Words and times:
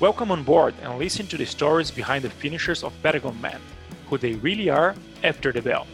Welcome 0.00 0.30
on 0.30 0.44
board 0.44 0.74
and 0.80 0.96
listen 0.96 1.26
to 1.26 1.36
the 1.36 1.44
stories 1.44 1.90
behind 1.90 2.22
the 2.22 2.30
finishers 2.30 2.84
of 2.84 2.92
Patagon 3.02 3.34
Man, 3.40 3.58
who 4.08 4.16
they 4.16 4.34
really 4.34 4.70
are 4.70 4.94
after 5.24 5.52
the 5.52 5.60
bell. 5.60 5.88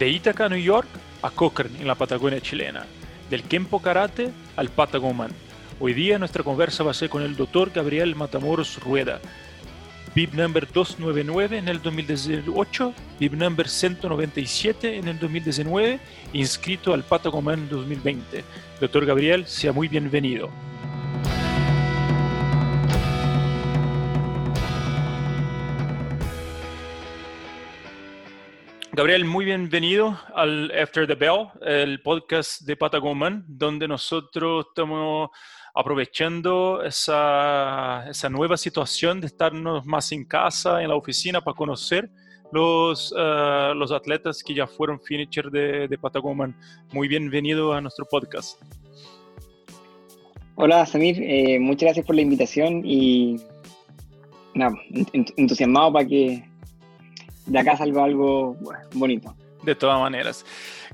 De 0.00 0.08
Ítaca, 0.10 0.48
New 0.50 0.56
York, 0.56 0.88
a 1.22 1.30
Cochrane 1.30 1.78
en 1.78 1.86
la 1.86 1.94
Patagonia 1.94 2.40
chilena, 2.40 2.86
del 3.30 3.44
Kempo 3.44 3.80
Karate 3.80 4.32
al 4.56 4.68
Patagon 4.68 5.16
Man. 5.16 5.30
Hoy 5.78 5.94
día 5.94 6.18
nuestra 6.18 6.42
conversa 6.42 6.82
va 6.82 6.90
a 6.90 6.94
ser 6.94 7.08
con 7.08 7.22
el 7.22 7.36
Dr. 7.36 7.70
Gabriel 7.70 8.16
Matamoros 8.16 8.80
Rueda, 8.80 9.20
VIP 10.14 10.34
number 10.34 10.70
299 10.70 11.56
en 11.56 11.68
el 11.68 11.80
2018, 11.80 12.94
VIP 13.18 13.32
number 13.32 13.66
197 13.66 14.96
en 14.96 15.08
el 15.08 15.18
2019, 15.18 15.98
inscrito 16.34 16.92
al 16.92 17.02
Patagoman 17.02 17.60
en 17.60 17.68
2020. 17.70 18.44
Doctor 18.78 19.06
Gabriel, 19.06 19.46
sea 19.46 19.72
muy 19.72 19.88
bienvenido. 19.88 20.50
Gabriel, 28.94 29.24
muy 29.24 29.46
bienvenido 29.46 30.20
al 30.34 30.70
After 30.78 31.06
the 31.06 31.14
Bell, 31.14 31.48
el 31.62 32.02
podcast 32.02 32.60
de 32.60 32.76
Patagoman, 32.76 33.42
donde 33.48 33.88
nosotros 33.88 34.66
estamos 34.68 35.30
aprovechando 35.74 36.82
esa, 36.84 38.04
esa, 38.08 38.28
nueva 38.28 38.56
situación 38.56 39.20
de 39.20 39.28
estarnos 39.28 39.86
más 39.86 40.12
en 40.12 40.24
casa, 40.24 40.82
en 40.82 40.88
la 40.88 40.96
oficina, 40.96 41.40
para 41.40 41.56
conocer 41.56 42.10
los, 42.52 43.12
uh, 43.12 43.74
los 43.74 43.90
atletas 43.92 44.42
que 44.42 44.54
ya 44.54 44.66
fueron 44.66 45.00
finisher 45.00 45.50
de, 45.50 45.88
de 45.88 45.98
Patagoman. 45.98 46.54
Muy 46.92 47.08
bienvenido 47.08 47.72
a 47.72 47.80
nuestro 47.80 48.04
podcast. 48.04 48.60
Hola 50.56 50.84
Samir, 50.84 51.16
eh, 51.22 51.58
muchas 51.58 51.86
gracias 51.86 52.06
por 52.06 52.14
la 52.14 52.20
invitación 52.20 52.82
y 52.84 53.40
nada, 54.54 54.74
entusiasmado 55.36 55.94
para 55.94 56.06
que 56.06 56.44
de 57.46 57.58
acá 57.58 57.76
salga 57.76 58.04
algo 58.04 58.56
bonito. 58.94 59.34
De 59.62 59.74
todas 59.74 59.98
maneras. 59.98 60.44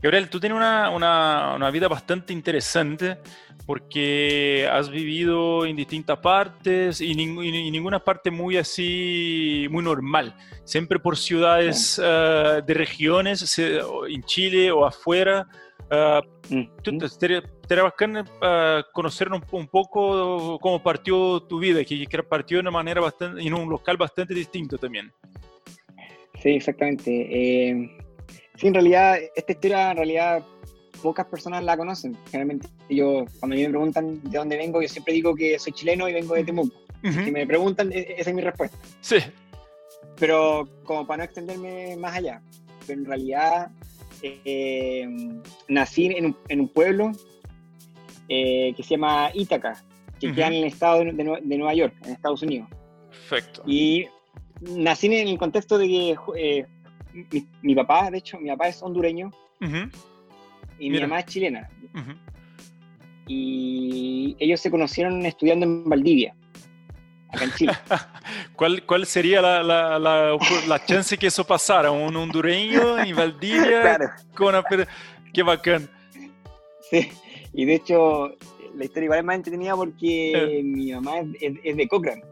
Gabriel, 0.01 0.29
tú 0.31 0.39
tienes 0.39 0.57
una, 0.57 0.91
una, 0.91 1.55
una 1.57 1.71
vida 1.71 1.89
bastante 1.89 2.33
interesante 2.33 3.19
porque 3.67 4.67
has 4.71 4.89
vivido 4.89 5.67
en 5.67 5.77
distintas 5.77 6.19
partes 6.19 7.01
y, 7.01 7.11
y, 7.11 7.71
ninguna 7.71 8.03
parte 8.03 8.31
muy 8.31 8.57
así, 8.57 9.67
muy 9.71 9.85
normal. 9.85 10.35
Siempre 10.65 10.99
por 10.99 11.17
ciudades 11.17 11.99
uh, 11.99 12.65
de 12.65 12.75
regiones, 12.75 13.59
en 13.59 14.23
Chile 14.23 14.71
o 14.71 14.87
afuera. 14.87 15.47
Uh, 15.91 16.55
mm 16.55 16.69
-hmm. 16.83 17.09
Sería 17.09 17.83
bacán 17.83 18.17
uh, 18.17 18.83
conocer 18.93 19.29
un, 19.31 19.43
un, 19.51 19.67
poco 19.67 20.59
cómo 20.61 20.83
partió 20.83 21.41
tu 21.41 21.59
vida, 21.59 21.85
que, 21.85 22.07
que 22.07 22.23
partió 22.23 22.57
de 22.57 22.61
una 22.63 22.71
manera 22.71 23.01
bastante, 23.01 23.43
en 23.43 23.53
un 23.53 23.69
local 23.69 23.97
bastante 23.97 24.35
distinto 24.35 24.79
también. 24.79 25.13
Sí, 26.43 26.51
exactamente. 26.51 27.11
Eh, 27.11 27.99
sí, 28.59 28.67
en 28.67 28.75
realidad, 28.75 29.19
esta 29.35 29.53
historia 29.53 29.91
en 29.93 29.97
realidad 29.97 30.45
pocas 31.03 31.27
personas 31.27 31.65
la 31.65 31.77
conocen. 31.77 32.17
Generalmente 32.31 32.69
yo, 32.91 33.25
cuando 33.39 33.57
me 33.57 33.69
preguntan 33.69 34.21
de 34.23 34.39
dónde 34.39 34.57
vengo, 34.57 34.83
yo 34.83 34.89
siempre 34.89 35.15
digo 35.15 35.35
que 35.35 35.59
soy 35.59 35.73
chileno 35.73 36.09
y 36.09 36.13
vengo 36.13 36.35
de 36.35 36.45
Temuco. 36.45 36.77
Uh 37.03 37.09
-huh. 37.09 37.25
Si 37.25 37.31
me 37.31 37.47
preguntan, 37.47 37.93
e-, 37.93 38.17
esa 38.19 38.31
es 38.31 38.37
mi 38.37 38.43
respuesta. 38.43 38.77
Sí. 39.01 39.17
Pero 40.19 40.69
como 40.85 41.07
para 41.07 41.19
no 41.19 41.25
extenderme 41.25 41.97
más 41.97 42.17
allá, 42.17 42.43
pero 42.87 43.01
en 43.01 43.07
realidad 43.07 43.71
eh, 44.23 45.07
nací 45.69 46.07
en 46.07 46.27
un, 46.27 46.37
en 46.49 46.61
un 46.61 46.69
pueblo 46.69 47.13
eh, 48.29 48.75
que 48.77 48.83
se 48.83 48.91
llama 48.91 49.31
Ítaca, 49.33 49.85
que 50.19 50.27
uh 50.27 50.31
-huh. 50.31 50.35
queda 50.35 50.47
en 50.49 50.55
el 50.55 50.65
estado 50.65 51.05
de, 51.05 51.13
de, 51.13 51.39
de, 51.43 51.57
Nueva 51.57 51.75
York, 51.75 51.95
en 52.05 52.13
Estados 52.13 52.43
Unidos. 52.43 52.69
Perfecto. 53.11 53.63
Y 53.67 54.07
nací 54.61 55.07
en 55.07 55.29
el 55.29 55.39
contexto 55.39 55.79
de 55.79 55.87
que 55.87 56.17
eh, 56.37 56.67
mi, 57.13 57.47
mi, 57.63 57.75
papá, 57.75 58.11
de 58.11 58.19
hecho, 58.19 58.39
mi 58.39 58.49
papá 58.49 58.69
es 58.69 58.83
hondureño. 58.83 59.31
Uh 59.61 59.67
-huh 59.67 59.91
y 60.79 60.91
Mira. 60.91 61.07
mi 61.07 61.11
mamá 61.11 61.21
es 61.21 61.27
chilena. 61.27 61.69
Uh 61.95 61.99
-huh. 61.99 62.17
Y 63.27 64.37
ellos 64.39 64.61
se 64.61 64.71
conocieron 64.71 65.25
estudiando 65.27 65.67
en 65.67 65.85
Valdivia, 65.85 66.35
acá 67.31 67.45
en 67.45 67.53
Chile. 67.53 67.73
¿Cuál, 68.57 68.85
¿Cuál, 68.87 69.07
sería 69.07 69.43
la, 69.43 69.63
la, 69.63 69.99
la, 69.99 70.39
la, 70.67 70.85
chance 70.85 71.19
que 71.19 71.27
eso 71.27 71.45
pasara? 71.45 71.91
¿Un 71.91 72.17
hondureño 72.17 72.99
en 72.99 73.15
Valdivia? 73.15 73.81
Claro. 73.83 74.11
Con 74.35 74.55
una... 74.55 74.65
Qué 75.33 75.43
bacán. 75.43 75.91
Sí, 76.91 77.11
y 77.53 77.65
de 77.67 77.75
hecho 77.75 78.35
la 78.75 78.85
historia 78.85 79.05
igual 79.07 79.19
es 79.19 79.25
más 79.25 79.37
entretenida 79.37 79.77
porque 79.77 80.33
eh. 80.33 80.63
mi 80.63 80.93
mamá 80.93 81.19
es, 81.19 81.55
es, 81.63 81.77
de 81.77 81.89
Cochrane. 81.89 82.23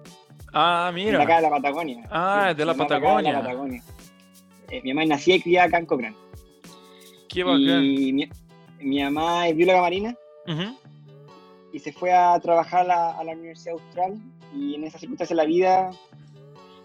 Ah, 0.53 0.91
mira. 0.95 1.19
De 1.19 1.25
acá 1.25 1.37
de 1.37 1.43
la 1.43 1.51
Patagonia. 1.51 2.09
Ah, 2.11 2.45
sí, 2.45 2.51
es 2.53 2.57
de 2.57 2.65
la 2.65 2.75
Patagonia. 2.75 3.33
De 3.33 3.37
la 3.37 3.43
Patagonia. 3.43 3.83
Eh, 4.71 4.81
mi 4.83 4.93
mamá 4.93 5.07
nació 5.07 5.37
y 5.37 5.41
criada 5.41 5.69
acá 5.69 5.79
en 5.79 5.87
Cochrane. 5.87 6.17
Qué 7.29 7.45
bacán. 7.45 7.85
Y 7.85 8.13
mi, 8.13 8.29
mi 8.81 9.03
mamá 9.03 9.49
es 9.49 9.57
bióloga 9.57 9.81
marina 9.81 10.15
uh 10.47 10.51
-huh. 10.51 10.77
y 11.73 11.79
se 11.79 11.93
fue 11.93 12.13
a 12.13 12.39
trabajar 12.41 12.81
a 12.81 12.85
la, 12.85 13.11
a 13.19 13.25
la, 13.25 13.33
Universidad 13.33 13.75
Austral 13.75 14.19
y 14.55 14.75
en 14.75 14.85
esas 14.85 15.01
circunstancias 15.01 15.37
de 15.37 15.43
la 15.43 15.49
vida, 15.49 15.91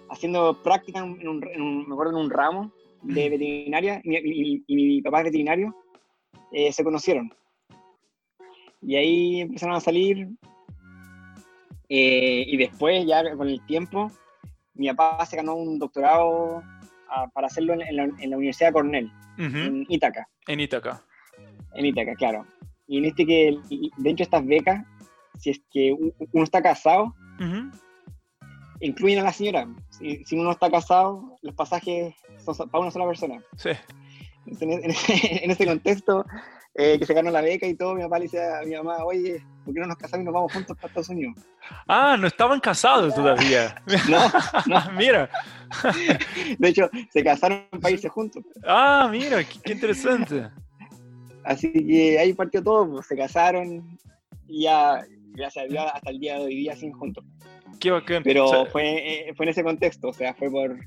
haciendo 0.09 0.61
práctica 0.61 0.99
en 0.99 1.27
un, 1.27 1.47
en 1.47 1.61
un, 1.61 1.87
me 1.87 1.93
acuerdo 1.93 2.17
en 2.17 2.25
un 2.25 2.29
ramo 2.29 2.71
de 3.01 3.29
veterinaria 3.29 4.01
y, 4.03 4.15
y, 4.17 4.63
y 4.67 4.75
mi 4.75 5.01
papá 5.01 5.19
es 5.19 5.25
veterinario, 5.25 5.75
eh, 6.51 6.71
se 6.71 6.83
conocieron. 6.83 7.33
Y 8.81 8.95
ahí 8.95 9.41
empezaron 9.41 9.75
a 9.75 9.79
salir 9.79 10.27
eh, 11.87 12.45
y 12.47 12.57
después 12.57 13.05
ya 13.05 13.35
con 13.35 13.47
el 13.47 13.63
tiempo 13.65 14.11
mi 14.73 14.87
papá 14.93 15.25
se 15.25 15.35
ganó 15.35 15.55
un 15.55 15.77
doctorado 15.77 16.63
a, 17.11 17.27
para 17.27 17.47
hacerlo 17.47 17.73
en, 17.73 17.81
en, 17.81 17.95
la, 17.95 18.03
en, 18.03 18.29
la, 18.29 18.37
Universidad 18.37 18.73
Cornell, 18.73 19.11
uh 19.37 19.41
-huh. 19.41 19.67
en 19.67 19.85
Ítaca. 19.89 20.27
En 20.47 20.59
Ítaca. 20.59 21.03
En 21.75 21.85
Ítaca, 21.85 22.15
claro. 22.15 22.45
Y 22.87 22.97
en 22.97 23.05
este 23.05 23.25
que, 23.25 23.57
dentro 23.97 24.17
de 24.17 24.23
estas 24.23 24.45
becas, 24.45 24.85
si 25.39 25.51
es 25.51 25.61
que 25.71 25.93
uno 26.33 26.43
está 26.43 26.61
casado, 26.61 27.13
uh 27.39 27.43
-huh. 27.43 27.71
incluyen 28.79 29.19
a 29.19 29.23
la 29.23 29.33
señora. 29.33 29.67
Si, 29.89 30.23
si, 30.25 30.37
uno 30.37 30.51
está 30.51 30.69
casado, 30.69 31.37
los 31.41 31.55
pasajes 31.55 32.13
son 32.43 32.69
para 32.69 32.81
una 32.81 32.91
sola 32.91 33.05
persona. 33.05 33.41
Sí. 33.57 33.69
En, 34.45 34.71
en, 34.73 34.91
en 35.43 35.51
ese 35.51 35.65
contexto, 35.65 36.25
eh, 36.75 36.97
que 36.97 37.05
se 37.05 37.13
ganó 37.13 37.31
la 37.31 37.41
beca 37.41 37.67
y 37.67 37.75
todo, 37.75 37.95
mi 37.95 38.03
papá 38.03 38.19
le 38.19 38.25
decía 38.25 38.59
a 38.59 38.63
mi 38.63 38.75
mamá, 38.75 39.03
oye, 39.03 39.43
¿por 39.65 39.73
qué 39.73 39.79
no 39.81 39.87
nos 39.87 39.97
casamos 39.97 40.21
y 40.21 40.25
nos 40.25 40.33
vamos 40.33 40.53
juntos 40.53 40.77
para 40.77 40.87
Estados 40.87 41.09
Unidos? 41.09 41.35
Ah, 41.87 42.15
no 42.17 42.27
estaban 42.27 42.59
casados 42.59 43.13
todavía. 43.13 43.75
no, 44.09 44.27
no. 44.67 44.91
mira. 44.97 45.29
De 46.57 46.69
hecho, 46.69 46.89
se 47.11 47.23
casaron 47.23 47.65
para 47.81 47.91
irse 47.91 48.09
juntos. 48.09 48.43
Ah, 48.65 49.07
mira, 49.11 49.43
qué, 49.43 49.59
qué 49.63 49.73
interesante. 49.73 50.49
Así 51.43 51.71
que 51.71 52.19
ahí 52.19 52.33
partió 52.33 52.63
todo, 52.63 52.89
pues, 52.89 53.07
se 53.07 53.17
casaron 53.17 53.97
y 54.47 54.63
ya, 54.63 55.05
gracias 55.33 55.65
a 55.65 55.67
Dios, 55.67 55.85
hasta 55.93 56.09
el 56.09 56.19
día 56.19 56.35
de 56.35 56.45
hoy 56.45 56.55
día 56.55 56.75
siguen 56.75 56.93
juntos. 56.93 57.25
Qué 57.79 57.89
bacán. 57.89 58.21
Pero 58.23 58.45
o 58.45 58.49
sea, 58.49 58.65
fue, 58.65 59.29
eh, 59.29 59.33
fue 59.35 59.45
en 59.45 59.49
ese 59.49 59.63
contexto, 59.63 60.09
o 60.09 60.13
sea, 60.13 60.33
fue 60.33 60.51
por, 60.51 60.77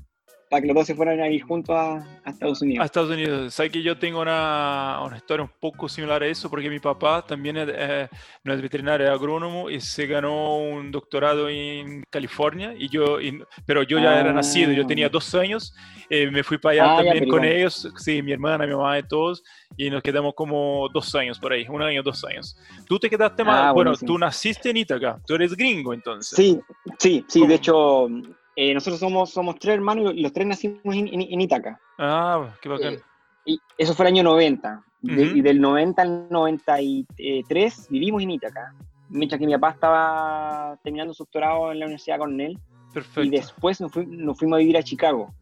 para 0.49 0.61
que 0.61 0.67
los 0.67 0.75
dos 0.75 0.87
se 0.87 0.95
fueran 0.95 1.19
a 1.19 1.27
ir 1.27 1.41
juntos 1.41 1.75
a, 1.75 1.97
a, 2.23 2.29
Estados 2.29 2.61
Unidos. 2.61 2.81
A 2.81 2.85
Estados 2.85 3.09
Unidos. 3.09 3.53
Sabes 3.53 3.71
que 3.71 3.81
yo 3.81 3.97
tengo 3.97 4.21
una, 4.21 5.01
una, 5.05 5.17
historia 5.17 5.43
un 5.43 5.51
poco 5.59 5.89
similar 5.89 6.21
a 6.21 6.27
eso, 6.27 6.49
porque 6.49 6.69
mi 6.69 6.79
papá 6.79 7.25
también 7.25 7.57
es, 7.57 7.69
eh, 7.71 8.07
no 8.43 8.53
es 8.53 8.61
veterinario, 8.61 9.07
es 9.07 9.11
agrónomo 9.11 9.69
y 9.69 9.81
se 9.81 10.05
ganó 10.05 10.57
un 10.57 10.91
doctorado 10.91 11.49
en 11.49 12.03
California, 12.09 12.73
y 12.77 12.89
yo, 12.89 13.19
y, 13.19 13.41
pero 13.65 13.83
yo 13.83 13.97
ya 13.97 14.11
ah. 14.11 14.19
era 14.19 14.33
nacido, 14.33 14.71
yo 14.71 14.85
tenía 14.85 15.09
dos 15.09 15.33
años, 15.33 15.75
eh, 16.09 16.29
me 16.29 16.43
fui 16.43 16.57
para 16.57 16.73
allá 16.73 16.93
ah, 16.93 16.95
también 16.97 17.25
ya, 17.25 17.29
con 17.29 17.43
ellos, 17.43 17.91
sí, 17.97 18.21
mi 18.21 18.31
hermana, 18.31 18.67
mi 18.67 18.75
mamá 18.75 18.99
y 18.99 19.03
todos, 19.03 19.43
y 19.75 19.89
nos 19.89 20.03
quedamos 20.03 20.33
como 20.35 20.87
dos 20.93 21.13
años 21.15 21.39
por 21.39 21.53
ahí, 21.53 21.65
un 21.67 21.81
año, 21.81 22.03
dos 22.03 22.23
años. 22.23 22.57
Tú 22.87 22.99
te 22.99 23.09
quedaste 23.09 23.43
más, 23.43 23.65
ah, 23.65 23.71
bueno, 23.71 23.91
buenísimo. 23.91 24.13
tú 24.13 24.19
naciste 24.19 24.69
en 24.69 24.77
Ítaca, 24.77 25.19
tú 25.25 25.35
eres 25.35 25.55
gringo 25.55 25.93
entonces. 25.93 26.35
Sí, 26.35 26.59
sí, 26.99 27.25
sí, 27.27 27.47
de 27.47 27.55
hecho 27.55 28.07
eh, 28.55 28.73
nosotros 28.73 28.99
somos, 28.99 29.31
somos 29.31 29.59
tres 29.59 29.75
hermanos 29.75 30.13
y 30.15 30.21
los 30.21 30.31
tres 30.31 30.47
nacimos 30.47 30.95
en, 30.95 31.07
en, 31.07 31.21
en 31.21 31.41
Ítaca. 31.41 31.79
Ah, 31.97 32.55
qué 32.61 32.69
bacán. 32.69 32.93
Eh, 32.93 32.99
y 33.45 33.59
eso 33.77 33.93
fue 33.93 34.05
el 34.05 34.13
año 34.13 34.23
90. 34.23 34.83
Uh 35.01 35.07
-huh. 35.07 35.15
de, 35.15 35.23
y 35.37 35.41
del 35.41 35.59
90 35.59 36.01
al 36.01 36.29
93 36.29 37.87
vivimos 37.89 38.23
en 38.23 38.31
Ítaca. 38.31 38.73
Mientras 39.09 39.39
que 39.39 39.45
mi 39.45 39.53
papá 39.53 39.71
estaba 39.71 40.79
terminando 40.83 41.13
su 41.13 41.23
doctorado 41.23 41.71
en 41.71 41.79
la 41.79 41.85
Universidad 41.85 42.17
Cornell. 42.17 42.57
Perfecto. 42.93 43.23
Y 43.23 43.29
después 43.29 43.81
nos, 43.81 43.91
fui, 43.91 44.05
nos 44.05 44.37
fuimos 44.37 44.55
a 44.55 44.59
vivir 44.59 44.77
a 44.77 44.83
Chicago. 44.83 45.33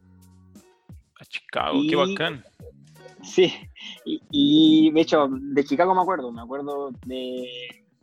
A 1.20 1.24
Chicago, 1.24 1.76
y, 1.76 1.88
qué 1.88 1.96
bacán. 1.96 2.44
Sí, 3.22 3.54
y, 4.04 4.20
y, 4.30 4.90
de 4.90 5.00
hecho, 5.00 5.28
de 5.30 5.64
Chicago 5.64 5.94
me 5.94 6.02
acuerdo. 6.02 6.32
Me 6.32 6.42
acuerdo 6.42 6.90
de. 7.06 7.48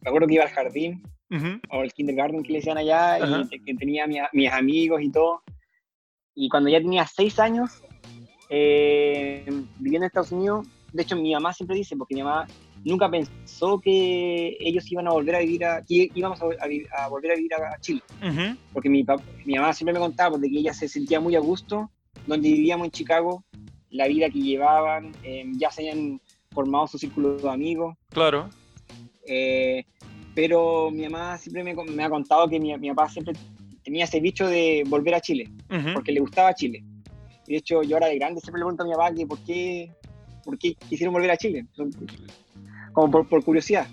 Me 0.01 0.09
acuerdo 0.09 0.27
que 0.27 0.33
iba 0.35 0.43
al 0.45 0.49
jardín 0.49 1.03
Uh 1.31 1.35
-huh. 1.35 1.61
o 1.69 1.83
el 1.83 1.93
kindergarten 1.93 2.43
que 2.43 2.51
le 2.51 2.59
decían 2.59 2.77
allá, 2.77 3.17
uh 3.19 3.23
-huh. 3.23 3.47
y 3.49 3.59
que 3.63 3.73
tenía 3.75 4.05
mi, 4.05 4.17
mis 4.33 4.51
amigos 4.51 5.01
y 5.01 5.09
todo. 5.09 5.41
Y 6.35 6.49
cuando 6.49 6.69
ya 6.69 6.79
tenía 6.79 7.05
seis 7.07 7.39
años, 7.39 7.81
eh, 8.49 9.45
viviendo 9.79 10.05
en 10.05 10.09
Estados 10.09 10.31
Unidos, 10.31 10.67
de 10.91 11.03
hecho 11.03 11.15
mi 11.15 11.33
mamá 11.33 11.53
siempre 11.53 11.77
dice, 11.77 11.95
porque 11.95 12.15
mi 12.15 12.23
mamá 12.23 12.47
nunca 12.83 13.09
pensó 13.09 13.79
que 13.79 14.57
ellos 14.59 14.91
iban 14.91 15.07
a 15.07 15.11
volver 15.11 15.35
a 15.35 15.39
vivir 15.39 15.63
a, 15.65 15.81
que 15.83 16.09
íbamos 16.13 16.41
a, 16.41 16.45
volver 17.07 17.31
a 17.31 17.35
vivir 17.35 17.53
a, 17.53 17.79
Chile. 17.79 18.01
Porque 18.73 18.89
mi, 18.89 19.05
mi 19.45 19.55
mamá 19.55 19.73
siempre 19.73 19.93
me 19.93 19.99
contaba 19.99 20.37
de 20.37 20.49
que 20.49 20.57
ella 20.57 20.73
se 20.73 20.87
sentía 20.87 21.19
muy 21.19 21.35
a 21.35 21.39
gusto 21.39 21.89
donde 22.27 22.49
vivíamos 22.49 22.85
en 22.85 22.91
Chicago, 22.91 23.43
la 23.89 24.07
vida 24.07 24.29
que 24.29 24.39
llevaban, 24.39 25.11
em, 25.23 25.57
ya 25.57 25.71
se 25.71 25.81
habían 25.89 26.21
formado 26.51 26.87
su 26.87 26.97
círculo 26.97 27.37
de 27.37 27.49
amigos. 27.49 27.95
Claro. 28.09 28.49
Eh, 29.27 29.85
pero 30.35 30.91
mi 30.91 31.03
mamá 31.03 31.37
siempre 31.37 31.63
me, 31.63 32.03
ha 32.03 32.09
contado 32.09 32.47
que 32.47 32.59
mi, 32.59 32.77
mi, 32.77 32.89
papá 32.89 33.09
siempre 33.09 33.33
tenía 33.83 34.05
ese 34.05 34.19
bicho 34.19 34.47
de 34.47 34.83
volver 34.87 35.15
a 35.15 35.21
Chile, 35.21 35.49
porque 35.93 36.11
le 36.11 36.19
gustaba 36.19 36.53
Chile. 36.53 36.83
Y 37.47 37.53
de 37.53 37.57
hecho, 37.57 37.83
yo 37.83 37.95
ahora 37.95 38.07
de 38.07 38.17
grande 38.17 38.39
siempre 38.39 38.59
le 38.59 38.65
pregunto 38.65 38.83
a 38.83 38.85
mi 38.85 38.93
papá 38.93 39.13
que 39.13 39.25
por 39.25 39.39
qué, 39.43 39.91
por 40.43 40.57
qué 40.57 40.75
quisieron 40.75 41.13
volver 41.13 41.31
a 41.31 41.37
Chile 41.37 41.65
como 42.93 43.23
por, 43.23 43.43
curiosidad. 43.43 43.87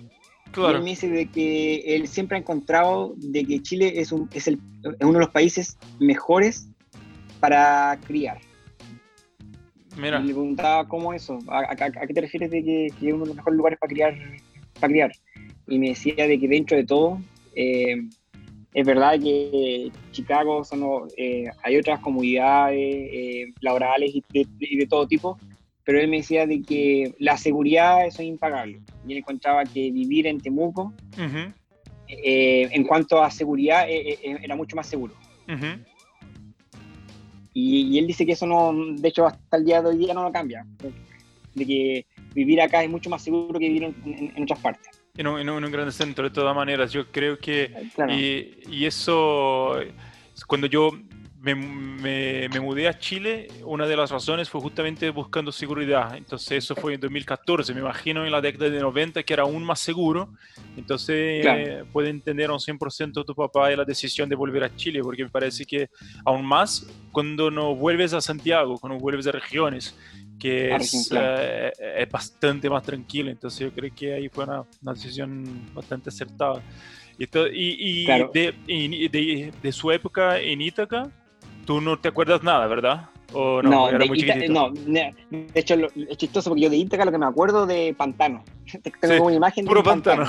Claro. 0.53 0.73
Y 0.73 0.77
él 0.77 0.83
me 0.83 0.91
dice 0.91 1.09
de 1.09 1.27
que 1.27 1.95
él 1.95 2.09
siempre 2.09 2.37
ha 2.37 2.41
encontrado 2.41 3.15
de 3.17 3.45
que 3.45 3.63
Chile 3.63 4.01
es, 4.01 4.13
un, 4.13 4.29
es, 4.33 4.49
el, 4.49 4.59
uno 5.01 5.13
de 5.13 5.19
los 5.19 5.31
países 5.31 5.79
mejores 6.01 6.69
para 7.41 7.99
criar. 8.07 8.39
Mira. 9.97 10.21
Y 10.21 10.29
le 10.29 10.33
preguntaba 10.33 10.87
cómo 10.87 11.13
eso, 11.13 11.39
¿a, 11.49 11.75
qué 11.75 12.15
te 12.15 12.21
refieres 12.21 12.51
de 12.51 12.63
que, 12.63 12.87
es 12.87 13.13
uno 13.13 13.25
de 13.25 13.29
los 13.29 13.37
mejores 13.37 13.57
lugares 13.57 13.79
para 13.79 13.93
criar? 13.93 14.15
Para 14.81 14.89
criar? 14.89 15.13
Y 15.69 15.79
me 15.79 15.89
decía 15.91 16.27
de 16.27 16.39
que 16.39 16.49
dentro 16.49 16.77
de 16.77 16.85
todo, 16.85 17.21
eh, 17.55 17.97
es 18.73 18.87
verdad 18.87 19.19
que 19.21 19.91
Chicago 20.13 20.65
son, 20.65 21.09
eh, 21.17 21.47
hay 21.63 21.77
otras 21.77 22.01
comunidades 22.01 22.79
eh, 22.79 23.53
laborales 23.61 24.13
y 24.15 24.23
de, 24.31 24.87
todo 24.87 25.07
tipo, 25.07 25.39
pero 25.85 26.01
él 26.01 26.09
me 26.09 26.19
decía 26.19 26.47
de 26.47 26.63
que 26.63 27.15
la 27.19 27.37
seguridad 27.37 28.07
eso 28.07 28.23
es 28.23 28.29
impagable. 28.29 28.81
Y 29.07 29.13
él 29.13 29.19
encontraba 29.19 29.65
que 29.65 29.91
vivir 29.91 30.27
en 30.27 30.41
Temuco, 30.41 30.93
en 32.07 32.85
cuanto 32.85 33.23
a 33.23 33.31
seguridad, 33.31 33.87
era 33.89 34.57
mucho 34.57 34.77
más 34.77 34.87
seguro. 34.87 35.15
y, 37.53 37.99
él 37.99 38.07
dice 38.07 38.25
que 38.25 38.33
eso 38.33 38.47
no, 38.47 38.73
de 38.97 39.09
hecho, 39.09 39.27
hasta 39.27 39.57
el 39.57 39.65
día 39.65 39.83
de 39.83 39.89
hoy 39.89 39.99
día 39.99 40.15
no 40.15 40.23
lo 40.23 40.33
cambia. 40.33 40.67
De 41.55 41.67
que 41.67 42.07
vivir 42.35 42.61
acá 42.61 42.85
es 42.85 42.91
mucho 42.91 43.11
más 43.11 43.23
seguro 43.23 43.59
que 43.59 43.69
vivir 43.69 43.95
en, 44.05 44.43
otras 44.43 44.61
partes. 44.61 44.98
En 45.19 45.27
un, 45.27 45.41
en 45.41 45.51
un, 45.51 45.71
gran 45.71 45.93
centro, 45.93 46.25
de 46.25 46.31
todas 46.31 46.55
maneras. 46.55 46.91
Yo 46.93 47.07
creo 47.13 47.39
que. 47.39 47.75
Y, 48.09 48.75
y, 48.75 48.87
eso, 48.87 49.77
cuando 50.47 50.67
yo 50.67 50.93
me, 51.41 52.49
me, 52.49 52.61
mudé 52.61 52.89
a 52.89 52.99
Chile, 52.99 53.49
una 53.65 53.87
de 53.87 53.97
las 53.97 54.11
razones 54.11 54.51
fue 54.51 54.61
justamente 54.61 55.09
buscando 55.11 55.53
seguridad. 55.53 56.17
Entonces 56.17 56.65
eso 56.65 56.75
fue 56.75 56.95
en 56.95 57.01
2014, 57.01 57.75
me 57.75 57.81
imagino 57.81 58.25
en 58.25 58.33
la 58.33 58.41
década 58.41 58.71
de 58.71 58.81
90 58.81 59.23
que 59.23 59.33
era 59.33 59.45
aún 59.45 59.63
más 59.63 59.81
seguro. 59.81 60.31
Entonces 60.77 61.47
puede 61.93 62.11
entender 62.11 62.51
a 62.51 62.55
un 62.55 62.59
100% 62.59 63.25
tu 63.25 63.35
papá 63.35 63.69
de 63.69 63.77
la 63.77 63.85
decisión 63.85 64.29
de 64.29 64.35
volver 64.35 64.65
a 64.65 64.75
Chile, 64.75 65.01
porque 65.03 65.25
me 65.25 65.31
parece 65.31 65.65
que 65.65 65.91
aún 66.25 66.45
más 66.45 66.87
cuando 67.13 67.51
no 67.51 67.75
vuelves 67.75 68.13
a 68.15 68.21
Santiago, 68.21 68.79
cuando 68.79 68.99
vuelves 68.99 69.27
a 69.27 69.33
regiones, 69.33 69.97
que 70.39 70.75
es, 70.75 71.11
eh, 71.15 71.73
es, 71.99 72.11
bastante 72.11 72.71
más 72.71 72.83
tranquilo. 72.83 73.31
Entonces 73.31 73.61
yo 73.61 73.73
creo 73.73 73.93
que 73.95 74.15
ahí 74.15 74.29
fue 74.29 74.45
una, 74.45 74.65
una 74.83 74.93
decisión 74.95 75.71
bastante 75.75 76.11
acertada. 76.11 76.63
Y, 77.19 77.25
y, 77.25 78.07
de, 78.07 78.55
de, 79.11 79.53
de, 79.61 79.73
su 79.73 79.91
época 79.91 80.39
en 80.39 80.61
Ítaca, 80.61 81.11
tú 81.67 81.81
no 81.81 81.99
te 81.99 82.09
acuerdas 82.09 82.45
nada, 82.45 82.67
¿verdad? 82.69 83.09
¿O 83.33 83.61
no, 83.61 83.71
no, 83.71 83.89
era 83.91 84.07
muy 84.07 84.25
no, 84.49 84.71
de 84.71 85.13
hecho 85.55 85.75
es 85.75 86.17
chistoso 86.17 86.49
porque 86.49 86.63
yo 86.63 86.71
de 86.71 86.79
Ítaca 86.79 87.05
lo 87.05 87.13
que 87.13 87.19
me 87.19 87.27
acuerdo 87.27 87.67
de 87.67 87.95
pantano. 87.97 88.43
Tengo 89.01 89.27
una 89.27 89.35
imagen 89.35 89.67
puro 89.67 89.83
de 89.83 89.85
pantano. 89.85 90.27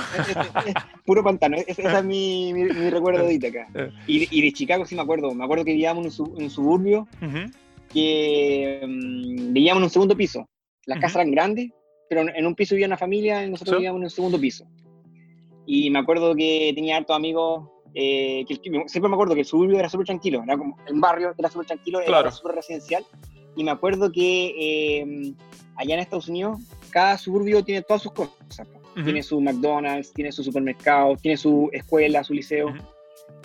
puro 1.06 1.24
pantano, 1.24 1.56
ese 1.66 1.82
es 1.82 2.04
mi, 2.04 2.52
mi, 2.52 2.90
recuerdo 2.90 3.24
de 3.24 3.34
Ítaca. 3.34 3.68
Eh. 3.74 3.90
Y, 4.06 4.38
y, 4.38 4.42
de 4.42 4.52
Chicago 4.52 4.84
sí 4.84 4.94
me 4.94 5.02
acuerdo, 5.02 5.34
me 5.34 5.44
acuerdo 5.44 5.64
que 5.64 5.72
vivíamos 5.72 6.18
en 6.18 6.42
un, 6.42 6.50
suburbio 6.50 7.08
que 7.92 8.80
um, 8.82 9.52
vivíamos 9.52 9.80
en 9.80 9.84
un 9.84 9.90
segundo 9.90 10.16
piso. 10.16 10.48
Las 10.86 10.98
casas 10.98 11.16
eran 11.16 11.30
grandes, 11.30 11.70
pero 12.08 12.22
en 12.22 12.46
un 12.46 12.54
piso 12.54 12.74
vivía 12.74 12.86
una 12.86 12.96
familia 12.96 13.44
y 13.44 13.50
nosotros 13.50 13.76
vivíamos 13.76 13.98
en 13.98 14.04
un 14.04 14.10
segundo 14.10 14.40
piso. 14.40 14.64
Y 15.66 15.90
me 15.90 15.98
acuerdo 15.98 16.34
que 16.34 16.72
tenía 16.74 16.96
hartos 16.96 17.14
amigos 17.14 17.68
eh, 17.94 18.44
que, 18.48 18.56
siempre 18.86 19.08
me 19.08 19.14
acuerdo 19.14 19.34
que 19.34 19.40
el 19.40 19.46
suburbio 19.46 19.78
era 19.78 19.88
súper 19.88 20.06
tranquilo, 20.06 20.42
era 20.44 20.56
como 20.56 20.76
un 20.88 21.00
barrio 21.00 21.34
era 21.36 21.48
súper 21.48 21.66
tranquilo, 21.66 22.00
era 22.00 22.30
súper 22.30 22.56
residencial. 22.56 23.04
Y 23.56 23.64
me 23.64 23.70
acuerdo 23.72 24.12
que 24.12 24.54
eh, 24.58 25.34
allá 25.76 25.94
en 25.94 26.00
Estados 26.00 26.28
Unidos, 26.28 26.60
cada 26.90 27.18
suburbio 27.18 27.64
tiene 27.64 27.82
todas 27.82 28.02
sus 28.02 28.12
cosas. 28.12 28.68
Tiene 29.04 29.22
su 29.22 29.40
McDonald's, 29.40 30.12
tiene 30.12 30.30
su 30.30 30.42
supermercado, 30.42 31.16
tiene 31.16 31.36
su 31.36 31.70
escuela, 31.72 32.22
su 32.22 32.34
liceo. 32.34 32.74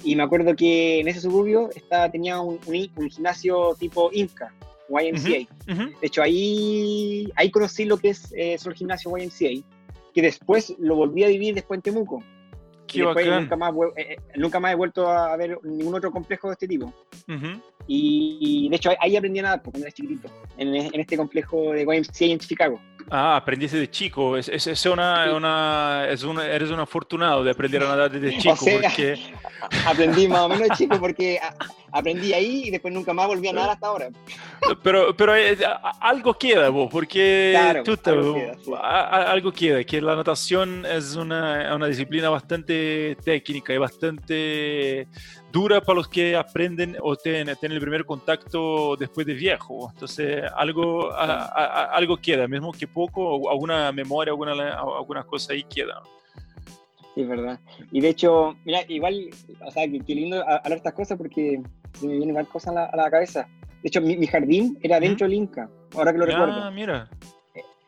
Y 0.04 0.16
me 0.16 0.24
acuerdo 0.24 0.56
que 0.56 1.00
en 1.00 1.08
ese 1.08 1.22
suburbio 1.22 1.70
está, 1.76 2.12
tenía 2.12 2.40
un, 2.40 2.60
un, 2.66 3.10
gimnasio 3.10 3.76
tipo 3.80 4.10
Inca, 4.14 4.54
YMCA. 4.90 5.48
De 5.68 5.96
hecho, 6.02 6.22
ahí, 6.22 7.32
ahí 7.36 7.50
conocí 7.50 7.86
lo 7.86 7.98
que 7.98 8.10
es 8.10 8.32
eh, 8.34 8.58
el 8.64 8.74
gimnasio 8.74 9.18
YMCA, 9.18 9.66
que 10.14 10.22
después 10.22 10.76
lo 10.80 10.96
volví 10.96 11.24
a 11.24 11.28
vivir 11.28 11.56
después 11.56 11.78
en 11.78 11.82
Temuco 11.82 12.24
nunca 13.04 13.56
más, 13.56 13.74
eh, 13.96 14.02
eh, 14.14 14.18
nunca 14.36 14.60
más 14.60 14.74
he 14.74 14.76
vuelto 14.76 15.08
a 15.08 15.36
ver 15.38 15.58
ningún 15.64 15.96
otro 15.96 16.12
complejo 16.12 16.48
de 16.48 16.54
este 16.54 16.68
tipo. 16.68 16.94
y, 17.88 18.68
de 18.70 18.76
hecho 18.76 18.92
ahí 19.00 19.16
aprendí 19.16 19.40
a 19.40 19.44
nadar 19.44 19.62
pues, 19.62 19.74
cuando 19.74 19.88
era 19.88 19.94
chiquitito, 19.94 20.30
en, 20.58 21.00
este 21.00 21.18
complejo 21.18 21.72
de 21.72 21.84
YMCA 21.84 22.26
en 22.26 22.40
Chicago. 22.40 22.80
Ah, 23.10 23.36
aprendiste 23.36 23.78
de 23.78 23.90
chico. 23.90 24.38
Es, 24.38 24.50
es, 24.50 24.68
es 24.68 24.86
una, 24.86 25.34
una, 25.34 26.08
es 26.10 26.24
una, 26.24 26.46
eres 26.46 26.70
un 26.72 26.80
afortunado 26.80 27.44
de 27.44 27.52
aprender 27.52 27.84
a 27.84 27.88
nadar 27.88 28.12
desde 28.12 28.38
chico. 28.40 28.56
porque... 28.82 29.20
aprendí 29.86 30.28
más 30.28 30.42
o 30.42 30.50
menos 30.50 30.70
de 30.70 30.76
chico 30.76 31.00
porque 31.00 31.40
aprendí 31.92 32.34
ahí 32.34 32.64
y 32.66 32.72
después 32.72 32.94
nunca 32.94 33.14
más 33.14 33.28
volví 33.28 33.48
a 33.48 33.54
nadar 33.54 33.72
hasta 33.72 33.88
ahora. 33.88 34.10
Pero, 34.82 35.16
pero 35.16 35.36
eh, 35.36 35.56
algo 36.00 36.34
queda, 36.34 36.70
vos, 36.70 36.90
porque 36.92 37.52
claro, 37.54 37.84
algo, 38.82 39.52
queda, 39.52 39.84
que 39.84 40.02
la 40.02 40.16
natación 40.16 40.84
es 40.88 41.16
una, 41.16 41.76
una 41.76 41.86
disciplina 41.86 42.32
bastante 42.32 43.16
técnica 43.24 43.76
y 43.76 43.78
bastante 43.78 45.08
dura 45.56 45.80
para 45.80 45.96
los 45.96 46.10
que 46.10 46.36
aprenden 46.36 46.98
o 47.02 47.16
tienen, 47.16 47.48
el 47.48 47.80
primer 47.80 48.04
contacto 48.04 48.98
después 48.98 49.26
de 49.26 49.34
viejo. 49.36 49.90
Entonces, 49.94 50.44
algo, 50.54 51.14
algo 51.14 52.18
queda, 52.18 52.46
mismo 52.46 52.74
que 52.74 52.88
poco, 52.88 53.50
alguna 53.50 53.90
memoria, 53.94 54.32
alguna, 54.32 54.52
algunas 54.74 55.24
cosas 55.24 55.52
ahí 55.52 55.64
quedan. 55.64 56.04
Sí, 57.14 57.22
es 57.22 57.28
verdad. 57.30 57.58
Y 57.90 58.02
de 58.02 58.10
hecho, 58.10 58.58
mira, 58.66 58.82
igual, 58.90 59.30
o 59.66 59.72
sea, 59.72 59.86
qué, 59.88 60.14
lindo 60.14 60.42
hablar 60.42 60.64
de 60.66 60.76
estas 60.76 60.94
cosas 60.94 61.18
porque 61.18 61.62
se 61.94 62.06
me 62.06 62.18
vienen 62.18 62.36
más 62.36 62.48
cosas 62.48 62.76
a 62.76 62.94
la, 62.94 63.10
cabeza. 63.10 63.48
De 63.82 63.88
hecho, 63.88 64.02
mi, 64.02 64.28
jardín 64.28 64.78
era 64.82 65.00
dentro 65.00 65.26
del 65.26 65.36
Inca, 65.36 65.70
ahora 65.96 66.12
que 66.12 66.18
lo 66.18 66.26
recuerdo. 66.26 66.64
Ah, 66.64 66.72
mira. 66.72 67.10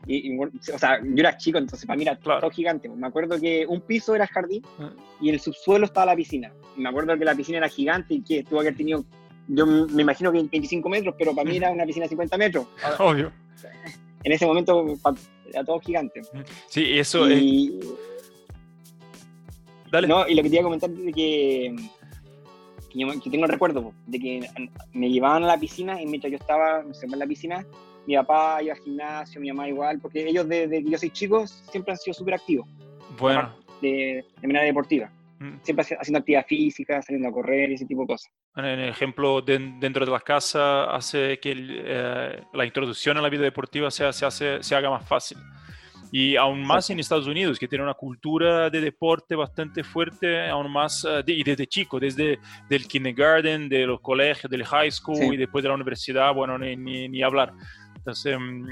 Y, 0.06 0.38
o 0.38 0.78
sea, 0.78 1.02
yo 1.02 1.18
era 1.18 1.36
chico, 1.38 1.58
entonces 1.58 1.86
para 1.86 1.98
mí 1.98 2.04
era 2.04 2.18
todo 2.18 2.50
gigante. 2.50 2.88
Me 2.88 3.08
acuerdo 3.08 3.40
que 3.40 3.66
un 3.68 3.82
piso 3.82 4.16
era 4.16 4.26
el 4.26 4.30
jardín 4.30 4.64
ah. 4.80 4.92
y 5.20 5.30
el 5.30 5.40
subsuelo 5.40 5.86
estaba 5.86 6.08
la 6.08 6.16
piscina. 6.16 6.54
Y 6.78 6.82
me 6.82 6.90
acuerdo 6.90 7.18
que 7.18 7.26
la 7.26 7.36
piscina 7.36 7.58
era 7.58 7.70
gigante 7.70 8.14
y 8.14 8.22
que 8.22 8.44
tuvo 8.44 8.60
que 8.60 8.68
haber 8.68 8.78
tenido, 8.78 9.04
yo 9.48 9.66
me 9.66 10.02
imagino 10.02 10.32
que 10.32 10.38
25 10.44 10.88
metros, 10.88 11.16
pero 11.18 11.36
para 11.36 11.50
mí 11.50 11.58
era 11.58 11.72
una 11.72 11.86
piscina 11.86 12.06
de 12.06 12.10
50 12.10 12.38
metros. 12.38 12.68
Obvio. 13.00 13.32
En 14.24 14.32
ese 14.32 14.46
momento 14.46 14.86
era 15.52 15.64
todo 15.64 15.80
gigante. 15.80 16.22
Sí, 16.68 17.00
eso 17.00 17.30
y, 17.30 17.80
Dale. 19.92 20.08
No, 20.08 20.28
y 20.28 20.36
lo 20.36 20.44
que 20.44 20.50
te 20.50 20.56
iba 20.56 20.62
a 20.62 20.64
comentar 20.64 20.90
es 20.90 21.16
que, 21.16 21.76
que, 22.92 23.30
tengo 23.30 23.46
el 23.46 23.52
recuerdo 23.52 23.94
de 24.06 24.20
que 24.20 24.50
me 24.94 25.10
llevaban 25.10 25.44
a 25.44 25.48
la 25.48 25.60
piscina 25.60 26.02
y 26.02 26.06
mientras 26.06 26.32
yo 26.32 26.38
estaba 26.38 26.82
en 26.82 27.20
la 27.20 27.28
piscina, 27.28 27.66
mi 28.08 28.16
papá 28.16 28.64
iba 28.64 28.74
al 28.74 28.80
gimnasio, 28.80 29.42
mi 29.42 29.50
mamá 29.50 29.68
igual, 29.68 30.00
porque 30.00 30.28
ellos 30.28 30.48
desde 30.48 30.82
que 30.82 30.90
yo 30.90 30.98
soy 30.98 31.10
chico 31.10 31.46
siempre 31.46 31.92
han 31.92 31.98
sido 31.98 32.14
súper 32.14 32.36
activos. 32.36 32.68
Bueno. 33.20 33.54
De, 33.82 34.26
manera 34.42 34.64
deportiva. 34.64 35.12
Mm. 35.40 35.58
Siempre 35.62 35.86
haciendo 36.00 36.20
actividad 36.20 36.46
física, 36.48 37.02
saliendo 37.02 37.28
a 37.28 37.32
correr 37.32 37.70
y 37.70 37.74
ese 37.74 37.86
tipo 37.86 38.02
de 38.02 38.08
cosas. 38.08 38.32
En 38.56 38.66
el 38.66 38.90
ejemplo, 38.90 39.42
dentro 39.42 40.06
de 40.06 40.12
las 40.12 40.24
casas 40.24 40.88
hace 40.90 41.38
que 41.40 41.54
eh, 41.54 42.42
la 42.54 42.66
introducción 42.66 43.18
a 43.18 43.22
la 43.22 43.30
vida 43.30 43.44
deportiva 43.44 43.92
se, 43.92 44.12
se, 44.14 44.26
hace, 44.26 44.64
se 44.64 44.74
haga 44.74 44.90
más 44.90 45.08
fácil. 45.08 45.38
Y 46.12 46.38
aún 46.38 46.66
más 46.66 46.90
en 46.90 47.00
Estados 47.00 47.28
Unidos, 47.28 47.60
que 47.60 47.68
tiene 47.68 47.84
una 47.84 47.94
cultura 47.94 48.70
de 48.70 48.80
deporte 48.80 49.36
bastante 49.36 49.84
fuerte, 49.84 50.48
aún 50.48 50.72
más, 50.72 51.06
eh, 51.08 51.24
y 51.28 51.44
desde 51.44 51.68
chico, 51.68 52.00
desde 52.00 52.40
el 52.70 52.88
kindergarten, 52.88 53.68
de 53.68 53.86
los 53.86 54.00
colegios, 54.00 54.50
del 54.50 54.64
high 54.64 54.92
school 54.92 55.34
y 55.34 55.38
después 55.38 55.64
de 55.64 55.70
la 55.70 55.76
universidad, 55.76 56.34
bueno, 56.34 56.58
ni, 56.58 56.76
ni, 56.78 57.10
ni 57.10 57.22
hablar. 57.22 57.54
Entonces, 58.08 58.38
mm, 58.40 58.70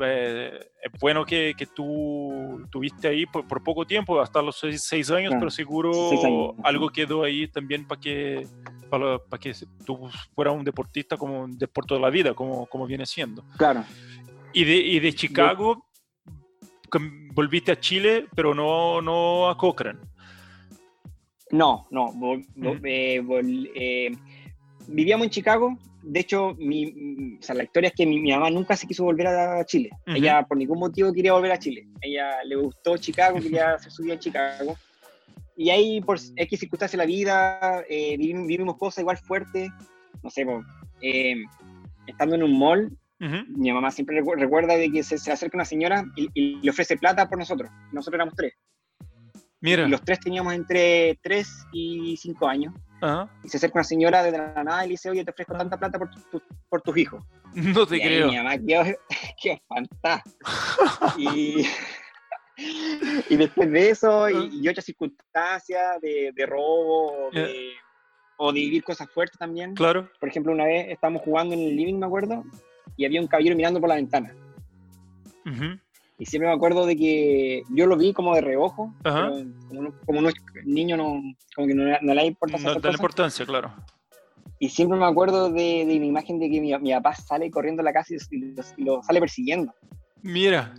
eh, 0.00 0.60
es 0.82 1.00
bueno 1.00 1.24
que, 1.24 1.54
que, 1.56 1.66
tú 1.66 2.66
tuviste 2.68 3.06
ahí 3.06 3.24
por, 3.24 3.62
poco 3.62 3.86
tiempo, 3.86 4.20
hasta 4.20 4.42
los 4.42 4.58
seis, 4.58 5.10
años, 5.12 5.34
pero 5.38 5.50
seguro 5.50 6.56
algo 6.64 6.88
quedó 6.88 7.22
ahí 7.22 7.46
también 7.46 7.86
para 7.86 8.00
que, 8.00 8.44
para, 8.90 9.20
que 9.40 9.54
tú 9.84 10.10
fueras 10.34 10.54
un 10.54 10.64
deportista 10.64 11.16
como 11.16 11.48
por 11.72 11.86
toda 11.86 12.00
la 12.00 12.10
vida, 12.10 12.34
como, 12.34 12.66
como 12.66 12.88
viene 12.88 13.06
siendo. 13.06 13.44
Claro. 13.56 13.84
Y 14.52 14.64
de, 14.64 14.74
y 14.74 14.98
de 14.98 15.12
Chicago, 15.12 15.86
volviste 17.32 17.70
a 17.70 17.78
Chile, 17.78 18.26
pero 18.34 18.52
no, 18.52 19.00
no 19.00 19.48
a 19.48 19.56
Cochrane. 19.56 20.00
No, 21.52 21.86
no. 21.92 22.12
Eh, 22.82 23.22
eh, 23.76 24.10
vivíamos 24.88 25.26
en 25.26 25.30
Chicago. 25.30 25.78
De 26.02 26.20
hecho, 26.20 26.54
mi, 26.58 27.38
la 27.48 27.64
historia 27.64 27.88
es 27.88 27.94
que 27.94 28.06
mi, 28.06 28.30
mamá 28.30 28.50
nunca 28.50 28.76
se 28.76 28.86
quiso 28.86 29.04
volver 29.04 29.26
a 29.26 29.64
Chile. 29.64 29.90
Ella 30.06 30.44
por 30.46 30.56
ningún 30.56 30.78
motivo 30.78 31.12
quería 31.12 31.32
volver 31.32 31.52
a 31.52 31.58
Chile. 31.58 31.88
Ella 32.00 32.44
le 32.44 32.56
gustó 32.56 32.96
Chicago, 32.96 33.40
quería 33.40 33.70
hacer 33.74 33.90
su 33.90 34.02
vida 34.02 34.14
en 34.14 34.20
Chicago. 34.20 34.76
Y 35.56 35.70
ahí, 35.70 36.00
por 36.00 36.18
X 36.36 36.60
circunstancias 36.60 36.92
de 36.92 36.98
la 36.98 37.06
vida, 37.06 37.82
eh, 37.88 38.16
vivimos, 38.18 38.76
cosas 38.76 39.00
igual 39.00 39.16
fuertes. 39.16 39.70
No 40.22 40.30
sé, 40.30 40.46
estando 42.06 42.34
en 42.36 42.42
un 42.42 42.58
mall, 42.58 42.96
mi 43.18 43.72
mamá 43.72 43.90
siempre 43.90 44.20
recuerda 44.36 44.76
de 44.76 44.90
que 44.90 45.02
se, 45.02 45.18
se 45.18 45.32
acerca 45.32 45.56
una 45.56 45.64
señora 45.64 46.04
y, 46.16 46.60
le 46.60 46.70
ofrece 46.70 46.96
plata 46.96 47.28
por 47.28 47.38
nosotros. 47.38 47.70
Nosotros 47.92 48.18
éramos 48.18 48.34
tres. 48.36 48.54
Mira. 49.60 49.86
Y 49.86 49.90
los 49.90 50.02
tres 50.02 50.20
teníamos 50.20 50.52
entre 50.54 51.18
3 51.22 51.66
y 51.72 52.16
5 52.16 52.46
años. 52.46 52.74
Y 53.44 53.48
se 53.48 53.58
acerca 53.58 53.78
una 53.78 53.84
señora 53.84 54.22
desde 54.22 54.38
la 54.38 54.64
nada 54.64 54.84
y 54.84 54.88
le 54.88 54.92
dice, 54.92 55.10
oye, 55.10 55.24
te 55.24 55.30
ofrezco 55.30 55.54
tanta 55.54 55.78
plata 55.78 55.98
por, 55.98 56.10
por 56.68 56.82
tus 56.82 56.96
hijos. 56.96 57.24
No 57.54 57.86
te 57.86 57.98
creo. 57.98 58.28
mi 58.28 58.36
mamá 58.36 58.58
qué 58.58 58.98
qué 59.40 59.62
fantástico. 59.66 60.36
y, 61.16 61.66
y 63.30 63.36
después 63.36 63.70
de 63.70 63.90
eso, 63.90 64.28
y, 64.28 64.68
otras 64.68 64.84
circunstancias 64.84 65.98
de, 66.02 66.32
de 66.34 66.46
robo, 66.46 67.30
de, 67.32 67.72
o 68.36 68.52
de 68.52 68.60
vivir 68.60 68.84
cosas 68.84 69.08
fuertes 69.10 69.38
también. 69.38 69.74
Claro. 69.74 70.10
Por 70.20 70.28
ejemplo, 70.28 70.52
una 70.52 70.64
vez 70.64 70.88
estábamos 70.90 71.22
jugando 71.22 71.54
en 71.54 71.60
el 71.60 71.76
living, 71.76 71.94
me 71.94 72.06
acuerdo, 72.06 72.44
y 72.96 73.06
había 73.06 73.22
un 73.22 73.26
caballero 73.26 73.56
mirando 73.56 73.80
por 73.80 73.88
la 73.88 73.94
ventana. 73.96 74.34
Y 76.18 76.24
siempre 76.24 76.48
me 76.48 76.54
acuerdo 76.54 76.86
de 76.86 76.96
que 76.96 77.62
yo 77.70 77.86
lo 77.86 77.96
vi 77.96 78.12
como 78.12 78.34
de 78.34 78.40
reojo, 78.40 78.94
como, 79.02 79.92
como 80.06 80.18
un 80.20 80.32
niño 80.64 80.96
no, 80.96 81.22
como 81.54 81.66
que 81.66 81.74
no, 81.74 81.84
le 81.84 82.14
da 82.14 82.24
importancia. 82.24 82.74
No 82.74 82.80
da 82.80 82.90
importancia, 82.90 83.44
claro. 83.44 83.74
Y 84.58 84.70
siempre 84.70 84.98
me 84.98 85.04
acuerdo 85.04 85.50
de, 85.50 85.84
de 85.86 86.00
mi 86.00 86.08
imagen 86.08 86.38
de 86.38 86.48
que 86.48 86.60
mi, 86.60 86.76
mi, 86.78 86.92
papá 86.92 87.14
sale 87.14 87.50
corriendo 87.50 87.82
a 87.82 87.84
la 87.84 87.92
casa 87.92 88.14
y 88.14 88.54
lo, 88.82 89.02
sale 89.02 89.20
persiguiendo. 89.20 89.74
Mira. 90.22 90.74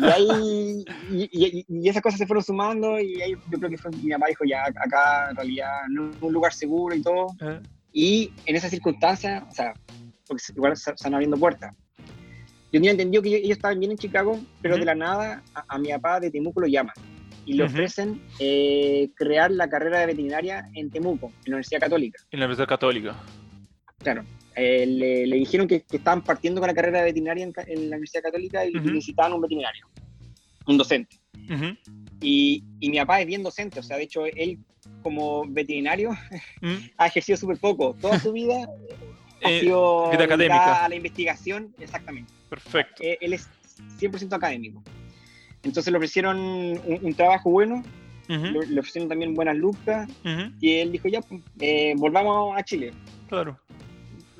Y 0.00 0.04
ahí, 0.04 0.84
y, 1.12 1.64
y, 1.68 1.88
esas 1.88 2.02
cosas 2.02 2.18
se 2.18 2.26
fueron 2.26 2.42
sumando 2.42 2.98
y 2.98 3.22
ahí 3.22 3.34
yo 3.52 3.58
creo 3.58 3.70
que 3.70 3.78
fue, 3.78 3.92
mi 3.92 4.10
papá 4.10 4.26
dijo 4.26 4.44
ya, 4.44 4.64
acá 4.64 5.30
en 5.30 5.36
realidad 5.36 5.70
no 5.90 6.10
es 6.10 6.16
un 6.20 6.32
lugar 6.32 6.52
seguro 6.52 6.96
y 6.96 7.02
todo. 7.02 7.28
Y 7.92 8.32
en 8.46 8.56
esas 8.56 8.72
circunstancias, 8.72 9.44
o 9.48 9.54
sea, 9.54 9.72
porque 10.26 10.42
igual 10.56 10.76
se 10.76 10.90
están 10.90 11.14
abriendo 11.14 11.36
puertas. 11.36 11.72
Yo 12.76 12.80
tenía 12.80 12.90
entendido 12.90 13.22
que 13.22 13.36
ellos 13.36 13.56
estaban 13.56 13.80
bien 13.80 13.92
en 13.92 13.96
Chicago, 13.96 14.38
pero 14.60 14.76
de 14.76 14.84
la 14.84 14.94
nada 14.94 15.42
a, 15.54 15.78
mi 15.78 15.88
papá 15.88 16.20
de 16.20 16.30
Temuco 16.30 16.60
lo 16.60 16.66
llaman 16.66 16.92
y 17.46 17.54
le 17.54 17.62
ofrecen 17.62 18.20
eh, 18.38 19.08
crear 19.14 19.50
la 19.50 19.66
carrera 19.66 20.00
de 20.00 20.06
veterinaria 20.08 20.68
en 20.74 20.90
Temuco, 20.90 21.28
en 21.28 21.52
la 21.52 21.56
Universidad 21.56 21.80
Católica. 21.80 22.22
En 22.30 22.38
la 22.38 22.44
Universidad 22.44 22.68
Católica. 22.68 23.16
Claro. 23.96 24.26
Eh, 24.56 24.84
le, 25.26 25.36
dijeron 25.38 25.66
que, 25.66 25.86
estaban 25.90 26.22
partiendo 26.22 26.60
con 26.60 26.68
la 26.68 26.74
carrera 26.74 26.98
de 26.98 27.04
veterinaria 27.04 27.44
en, 27.44 27.54
la 27.88 27.96
Universidad 27.96 28.24
Católica 28.24 28.66
y 28.66 28.72
necesitaban 28.72 29.32
un 29.32 29.40
veterinario, 29.40 29.86
un 30.66 30.76
docente. 30.76 31.16
y, 32.20 32.62
y, 32.78 32.90
mi 32.90 32.98
papá 32.98 33.22
es 33.22 33.26
bien 33.26 33.42
docente, 33.42 33.80
o 33.80 33.82
sea, 33.82 33.96
de 33.96 34.02
hecho, 34.02 34.26
él 34.26 34.58
como 35.02 35.46
veterinario 35.48 36.10
ha 36.98 37.06
ejercido 37.06 37.38
súper 37.38 37.56
poco. 37.56 37.96
Toda 37.98 38.20
su 38.20 38.32
vida 38.34 38.68
sido 39.40 40.10
vida 40.10 40.24
académica. 40.24 40.84
a 40.84 40.88
la 40.88 40.94
investigación, 40.94 41.74
exactamente. 41.78 42.32
Perfecto. 42.48 43.02
Eh, 43.02 43.18
él 43.20 43.32
es 43.32 43.48
100% 43.98 44.32
académico. 44.34 44.82
Entonces 45.62 45.90
le 45.90 45.98
ofrecieron 45.98 46.38
un, 46.38 47.14
trabajo 47.14 47.50
bueno, 47.50 47.82
le, 48.28 48.78
ofrecieron 48.78 49.08
también 49.08 49.34
buenas 49.34 49.56
lucas, 49.56 50.08
y 50.60 50.74
él 50.74 50.92
dijo, 50.92 51.08
ya, 51.08 51.20
pues, 51.22 51.42
eh, 51.58 51.94
volvamos 51.96 52.56
a 52.56 52.62
Chile. 52.62 52.92
Claro. 53.28 53.58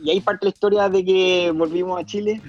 Y 0.02 0.10
ahí 0.10 0.20
parte 0.20 0.46
la 0.46 0.50
historia 0.50 0.88
de 0.88 1.04
que 1.04 1.50
volvimos 1.50 2.00
a 2.00 2.04
Chile 2.04 2.40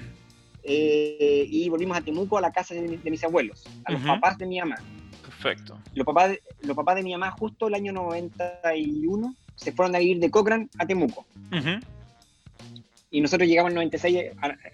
y 0.64 1.68
volvimos 1.68 1.96
a 1.96 2.02
Temuco, 2.02 2.38
a 2.38 2.40
la 2.40 2.52
casa 2.52 2.74
de, 2.74 3.10
mis 3.10 3.24
abuelos, 3.24 3.64
a 3.84 3.92
los 3.92 4.02
papás 4.02 4.38
de 4.38 4.46
mi 4.46 4.60
mamá. 4.60 4.76
Perfecto. 5.22 5.78
Los 5.94 6.06
papás, 6.06 6.38
los 6.62 6.76
papás 6.76 6.96
de 6.96 7.02
mi 7.02 7.12
mamá, 7.12 7.32
justo 7.32 7.66
el 7.66 7.74
año 7.74 7.92
91, 7.92 9.34
se 9.56 9.72
fueron 9.72 9.96
a 9.96 9.98
vivir 9.98 10.20
de 10.20 10.30
Cochrane 10.30 10.68
a 10.78 10.86
Temuco 10.86 11.26
y 13.10 13.20
nosotros 13.20 13.48
llegamos 13.48 13.70
en, 13.70 13.76
96, 13.76 14.16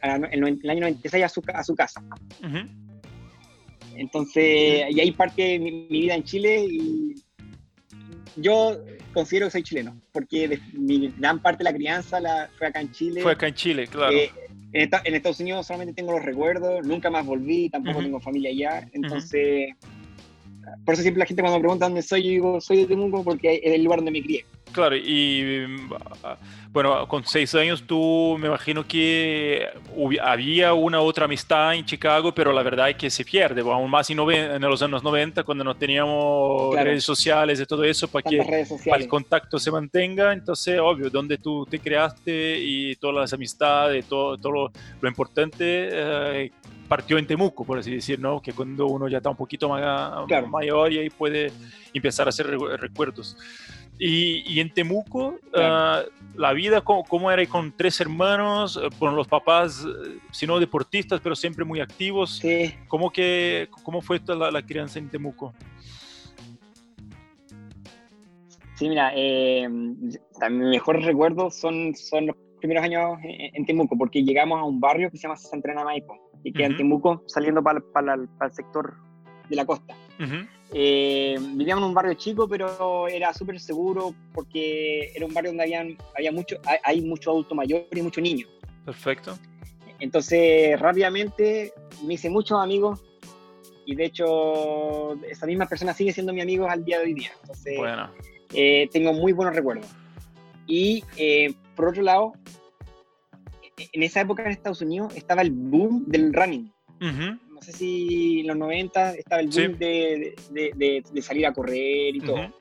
en 0.03 0.25
el 0.35 0.71
año 0.71 0.81
96 0.81 1.25
a 1.25 1.29
su, 1.29 1.43
a 1.53 1.65
su 1.65 1.75
casa. 1.75 2.03
Entonces, 3.97 4.87
y 4.91 5.01
ahí 5.01 5.13
parte 5.13 5.59
mi, 5.59 5.87
vida 5.89 6.15
en 6.15 6.25
Chile 6.25 6.67
y 6.69 7.15
yo 8.37 8.77
considero 9.13 9.47
que 9.47 9.53
soy 9.53 9.63
chileno, 9.63 10.01
porque 10.13 10.59
mi 10.73 11.13
gran 11.17 11.41
parte 11.41 11.59
de 11.59 11.71
la 11.71 11.77
crianza 11.77 12.19
la, 12.19 12.51
fue 12.59 12.67
acá 12.67 12.81
en 12.81 12.91
Chile. 12.91 13.23
Fue 13.23 13.33
acá 13.33 13.47
en 13.47 13.55
Chile, 13.55 13.87
claro. 13.87 14.17
Eh, 14.17 14.31
en, 14.73 15.15
Estados 15.15 15.39
Unidos 15.39 15.67
solamente 15.69 15.95
tengo 15.95 16.13
los 16.13 16.25
recuerdos, 16.25 16.85
nunca 16.85 17.11
más 17.11 17.25
volví, 17.25 17.71
tampoco 17.71 18.01
tengo 18.01 18.21
familia 18.21 18.51
allá, 18.51 18.89
entonces... 18.93 19.75
Por 20.85 20.95
eso 20.95 21.03
siempre 21.03 21.19
la 21.19 21.27
gente 21.27 21.43
cuando 21.43 21.59
me 21.59 21.63
pregunta 21.63 21.85
dónde 21.85 22.01
soy, 22.01 22.23
yo 22.23 22.31
digo, 22.31 22.61
soy 22.61 22.79
de 22.79 22.87
Temuco 22.87 23.23
porque 23.23 23.61
es 23.63 23.75
el 23.75 23.85
lugar 23.85 23.99
donde 23.99 24.13
me 24.13 24.23
crié. 24.23 24.47
Claro, 24.75 24.97
y 24.97 25.67
bueno, 26.73 27.07
con 27.07 27.25
seis 27.25 27.55
años 27.55 27.85
tú 27.87 28.37
me 28.41 28.49
imagino 28.49 28.85
que 28.85 29.69
había 30.21 30.75
una 30.75 31.01
otra 31.01 31.27
amistad 31.27 31.77
en 31.77 31.85
Chicago, 31.85 32.35
pero 32.35 32.53
la 32.53 32.65
verdad 32.65 32.91
es 32.91 32.97
que 32.97 33.09
se 33.09 33.25
pierde, 33.25 33.61
aún 33.61 33.89
más 33.89 34.11
en, 34.11 34.17
los 34.17 34.83
años 34.83 35.05
90, 35.05 35.45
cuando 35.45 35.63
no 35.63 35.77
teníamos 35.77 36.75
redes 36.75 37.05
sociales 37.05 37.61
y 37.61 37.67
todo 37.67 37.85
eso, 37.85 38.09
para 38.09 38.29
que 38.29 38.67
el 38.85 39.07
contacto 39.07 39.61
se 39.61 39.71
mantenga. 39.71 40.33
Entonces, 40.33 40.81
obvio, 40.81 41.09
donde 41.09 41.39
tú 41.39 41.65
te 41.65 41.79
creaste 41.79 42.59
y 42.59 42.97
todas 42.97 43.15
las 43.15 43.33
amistades, 43.33 44.05
todo, 44.07 44.37
todo 44.37 44.73
lo, 45.01 45.09
importante 45.09 45.89
eh, 45.93 46.51
partió 46.89 47.19
en 47.19 47.27
Temuco, 47.29 47.65
por 47.65 47.79
así 47.79 47.93
decir, 47.93 48.19
¿no? 48.19 48.43
Que 48.43 48.53
cuando 48.53 48.87
uno 48.87 49.07
ya 49.07 49.19
está 49.19 49.31
un 49.31 49.37
poquito 49.37 49.69
más, 49.69 50.27
mayor 50.49 50.93
y 50.93 50.99
ahí 50.99 51.11
puede 51.11 51.53
empezar 51.93 52.27
a 52.27 52.31
hacer 52.31 52.49
recuerdos. 52.49 53.37
Y, 53.99 54.59
en 54.59 54.73
Temuco, 54.73 55.39
ah, 55.55 56.03
la 56.37 56.53
vida, 56.53 56.81
¿cómo, 56.81 57.31
era 57.31 57.47
con 57.47 57.73
tres 57.77 58.01
hermanos, 58.01 58.77
eh, 58.83 58.89
con 58.99 59.15
los 59.15 59.29
papás, 59.29 59.85
eh, 59.87 60.19
si 60.33 60.47
no 60.47 60.59
deportistas, 60.59 61.21
pero 61.21 61.37
siempre 61.37 61.65
muy 61.65 61.81
activos? 61.81 62.39
Sí. 62.39 62.75
¿Cómo, 62.89 63.11
que, 63.11 63.69
cómo 63.83 64.03
fue 64.03 64.21
la, 64.27 64.51
la 64.51 64.63
crianza 64.63 64.99
en 64.99 65.09
Temuco? 65.09 65.55
Sí, 68.75 68.89
mira, 68.89 69.13
eh, 69.15 69.69
mis 69.69 70.19
mejores 70.51 71.05
recuerdos 71.05 71.55
son, 71.55 71.95
son 71.95 72.27
los 72.27 72.37
primeros 72.59 72.83
años 72.83 73.19
en, 73.23 73.65
Temuco, 73.65 73.97
porque 73.97 74.25
llegamos 74.25 74.59
a 74.59 74.65
un 74.65 74.81
barrio 74.81 75.11
que 75.11 75.17
se 75.17 75.23
llama 75.23 75.37
Santana 75.37 75.85
Maipo, 75.85 76.19
y 76.43 76.53
que 76.53 76.65
en 76.65 76.77
Temuco, 76.77 77.23
saliendo 77.27 77.63
para, 77.63 77.81
para, 77.93 78.15
el 78.15 78.29
sector 78.51 78.95
de 79.49 79.57
la 79.57 79.65
costa. 79.65 79.95
Eh, 80.73 81.37
vivíamos 81.39 81.83
en 81.83 81.89
un 81.89 81.95
barrio 81.95 82.15
chico, 82.15 82.49
pero 82.49 83.07
era 83.09 83.33
súper 83.33 83.61
seguro 83.61 84.15
porque 84.33 85.13
era 85.15 85.27
un 85.27 85.33
barrio 85.33 85.51
donde 85.51 85.65
habían, 85.65 85.97
había 86.17 86.33
mucho, 86.33 86.57
hay, 86.83 87.01
mucho 87.01 87.31
adulto 87.31 87.55
mayor 87.55 87.87
y 87.93 88.03
muchos 88.03 88.23
niños. 88.23 88.49
Perfecto. 88.85 89.39
Entonces, 90.01 90.79
rápidamente 90.81 91.73
me 92.05 92.15
hice 92.15 92.29
muchos 92.29 92.61
amigos 92.61 93.03
y 93.87 93.95
de 93.95 94.07
hecho, 94.07 95.15
esa 95.25 95.47
misma 95.47 95.67
persona 95.67 95.93
sigue 95.93 96.13
siendo 96.13 96.33
mi 96.33 96.41
amigo 96.41 96.69
al 96.69 96.85
día 96.85 96.99
de 96.99 97.05
hoy 97.05 97.15
día. 97.15 97.31
Entonces, 97.43 97.77
bueno. 97.77 98.11
Eh, 98.53 98.89
tengo 98.93 99.13
muy 99.13 99.33
buenos 99.33 99.55
recuerdos. 99.55 99.87
Y 100.67 101.05
eh, 101.17 101.55
por 101.75 101.89
otro 101.89 102.03
lado, 102.03 102.33
en 103.77 104.03
esa 104.03 104.21
época 104.21 104.43
en 104.45 104.53
Estados 104.53 104.81
Unidos 104.81 105.15
estaba 105.17 105.43
el 105.43 105.51
boom 105.51 106.05
del 106.07 106.33
running 106.33 106.73
sé 107.65 107.73
si 107.73 108.41
en 108.41 108.47
los 108.47 108.57
90 108.57 109.15
estaba 109.15 109.41
el 109.41 109.49
boom 109.49 109.79
de, 109.79 110.35
de, 110.51 111.03
de, 111.13 111.23
salir 111.23 111.47
a 111.47 111.53
correr 111.53 112.15
y 112.15 112.21
todo. 112.21 112.53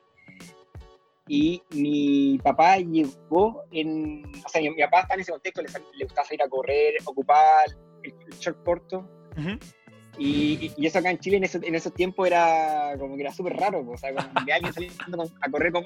Y 1.28 1.62
mi 1.72 2.40
papá 2.44 2.78
llegó 2.78 3.64
en. 3.72 4.24
O 4.46 4.50
sea, 4.50 4.62
mi, 4.62 4.70
papá 4.82 5.02
estaba 5.02 5.16
en 5.16 5.22
ese 5.22 5.32
contexto, 5.32 5.62
le, 5.62 5.70
le 5.98 6.06
gustaba 6.06 6.28
salir 6.28 6.44
a 6.44 6.50
correr, 6.50 6.96
ocupar 7.06 7.66
el, 8.04 8.14
short 8.40 8.64
corto. 8.64 9.10
Y, 10.18 10.72
y, 10.78 10.86
eso 10.86 11.00
acá 11.00 11.10
en 11.10 11.20
Chile 11.20 11.38
en, 11.38 11.44
ese, 11.44 11.60
en 11.64 11.74
esos 11.74 11.94
tiempos 11.94 12.28
era 12.28 12.96
como 13.00 13.16
que 13.16 13.22
era 13.22 13.34
súper 13.34 13.54
raro, 13.54 13.84
o 13.88 13.98
sea, 13.98 14.12
de 14.12 14.54
alguien 14.54 14.74
saliendo 14.74 15.24
a 15.42 15.50
correr 15.50 15.72
con 15.72 15.84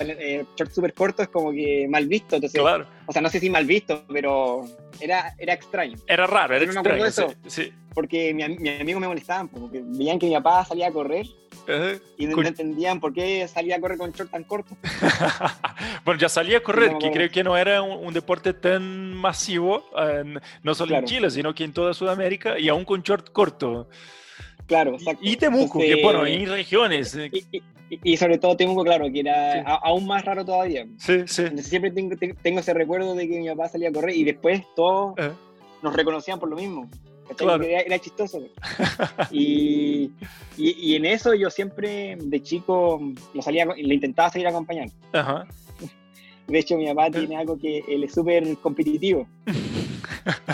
eh, 0.00 0.44
shorts 0.56 0.74
súper 0.74 0.92
cortos 0.92 1.24
es 1.24 1.32
como 1.32 1.52
que 1.52 1.86
mal 1.88 2.06
visto, 2.06 2.36
entonces, 2.36 2.60
claro. 2.60 2.86
o 3.06 3.12
sea, 3.12 3.22
no 3.22 3.30
sé 3.30 3.40
si 3.40 3.48
mal 3.48 3.64
visto, 3.64 4.04
pero 4.12 4.64
era, 5.00 5.34
era 5.38 5.54
extraño. 5.54 5.96
Era 6.06 6.26
raro, 6.26 6.54
era 6.54 6.64
extraño, 6.64 7.04
eso, 7.06 7.32
sí, 7.46 7.72
porque 7.94 8.34
mi, 8.34 8.46
mi 8.58 8.68
amigo 8.80 9.00
me 9.00 9.08
molestaban, 9.08 9.48
porque 9.48 9.82
veían 9.82 10.18
que 10.18 10.26
mi 10.26 10.34
papá 10.34 10.64
salía 10.66 10.88
a 10.88 10.92
correr 10.92 11.26
y 12.16 12.26
no, 12.26 12.42
entendían 12.42 13.00
por 13.00 13.12
qué 13.12 13.46
salía 13.48 13.76
a 13.76 13.80
correr 13.80 13.98
con 13.98 14.12
short 14.12 14.30
tan 14.30 14.44
corto. 14.44 14.76
bueno, 16.04 16.20
ya 16.20 16.28
salía 16.28 16.58
a 16.58 16.60
correr, 16.60 16.96
que 16.98 17.10
creo 17.10 17.30
que 17.30 17.42
no 17.42 17.56
era 17.56 17.82
un, 17.82 18.12
deporte 18.14 18.52
tan 18.52 19.14
masivo, 19.14 19.84
no 20.62 20.74
solo 20.74 20.96
en 20.96 21.04
Chile, 21.04 21.30
sino 21.30 21.54
que 21.54 21.64
en 21.64 21.72
toda 21.72 21.94
Sudamérica, 21.94 22.58
y 22.58 22.68
aún 22.68 22.84
con 22.84 23.02
short 23.02 23.30
corto. 23.30 23.88
Claro, 24.66 24.94
exacto. 24.94 25.20
Y 25.22 25.36
Temuco, 25.36 25.78
que 25.78 26.02
bueno, 26.02 26.26
en 26.26 26.48
regiones. 26.48 27.14
Eh. 27.14 27.30
Y, 28.02 28.16
sobre 28.16 28.38
todo 28.38 28.56
Temuco, 28.56 28.82
claro, 28.82 29.06
que 29.12 29.20
era 29.20 29.62
aún 29.62 30.06
más 30.06 30.24
raro 30.24 30.44
todavía. 30.44 30.86
Sí, 30.98 31.22
sí. 31.26 31.44
siempre 31.58 31.92
tengo, 31.92 32.16
tengo, 32.42 32.60
ese 32.60 32.74
recuerdo 32.74 33.14
de 33.14 33.28
que 33.28 33.38
mi 33.38 33.48
papá 33.48 33.68
salía 33.68 33.90
a 33.90 33.92
correr 33.92 34.16
y 34.16 34.24
después 34.24 34.62
todos 34.74 35.14
nos 35.82 35.94
reconocían 35.94 36.40
por 36.40 36.48
lo 36.48 36.56
mismo. 36.56 36.90
Era, 37.38 37.98
chistoso. 37.98 38.40
y, 39.30 40.10
y, 40.56 40.94
en 40.94 41.04
eso 41.04 41.34
yo 41.34 41.50
siempre, 41.50 42.16
de 42.20 42.42
chico, 42.42 43.00
lo 43.34 43.42
salía, 43.42 43.66
le 43.66 43.94
intentaba 43.94 44.30
seguir 44.30 44.48
acompañando. 44.48 44.92
Ajá. 45.12 45.46
De 46.46 46.58
hecho, 46.58 46.76
mi 46.76 46.86
papá 46.86 47.10
tiene 47.10 47.36
algo 47.36 47.58
que 47.58 47.84
él 47.88 48.04
es 48.04 48.14
súper 48.14 48.56
competitivo. 48.58 49.26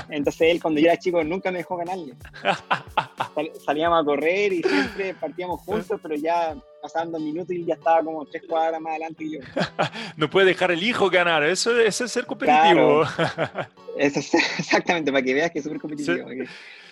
Entonces 0.08 0.40
él 0.42 0.60
cuando 0.60 0.80
yo 0.80 0.86
era 0.86 0.98
chico 0.98 1.22
nunca 1.24 1.50
me 1.50 1.58
dejó 1.58 1.76
ganarle. 1.76 2.14
salíamos 3.64 4.02
a 4.02 4.04
correr 4.04 4.52
y 4.52 4.62
siempre 4.62 5.14
partíamos 5.14 5.60
juntos, 5.60 6.00
pero 6.02 6.14
ya 6.14 6.56
pasaban 6.82 7.12
dos 7.12 7.22
minutos 7.22 7.54
y 7.54 7.64
ya 7.64 7.74
estaba 7.74 8.02
como 8.02 8.26
tres 8.26 8.42
cuadras 8.48 8.80
más 8.80 8.90
adelante 8.90 9.24
que 9.24 9.30
yo. 9.30 9.38
no 10.16 10.28
puede 10.28 10.48
dejar 10.48 10.72
el 10.72 10.82
hijo 10.82 11.08
ganar, 11.08 11.44
eso, 11.44 11.78
es 11.78 11.96
ser 11.96 12.26
competitivo. 12.26 13.04
eso 13.96 14.18
es, 14.18 14.34
exactamente, 14.58 15.12
para 15.12 15.22
que 15.22 15.34
veas 15.34 15.50
que 15.50 15.60
es 15.60 15.64
súper 15.64 15.80
competitivo. 15.80 16.28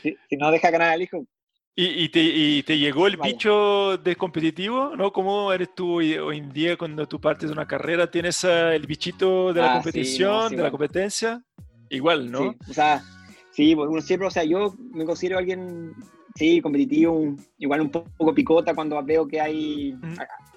Si, 0.02 0.36
no 0.36 0.50
deja 0.50 0.70
ganar 0.70 0.90
al 0.92 1.02
hijo, 1.02 1.26
¿Y, 1.76 2.08
te, 2.10 2.62
te, 2.64 2.78
llegó 2.78 3.06
el 3.06 3.16
bicho 3.16 3.96
de 3.96 4.14
competitivo? 4.14 4.94
¿no? 4.96 5.12
¿Cómo 5.12 5.50
eres 5.50 5.74
tú 5.74 5.94
hoy, 5.94 6.36
en 6.36 6.52
día 6.52 6.76
cuando 6.76 7.08
tú 7.08 7.18
partes 7.20 7.48
de 7.48 7.54
una 7.54 7.66
carrera? 7.66 8.10
¿Tienes 8.10 8.44
el 8.44 8.86
bichito 8.86 9.54
de 9.54 9.62
la 9.62 9.70
ah, 9.70 9.74
competición, 9.74 10.54
de 10.54 10.62
la 10.62 10.70
competencia? 10.70 11.42
Igual, 11.88 12.30
¿no? 12.30 12.52
Sí, 12.52 12.70
o 12.70 12.74
sea, 12.74 13.02
sí, 13.50 13.74
pues, 13.74 13.88
uno 13.88 14.00
siempre, 14.02 14.28
o 14.28 14.30
sea, 14.30 14.44
yo 14.44 14.74
me 14.92 15.06
considero 15.06 15.38
alguien, 15.38 15.94
sí, 16.34 16.60
competitivo, 16.60 17.34
igual 17.58 17.80
un 17.80 17.90
poco 17.90 18.34
picota 18.34 18.74
cuando 18.74 19.02
veo 19.02 19.26
que 19.26 19.40
hay 19.40 19.94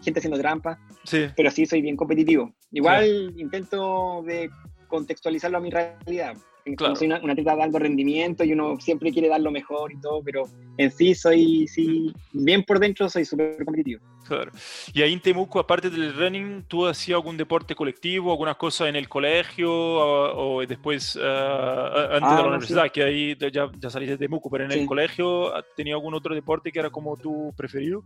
gente 0.01 0.19
haciendo 0.19 0.39
trampa, 0.39 0.79
sí. 1.03 1.27
pero 1.35 1.51
sí 1.51 1.65
soy 1.65 1.81
bien 1.81 1.95
competitivo. 1.95 2.53
Igual 2.71 3.33
intento 3.37 4.23
de 4.25 4.49
contextualizarlo 4.87 5.57
a 5.57 5.61
mi 5.61 5.69
realidad. 5.69 6.35
Claro. 6.77 6.95
Soy 6.95 7.07
una, 7.07 7.19
una 7.21 7.33
atleta 7.33 7.55
de 7.55 7.63
alto 7.63 7.79
rendimiento 7.79 8.43
y 8.43 8.53
uno 8.53 8.79
siempre 8.79 9.11
quiere 9.11 9.27
dar 9.27 9.41
lo 9.41 9.51
mejor 9.51 9.91
y 9.91 9.99
todo, 9.99 10.23
pero 10.23 10.47
en 10.77 10.91
sí 10.91 11.13
soy, 11.13 11.67
sí, 11.67 12.13
bien 12.31 12.63
por 12.63 12.79
dentro 12.79 13.09
soy 13.09 13.25
súper 13.25 13.57
competitivo. 13.65 14.01
Claro. 14.25 14.51
Y 14.93 15.01
ahí 15.01 15.11
en 15.11 15.19
Temuco, 15.19 15.59
aparte 15.59 15.89
del 15.89 16.13
running, 16.15 16.63
¿tú 16.67 16.87
hacías 16.87 17.17
algún 17.17 17.35
deporte 17.35 17.75
colectivo, 17.75 18.31
alguna 18.31 18.55
cosa 18.55 18.87
en 18.87 18.95
el 18.95 19.09
colegio 19.09 19.69
o, 19.69 20.65
después, 20.65 21.17
uh, 21.17 21.19
antes 21.19 22.29
de 22.29 22.35
la 22.35 22.37
ah, 22.37 22.47
universidad, 22.47 22.91
que 22.91 23.03
ahí 23.03 23.37
ya, 23.51 23.69
ya 23.77 23.89
saliste 23.89 24.13
de 24.13 24.25
Temuco, 24.25 24.49
pero 24.49 24.63
en 24.63 24.71
el 24.71 24.85
colegio, 24.85 25.51
¿tenías 25.75 25.95
algún 25.95 26.13
otro 26.13 26.33
deporte 26.33 26.71
que 26.71 26.79
era 26.79 26.89
como 26.89 27.17
tu 27.17 27.53
preferido? 27.57 28.03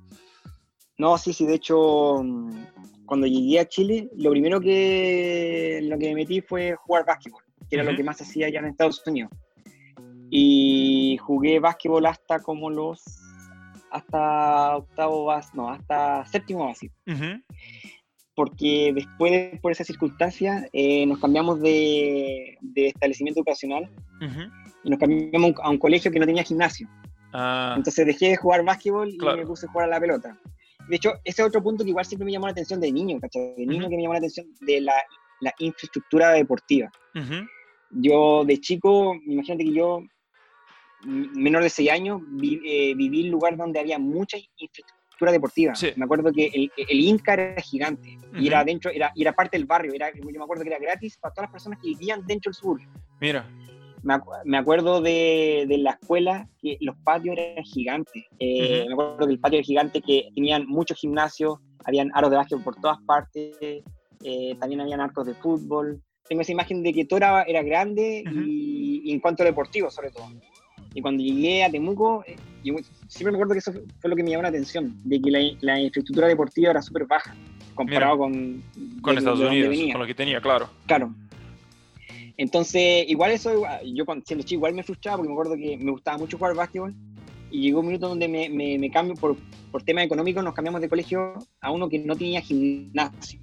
No, 0.97 1.15
sí, 1.19 1.31
sí, 1.31 1.45
de 1.45 1.53
hecho, 1.53 2.23
cuando 3.05 3.27
llegué 3.27 3.59
a 3.59 3.67
Chile, 3.67 4.09
lo 4.17 4.31
primero 4.31 4.59
que, 4.59 5.79
lo 5.83 5.99
que 5.99 6.07
me 6.07 6.15
metí 6.15 6.41
fue 6.41 6.75
jugar 6.75 7.05
básquetbol 7.05 7.46
que 7.69 7.75
era 7.75 7.83
lo 7.83 7.95
que 7.95 8.03
más 8.03 8.21
hacía 8.21 8.47
allá 8.47 8.59
en 8.59 8.65
Estados 8.65 9.01
Unidos. 9.05 9.31
Y 10.29 11.17
jugué 11.21 11.59
básquetbol 11.59 12.05
hasta 12.05 12.39
como 12.39 12.69
los 12.69 13.03
hasta 13.89 14.77
octavo 14.77 15.33
no, 15.53 15.69
hasta 15.69 16.25
séptimo 16.25 16.65
básico. 16.65 16.93
Porque 18.35 18.91
después, 18.93 19.59
por 19.61 19.71
esa 19.71 19.83
circunstancia, 19.83 20.67
eh, 20.73 21.05
nos 21.05 21.19
cambiamos 21.19 21.59
de, 21.61 22.57
establecimiento 22.75 23.39
educacional 23.39 23.89
y 24.83 24.89
nos 24.89 24.99
cambiamos 24.99 25.53
a 25.61 25.69
un 25.69 25.79
colegio 25.79 26.11
que 26.11 26.19
no 26.19 26.25
tenía 26.25 26.43
gimnasio. 26.43 26.87
Ah. 27.33 27.73
Entonces 27.75 28.05
dejé 28.05 28.29
de 28.29 28.37
jugar 28.37 28.63
básquetbol 28.63 29.09
y 29.09 29.17
me 29.17 29.45
puse 29.45 29.65
a 29.65 29.71
jugar 29.71 29.87
a 29.87 29.91
la 29.91 29.99
pelota. 29.99 30.37
De 30.87 30.95
hecho, 30.95 31.13
ese 31.25 31.41
es 31.41 31.47
otro 31.47 31.61
punto 31.61 31.83
que 31.83 31.89
igual 31.89 32.05
siempre 32.05 32.25
me 32.25 32.31
llamó 32.31 32.45
la 32.45 32.51
atención 32.51 32.79
de 32.79 32.91
niño, 32.91 33.19
¿cachai? 33.19 33.55
De 33.57 33.65
niño 33.65 33.89
que 33.89 33.95
me 33.95 34.03
llamó 34.03 34.13
la 34.13 34.19
atención 34.19 34.45
de 34.61 34.81
la, 34.81 34.93
la 35.41 35.53
infraestructura 35.59 36.31
deportiva. 36.31 36.89
Yo 37.91 38.43
de 38.45 38.59
chico, 38.59 39.15
imagínate 39.25 39.63
que 39.63 39.73
yo, 39.73 40.03
menor 41.05 41.63
de 41.63 41.69
6 41.69 41.89
años, 41.91 42.21
eh, 42.41 42.93
viví 42.95 43.21
en 43.21 43.25
un 43.27 43.31
lugar 43.31 43.57
donde 43.57 43.79
había 43.79 43.97
mucha 43.99 44.37
infraestructura 44.37 45.31
deportiva. 45.31 45.73
Me 45.95 46.05
acuerdo 46.05 46.31
que 46.31 46.47
el, 46.47 46.71
el, 46.75 46.99
Inca 46.99 47.33
era 47.33 47.61
gigante 47.61 48.17
y 48.39 48.47
era 48.47 48.63
dentro, 48.63 48.91
era, 48.91 49.11
y 49.15 49.21
era 49.21 49.33
parte 49.33 49.57
del 49.57 49.65
barrio. 49.65 49.93
Era, 49.93 50.11
yo 50.13 50.23
me 50.23 50.43
acuerdo 50.43 50.63
que 50.63 50.69
era 50.69 50.79
gratis 50.79 51.17
para 51.17 51.33
todas 51.33 51.47
las 51.47 51.53
personas 51.53 51.79
que 51.81 51.89
vivían 51.89 52.25
dentro 52.25 52.49
del 52.49 52.55
sur. 52.55 52.81
Mira. 53.19 53.49
Me, 54.45 54.57
acuerdo 54.57 55.01
de, 55.01 55.65
de, 55.67 55.79
la 55.79 55.91
escuela 55.91 56.47
que 56.61 56.77
los 56.79 56.95
patios 57.03 57.35
eran 57.37 57.63
gigantes. 57.65 58.23
Eh, 58.39 58.85
me 58.87 58.93
acuerdo 58.93 59.25
del 59.25 59.39
patio 59.39 59.57
era 59.59 59.65
gigante 59.65 60.01
que 60.01 60.29
tenían 60.33 60.65
muchos 60.65 60.97
gimnasios, 60.97 61.57
habían 61.83 62.11
aros 62.13 62.29
de 62.29 62.37
básquet 62.37 62.63
por 62.63 62.75
todas 62.75 62.99
partes, 63.05 63.57
eh, 64.23 64.55
también 64.59 64.81
habían 64.81 65.01
arcos 65.01 65.25
de 65.25 65.33
fútbol 65.33 66.01
tengo 66.27 66.41
esa 66.41 66.51
imagen 66.51 66.83
de 66.83 66.93
que 66.93 67.05
Tora 67.05 67.43
era 67.43 67.61
grande 67.63 68.23
y, 68.45 69.11
en 69.11 69.19
cuanto 69.19 69.43
a 69.43 69.45
deportivo, 69.45 69.89
sobre 69.89 70.11
todo. 70.11 70.25
Y 70.93 71.01
cuando 71.01 71.23
llegué 71.23 71.63
a 71.63 71.69
Temuco, 71.69 72.23
eh, 72.25 72.35
siempre 73.07 73.31
me 73.31 73.37
acuerdo 73.37 73.53
que 73.53 73.59
eso 73.59 73.71
fue 73.99 74.09
lo 74.09 74.15
que 74.15 74.23
me 74.23 74.31
llamó 74.31 74.43
la 74.43 74.49
atención, 74.49 74.99
de 75.03 75.21
que 75.21 75.31
la, 75.31 75.79
infraestructura 75.79 76.27
deportiva 76.27 76.71
era 76.71 76.81
súper 76.81 77.05
baja, 77.05 77.35
comparado 77.75 78.17
con... 78.17 78.63
Con 79.01 79.17
Estados 79.17 79.39
Unidos, 79.39 79.75
con 79.91 80.01
lo 80.01 80.07
que 80.07 80.15
tenía, 80.15 80.41
claro. 80.41 80.69
Claro. 80.85 81.13
Entonces, 82.37 83.05
igual 83.07 83.31
eso, 83.31 83.63
yo 83.83 84.05
cuando 84.05 84.23
siendo 84.25 84.45
chico 84.45 84.59
igual 84.59 84.73
me 84.73 84.83
frustraba, 84.83 85.17
porque 85.17 85.29
me 85.29 85.33
acuerdo 85.33 85.55
que 85.55 85.77
me 85.77 85.91
gustaba 85.91 86.17
mucho 86.17 86.37
jugar 86.37 86.55
básquetbol, 86.55 86.93
y 87.49 87.61
llegó 87.61 87.79
un 87.79 87.87
minuto 87.87 88.09
donde 88.09 88.27
me, 88.27 88.49
me, 88.49 88.77
me 88.77 88.91
cambio, 88.91 89.15
por, 89.15 89.37
por 89.71 89.83
temas 89.83 90.05
económicos, 90.05 90.43
nos 90.43 90.53
cambiamos 90.53 90.81
de 90.81 90.89
colegio 90.89 91.33
a 91.61 91.71
uno 91.71 91.89
que 91.89 91.99
no 91.99 92.15
tenía 92.15 92.41
gimnasio. 92.41 93.39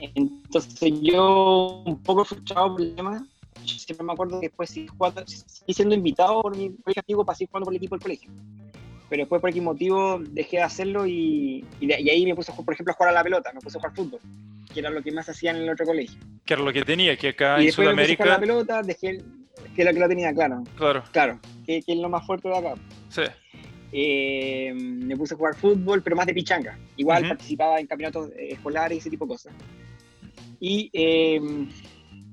Entonces 0.00 0.92
yo 1.00 1.82
un 1.84 2.02
poco 2.02 2.24
frustrado 2.24 2.72
por 2.72 2.82
el 2.82 2.94
tema, 2.94 3.26
siempre 3.64 4.04
me 4.04 4.12
acuerdo 4.12 4.40
que 4.40 4.48
después 4.48 4.70
sí, 4.70 4.86
jugando, 4.86 5.22
siendo 5.26 5.94
invitado 5.94 6.42
por 6.42 6.56
mi 6.56 6.74
colegio 6.76 7.00
antiguo 7.00 7.24
para 7.24 7.36
seguir 7.36 7.50
jugando 7.50 7.64
por 7.66 7.74
el 7.74 7.78
equipo 7.78 7.96
del 7.96 8.02
colegio. 8.02 8.30
Pero 9.08 9.22
después 9.22 9.40
por 9.40 9.52
qué 9.52 9.60
motivo 9.60 10.18
dejé 10.20 10.56
de 10.56 10.62
hacerlo 10.64 11.06
y, 11.06 11.64
y, 11.80 11.92
ahí 11.92 12.24
me 12.26 12.34
puse, 12.34 12.52
por 12.52 12.74
ejemplo, 12.74 12.92
a 12.92 12.96
jugar 12.96 13.10
a 13.10 13.14
la 13.14 13.22
pelota, 13.22 13.52
me 13.54 13.60
puse 13.60 13.78
a 13.78 13.80
jugar 13.80 13.94
fútbol, 13.94 14.20
que 14.72 14.80
era 14.80 14.90
lo 14.90 15.02
que 15.02 15.12
más 15.12 15.28
hacían 15.28 15.56
en 15.56 15.62
el 15.62 15.70
otro 15.70 15.86
colegio. 15.86 16.18
Que 16.44 16.54
era 16.54 16.62
lo 16.62 16.72
que 16.72 16.82
tenía, 16.82 17.16
que 17.16 17.28
acá 17.28 17.62
y 17.62 17.66
en 17.66 17.72
Sudamérica... 17.72 18.02
Me 18.02 18.06
puse 18.06 18.12
a 18.12 18.16
jugar 18.16 18.28
a 18.28 18.34
la 18.34 18.40
pelota, 18.40 18.82
dejé, 18.82 19.24
que 19.74 19.82
era 19.82 19.92
lo 19.92 19.94
que 19.94 20.00
lo 20.00 20.08
tenía, 20.08 20.34
claro. 20.34 20.64
Claro. 20.76 21.04
Claro, 21.12 21.40
que, 21.64 21.82
que 21.82 21.92
es 21.92 21.98
lo 21.98 22.08
más 22.08 22.26
fuerte 22.26 22.48
de 22.48 22.56
acá. 22.58 22.74
Sí. 23.08 23.22
Eh, 23.92 24.74
me 24.74 25.16
puse 25.16 25.34
a 25.34 25.36
jugar 25.36 25.54
fútbol, 25.54 26.02
pero 26.02 26.16
más 26.16 26.26
de 26.26 26.34
pichanga. 26.34 26.78
Igual 26.96 27.28
participaba 27.28 27.78
en 27.78 27.86
campeonatos 27.86 28.30
escolares 28.36 28.96
y 28.96 28.98
ese 28.98 29.10
tipo 29.10 29.24
de 29.24 29.28
cosas. 29.28 29.54
Y 30.60 30.90
eh, 30.92 31.40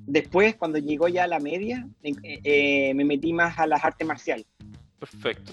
después, 0.06 0.56
cuando 0.56 0.78
llegó 0.78 1.08
ya 1.08 1.24
a 1.24 1.28
la 1.28 1.40
media, 1.40 1.88
eh, 2.04 2.94
me 2.94 3.06
metí 3.06 3.34
más 3.34 3.58
a 3.60 3.68
las 3.68 3.84
artes 3.84 4.08
marciales. 4.08 4.46
Perfecto. 5.00 5.52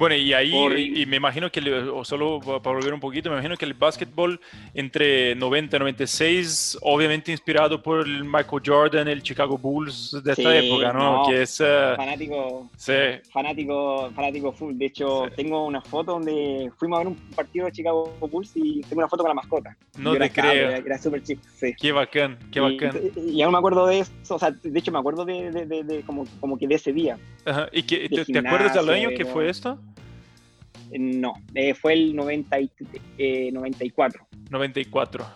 Bueno, 0.00 0.16
y 0.16 0.32
ahí, 0.32 0.50
y, 0.96 1.04
me 1.04 1.16
imagino 1.16 1.52
que, 1.52 1.60
o 1.70 2.06
solo 2.06 2.40
para 2.40 2.74
volver 2.74 2.94
un 2.94 3.00
poquito, 3.00 3.28
me 3.28 3.34
imagino 3.34 3.54
que 3.54 3.66
el 3.66 3.74
básquetbol 3.74 4.40
entre 4.72 5.34
90 5.34 5.76
y 5.76 5.78
96, 5.78 6.78
obviamente 6.80 7.30
inspirado 7.30 7.82
por 7.82 8.06
el 8.06 8.24
Michael 8.24 8.62
Jordan, 8.64 9.08
el 9.08 9.22
Chicago 9.22 9.58
Bulls 9.58 10.16
de 10.24 10.32
esta 10.32 10.56
época, 10.56 10.94
¿no? 10.94 11.24
Que 11.28 11.42
es... 11.42 11.60
Uh, 11.60 11.96
fanático, 11.96 12.70
sí. 12.78 12.94
fanático, 13.30 14.10
fanático 14.16 14.52
full. 14.52 14.74
De 14.78 14.86
hecho, 14.86 15.24
tengo 15.36 15.66
una 15.66 15.82
foto 15.82 16.12
donde 16.12 16.72
fuimos 16.78 16.96
a 16.96 17.00
ver 17.00 17.08
un 17.08 17.16
partido 17.36 17.66
de 17.66 17.72
Chicago 17.72 18.10
Bulls 18.20 18.52
y 18.54 18.80
tengo 18.80 19.00
una 19.00 19.08
foto 19.08 19.22
con 19.24 19.28
la 19.28 19.34
mascota. 19.34 19.76
No 19.98 20.16
te 20.16 20.30
creo. 20.30 20.70
Era, 20.76 20.96
súper 20.96 21.22
chico, 21.24 21.42
sí. 21.54 21.74
Qué 21.78 21.92
bacán, 21.92 22.38
qué 22.50 22.60
bacán. 22.60 22.98
Y, 23.26 23.42
aún 23.42 23.52
me 23.52 23.58
acuerdo 23.58 23.86
de 23.86 23.98
eso, 23.98 24.12
o 24.30 24.38
sea, 24.38 24.50
de 24.50 24.78
hecho 24.78 24.92
me 24.92 24.98
acuerdo 24.98 25.26
de, 25.26 25.50
de, 25.50 25.84
de, 25.84 26.00
como, 26.06 26.24
como 26.40 26.56
que 26.56 26.66
de 26.66 26.76
ese 26.76 26.90
día. 26.90 27.18
Ajá. 27.44 27.68
¿Y 27.70 27.82
que, 27.82 28.08
te, 28.08 28.38
acuerdas 28.38 28.72
del 28.72 28.88
año 28.88 29.10
que 29.10 29.26
fue 29.26 29.50
esto? 29.50 29.78
No, 30.98 31.34
eh, 31.54 31.74
fue 31.74 31.92
el 31.94 32.16
90 32.16 32.58
eh, 33.18 33.50
94. 33.52 34.26
94. 34.50 35.26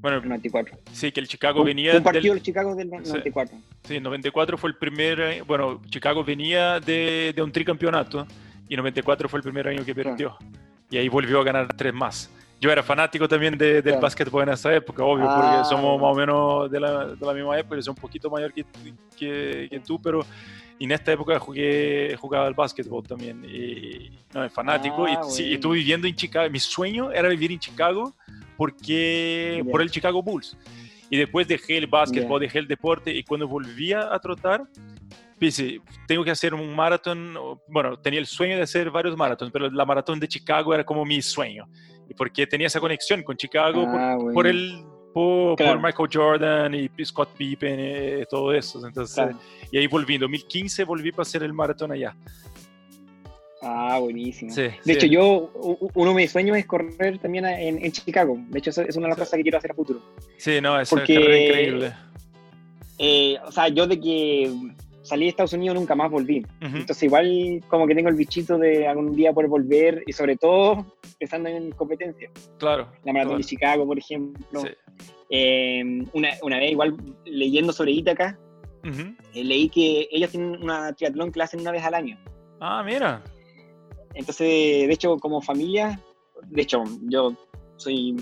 Bueno, 0.00 0.20
94. 0.20 0.78
Sí, 0.92 1.12
que 1.12 1.20
el 1.20 1.28
Chicago 1.28 1.64
venía. 1.64 1.96
Un 1.96 2.02
partido 2.02 2.34
del, 2.34 2.42
Chicago 2.42 2.74
del 2.74 2.90
94. 2.90 3.56
Sí, 3.84 4.00
94 4.00 4.58
fue 4.58 4.70
el 4.70 4.76
primer. 4.76 5.20
Eh, 5.20 5.42
bueno, 5.42 5.80
Chicago 5.88 6.24
venía 6.24 6.80
de, 6.80 7.32
de, 7.34 7.42
un 7.42 7.50
tricampeonato 7.50 8.26
y 8.68 8.76
94 8.76 9.28
fue 9.28 9.38
el 9.38 9.42
primer 9.42 9.68
año 9.68 9.84
que 9.84 9.94
perdió. 9.94 10.36
Y 10.90 10.98
ahí 10.98 11.08
volvió 11.08 11.40
a 11.40 11.44
ganar 11.44 11.68
tres 11.76 11.94
más. 11.94 12.30
Yo 12.60 12.70
era 12.70 12.82
fanático 12.82 13.28
también 13.28 13.56
de, 13.58 13.82
del 13.82 14.00
básquetbol 14.00 14.44
en 14.44 14.48
esa 14.50 14.74
época, 14.74 15.04
obvio, 15.04 15.26
porque 15.26 15.46
ah. 15.46 15.64
somos 15.64 16.00
más 16.00 16.12
o 16.12 16.14
menos 16.14 16.70
de 16.70 16.80
la, 16.80 17.06
de 17.08 17.26
la 17.26 17.34
misma 17.34 17.58
época, 17.58 17.76
yo 17.76 17.82
soy 17.82 17.90
un 17.90 18.00
poquito 18.00 18.30
mayor 18.30 18.52
que, 18.52 18.64
que, 19.14 19.68
que 19.70 19.80
tú, 19.80 20.00
pero 20.00 20.24
Y 20.78 20.84
en 20.84 20.92
esta 20.92 21.12
época 21.12 21.38
jugué, 21.38 22.16
jugaba 22.18 22.46
al 22.46 22.54
básquetbol 22.54 23.02
también. 23.06 23.44
Y, 23.44 24.10
no, 24.34 24.44
es 24.44 24.52
fanático. 24.52 25.08
y, 25.08 25.12
Ah, 25.12 25.22
sí, 25.24 25.42
bueno. 25.42 25.54
estuve 25.54 25.76
viviendo 25.78 26.06
en 26.06 26.14
Chicago. 26.14 26.50
Mi 26.50 26.60
sueño 26.60 27.10
era 27.12 27.28
vivir 27.28 27.52
en 27.52 27.58
Chicago 27.58 28.14
porque, 28.56 29.62
Ya. 29.64 29.70
por 29.70 29.82
el 29.82 29.90
Chicago 29.90 30.22
Bulls. 30.22 30.56
Y 31.08 31.16
después 31.16 31.46
dejé 31.48 31.78
el 31.78 31.86
básquetbol, 31.86 32.40
Ya. 32.40 32.46
dejé 32.46 32.58
el 32.58 32.66
deporte. 32.68 33.10
Y 33.14 33.22
cuando 33.22 33.46
volvía 33.48 34.12
a 34.12 34.18
trotar, 34.18 34.64
pensé, 35.38 35.80
tengo 36.06 36.24
que 36.24 36.30
hacer 36.30 36.52
un 36.52 36.74
maratón. 36.74 37.34
Bueno, 37.68 37.98
tenía 37.98 38.18
el 38.20 38.26
sueño 38.26 38.56
de 38.56 38.62
hacer 38.62 38.90
varios 38.90 39.16
maratones, 39.16 39.52
pero 39.52 39.70
la 39.70 39.84
maratón 39.84 40.18
de 40.20 40.28
Chicago 40.28 40.74
era 40.74 40.84
como 40.84 41.04
mi 41.04 41.22
sueño. 41.22 41.66
Y 42.08 42.14
porque 42.14 42.46
tenía 42.46 42.66
esa 42.66 42.80
conexión 42.80 43.22
con 43.22 43.36
Chicago 43.36 43.84
por, 43.84 44.00
Ah, 44.00 44.16
por 44.18 44.32
bueno. 44.32 44.50
el 44.50 44.84
por. 45.56 45.80
Michael 45.80 46.08
Jordan 46.12 46.74
y 46.74 46.90
Scott 47.04 47.30
Pippen 47.36 48.20
y 48.20 48.24
todo 48.26 48.52
eso. 48.52 48.86
Entonces, 48.86 49.14
Claro. 49.14 49.38
y 49.70 49.78
ahí 49.78 49.86
volví, 49.86 50.14
en 50.16 50.20
2015 50.22 50.84
volví 50.84 51.10
para 51.10 51.22
hacer 51.22 51.42
el 51.42 51.52
maratón 51.54 51.92
allá. 51.92 52.14
Ah, 53.62 53.98
buenísimo. 53.98 54.52
Sí, 54.52 54.62
De 54.62 54.78
sí. 54.84 54.92
hecho, 54.92 55.06
yo, 55.06 55.50
uno 55.94 56.10
de 56.10 56.16
mis 56.16 56.30
sueños 56.30 56.56
es 56.58 56.66
correr 56.66 57.18
también 57.18 57.46
en, 57.46 57.84
en 57.84 57.90
Chicago. 57.92 58.36
De 58.48 58.58
hecho, 58.58 58.70
eso 58.70 58.82
es 58.82 58.94
una 58.96 59.06
de 59.06 59.10
las 59.10 59.18
cosas 59.18 59.36
que 59.38 59.42
quiero 59.42 59.58
hacer 59.58 59.70
a 59.72 59.74
futuro. 59.74 60.00
Sí, 60.36 60.60
no, 60.60 60.78
esa 60.78 60.94
porque- 60.94 61.14
increíble. 61.14 61.92
Eh, 62.98 63.36
o 63.44 63.50
sea, 63.52 63.68
yo 63.68 63.86
de 63.86 63.98
que 64.00 64.50
salí 65.06 65.24
de 65.24 65.30
Estados 65.30 65.52
Unidos 65.52 65.76
nunca 65.76 65.94
más 65.94 66.10
volví. 66.10 66.40
Ujú. 66.40 66.76
Entonces, 66.76 67.02
igual 67.04 67.62
como 67.68 67.86
que 67.86 67.94
tengo 67.94 68.08
el 68.08 68.16
bichito 68.16 68.58
de 68.58 68.86
algún 68.86 69.14
día 69.14 69.32
poder 69.32 69.48
volver 69.48 70.02
y 70.06 70.12
sobre 70.12 70.36
todo 70.36 70.84
pensando 71.18 71.48
en 71.48 71.70
competencia. 71.70 72.30
Claro. 72.58 72.88
La 73.04 73.12
maratón 73.12 73.30
claro. 73.30 73.38
de 73.38 73.44
Chicago, 73.44 73.86
por 73.86 73.98
ejemplo. 73.98 74.60
Sí. 74.60 74.68
Eh, 75.30 76.04
una, 76.12 76.30
una 76.42 76.58
vez, 76.58 76.72
igual 76.72 76.96
leyendo 77.24 77.72
sobre 77.72 77.92
Ítaca, 77.92 78.38
Ujú. 78.84 79.14
eh, 79.34 79.44
leí 79.44 79.68
que 79.68 80.08
ellos 80.10 80.30
tienen 80.30 80.62
una 80.62 80.92
triatlón 80.92 81.32
que 81.32 81.38
la 81.38 81.44
hacen 81.44 81.60
una 81.60 81.72
vez 81.72 81.84
al 81.84 81.94
año. 81.94 82.18
Ah, 82.60 82.82
mira. 82.84 83.22
Entonces, 84.14 84.46
de 84.88 84.92
hecho, 84.92 85.16
como 85.18 85.40
familia, 85.40 86.00
de 86.46 86.62
hecho, 86.62 86.82
yo 87.02 87.34
soy 87.76 88.16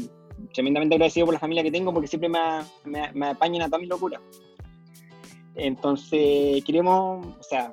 tremendamente 0.52 0.94
agradecido 0.94 1.26
por 1.26 1.34
la 1.34 1.40
familia 1.40 1.62
que 1.62 1.70
tengo 1.70 1.92
porque 1.92 2.08
siempre 2.08 2.28
me, 2.28 2.40
me, 2.84 3.12
me 3.12 3.26
apañan 3.28 3.62
a 3.62 3.66
todas 3.66 3.80
mis 3.80 3.88
locuras. 3.88 4.20
Entonces, 5.56 6.64
queremos, 6.64 7.26
o 7.38 7.42
sea, 7.42 7.72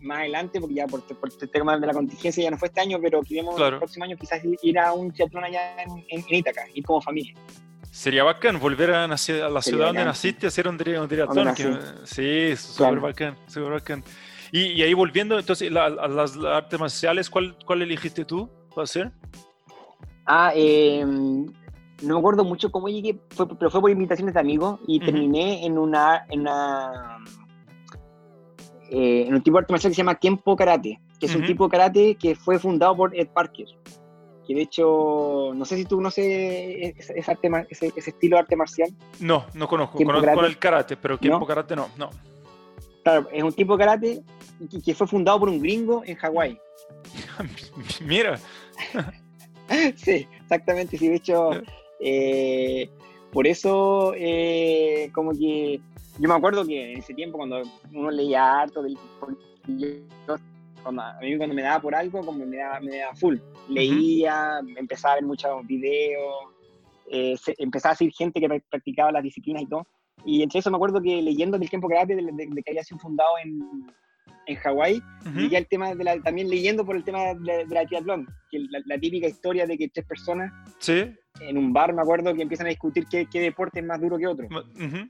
más 0.00 0.18
adelante, 0.18 0.60
porque 0.60 0.74
ya 0.74 0.86
por, 0.86 1.02
por 1.02 1.28
este 1.30 1.46
tema 1.46 1.78
de 1.78 1.86
la 1.86 1.92
contingencia 1.94 2.44
ya 2.44 2.50
no 2.50 2.58
fue 2.58 2.68
este 2.68 2.80
año, 2.80 2.98
pero 3.00 3.22
queremos 3.22 3.56
Claro. 3.56 3.76
el 3.76 3.80
próximo 3.80 4.04
año 4.04 4.16
quizás 4.18 4.40
ir 4.62 4.78
a 4.78 4.92
un 4.92 5.10
triatlón 5.12 5.44
allá 5.44 5.82
en, 5.82 5.90
en, 6.10 6.24
en 6.28 6.34
Ítaca, 6.34 6.66
ir 6.74 6.84
como 6.84 7.00
familia. 7.00 7.34
Sería 7.90 8.24
bacán 8.24 8.58
volver 8.58 8.90
a, 8.92 9.06
nacer- 9.06 9.40
a 9.42 9.48
la 9.48 9.62
Sería 9.62 9.76
ciudad 9.78 9.86
donde 9.86 10.00
bacán, 10.00 10.06
naciste 10.08 10.46
a 10.46 10.48
hacer 10.48 10.68
un, 10.68 10.74
un 10.74 11.08
triatlón. 11.08 11.44
Donde 11.46 11.54
que- 11.54 12.06
sí, 12.06 12.56
súper 12.56 12.76
Claro. 12.88 13.00
bacán, 13.00 13.36
súper 13.46 13.70
bacán. 13.72 14.04
Y, 14.52 14.60
y 14.72 14.82
ahí 14.82 14.92
volviendo, 14.94 15.38
entonces, 15.38 15.70
la- 15.72 15.86
a 15.86 16.08
las 16.08 16.36
artes 16.36 16.78
marciales, 16.78 17.30
¿cuál, 17.30 17.56
¿cuál 17.64 17.82
elegiste 17.82 18.24
tú 18.24 18.50
para 18.74 18.84
hacer? 18.84 19.10
Ah, 20.26 20.52
eh, 20.54 21.04
no 22.02 22.14
me 22.14 22.18
acuerdo 22.20 22.44
mucho 22.44 22.70
cómo 22.70 22.88
llegué, 22.88 23.18
fue- 23.30 23.48
pero 23.58 23.70
fue 23.70 23.80
por 23.80 23.90
invitaciones 23.90 24.34
de 24.34 24.40
amigos 24.40 24.80
y 24.86 25.00
terminé 25.00 25.64
en 25.64 25.78
una, 25.78 26.24
en 26.28 26.40
una 26.40 27.18
eh, 28.90 29.24
en 29.26 29.34
un 29.34 29.42
tipo 29.42 29.56
de 29.56 29.62
arte 29.62 29.72
marcial 29.72 29.90
que 29.90 29.94
se 29.94 30.02
llama 30.02 30.14
Kenpo 30.16 30.56
Karate, 30.56 31.00
que 31.18 31.26
es 31.26 31.34
un 31.34 31.46
tipo 31.46 31.64
de 31.64 31.70
karate 31.70 32.14
que 32.16 32.34
fue 32.34 32.58
fundado 32.58 32.96
por 32.96 33.16
Ed 33.16 33.28
Parker. 33.28 33.66
Que 34.46 34.54
de 34.54 34.60
hecho, 34.62 35.52
no 35.54 35.64
sé 35.64 35.76
si 35.76 35.86
tú 35.86 35.96
conoces 35.96 36.26
ese, 36.26 37.18
ese 37.18 37.30
arte 37.30 37.48
ese- 37.70 37.92
ese 37.96 38.10
estilo 38.10 38.36
de 38.36 38.40
arte 38.40 38.56
marcial. 38.56 38.90
No, 39.20 39.46
no 39.54 39.66
conozco. 39.66 39.96
¿Tiempo 39.96 40.12
Conozco 40.12 40.26
karate? 40.34 40.46
el 40.48 40.58
karate, 40.58 40.96
pero 40.98 41.14
¿No? 41.14 41.20
tiempo 41.20 41.46
karate 41.46 41.74
no. 41.74 41.88
No. 41.96 42.10
Claro, 43.02 43.26
es 43.32 43.42
un 43.42 43.52
tipo 43.52 43.76
de 43.76 43.84
karate 43.84 44.22
que, 44.70 44.82
que 44.82 44.94
fue 44.94 45.06
fundado 45.06 45.40
por 45.40 45.48
un 45.48 45.60
gringo 45.60 46.02
en 46.04 46.16
Hawái. 46.16 46.58
Mira. 48.04 48.38
sí, 49.96 50.26
exactamente. 50.42 50.98
Sí, 50.98 51.08
de 51.08 51.16
hecho, 51.16 51.50
eh, 52.04 52.88
por 53.32 53.46
eso, 53.46 54.12
eh, 54.16 55.10
como 55.12 55.32
que 55.32 55.80
yo 56.18 56.28
me 56.28 56.34
acuerdo 56.34 56.64
que 56.64 56.92
en 56.92 56.98
ese 56.98 57.14
tiempo, 57.14 57.38
cuando 57.38 57.62
uno 57.92 58.10
leía 58.10 58.60
harto, 58.60 58.82
del, 58.82 58.96
yo- 59.66 60.36
cuando, 60.82 61.00
a 61.02 61.18
mí 61.22 61.36
cuando 61.38 61.54
me 61.54 61.62
daba 61.62 61.80
por 61.80 61.94
algo, 61.94 62.20
como 62.20 62.44
me 62.44 62.56
daba, 62.58 62.78
me 62.80 62.98
daba 62.98 63.14
full. 63.16 63.38
Leía, 63.68 64.60
empezaba 64.76 65.14
a 65.14 65.16
ver 65.16 65.24
muchos 65.24 65.66
videos, 65.66 66.34
eh, 67.10 67.34
se- 67.38 67.54
empezaba 67.58 67.94
a 67.94 67.96
seguir 67.96 68.12
gente 68.14 68.38
que 68.38 68.46
prac- 68.48 68.64
practicaba 68.70 69.10
las 69.10 69.22
disciplinas 69.22 69.62
y 69.62 69.66
todo. 69.66 69.86
Y 70.26 70.42
entre 70.42 70.60
eso 70.60 70.70
me 70.70 70.76
acuerdo 70.76 71.00
que 71.00 71.20
leyendo 71.22 71.58
del 71.58 71.68
tiempo 71.70 71.88
karate, 71.88 72.14
de, 72.14 72.22
de- 72.22 72.48
de 72.50 72.62
que 72.62 72.70
había 72.70 72.84
sido 72.84 72.98
fundado 73.00 73.30
en, 73.42 73.86
en 74.46 74.56
Hawái, 74.56 75.02
Ujú. 75.26 75.38
Llegué 75.40 75.56
al 75.56 75.66
tema 75.66 75.94
de 75.94 76.04
la, 76.04 76.20
también 76.20 76.48
leyendo 76.50 76.84
por 76.84 76.96
el 76.96 77.02
tema 77.04 77.32
de 77.34 77.40
la, 77.40 77.56
de 77.64 77.74
la 77.74 77.86
triatlón, 77.86 78.26
que 78.50 78.58
la, 78.70 78.80
la 78.84 78.98
típica 78.98 79.26
historia 79.26 79.66
de 79.66 79.76
que 79.78 79.88
tres 79.88 80.06
personas 80.06 80.52
Sí. 80.78 81.12
En 81.40 81.58
un 81.58 81.72
bar, 81.72 81.92
me 81.92 82.02
acuerdo, 82.02 82.34
que 82.34 82.42
empiezan 82.42 82.66
a 82.66 82.70
discutir 82.70 83.06
qué, 83.10 83.26
qué 83.26 83.40
deporte 83.40 83.80
es 83.80 83.86
más 83.86 84.00
duro 84.00 84.16
que 84.18 84.26
otro. 84.26 84.46
Ujú. 84.46 85.08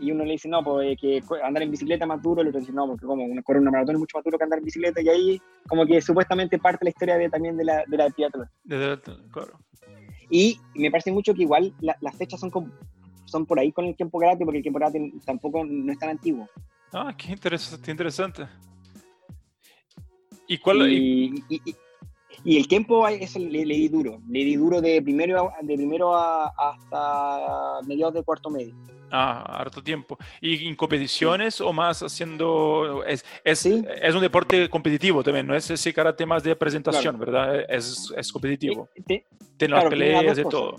Y 0.00 0.12
uno 0.12 0.24
le 0.24 0.32
dice, 0.32 0.48
no, 0.48 0.62
pues 0.62 0.92
eh, 0.92 0.96
que 1.00 1.20
andar 1.42 1.62
en 1.62 1.70
bicicleta 1.70 2.04
es 2.04 2.08
más 2.08 2.22
duro, 2.22 2.40
el 2.42 2.48
otro 2.48 2.60
dice, 2.60 2.72
no, 2.72 2.86
porque 2.86 3.04
como 3.06 3.24
una- 3.24 3.42
correr 3.42 3.62
una 3.62 3.70
maratón 3.70 3.96
es 3.96 4.00
mucho 4.00 4.18
más 4.18 4.24
duro 4.24 4.38
que 4.38 4.44
andar 4.44 4.58
en 4.60 4.64
bicicleta, 4.64 5.00
y 5.00 5.08
ahí 5.08 5.42
como 5.66 5.84
que 5.86 6.00
supuestamente 6.00 6.58
parte 6.58 6.84
la 6.84 6.90
historia 6.90 7.16
de, 7.16 7.28
también 7.28 7.56
de 7.56 7.64
la, 7.64 7.84
de 7.86 7.96
la 7.96 8.10
triatlón. 8.10 8.48
Claro. 9.32 9.58
Y 10.30 10.60
me 10.74 10.90
parece 10.90 11.10
mucho 11.10 11.34
que 11.34 11.42
igual 11.42 11.74
la- 11.80 11.96
las 12.00 12.16
fechas 12.16 12.38
son, 12.38 12.50
como- 12.50 12.70
son 13.24 13.44
por 13.46 13.58
ahí 13.58 13.72
con 13.72 13.86
el 13.86 13.96
tiempo 13.96 14.18
karate, 14.20 14.44
porque 14.44 14.58
el 14.58 14.62
tiempo 14.62 14.78
karate 14.78 15.12
tampoco 15.24 15.64
no 15.64 15.90
es 15.92 15.98
tan 15.98 16.10
antiguo. 16.10 16.46
Ah, 16.92 17.12
qué 17.16 17.32
interesante. 17.32 17.84
Qué 17.84 17.90
interesante. 17.90 18.46
¿Y 20.46 20.58
cuál? 20.58 20.90
y- 20.92 21.44
y, 21.48 21.56
y- 21.70 21.76
y- 22.44 22.56
el 22.56 22.68
tiempo, 22.68 23.06
eso 23.08 23.38
le, 23.38 23.64
le 23.66 23.74
di 23.74 23.88
duro. 23.88 24.20
Le 24.28 24.44
di 24.44 24.56
duro 24.56 24.80
de 24.80 25.00
primero, 25.02 25.50
de 25.62 25.74
primero 25.76 26.14
a- 26.16 26.52
hasta 26.56 27.86
mediados 27.86 28.14
de 28.14 28.22
cuarto 28.22 28.50
medio. 28.50 28.74
Ah, 29.10 29.40
harto 29.60 29.82
tiempo. 29.82 30.18
¿Y 30.40 30.68
en 30.68 30.76
competiciones 30.76 31.62
o 31.62 31.72
más 31.72 32.02
haciendo... 32.02 33.02
Es, 33.06 33.24
es, 33.42 33.58
Sí. 33.60 33.82
es 34.02 34.14
un 34.14 34.20
deporte 34.20 34.68
competitivo 34.68 35.22
también, 35.24 35.46
no 35.46 35.54
es 35.54 35.70
ese 35.70 35.94
karate 35.94 36.26
más 36.26 36.42
de 36.42 36.54
presentación, 36.54 37.18
¿verdad? 37.18 37.64
Es, 37.70 38.12
es 38.16 38.30
competitivo. 38.30 38.88
Tiene 39.06 39.24
las 39.60 39.68
claro, 39.68 39.82
las 39.84 39.90
peleas 39.90 40.36
de 40.36 40.44
todo. 40.44 40.76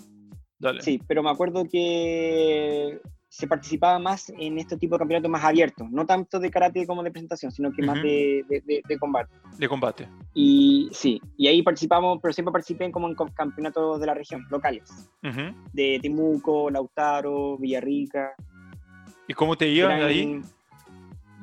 Dale. 0.59 0.81
Sí, 0.83 1.01
pero 1.07 1.23
me 1.23 1.29
acuerdo 1.31 1.63
que 1.67 2.99
se 3.31 3.47
participaba 3.47 3.99
más 3.99 4.29
en 4.37 4.57
este 4.57 4.75
tipo 4.75 4.95
de 4.95 4.99
campeonatos 4.99 5.29
más 5.29 5.43
abiertos, 5.43 5.87
no 5.91 6.03
tanto 6.05 6.39
de 6.39 6.49
karate 6.49 6.87
como 6.87 7.03
de 7.03 7.11
presentación, 7.11 7.51
sino 7.51 7.71
que 7.71 7.83
más 7.83 8.01
de, 8.01 8.43
de- 8.49 8.61
de- 8.65 8.81
de 8.87 8.97
combate. 8.97 9.31
De 9.57 9.69
combate. 9.69 10.09
Y 10.33 10.89
sí, 10.91 11.21
y 11.37 11.47
ahí 11.47 11.61
participamos, 11.61 12.17
pero 12.21 12.33
siempre 12.33 12.51
participé 12.51 12.85
en 12.85 12.91
como 12.91 13.07
en 13.07 13.15
campeonatos 13.35 13.99
de 13.99 14.07
la 14.07 14.15
región, 14.15 14.45
locales, 14.49 14.89
Ujú. 15.23 15.55
de 15.71 15.99
Temuco, 16.01 16.71
Lautaro, 16.71 17.57
Villarrica. 17.59 18.33
¿Y 19.27 19.33
cómo 19.35 19.55
te 19.55 19.67
iba 19.67 19.93
ahí? 19.93 20.41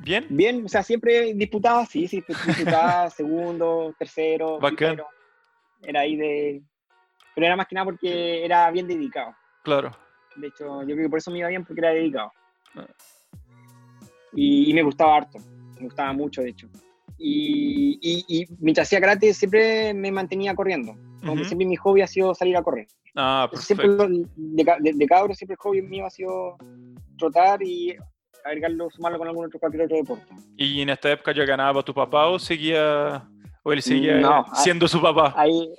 ¿Bien? 0.03 0.25
Bien, 0.29 0.65
o 0.65 0.67
sea, 0.69 0.83
siempre 0.83 1.33
disputaba, 1.33 1.85
sí, 1.85 2.05
sí, 2.07 2.21
disputaba 2.45 3.09
segundo, 3.09 3.95
tercero, 3.97 4.59
Bacán. 4.59 4.75
primero. 4.75 5.07
Era 5.81 6.01
ahí 6.01 6.15
de... 6.17 6.61
Pero 7.33 7.47
era 7.47 7.55
más 7.55 7.67
que 7.67 7.75
nada 7.75 7.85
porque 7.85 8.43
era 8.43 8.69
bien 8.71 8.87
dedicado. 8.87 9.33
Claro. 9.63 9.95
De 10.37 10.47
hecho, 10.47 10.81
yo 10.83 10.95
creo 10.95 11.05
que 11.05 11.09
por 11.09 11.19
eso 11.19 11.31
me 11.31 11.39
iba 11.39 11.49
bien, 11.49 11.65
porque 11.65 11.81
era 11.81 11.91
dedicado. 11.91 12.31
Y, 14.33 14.69
y 14.69 14.73
me 14.73 14.83
gustaba 14.83 15.17
harto, 15.17 15.39
me 15.77 15.85
gustaba 15.85 16.13
mucho, 16.13 16.41
de 16.41 16.49
hecho. 16.49 16.67
Y, 17.17 17.97
y, 18.01 18.41
y 18.41 18.45
mientras 18.59 18.87
hacía 18.87 19.01
karate 19.01 19.33
siempre 19.33 19.93
me 19.93 20.11
mantenía 20.11 20.53
corriendo. 20.53 20.93
Como 21.21 21.33
que 21.33 21.39
Ujú. 21.39 21.45
siempre 21.45 21.67
mi 21.67 21.75
hobby 21.75 22.01
ha 22.01 22.07
sido 22.07 22.35
salir 22.35 22.55
a 22.55 22.61
correr. 22.61 22.87
Ah, 23.15 23.49
Siempre 23.53 23.89
de, 23.89 24.75
de, 24.79 24.93
de 24.93 25.07
cabro 25.07 25.33
siempre 25.33 25.53
el 25.53 25.59
hobby 25.59 25.81
mío 25.81 26.05
ha 26.05 26.09
sido 26.11 26.57
trotar 27.17 27.63
y 27.63 27.95
agregarlo, 28.45 28.89
sumarlo 28.91 29.17
con 29.17 29.27
algún 29.27 29.45
otro, 29.47 29.59
cualquier 29.59 29.85
otro 29.85 29.97
deporte. 29.97 30.25
¿Y 30.55 30.81
en 30.81 30.89
esta 30.89 31.11
época 31.11 31.33
ya 31.33 31.43
ganaba 31.45 31.81
tu 31.81 31.93
papá 31.93 32.27
o 32.27 32.37
seguía... 32.37 33.27
o 33.63 33.73
él 33.73 33.81
seguía 33.81 34.19
No, 34.19 34.45
ah- 34.47 34.53
siendo 34.53 34.87
su 34.87 35.01
papá? 35.01 35.33
Ahí, 35.35 35.73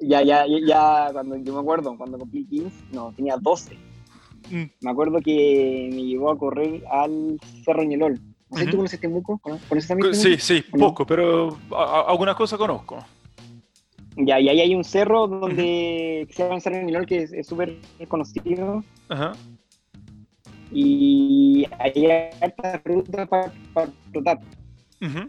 ya, 0.00 0.22
ya, 0.22 0.46
ya, 0.46 0.58
ya, 0.66 1.08
cuando 1.12 1.36
yo 1.36 1.54
me 1.54 1.60
acuerdo, 1.60 1.96
cuando 1.96 2.18
cumplí 2.18 2.44
15, 2.44 2.76
no, 2.92 3.10
tenía 3.14 3.36
12. 3.40 3.78
Mm. 4.50 4.64
Me 4.80 4.90
acuerdo 4.90 5.18
que 5.20 5.90
me 5.92 6.02
llevó 6.04 6.30
a 6.30 6.38
correr 6.38 6.82
al 6.90 7.38
Cerro 7.64 7.82
Ñelol. 7.82 8.20
No 8.50 8.56
sé, 8.58 8.64
Ujú. 8.64 8.70
¿tú 8.70 8.76
conoces 8.78 9.00
Temuco? 9.00 9.38
¿Cono- 9.38 9.58
¿Conoces 9.68 9.88
también 9.88 10.14
Sí, 10.14 10.22
Temuco? 10.22 10.42
sí, 10.42 10.64
¿O 10.72 10.76
no? 10.76 10.86
poco, 10.88 11.06
pero 11.06 11.58
algunas 12.06 12.34
cosas 12.36 12.58
conozco. 12.58 12.98
Ya, 14.16 14.38
y 14.38 14.48
ahí 14.50 14.60
hay 14.60 14.74
un 14.74 14.84
cerro 14.84 15.26
donde 15.26 16.26
que 16.28 16.34
se 16.34 16.42
llama 16.42 16.60
Cerro 16.60 16.82
Ñelol, 16.82 17.06
que 17.06 17.22
es 17.22 17.46
súper 17.46 17.78
conocido. 18.08 18.84
Ajá. 19.08 19.32
Y 20.70 21.66
ahí 21.78 22.06
hay 22.06 22.30
harta 22.40 22.82
ruta 22.84 23.26
para 23.26 23.52
trotar. 24.12 24.38
Ujú. 25.00 25.20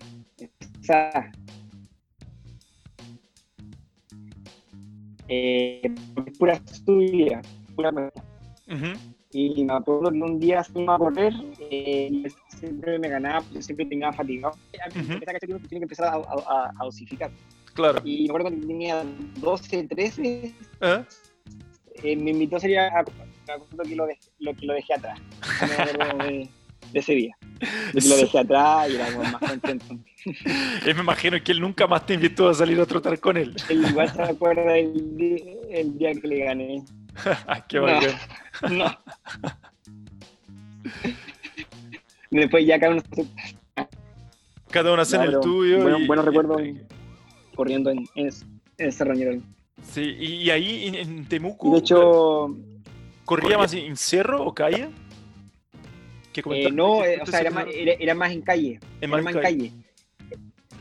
O 0.41 0.83
sea, 0.83 1.31
eh, 5.27 5.81
pura 6.37 6.61
subida, 6.85 7.41
pura 7.75 7.91
Ujú. 8.67 9.13
Y 9.33 9.63
me 9.63 9.73
acuerdo 9.73 10.11
que 10.11 10.17
un 10.17 10.39
día 10.39 10.63
fuimos 10.63 10.95
a 10.95 10.97
correr, 10.99 11.33
eh, 11.71 12.23
siempre 12.49 12.99
me 12.99 13.09
ganaba, 13.09 13.43
yo 13.51 13.61
siempre 13.61 13.85
tenía 13.87 14.13
fatigado. 14.13 14.55
Uh 14.55 14.99
-huh. 14.99 15.39
tiene 15.39 15.67
que 15.67 15.75
empezar 15.75 16.07
a, 16.07 16.15
a, 16.17 16.71
a, 16.79 16.83
dosificar. 16.83 17.31
Claro. 17.73 17.99
Y 18.05 18.23
me 18.23 18.29
acuerdo 18.29 18.49
cuando 18.49 18.67
tenía 18.67 19.03
12, 19.39 19.87
13, 19.87 20.53
¿Eh? 20.81 21.03
Eh, 22.03 22.15
me 22.15 22.31
invitó 22.31 22.57
a 22.57 22.59
salir 22.59 22.79
a, 22.79 22.87
a, 22.99 23.03
lo, 23.75 23.83
que 23.83 23.95
lo, 23.95 24.05
dejé, 24.05 24.21
lo 24.39 24.53
que 24.53 24.65
lo 24.65 24.73
dejé 24.73 24.93
atrás. 24.93 25.19
Me 25.61 25.83
acuerdo 25.83 26.17
de, 26.25 26.49
de, 26.91 26.99
ese 26.99 27.13
día. 27.13 27.37
Que 27.91 28.07
lo 28.07 28.15
dejé 28.17 28.39
atrás 28.39 28.89
y 28.89 28.95
era 28.95 29.09
más 29.17 29.49
contento. 29.49 29.85
me 30.85 30.91
imagino 30.91 31.43
que 31.43 31.51
él 31.51 31.59
nunca 31.59 31.87
más 31.87 32.05
te 32.05 32.13
invitó 32.13 32.49
a 32.49 32.53
salir 32.53 32.79
a 32.79 32.85
trotar 32.85 33.19
con 33.19 33.37
él. 33.37 33.55
Él 33.69 33.85
igual 33.89 34.11
se 34.11 34.21
acuerda 34.21 34.77
el, 34.77 35.65
el 35.69 35.97
día 35.97 36.13
que 36.13 36.27
le 36.27 36.45
gané. 36.45 36.83
Qué 37.67 37.79
bacán. 37.79 38.15
No. 38.69 38.77
no. 38.85 38.97
Después 42.31 42.65
ya 42.65 42.79
cada 42.79 42.93
uno 42.93 43.03
cada 44.73 44.91
uno 44.91 45.03
hace 45.03 45.17
no, 45.17 45.23
el 45.23 45.39
tuyo. 45.39 45.83
Bueno, 45.83 45.99
y, 45.99 46.07
buenos 46.07 46.25
recuerdos 46.25 46.61
corriendo 47.53 47.91
en, 47.91 48.07
en, 48.15 48.29
en 48.79 48.99
Rañero. 48.99 49.41
Sí, 49.83 50.01
y, 50.01 50.49
ahí 50.49 50.87
en, 50.87 50.95
en, 50.95 51.25
Temuco. 51.25 51.71
De 51.71 51.77
hecho. 51.77 52.57
¿Corría, 53.23 53.43
corría 53.43 53.57
más 53.59 53.73
en 53.73 53.95
cerro 53.95 54.43
o 54.43 54.53
calle? 54.53 54.89
Eh, 56.35 56.71
no, 56.71 57.05
eh, 57.05 57.19
o 57.21 57.25
sea, 57.27 57.41
era 57.41 57.51
más, 57.51 57.67
era, 57.71 57.93
era 57.93 58.15
más, 58.15 58.31
en 58.31 58.41
calle. 58.41 58.79
En 58.99 59.13
era 59.13 59.21
más 59.21 59.35
en 59.35 59.41
calle. 59.41 59.71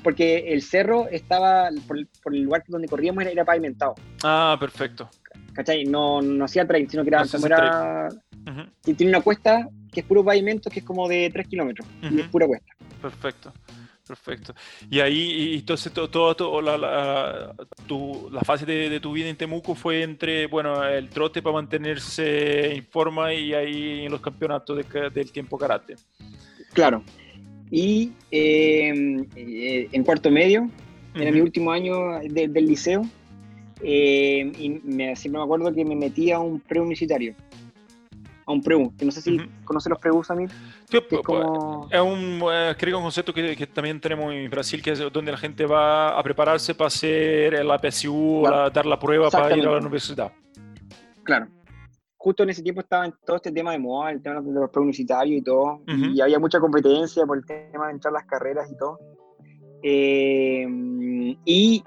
Porque 0.02 0.52
el 0.52 0.62
cerro 0.62 1.08
estaba, 1.08 1.68
por, 1.86 1.98
por, 2.22 2.34
el 2.34 2.42
lugar 2.42 2.64
donde 2.66 2.88
corríamos, 2.88 3.22
era, 3.22 3.30
era, 3.30 3.44
pavimentado. 3.44 3.94
Ah, 4.24 4.56
perfecto. 4.58 5.08
¿Cachai? 5.52 5.84
No, 5.84 6.22
no 6.22 6.44
hacía 6.44 6.66
trail, 6.66 6.88
sino 6.88 7.02
que 7.02 7.10
era 7.10 7.24
no 7.24 7.30
como 7.30 7.46
era. 7.46 8.08
Uh 8.10 8.50
-huh. 8.50 8.96
Tiene 8.96 9.12
una 9.12 9.20
cuesta 9.20 9.68
que 9.92 10.00
es 10.00 10.06
puro 10.06 10.24
pavimento, 10.24 10.70
que 10.70 10.80
es 10.80 10.84
como 10.84 11.08
de 11.08 11.30
3 11.30 11.48
kilómetros. 11.48 11.86
Uh 12.02 12.06
-huh. 12.06 12.16
Y 12.16 12.20
es 12.20 12.28
pura 12.28 12.46
cuesta. 12.46 12.72
Perfecto. 13.00 13.52
Perfecto. 14.06 14.54
Y 14.90 15.00
ahí, 15.00 15.54
y 15.54 15.58
entonces, 15.58 15.92
todo, 15.92 16.10
todo, 16.10 16.34
todo 16.34 16.60
la, 16.60 16.76
la, 16.76 17.54
tu, 17.86 18.28
la, 18.32 18.40
fase 18.40 18.66
de, 18.66 18.90
de, 18.90 19.00
tu 19.00 19.12
vida 19.12 19.28
en 19.28 19.36
Temuco 19.36 19.74
fue 19.74 20.02
entre, 20.02 20.46
bueno, 20.48 20.84
el 20.84 21.08
trote 21.08 21.40
para 21.40 21.54
mantenerse 21.54 22.74
en 22.74 22.84
forma 22.84 23.32
y 23.32 23.54
ahí 23.54 24.04
en 24.04 24.10
los 24.10 24.20
campeonatos 24.20 24.76
de, 24.76 25.10
del 25.10 25.30
tiempo 25.30 25.56
karate. 25.56 25.94
Claro. 26.72 27.02
Y 27.70 28.12
eh, 28.30 29.24
eh, 29.36 29.88
en 29.92 30.04
cuarto 30.04 30.30
medio, 30.30 30.62
uh 30.62 30.66
-huh. 31.14 31.22
era 31.22 31.30
mi 31.30 31.40
último 31.40 31.70
año 31.70 32.18
de, 32.18 32.48
del 32.48 32.66
liceo, 32.66 33.06
eh, 33.82 34.52
y 34.58 34.68
me, 34.84 35.16
siempre 35.16 35.38
me 35.38 35.44
acuerdo 35.44 35.72
que 35.72 35.84
me 35.84 35.96
metí 35.96 36.30
a 36.30 36.38
un 36.38 36.60
preuniversitario 36.60 37.34
a 38.46 38.52
un 38.52 38.62
preu, 38.62 38.92
que 38.96 39.04
no 39.04 39.12
sé 39.12 39.20
si 39.20 39.36
uh 39.36 39.40
-huh. 39.40 39.64
conoce 39.64 39.88
los 39.88 39.98
preus 39.98 40.30
a 40.30 40.34
mí. 40.34 40.46
Sí, 40.90 40.98
es, 40.98 41.20
como... 41.22 41.88
es, 41.90 42.00
un, 42.00 42.42
creo 42.78 42.98
un 42.98 43.04
concepto 43.04 43.32
que, 43.32 43.56
que, 43.56 43.66
también 43.66 44.00
tenemos 44.00 44.32
en 44.32 44.50
Brasil, 44.50 44.82
que 44.82 44.92
es 44.92 45.12
donde 45.12 45.32
la 45.32 45.38
gente 45.38 45.66
va 45.66 46.18
a 46.18 46.22
prepararse 46.22 46.74
para 46.74 46.88
hacer 46.88 47.64
la 47.64 47.78
PSU, 47.78 48.42
claro. 48.44 48.70
dar 48.70 48.86
la 48.86 48.98
prueba 48.98 49.30
para 49.30 49.56
ir 49.56 49.66
a 49.66 49.70
la 49.72 49.78
universidad. 49.78 50.32
Claro. 51.22 51.46
Justo 52.16 52.42
en 52.44 52.50
ese 52.50 52.62
tiempo 52.62 52.80
estaba 52.80 53.06
en 53.06 53.14
todo 53.26 53.36
este 53.36 53.50
tema 53.50 53.72
de 53.72 53.78
moda, 53.78 54.12
el 54.12 54.22
tema 54.22 54.40
de 54.40 54.52
los 54.52 54.70
preuniversitarios 54.70 55.40
y 55.40 55.42
todo, 55.42 55.64
uh 55.64 55.84
-huh. 55.86 56.14
y 56.14 56.20
había 56.20 56.38
mucha 56.38 56.60
competencia 56.60 57.26
por 57.26 57.38
el 57.38 57.44
tema 57.44 57.86
de 57.86 57.92
entrar 57.92 58.14
a 58.14 58.18
las 58.18 58.26
carreras 58.26 58.70
y 58.70 58.76
todo. 58.76 58.98
Eh, 59.84 60.66
y 61.44 61.82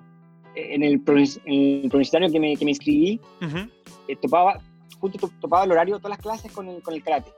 en 0.56 0.84
el, 0.84 1.02
preuniversitario 1.02 2.32
que 2.32 2.40
me, 2.40 2.56
que 2.56 2.66
me 2.66 2.72
inscribí, 2.72 3.20
uh 3.42 3.46
-huh. 3.46 3.70
eh, 4.08 4.16
topaba, 4.16 4.60
justo 5.00 5.30
topaba 5.40 5.64
el 5.64 5.72
horario 5.72 5.96
de 5.96 6.02
todas 6.02 6.18
las 6.18 6.22
clases 6.22 6.52
con 6.52 6.68
el, 6.68 6.82
con 6.82 6.94
el 6.94 7.04
karate. 7.04 7.32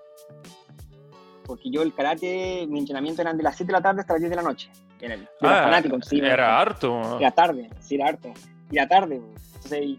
Porque 1.45 1.69
yo 1.71 1.81
el 1.81 1.93
karate, 1.93 2.65
mi 2.67 2.79
entrenamiento 2.79 3.21
eran 3.21 3.37
de 3.37 3.43
las 3.43 3.55
7 3.55 3.67
de 3.67 3.73
la 3.73 3.81
tarde 3.81 4.01
hasta 4.01 4.13
las 4.13 4.21
10 4.21 4.29
de 4.29 4.35
la 4.35 4.41
noche. 4.41 4.69
Era, 4.99 5.13
era 5.13 5.27
ah, 5.41 5.63
fanático. 5.63 6.01
Sí, 6.01 6.17
era 6.19 6.33
era 6.33 6.59
harto. 6.59 7.19
Era 7.19 7.31
tarde, 7.31 7.69
sí, 7.79 7.95
era 7.95 8.07
harto. 8.07 8.33
Y 8.69 8.77
era 8.77 8.87
tarde. 8.87 9.15
Entonces, 9.15 9.97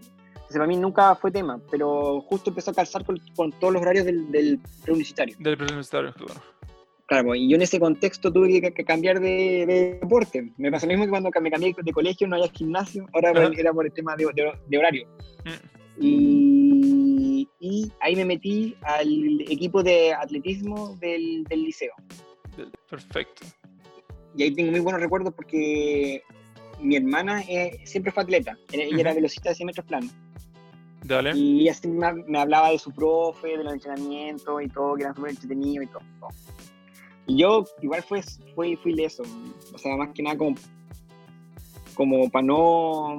entonces, 0.48 0.56
para 0.56 0.66
mí 0.66 0.76
nunca 0.76 1.14
fue 1.14 1.30
tema, 1.30 1.60
pero 1.70 2.22
justo 2.22 2.48
empezó 2.48 2.70
a 2.70 2.74
calzar 2.74 3.04
con, 3.04 3.20
con 3.36 3.52
todos 3.52 3.72
los 3.72 3.82
horarios 3.82 4.06
del, 4.06 4.30
del 4.32 4.58
preuniversitario. 4.82 5.36
Del 5.38 5.56
preuniversitario, 5.58 6.14
claro. 6.14 6.40
Claro, 7.08 7.34
y 7.34 7.48
yo 7.48 7.56
en 7.56 7.62
ese 7.62 7.80
contexto 7.80 8.30
tuve 8.30 8.60
que, 8.60 8.84
cambiar 8.84 9.18
de, 9.18 9.64
de, 9.66 9.98
deporte. 9.98 10.52
Me 10.58 10.70
pasó 10.70 10.84
lo 10.84 10.90
mismo 10.90 11.06
que 11.06 11.10
cuando 11.10 11.30
me 11.40 11.50
cambié 11.50 11.74
de 11.82 11.92
colegio, 11.92 12.28
no 12.28 12.36
había 12.36 12.50
gimnasio, 12.50 13.06
ahora 13.14 13.50
era 13.56 13.72
por 13.72 13.86
el 13.86 13.92
tema 13.94 14.14
de, 14.14 14.26
de, 14.34 14.52
de 14.66 14.78
horario. 14.78 15.08
-huh. 15.44 15.78
Y, 16.00 17.48
y, 17.60 17.90
ahí 18.02 18.14
me 18.14 18.26
metí 18.26 18.76
al 18.82 19.40
equipo 19.40 19.82
de 19.82 20.12
atletismo 20.12 20.96
del, 21.00 21.44
del, 21.44 21.62
liceo. 21.64 21.94
Perfecto. 22.90 23.46
Y 24.36 24.42
ahí 24.42 24.54
tengo 24.54 24.70
muy 24.70 24.80
buenos 24.80 25.00
recuerdos 25.00 25.32
porque 25.32 26.22
mi 26.78 26.96
hermana 26.96 27.42
eh, 27.48 27.80
siempre 27.84 28.12
fue 28.12 28.24
atleta, 28.24 28.58
ella 28.70 28.84
uh 28.86 28.90
-huh. 28.90 29.00
era 29.00 29.14
velocista 29.14 29.48
de 29.48 29.54
100 29.54 29.66
metros 29.66 29.86
planos. 29.86 30.12
Dale. 31.04 31.34
Y 31.34 31.70
así 31.70 31.88
me, 31.88 32.12
me, 32.26 32.38
hablaba 32.38 32.70
de 32.70 32.78
su 32.78 32.92
profe, 32.92 33.56
de 33.56 33.64
los 33.64 33.72
entrenamientos 33.72 34.62
y 34.62 34.68
todo, 34.68 34.94
que 34.94 35.02
eran 35.04 35.14
súper 35.14 35.30
entretenidos 35.30 35.84
y 35.86 35.88
todo. 35.88 36.02
Y 37.28 37.36
yo 37.36 37.64
igual 37.82 38.02
fue, 38.02 38.22
fui, 38.54 38.74
fui 38.76 38.94
leso, 38.94 39.22
o 39.74 39.78
sea, 39.78 39.96
más 39.96 40.08
que 40.14 40.22
nada 40.22 40.38
como, 40.38 40.56
como 41.94 42.30
para 42.30 42.46
no 42.46 43.18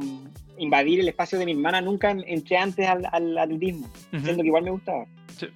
invadir 0.58 1.00
el 1.00 1.08
espacio 1.08 1.38
de 1.38 1.46
mi 1.46 1.52
hermana, 1.52 1.80
nunca 1.80 2.10
entré 2.10 2.58
antes 2.58 2.88
al, 2.88 3.08
al 3.12 3.38
atletismo, 3.38 3.86
uh 3.86 4.16
-huh. 4.16 4.22
siendo 4.24 4.42
que 4.42 4.48
igual 4.48 4.64
me 4.64 4.72
gustaba. 4.72 5.06
Sí. 5.38 5.48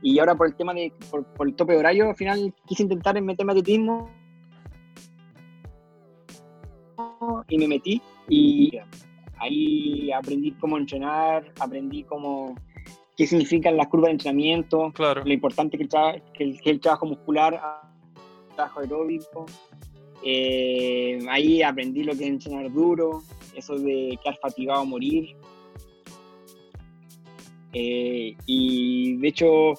Y 0.00 0.20
ahora 0.20 0.36
por 0.36 0.46
el 0.46 0.54
tema 0.54 0.72
de, 0.72 0.92
por, 1.10 1.24
por, 1.34 1.48
el 1.48 1.56
tope 1.56 1.72
de 1.72 1.80
horario, 1.80 2.08
al 2.08 2.16
final 2.16 2.54
quise 2.66 2.84
intentar 2.84 3.20
meterme 3.20 3.52
atletismo 3.52 4.08
y 7.48 7.58
me 7.58 7.66
metí 7.66 8.00
y 8.28 8.78
ahí 9.38 10.12
aprendí 10.12 10.52
cómo 10.52 10.78
entrenar, 10.78 11.52
aprendí 11.58 12.04
cómo 12.04 12.54
qué 13.18 13.26
significan 13.26 13.76
las 13.76 13.88
curvas 13.88 14.06
de 14.06 14.12
entrenamiento, 14.12 14.92
claro. 14.92 15.24
lo 15.24 15.32
importante 15.32 15.76
que 15.76 15.82
el, 15.82 16.22
que 16.32 16.44
el, 16.44 16.60
que 16.60 16.70
el 16.70 16.80
trabajo 16.80 17.04
muscular, 17.04 17.60
el 18.48 18.54
trabajo 18.54 18.80
aeróbico. 18.80 19.46
Eh, 20.22 21.18
ahí 21.28 21.60
aprendí 21.62 22.04
lo 22.04 22.12
que 22.16 22.24
es 22.24 22.30
entrenar 22.30 22.72
duro, 22.72 23.24
eso 23.56 23.76
de 23.76 24.16
quedar 24.22 24.38
fatigado 24.40 24.82
a 24.82 24.84
morir. 24.84 25.36
Eh, 27.72 28.36
y 28.46 29.16
de 29.16 29.28
hecho, 29.28 29.74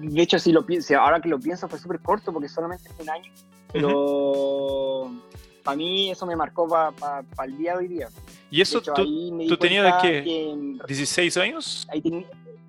de 0.00 0.22
hecho, 0.22 0.38
si 0.38 0.52
lo 0.52 0.64
pienso, 0.64 0.96
ahora 0.96 1.20
que 1.20 1.28
lo 1.28 1.40
pienso, 1.40 1.68
fue 1.68 1.80
súper 1.80 1.98
corto 2.00 2.32
porque 2.32 2.48
solamente 2.48 2.88
fue 2.90 3.02
un 3.02 3.10
año, 3.10 3.32
pero 3.72 5.02
uh 5.02 5.08
-huh. 5.08 5.20
para 5.64 5.76
mí 5.76 6.12
eso 6.12 6.24
me 6.24 6.36
marcó 6.36 6.68
para 6.68 6.92
pa, 6.92 7.22
pa 7.34 7.44
el 7.46 7.58
día 7.58 7.72
de 7.72 7.78
hoy 7.78 7.88
día. 7.88 8.08
¿Y 8.52 8.60
eso 8.60 8.78
hecho, 8.80 8.92
tú, 8.92 9.46
tú 9.48 9.56
tenías 9.56 9.84
de 9.84 9.92
qué? 10.02 10.24
Que, 10.24 10.94
¿16 10.94 11.40
años? 11.40 11.88
Ahí 11.90 12.02
ten, 12.02 12.26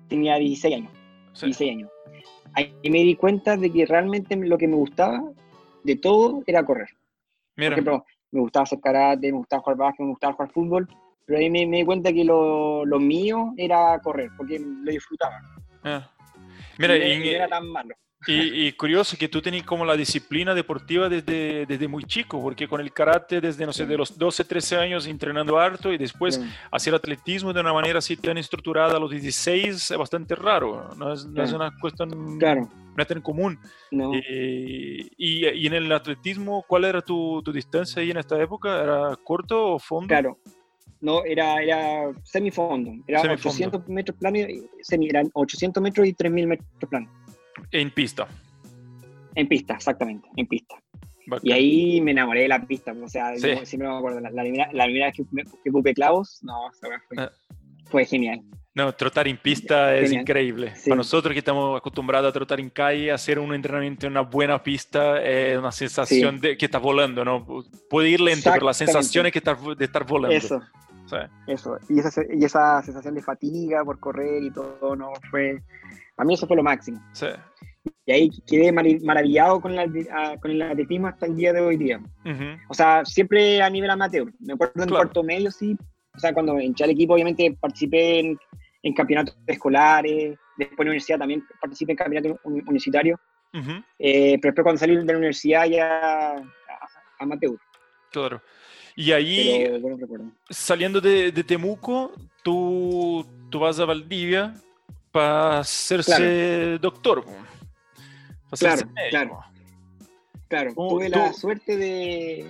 tenía 0.08 0.36
16 0.36 0.76
años. 0.76 0.92
Sí. 1.34 1.46
16 1.46 1.70
años. 1.72 1.90
Ahí 2.54 2.72
me 2.84 3.02
di 3.02 3.14
cuenta 3.16 3.58
de 3.58 3.70
que 3.70 3.84
realmente 3.84 4.34
lo 4.34 4.56
que 4.56 4.66
me 4.66 4.76
gustaba 4.76 5.22
de 5.82 5.96
todo 5.96 6.42
era 6.46 6.64
correr. 6.64 6.88
Mira. 7.56 7.70
Por 7.70 7.72
ejemplo, 7.74 8.06
me 8.30 8.40
gustaba 8.40 8.62
hacer 8.62 8.80
karate, 8.80 9.30
me 9.30 9.36
gustaba 9.36 9.60
jugar 9.60 9.76
básquet, 9.76 10.06
me 10.06 10.12
gustaba 10.12 10.32
jugar 10.32 10.52
fútbol, 10.52 10.88
pero 11.26 11.38
ahí 11.38 11.50
me, 11.50 11.66
me 11.66 11.76
di 11.78 11.84
cuenta 11.84 12.14
que 12.14 12.24
lo, 12.24 12.86
lo, 12.86 12.98
mío 12.98 13.52
era 13.58 14.00
correr, 14.00 14.30
porque 14.38 14.58
lo 14.58 14.90
disfrutaba. 14.90 15.38
Ah. 15.82 16.10
Mira, 16.78 16.96
y, 16.96 17.24
y, 17.24 17.28
era 17.28 17.46
tan 17.46 17.68
malo. 17.68 17.94
Y, 18.26 18.66
y, 18.66 18.72
curioso 18.72 19.16
que 19.18 19.28
tú 19.28 19.42
tenías 19.42 19.64
como 19.64 19.84
la 19.84 19.96
disciplina 19.96 20.54
deportiva 20.54 21.08
desde, 21.08 21.66
desde 21.66 21.88
muy 21.88 22.04
chico, 22.04 22.40
porque 22.40 22.66
con 22.66 22.80
el 22.80 22.92
karate 22.92 23.40
desde, 23.40 23.66
no 23.66 23.72
sé, 23.72 23.86
de 23.86 23.96
los 23.96 24.16
12, 24.18 24.44
13 24.44 24.76
años 24.76 25.06
entrenando 25.06 25.58
harto 25.58 25.92
y 25.92 25.98
después 25.98 26.36
sí. 26.36 26.42
hacer 26.70 26.94
atletismo 26.94 27.52
de 27.52 27.60
una 27.60 27.72
manera 27.72 27.98
así 27.98 28.16
tan 28.16 28.38
estructurada 28.38 28.96
a 28.96 29.00
los 29.00 29.10
16 29.10 29.90
es 29.90 29.96
bastante 29.96 30.34
raro, 30.34 30.90
no 30.96 31.12
es, 31.12 31.26
no 31.26 31.42
es 31.42 31.52
una 31.52 31.72
cuestión, 31.80 32.38
claro. 32.38 32.68
no 32.96 33.02
es 33.02 33.08
tan 33.08 33.20
común. 33.20 33.58
No. 33.90 34.12
Eh, 34.14 35.08
y, 35.16 35.46
y, 35.46 35.66
en 35.66 35.74
el 35.74 35.92
atletismo, 35.92 36.64
¿cuál 36.66 36.84
era 36.84 37.02
tu, 37.02 37.42
tu, 37.42 37.52
distancia 37.52 38.00
ahí 38.00 38.10
en 38.10 38.18
esta 38.18 38.40
época? 38.40 38.82
¿Era 38.82 39.16
corto 39.22 39.74
o 39.74 39.78
fondo? 39.78 40.08
Claro. 40.08 40.38
No, 41.00 41.22
era, 41.24 41.62
era 41.62 42.12
semifondo, 42.22 42.92
era 43.06 43.20
semifondo. 43.20 43.50
800 43.50 43.88
metros 43.88 44.16
plano, 44.18 44.38
semi, 44.80 45.08
eran 45.08 45.30
800 45.34 45.82
metros 45.82 46.06
y 46.06 46.14
3000 46.14 46.46
metros 46.46 46.88
plano. 46.88 47.23
En 47.70 47.90
pista. 47.90 48.26
En 49.34 49.48
pista, 49.48 49.74
exactamente, 49.74 50.28
en 50.36 50.46
pista. 50.46 50.76
Bacán. 51.26 51.46
Y 51.46 51.52
ahí 51.52 52.00
me 52.00 52.10
enamoré 52.10 52.42
de 52.42 52.48
la 52.48 52.60
pista, 52.66 52.92
o 52.92 53.08
sea, 53.08 53.34
sí. 53.36 53.48
siempre 53.64 53.88
me 53.88 53.96
acuerdo, 53.96 54.20
la, 54.20 54.30
la, 54.30 54.42
primera, 54.42 54.68
la 54.72 54.84
primera 54.84 55.06
vez 55.06 55.16
que, 55.16 55.24
que 55.62 55.70
ocupé 55.70 55.94
clavos, 55.94 56.40
no, 56.42 56.70
fue, 56.78 57.24
uh. 57.24 57.28
fue 57.86 58.04
genial. 58.04 58.42
No, 58.74 58.92
trotar 58.92 59.28
en 59.28 59.36
pista 59.36 59.94
es 59.94 60.10
increíble. 60.10 60.74
Sí. 60.74 60.90
Para 60.90 60.96
nosotros 60.96 61.32
que 61.32 61.38
estamos 61.38 61.78
acostumbrados 61.78 62.28
a 62.28 62.32
trotar 62.32 62.58
en 62.58 62.70
calle, 62.70 63.12
hacer 63.12 63.38
un 63.38 63.54
entrenamiento 63.54 64.06
en 64.06 64.12
una 64.14 64.22
buena 64.22 64.60
pista 64.60 65.22
es 65.22 65.56
una 65.56 65.70
sensación 65.70 66.40
de 66.40 66.56
que 66.56 66.64
estás 66.64 66.82
volando, 66.82 67.24
¿no? 67.24 67.46
Puede 67.88 68.08
ir 68.08 68.20
lento, 68.20 68.50
pero 68.52 68.66
la 68.66 68.74
sensación 68.74 69.26
es 69.26 69.32
que 69.32 69.38
estás, 69.38 69.58
de 69.78 69.84
estar 69.84 70.04
volando. 70.04 70.36
Eso. 70.36 70.60
Sí. 71.06 71.16
Eso, 71.46 71.78
y 71.88 71.98
esa, 71.98 72.22
y 72.30 72.44
esa 72.44 72.82
sensación 72.82 73.14
de 73.14 73.22
fatiga 73.22 73.84
por 73.84 74.00
correr 74.00 74.42
y 74.42 74.50
todo, 74.50 74.96
¿no? 74.96 75.12
Fue, 75.30 75.62
a 76.16 76.24
mí 76.24 76.34
eso 76.34 76.46
fue 76.46 76.56
lo 76.56 76.62
máximo. 76.62 77.00
Sí. 77.12 77.26
Y 78.06 78.12
ahí 78.12 78.30
quedé 78.46 78.72
maravillado 78.72 79.60
con, 79.60 79.74
con 80.40 80.50
el 80.50 80.62
atletismo 80.62 81.08
hasta 81.08 81.26
el 81.26 81.36
día 81.36 81.52
de 81.52 81.60
hoy 81.60 81.76
día. 81.76 82.00
O 82.68 82.74
sea, 82.74 83.04
siempre 83.04 83.62
a 83.62 83.68
nivel 83.68 83.90
amateur. 83.90 84.32
Me 84.40 84.54
acuerdo 84.54 84.82
en 84.82 84.88
cuarto 84.88 85.22
medio, 85.22 85.50
sí. 85.50 85.76
O 86.14 86.18
sea, 86.18 86.32
cuando 86.32 86.58
entré 86.58 86.84
al 86.84 86.90
equipo, 86.90 87.14
obviamente 87.14 87.56
participé 87.60 88.20
en, 88.20 88.94
campeonatos 88.94 89.36
escolares. 89.46 90.38
Después 90.56 90.80
en 90.80 90.86
la 90.86 90.90
universidad 90.90 91.18
también 91.18 91.44
participé 91.60 91.92
en 91.92 91.96
campeonatos 91.96 92.38
universitarios. 92.44 93.18
Eh, 93.98 94.38
pero 94.40 94.50
después 94.50 94.64
cuando 94.64 94.78
salí 94.78 94.96
de 94.96 95.04
la 95.04 95.18
universidad 95.18 95.64
ya 95.66 96.42
amateur. 97.18 97.56
Claro. 98.10 98.42
Y 98.96 99.12
ahí, 99.12 99.66
saliendo 100.50 101.00
de, 101.00 101.32
Temuco, 101.44 102.12
tú, 102.42 103.26
tú 103.50 103.58
vas 103.58 103.78
a 103.80 103.84
Valdivia 103.84 104.54
para 105.10 105.60
hacerse 105.60 106.78
doctor. 106.78 107.24
claro, 108.58 108.82
claro. 109.10 109.38
Claro, 110.48 110.74
tuve 110.74 111.08
la 111.08 111.32
suerte 111.32 111.76
de, 111.76 112.46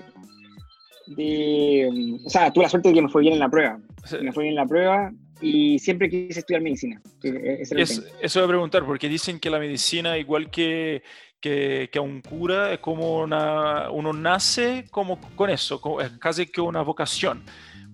de. 1.06 2.18
O 2.26 2.28
sea, 2.28 2.52
tuve 2.52 2.64
la 2.64 2.70
suerte 2.70 2.88
de 2.88 2.94
que 2.94 3.02
me 3.02 3.08
fue 3.08 3.22
bien 3.22 3.34
en 3.34 3.40
la 3.40 3.48
prueba. 3.48 3.78
Me 4.20 4.32
fue 4.32 4.44
bien 4.44 4.52
en 4.52 4.56
la 4.56 4.66
prueba 4.66 5.12
y 5.40 5.78
siempre 5.78 6.08
quise 6.08 6.40
estudiar 6.40 6.62
medicina. 6.62 7.00
eso 7.22 8.40
voy 8.40 8.44
a 8.44 8.48
preguntar, 8.48 8.84
porque 8.84 9.08
dicen 9.08 9.38
que 9.38 9.50
la 9.50 9.58
medicina, 9.58 10.16
igual 10.18 10.50
que, 10.50 11.02
que, 11.44 11.90
que 11.92 12.00
un 12.00 12.22
cura, 12.22 12.72
es 12.72 12.78
como 12.78 13.18
una, 13.18 13.90
uno 13.90 14.14
nace 14.14 14.86
como 14.90 15.20
con 15.36 15.50
eso, 15.50 15.78
es 16.00 16.10
casi 16.18 16.46
que 16.46 16.62
una 16.62 16.80
vocación 16.80 17.44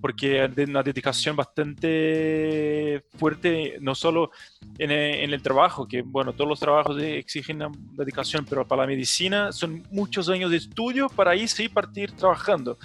porque 0.00 0.44
es 0.44 0.68
una 0.68 0.82
dedicación 0.82 1.36
bastante 1.36 3.04
fuerte, 3.18 3.76
no 3.80 3.94
solo 3.94 4.30
en 4.78 4.90
el, 4.90 5.42
trabajo, 5.42 5.86
que 5.86 6.02
bueno, 6.02 6.32
todos 6.32 6.48
los 6.48 6.60
trabajos 6.60 7.00
exigen 7.02 7.56
una 7.56 7.70
dedicación, 7.92 8.46
pero 8.48 8.66
para 8.66 8.82
la 8.82 8.86
medicina 8.86 9.52
son 9.52 9.86
muchos 9.90 10.28
años 10.30 10.50
de 10.50 10.56
estudio 10.56 11.08
para 11.08 11.32
ahí 11.32 11.46
sí 11.46 11.68
partir 11.68 12.12
trabajando. 12.12 12.78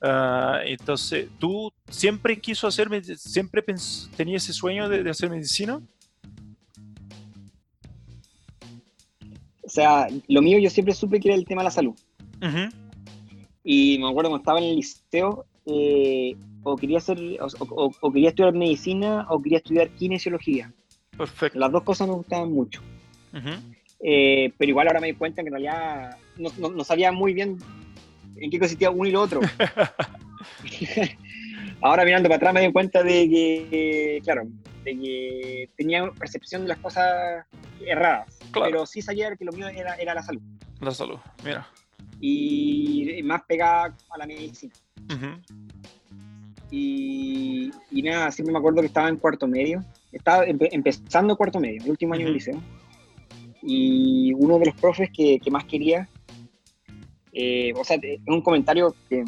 Ah, 0.00 0.60
entonces, 0.64 1.28
¿tú 1.38 1.70
siempre 1.90 2.40
quiso 2.40 2.66
hacer, 2.66 2.88
siempre 3.18 3.62
tenías 4.16 4.44
ese 4.44 4.54
sueño 4.54 4.88
de, 4.88 5.10
hacer 5.10 5.28
medicina? 5.28 5.78
O 9.64 9.68
sea, 9.68 10.08
lo 10.28 10.42
mío 10.42 10.58
yo 10.58 10.70
siempre 10.70 10.94
supe 10.94 11.20
que 11.20 11.28
era 11.28 11.36
el 11.36 11.44
tema 11.44 11.62
de 11.62 11.66
la 11.66 11.70
salud. 11.70 11.94
Y 13.64 13.98
me 13.98 14.08
acuerdo 14.08 14.30
cuando 14.30 14.38
estaba 14.38 14.58
en 14.58 14.64
el 14.64 14.76
liceo, 14.76 15.46
eh, 15.66 16.36
o 16.64 16.76
quería 16.76 16.98
hacer 16.98 17.18
o, 17.40 18.12
quería 18.12 18.30
estudiar 18.30 18.54
medicina 18.54 19.26
o 19.30 19.40
quería 19.40 19.58
estudiar 19.58 19.88
kinesiología. 19.90 20.72
Perfecto. 21.16 21.58
Las 21.58 21.70
dos 21.70 21.82
cosas 21.82 22.08
me 22.08 22.14
gustaban 22.14 22.52
mucho. 22.52 22.82
Eh, 24.00 24.52
pero 24.58 24.70
igual 24.70 24.88
ahora 24.88 25.00
me 25.00 25.08
di 25.08 25.12
cuenta 25.14 25.42
que 25.42 25.48
en 25.48 25.54
realidad 25.54 26.16
no, 26.36 26.84
sabía 26.84 27.12
muy 27.12 27.32
bien 27.32 27.58
en 28.36 28.50
qué 28.50 28.58
consistía 28.58 28.90
uno 28.90 29.08
y 29.08 29.12
lo 29.12 29.22
otro. 29.22 29.40
ahora 31.80 32.04
mirando 32.04 32.28
para 32.28 32.36
atrás 32.36 32.54
me 32.54 32.62
di 32.62 32.72
cuenta 32.72 33.02
de 33.02 33.28
que, 33.28 34.20
claro, 34.24 34.48
de 34.84 34.98
que 34.98 35.70
tenía 35.76 36.10
percepción 36.18 36.62
de 36.62 36.68
las 36.68 36.78
cosas 36.78 37.46
erradas. 37.86 38.41
Pero 38.52 38.86
sí 38.86 39.02
sabía 39.02 39.34
que 39.36 39.44
lo 39.44 39.52
mío 39.52 39.68
era, 39.68 39.94
era 39.94 40.14
la 40.14 40.22
salud. 40.22 40.42
La 40.80 40.90
salud, 40.90 41.18
mira. 41.44 41.68
Y 42.20 43.20
más 43.24 43.42
pegada 43.42 43.94
a 44.10 44.18
la 44.18 44.26
medicina. 44.26 44.72
Y, 46.70 47.70
nada, 48.02 48.30
siempre 48.30 48.52
me 48.52 48.58
acuerdo 48.58 48.80
que 48.80 48.86
estaba 48.86 49.08
en 49.08 49.16
cuarto 49.16 49.46
medio. 49.46 49.84
Estaba 50.10 50.44
empezando 50.46 51.36
cuarto 51.36 51.60
medio, 51.60 51.82
el 51.82 51.90
último 51.90 52.14
año 52.14 52.24
del 52.24 52.34
liceo. 52.34 52.60
Y 53.62 54.32
uno 54.34 54.58
de 54.58 54.66
los 54.66 54.74
profes 54.74 55.10
que, 55.10 55.40
más 55.50 55.64
quería, 55.64 56.08
eh, 57.32 57.72
o 57.76 57.84
sea, 57.84 57.98
es 58.02 58.20
un 58.26 58.40
comentario 58.40 58.94
que, 59.08 59.24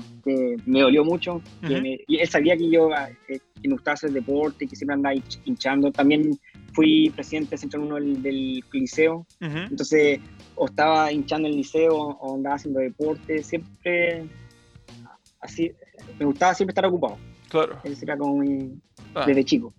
me 0.64 0.80
dolió 0.80 1.04
mucho. 1.04 1.42
y 1.62 2.16
él 2.16 2.28
sabía 2.28 2.56
que 2.56 2.70
yo 2.70 2.90
eh, 3.28 3.40
que 3.60 3.68
me 3.68 3.74
gustaba 3.74 3.94
hacer 3.94 4.10
deporte, 4.10 4.66
que 4.66 4.74
siempre 4.74 4.94
andaba 4.94 5.14
hinchando. 5.44 5.92
También 5.92 6.38
fui 6.74 7.10
presidente 7.10 7.50
del 7.50 7.58
centro 7.58 7.82
uno 7.82 7.94
del, 7.94 8.62
liceo. 8.72 9.26
Entonces, 9.40 10.20
o 10.56 10.66
estaba 10.66 11.10
hinchando 11.12 11.48
el 11.48 11.56
liceo 11.56 11.94
o 11.96 12.34
andaba 12.34 12.56
haciendo 12.56 12.80
deporte. 12.80 13.42
Siempre, 13.42 14.26
así, 15.40 15.72
me 16.18 16.26
gustaba 16.26 16.54
siempre 16.54 16.72
estar 16.72 16.86
ocupado. 16.86 17.16
Claro. 17.48 17.78
Ese 17.84 18.04
era 18.04 18.18
como 18.18 18.42
ah. 19.14 19.24
desde 19.26 19.44
chico. 19.44 19.72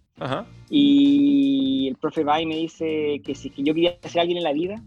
Y 0.69 1.89
el 1.89 1.95
profe 1.97 2.23
va 2.23 2.41
y 2.41 2.45
me 2.45 2.55
dice 2.55 3.21
que 3.23 3.35
si 3.35 3.51
yo 3.57 3.73
quería 3.73 3.97
ser 4.03 4.21
alguien 4.21 4.37
en 4.37 4.43
la 4.43 4.53
vida, 4.53 4.81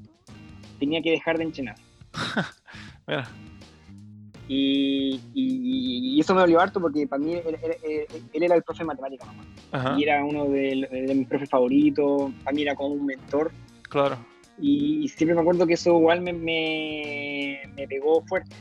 tenía 0.78 1.02
que 1.02 1.10
dejar 1.10 1.36
de 1.38 1.44
entrenar. 1.44 1.76
Mira. 3.06 3.28
Y, 4.48 6.18
eso 6.18 6.34
me 6.34 6.40
dolió 6.40 6.60
harto 6.60 6.80
porque 6.80 7.06
para 7.06 7.22
mí 7.22 7.34
él, 7.34 7.56
era 8.32 8.54
el 8.56 8.62
profe 8.62 8.82
de 8.82 8.86
matemáticas, 8.86 9.28
Y 9.96 10.02
era 10.02 10.24
uno 10.24 10.46
de, 10.46 11.14
mis 11.14 11.28
profes 11.28 11.48
favoritos, 11.48 12.32
para 12.42 12.54
mí 12.54 12.62
era 12.62 12.74
como 12.74 12.94
un 12.94 13.06
mentor. 13.06 13.52
Claro. 13.88 14.16
Y, 14.60 15.06
siempre 15.08 15.34
me 15.34 15.42
acuerdo 15.42 15.66
que 15.66 15.74
eso 15.74 15.96
igual 15.96 16.22
me, 16.22 16.32
me 16.32 17.88
pegó 17.88 18.22
fuerte 18.22 18.56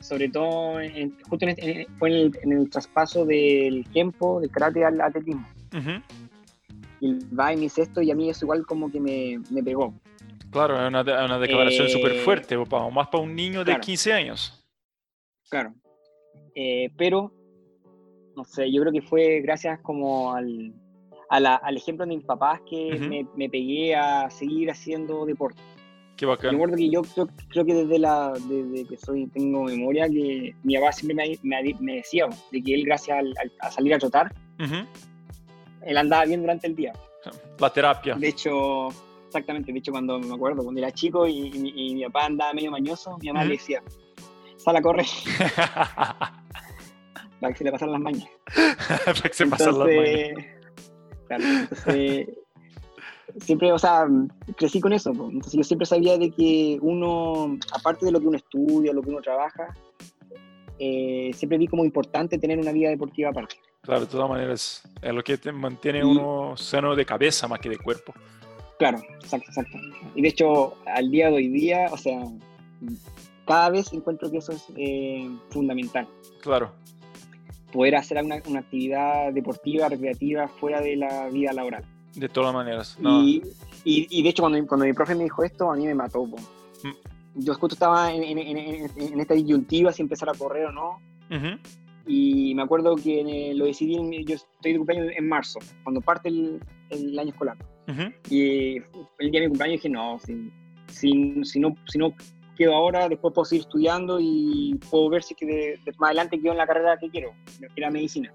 sobre 0.00 0.28
todo 0.28 0.80
justo 1.28 1.46
en, 1.46 1.86
fue 1.98 2.10
en 2.42 2.52
el, 2.52 2.70
traspaso 2.70 3.24
del 3.24 3.84
tiempo 3.92 4.40
de 4.40 4.48
karate 4.48 4.84
al 4.84 5.00
atletismo. 5.00 5.46
Y 7.00 7.14
va 7.34 7.52
y 7.52 7.56
me 7.56 7.62
dice 7.62 7.82
esto 7.82 8.02
y 8.02 8.10
a 8.10 8.14
mí 8.14 8.28
eso 8.28 8.44
igual 8.44 8.66
como 8.66 8.90
que 8.90 9.00
me, 9.00 9.40
me 9.50 9.62
pegó. 9.62 9.94
Claro, 10.50 10.74
es 10.74 10.88
una, 10.88 11.02
una, 11.02 11.38
declaración 11.38 11.86
eh, 11.86 11.90
súper 11.90 12.14
fuerte, 12.16 12.56
más 12.56 13.08
para 13.08 13.22
un 13.22 13.34
niño 13.34 13.64
de 13.64 13.78
15 13.78 14.12
años. 14.12 14.64
Claro. 15.48 15.74
Eh, 16.54 16.90
pero, 16.96 17.32
no 18.36 18.44
sé, 18.44 18.70
yo 18.72 18.80
creo 18.82 18.92
que 18.92 19.02
fue 19.02 19.40
gracias 19.40 19.80
como 19.80 20.34
al, 20.34 20.74
al 21.28 21.76
ejemplo 21.76 22.04
de 22.04 22.16
mis 22.16 22.24
papás 22.24 22.60
que 22.68 22.98
me, 22.98 23.26
me 23.36 23.48
pegué 23.48 23.94
a 23.94 24.28
seguir 24.30 24.70
haciendo 24.70 25.24
deporte. 25.24 25.60
Qué 26.16 26.26
bacán. 26.26 26.50
Recuerdo 26.52 26.76
que 26.76 26.90
yo 26.90 27.02
creo, 27.50 27.64
que 27.64 27.74
desde, 27.74 27.98
la, 27.98 28.34
desde 28.46 28.86
que 28.86 28.96
soy, 28.98 29.26
tengo 29.28 29.64
memoria, 29.64 30.06
que 30.06 30.54
mi 30.64 30.74
papá 30.74 30.92
siempre 30.92 31.38
me, 31.42 31.74
me, 31.80 31.94
decía 31.96 32.28
de 32.50 32.62
que 32.62 32.74
él, 32.74 32.84
gracias 32.84 33.24
a 33.60 33.70
salir 33.70 33.94
a 33.94 33.98
trotar, 33.98 34.34
él 35.82 35.96
andaba 35.96 36.26
bien 36.26 36.42
durante 36.42 36.66
el 36.66 36.74
día. 36.74 36.92
La 37.58 37.72
terapia. 37.72 38.16
De 38.16 38.28
hecho, 38.28 38.88
exactamente, 39.30 39.72
de 39.72 39.78
hecho, 39.78 39.92
cuando 39.92 40.18
me 40.18 40.34
acuerdo, 40.34 40.62
cuando 40.62 40.80
era 40.80 40.92
chico 40.92 41.26
y, 41.26 41.50
mi 41.94 42.04
papá 42.04 42.26
andaba 42.26 42.52
medio 42.52 42.70
mañoso, 42.70 43.16
mi 43.22 43.28
mamá 43.28 43.44
le 43.44 43.52
decía, 43.52 43.82
sal 44.56 44.76
a 44.76 44.82
correr. 44.82 45.06
para 47.40 47.52
que 47.52 47.58
se 47.58 47.64
le 47.64 47.72
pasen 47.72 47.92
las 47.92 48.00
mañas. 48.00 48.28
para 49.04 49.28
que 49.28 49.32
se 49.32 49.46
pasen 49.46 49.78
las 49.78 49.88
mañas. 49.88 50.46
Claro, 51.28 51.44
entonces 51.44 52.28
siempre, 53.38 53.72
o 53.72 53.78
sea, 53.78 54.06
crecí 54.56 54.80
con 54.80 54.92
eso. 54.92 55.10
Entonces 55.10 55.52
yo 55.52 55.62
siempre 55.62 55.86
sabía 55.86 56.18
de 56.18 56.30
que 56.30 56.78
uno, 56.82 57.58
aparte 57.72 58.06
de 58.06 58.12
lo 58.12 58.20
que 58.20 58.26
uno 58.26 58.36
estudia, 58.36 58.92
lo 58.92 59.02
que 59.02 59.10
uno 59.10 59.20
trabaja, 59.20 59.74
eh, 60.78 61.30
siempre 61.34 61.58
vi 61.58 61.68
como 61.68 61.84
importante 61.84 62.38
tener 62.38 62.58
una 62.58 62.72
vida 62.72 62.90
deportiva 62.90 63.30
aparte. 63.30 63.56
Claro, 63.82 64.00
de 64.00 64.06
todas 64.06 64.28
maneras, 64.28 64.82
es 65.00 65.14
lo 65.14 65.22
que 65.22 65.38
te 65.38 65.52
mantiene 65.52 66.04
uno 66.04 66.56
sano 66.56 66.94
de 66.94 67.06
cabeza 67.06 67.48
más 67.48 67.60
que 67.60 67.68
de 67.68 67.78
cuerpo. 67.78 68.12
Claro, 68.80 68.98
exacto, 69.22 69.50
exacto. 69.50 69.76
Y 70.14 70.22
de 70.22 70.28
hecho, 70.28 70.72
al 70.86 71.10
día 71.10 71.26
de 71.26 71.34
hoy 71.34 71.48
día, 71.48 71.88
o 71.92 71.98
sea, 71.98 72.24
cada 73.46 73.68
vez 73.68 73.92
encuentro 73.92 74.30
que 74.30 74.38
eso 74.38 74.52
es 74.52 74.64
eh, 74.74 75.28
fundamental. 75.50 76.08
Claro. 76.40 76.72
Poder 77.74 77.96
hacer 77.96 78.24
una, 78.24 78.36
una 78.46 78.60
actividad 78.60 79.34
deportiva, 79.34 79.90
recreativa, 79.90 80.48
fuera 80.48 80.80
de 80.80 80.96
la 80.96 81.28
vida 81.28 81.52
laboral. 81.52 81.84
De 82.14 82.30
todas 82.30 82.54
maneras. 82.54 82.96
Y, 83.04 83.42
y, 83.84 84.22
de 84.22 84.28
hecho, 84.30 84.44
cuando, 84.44 84.66
cuando 84.66 84.86
mi 84.86 84.94
profe 84.94 85.14
me 85.14 85.24
dijo 85.24 85.44
esto, 85.44 85.70
a 85.70 85.76
mí 85.76 85.84
me 85.84 85.94
mató. 85.94 86.24
Mm. 86.24 86.34
Yo 87.34 87.52
justo 87.56 87.74
estaba 87.74 88.14
en, 88.14 88.22
en, 88.22 88.38
en, 88.38 89.20
esta 89.20 89.34
disyuntiva 89.34 89.92
si 89.92 90.00
empezar 90.00 90.30
a 90.30 90.32
correr 90.32 90.64
o 90.64 90.72
no. 90.72 91.00
Y 92.06 92.54
me 92.54 92.62
acuerdo 92.62 92.96
que 92.96 93.52
lo 93.54 93.66
decidí, 93.66 94.24
yo 94.24 94.36
estoy 94.36 94.72
de 94.72 94.78
cumpleaños 94.78 95.12
en 95.14 95.28
marzo, 95.28 95.58
cuando 95.84 96.00
parte 96.00 96.30
el, 96.30 96.60
el 96.88 97.18
año 97.18 97.28
escolar. 97.28 97.58
Y 98.28 98.76
el 99.18 99.30
día 99.30 99.40
de 99.40 99.46
mi 99.46 99.48
cumpleaños 99.48 99.78
dije, 99.78 99.88
no, 99.88 100.18
si, 100.18 100.50
si, 100.88 101.44
si, 101.44 101.60
no, 101.60 101.74
si 101.86 101.98
no 101.98 102.14
quedo 102.56 102.74
ahora, 102.74 103.08
después 103.08 103.34
puedo 103.34 103.44
seguir 103.44 103.62
estudiando 103.62 104.18
y 104.20 104.78
puedo 104.90 105.08
ver 105.08 105.22
si 105.22 105.34
que 105.34 105.46
de, 105.46 105.80
más 105.98 106.08
adelante 106.08 106.40
quedo 106.40 106.52
en 106.52 106.58
la 106.58 106.66
carrera 106.66 106.98
que 106.98 107.10
quiero, 107.10 107.32
que 107.58 107.68
era 107.76 107.90
medicina 107.90 108.32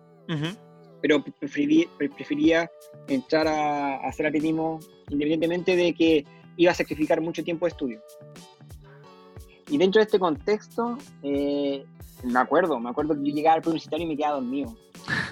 pero 1.06 1.24
prefería, 1.39 2.68
entrar 3.08 3.47
a, 3.47 3.97
hacer 4.08 4.26
atletismo 4.26 4.80
independientemente 5.10 5.76
de 5.76 5.93
que 5.93 6.26
iba 6.58 6.72
a 6.72 6.74
sacrificar 6.74 7.22
mucho 7.22 7.43
tiempo 7.43 7.68
de 7.68 7.70
estudio. 7.70 8.01
Y 9.70 9.78
dentro 9.78 9.99
de 9.99 10.06
este 10.06 10.18
contexto, 10.18 10.97
eh, 11.22 11.86
me 12.24 12.39
acuerdo, 12.39 12.80
me 12.80 12.89
acuerdo 12.89 13.14
que 13.14 13.30
yo 13.30 13.36
llegaba 13.36 13.58
al 13.58 13.62
universitario 13.62 14.06
y 14.06 14.10
me 14.10 14.18
quedaba 14.18 14.38
dormido. 14.38 14.76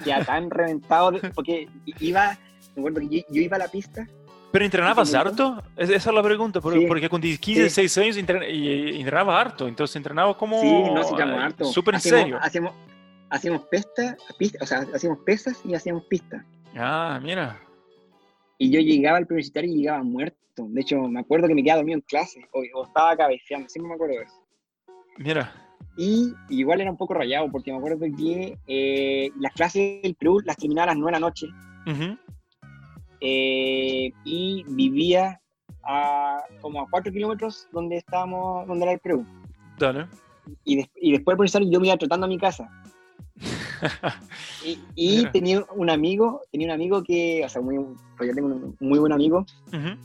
Ya 0.06 0.24
tan 0.24 0.48
reventado, 0.48 1.10
porque 1.34 1.68
iba, 1.98 2.38
me 2.74 2.80
acuerdo 2.80 3.00
que 3.00 3.24
yo, 3.28 3.40
iba 3.42 3.56
a 3.56 3.60
la 3.60 3.68
pista 3.68 4.06
¿Pero 4.54 4.64
entrenabas 4.64 5.12
harto? 5.14 5.60
Esa 5.76 5.94
es 5.96 6.06
la 6.06 6.22
pregunta, 6.22 6.60
porque, 6.60 7.08
con 7.08 7.20
15, 7.20 7.62
16 7.62 7.98
años 7.98 8.16
entrenaba 8.16 9.40
harto, 9.40 9.66
entonces 9.66 9.96
entrenaba 9.96 10.38
como... 10.38 10.60
Sí, 10.60 10.70
no, 10.94 11.02
sí, 11.02 11.14
harto. 11.20 11.64
Súper 11.64 11.94
en 11.94 12.00
serio. 12.00 12.38
Hacíamos, 12.40 12.72
hacíamos, 13.30 13.62
pesta, 13.62 14.16
o 14.60 14.64
sea, 14.66 14.86
hacíamos 14.94 15.18
pesas 15.26 15.60
y 15.64 15.74
hacíamos 15.74 16.04
pistas. 16.04 16.44
Ah, 16.76 17.18
mira. 17.20 17.60
Y 18.58 18.70
yo 18.70 18.78
llegaba 18.78 19.18
al 19.18 19.24
universitario 19.24 19.72
y 19.72 19.78
llegaba 19.78 20.04
muerto. 20.04 20.38
De 20.56 20.80
hecho, 20.82 21.00
me 21.02 21.18
acuerdo 21.18 21.48
que 21.48 21.54
me 21.56 21.64
quedaba 21.64 21.78
dormido 21.78 21.98
en 21.98 22.02
clase 22.02 22.48
o, 22.52 22.84
estaba 22.84 23.16
cabeceando, 23.16 23.68
siempre 23.68 23.88
me 23.88 23.94
acuerdo 23.94 24.14
de 24.18 24.22
eso. 24.22 24.46
Mira. 25.18 25.52
Y, 25.96 26.32
igual 26.48 26.80
era 26.80 26.92
un 26.92 26.96
poco 26.96 27.14
rayado 27.14 27.50
porque 27.50 27.72
me 27.72 27.78
acuerdo 27.78 28.06
que 28.16 28.56
eh, 28.68 29.30
las 29.40 29.52
clases 29.52 30.00
del 30.02 30.14
Perú 30.14 30.40
las 30.44 30.56
terminaba 30.56 30.92
a 30.92 30.94
las 30.94 30.96
9 30.96 31.08
de 31.08 31.20
la 31.20 31.26
noche. 31.26 31.46
Eh, 33.26 34.12
y 34.24 34.64
vivía 34.68 35.40
a 35.82 36.42
como 36.60 36.82
a 36.82 36.86
4 36.90 37.10
kilómetros 37.10 37.68
donde 37.72 37.96
estábamos, 37.96 38.66
donde 38.66 38.84
era 38.84 38.92
el 38.92 39.00
Perú. 39.00 39.24
Dale. 39.78 40.06
Y, 40.64 40.84
y 40.96 41.12
después 41.12 41.36
por 41.36 41.46
eso 41.46 41.58
yo 41.60 41.80
me 41.80 41.86
iba 41.86 41.96
tratando 41.96 42.26
a 42.26 42.28
mi 42.28 42.38
casa. 42.38 42.68
y, 44.94 45.26
tenía 45.28 45.64
un 45.74 45.88
amigo, 45.88 46.42
tenía 46.52 46.68
un 46.68 46.74
amigo 46.74 47.02
que, 47.02 47.42
o 47.44 47.48
sea, 47.48 47.62
muy, 47.62 47.78
pues 48.16 48.28
yo 48.28 48.34
tengo 48.34 48.48
un 48.48 48.76
muy 48.80 48.98
buen 48.98 49.12
amigo, 49.12 49.44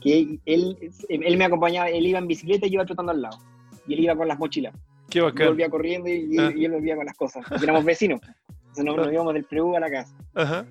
que 0.00 0.40
él, 0.46 0.78
él 1.08 1.36
me 1.36 1.44
acompañaba, 1.44 1.90
él 1.90 2.06
iba 2.06 2.18
en 2.18 2.26
bicicleta 2.26 2.66
y 2.66 2.70
yo 2.70 2.74
iba 2.76 2.86
trotando 2.86 3.12
al 3.12 3.22
lado. 3.22 3.38
Y 3.86 3.94
él 3.94 4.00
iba 4.00 4.16
con 4.16 4.28
las 4.28 4.38
mochilas. 4.38 4.74
Qué 5.10 5.20
bacán. 5.20 5.44
Yo 5.44 5.50
volvía 5.50 5.68
corriendo 5.68 6.08
y, 6.08 6.38
ah. 6.38 6.52
él 6.56 6.72
volvía 6.72 6.96
con 6.96 7.04
las 7.04 7.16
cosas. 7.16 7.44
éramos 7.62 7.84
vecinos. 7.84 8.20
Entonces 8.68 8.84
nos, 8.84 9.12
íbamos 9.12 9.34
del 9.34 9.44
Perú 9.44 9.76
a 9.76 9.80
la 9.80 9.90
casa. 9.90 10.64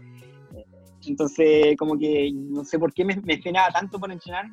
Entonces, 1.09 1.75
como 1.77 1.97
que 1.97 2.31
no 2.33 2.63
sé 2.63 2.77
por 2.77 2.93
qué 2.93 3.03
me, 3.03 3.15
me 3.23 3.37
tanto 3.73 3.99
por 3.99 4.11
entrenar, 4.11 4.45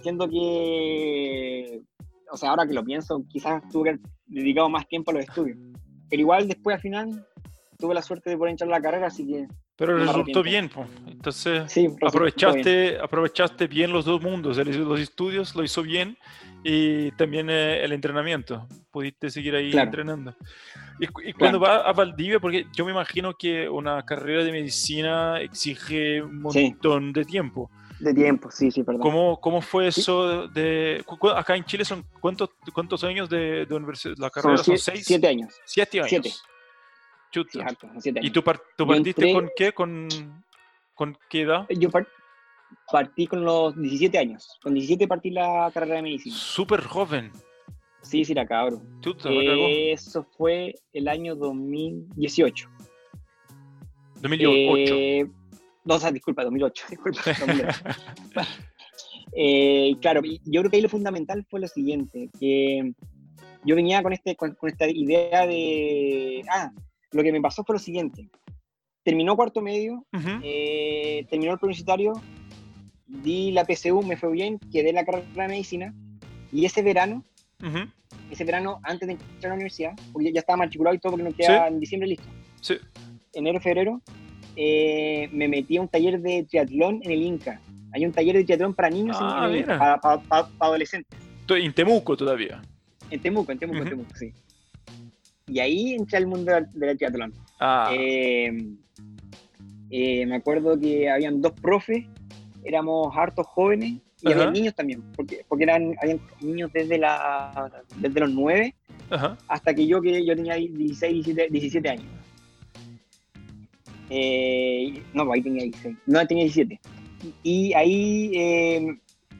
siendo 0.00 0.28
que, 0.28 1.80
o 2.30 2.36
sea, 2.36 2.50
ahora 2.50 2.66
que 2.66 2.74
lo 2.74 2.84
pienso, 2.84 3.24
quizás 3.28 3.60
tuve 3.70 3.98
dedicado 4.26 4.68
más 4.68 4.86
tiempo 4.86 5.10
a 5.10 5.14
los 5.14 5.24
estudios. 5.24 5.58
Pero 6.08 6.20
igual 6.20 6.46
después 6.46 6.76
al 6.76 6.80
final 6.80 7.26
tuve 7.76 7.94
la 7.94 8.02
suerte 8.02 8.30
de 8.30 8.36
poder 8.36 8.52
entrar 8.52 8.70
la 8.70 8.80
carrera, 8.80 9.08
así 9.08 9.26
que... 9.26 9.48
Pero 9.74 9.98
resultó 9.98 10.44
bien, 10.44 10.68
pues. 10.68 10.86
entonces 11.08 11.76
aprovechaste, 12.06 12.98
aprovechaste 13.00 13.66
bien 13.66 13.90
los 13.90 14.04
dos 14.04 14.22
mundos, 14.22 14.56
los 14.58 15.00
estudios 15.00 15.56
lo 15.56 15.64
hizo 15.64 15.82
bien 15.82 16.16
y 16.64 17.10
también 17.12 17.50
eh, 17.50 17.84
el 17.84 17.92
entrenamiento, 17.92 18.66
pudiste 18.90 19.30
seguir 19.30 19.54
ahí 19.54 19.72
entrenando. 19.72 20.34
Y, 20.98 21.32
cuando 21.32 21.58
vas 21.58 21.82
a 21.84 21.92
Valdivia, 21.92 22.38
porque 22.38 22.66
yo 22.72 22.84
me 22.84 22.92
imagino 22.92 23.34
que 23.34 23.68
una 23.68 24.04
carrera 24.04 24.44
de 24.44 24.52
medicina 24.52 25.40
exige 25.40 26.22
un 26.22 26.42
montón 26.42 27.12
de 27.12 27.24
tiempo. 27.24 27.70
De 27.98 28.12
tiempo, 28.14 28.50
sí, 28.50 28.70
sí, 28.70 28.82
perdón. 28.82 29.00
¿Cómo, 29.00 29.40
cómo 29.40 29.60
fue 29.60 29.88
eso 29.88 30.48
de... 30.48 31.04
Acá 31.36 31.56
en 31.56 31.64
Chile 31.64 31.84
son 31.84 32.04
cuántos, 32.20 32.50
cuántos 32.72 33.04
años 33.04 33.28
de, 33.28 33.66
de 33.66 33.74
universidad? 33.74 34.16
¿La 34.18 34.30
carrera 34.30 34.58
son, 34.58 34.76
seis? 34.76 35.04
Siete 35.04 35.28
años. 35.28 35.54
Siete 35.64 35.98
años. 35.98 36.08
Siete. 36.10 36.32
Chuta. 37.32 37.66
¿Y 38.20 38.30
tú, 38.30 38.44
partiste 38.44 39.32
con 39.32 39.50
qué? 39.56 39.72
¿Con, 39.72 40.08
¿Con 40.94 41.18
qué 41.30 41.42
edad? 41.42 41.66
Yo 41.70 41.90
partí 41.90 42.10
con 43.28 43.44
los 43.44 43.80
17 43.80 44.18
años. 44.18 44.58
Con 44.62 44.74
17 44.74 45.08
partí 45.08 45.30
la 45.30 45.70
carrera 45.72 45.96
de 45.96 46.02
medicina. 46.02 46.36
Súper 46.36 46.82
joven. 46.82 47.30
Sí, 48.02 48.24
sí, 48.24 48.34
la. 48.34 48.46
Chuta, 49.00 49.30
Eso 49.30 50.24
fue 50.36 50.74
el 50.92 51.08
año 51.08 51.36
2018. 51.36 52.68
2008. 54.20 54.94
Eh, 54.94 55.26
no, 55.84 55.94
o 55.94 55.98
sea, 55.98 56.10
disculpa, 56.10 56.44
2008. 56.44 56.84
Disculpa, 56.90 57.20
2008. 57.40 57.84
eh, 59.34 59.94
claro, 60.00 60.22
yo 60.22 60.60
creo 60.60 60.70
que 60.70 60.76
ahí 60.76 60.82
lo 60.82 60.88
fundamental 60.88 61.44
fue 61.48 61.60
lo 61.60 61.68
siguiente, 61.68 62.28
que 62.38 62.92
yo 63.64 63.76
venía 63.76 64.02
con, 64.02 64.12
este, 64.12 64.36
con, 64.36 64.56
esta 64.62 64.88
idea 64.88 65.46
de, 65.46 66.42
ah, 66.50 66.72
lo 67.12 67.22
que 67.22 67.32
me 67.32 67.40
pasó 67.40 67.64
fue 67.64 67.76
lo 67.76 67.80
siguiente, 67.80 68.28
terminó 69.04 69.36
cuarto 69.36 69.60
medio, 69.60 70.04
eh, 70.42 71.26
terminó 71.28 71.52
el 71.52 71.58
universitario, 71.62 72.12
di 73.22 73.52
la 73.52 73.64
PSU, 73.64 74.02
me 74.02 74.16
fue 74.16 74.32
bien, 74.32 74.58
quedé 74.72 74.90
en 74.90 74.96
la 74.96 75.04
carrera 75.04 75.26
de 75.34 75.48
medicina, 75.48 75.94
y 76.50 76.64
ese 76.64 76.82
verano, 76.82 77.24
ese 78.30 78.44
verano, 78.44 78.80
antes 78.82 79.06
de 79.06 79.14
entrar 79.14 79.44
a 79.44 79.48
la 79.48 79.54
universidad, 79.54 79.92
porque 80.12 80.32
ya 80.32 80.40
estaba 80.40 80.58
matriculado 80.58 80.96
y 80.96 80.98
todo, 80.98 81.12
porque 81.12 81.24
no 81.24 81.34
queda 81.34 81.68
en 81.68 81.78
diciembre 81.78 82.08
listo. 82.08 82.26
Sí. 82.60 82.74
Enero, 83.34 83.60
febrero, 83.60 84.02
eh, 84.56 85.28
me 85.32 85.48
metí 85.48 85.76
a 85.76 85.82
un 85.82 85.88
taller 85.88 86.20
de 86.20 86.44
triatlón 86.44 87.00
en 87.02 87.10
el 87.10 87.22
Inca. 87.22 87.60
Hay 87.92 88.04
un 88.04 88.12
taller 88.12 88.36
de 88.36 88.44
triatlón 88.44 88.74
para 88.74 88.90
niños 88.90 89.16
ah, 89.20 90.00
para, 90.28 90.48
adolescentes. 90.58 91.18
En 91.48 91.72
Temuco 91.74 92.16
todavía. 92.16 92.62
En 93.10 93.20
Temuco, 93.20 93.52
en 93.52 93.58
Temuco, 93.58 93.78
en 93.78 93.88
Temuco, 93.88 94.16
sí. 94.16 94.32
Y 95.46 95.58
ahí 95.58 95.94
entré 95.94 96.16
al 96.16 96.26
mundo 96.26 96.52
del 96.72 96.96
triatlón. 96.96 97.34
Ah. 97.60 97.90
Eh, 97.92 98.74
eh, 99.90 100.24
me 100.24 100.36
acuerdo 100.36 100.80
que 100.80 101.10
habían 101.10 101.42
dos 101.42 101.52
profes, 101.52 102.06
éramos 102.64 103.14
hartos 103.16 103.46
jóvenes 103.46 104.00
y 104.22 104.32
había 104.32 104.50
niños 104.50 104.74
también, 104.74 105.02
porque, 105.16 105.44
porque 105.48 105.64
eran 105.64 105.96
habían 106.00 106.20
niños 106.40 106.72
desde, 106.72 106.96
la, 106.96 107.70
desde 107.96 108.20
los 108.20 108.30
9 108.30 108.74
hasta 109.48 109.74
que 109.74 109.86
yo, 109.86 110.00
que 110.00 110.24
yo 110.24 110.34
tenía 110.36 110.54
16, 110.54 111.26
17 111.50 111.88
años. 111.88 112.06
Eh, 114.10 115.02
no, 115.12 115.30
ahí 115.32 115.42
tenía 115.42 115.64
16. 115.64 115.96
No, 116.06 116.26
tenía 116.26 116.44
17. 116.44 116.80
Y 117.42 117.72
ahí 117.74 118.32
eh, 118.34 118.98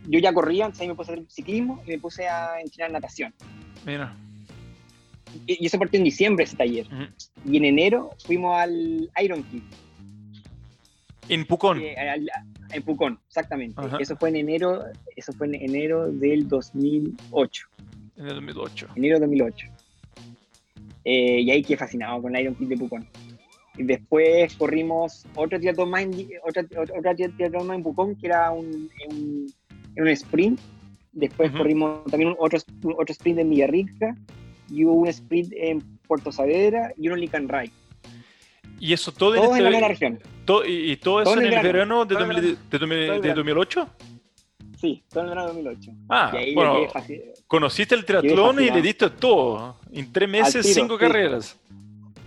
yo 0.08 0.18
ya 0.18 0.32
corría, 0.32 0.64
entonces 0.64 0.82
ahí 0.82 0.88
me 0.88 0.94
puse 0.94 1.10
a 1.10 1.14
hacer 1.14 1.26
ciclismo 1.28 1.82
y 1.86 1.90
me 1.90 1.98
puse 1.98 2.26
a 2.26 2.60
entrenar 2.60 2.92
natación. 2.92 3.32
Mira. 3.86 4.16
Y, 5.46 5.64
eso 5.64 5.78
partió 5.78 5.98
en 5.98 6.04
diciembre 6.04 6.44
ese 6.44 6.56
taller. 6.56 6.86
Y 7.46 7.56
en 7.56 7.64
enero 7.64 8.10
fuimos 8.24 8.56
al 8.56 9.10
Iron 9.22 9.42
Kid. 9.44 9.62
En 11.28 11.46
Pucón. 11.46 11.80
Eh, 11.80 11.94
en 12.72 12.82
Pucón, 12.82 13.18
exactamente. 13.26 13.80
Eso 14.00 14.16
fue 14.16 14.30
en 14.30 14.36
enero, 14.36 14.84
eso 15.16 15.32
fue 15.32 15.46
en 15.48 15.54
enero 15.54 16.10
del 16.10 16.48
2008. 16.48 17.66
En 18.16 18.26
el 18.26 18.34
2008. 18.34 18.88
Enero 18.96 19.20
2008. 19.20 19.66
y 21.04 21.50
ahí 21.50 21.62
quedé 21.62 21.76
fascinado 21.76 22.22
con 22.22 22.34
el 22.34 22.42
Iron 22.42 22.54
Kid 22.54 22.68
de 22.68 22.76
Pucón. 22.76 23.06
Y 23.76 23.84
después 23.84 24.54
corrimos 24.56 25.26
otro 25.34 25.58
triatlón 25.58 25.90
más 25.90 26.02
en, 26.02 26.28
otra, 26.46 26.62
otra 26.62 27.14
más 27.64 27.76
en 27.76 27.82
Pucón, 27.82 28.16
que 28.16 28.26
era 28.26 28.50
un, 28.50 28.90
un, 29.96 30.08
sprint. 30.08 30.60
Después 31.12 31.50
corrimos 31.52 32.04
también 32.10 32.34
otro, 32.38 32.58
otro 32.96 33.12
sprint 33.12 33.38
en 33.38 33.50
Villarrica 33.50 34.16
y 34.70 34.84
hubo 34.84 34.94
un 34.94 35.08
sprint 35.08 35.52
en 35.54 35.80
Puerto 36.06 36.32
Saavedra 36.32 36.92
y 36.96 37.06
uno 37.06 37.16
en 37.16 37.20
Licanray. 37.22 37.70
¿Y 38.82 38.92
eso 38.92 39.12
todo, 39.12 39.36
en, 39.36 39.44
este, 39.44 39.80
la 39.80 39.86
región? 39.86 40.18
y, 40.66 40.96
todo 40.96 41.22
eso 41.22 41.38
en 41.38 41.52
el 41.52 41.62
verano, 41.62 42.04
de, 42.04 42.16
de, 42.68 43.32
2008? 43.32 43.88
Sí, 44.80 45.04
todo 45.08 45.20
en 45.22 45.28
el 45.28 45.36
verano 45.36 45.54
de 45.54 45.62
2008. 45.62 45.92
Ah, 46.08 46.32
bueno, 46.52 46.78
conociste 47.46 47.94
el 47.94 48.04
triatlón 48.04 48.60
y 48.60 48.70
le 48.70 48.82
diste 48.82 49.08
todo. 49.08 49.76
En 49.92 50.12
tres 50.12 50.28
meses, 50.28 50.74
cinco 50.74 50.98
carreras. 50.98 51.56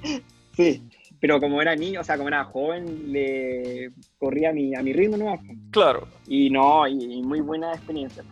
Sí, 0.56 0.82
pero 1.20 1.42
como 1.42 1.62
era 1.62 1.76
niño, 1.76 2.00
o 2.00 2.04
sea, 2.06 2.16
como 2.16 2.30
era 2.30 2.46
joven, 2.46 3.12
le 3.12 3.92
corría 4.18 4.52
a 4.52 4.54
mi, 4.54 4.74
a 4.74 4.82
mi 4.82 4.94
ritmo, 4.94 5.18
¿no? 5.18 5.38
Claro. 5.70 6.08
Y 6.26 6.50
no, 6.50 6.88
y, 6.88 7.22
muy 7.22 7.42
buena 7.42 7.74
experiencia. 7.74 8.24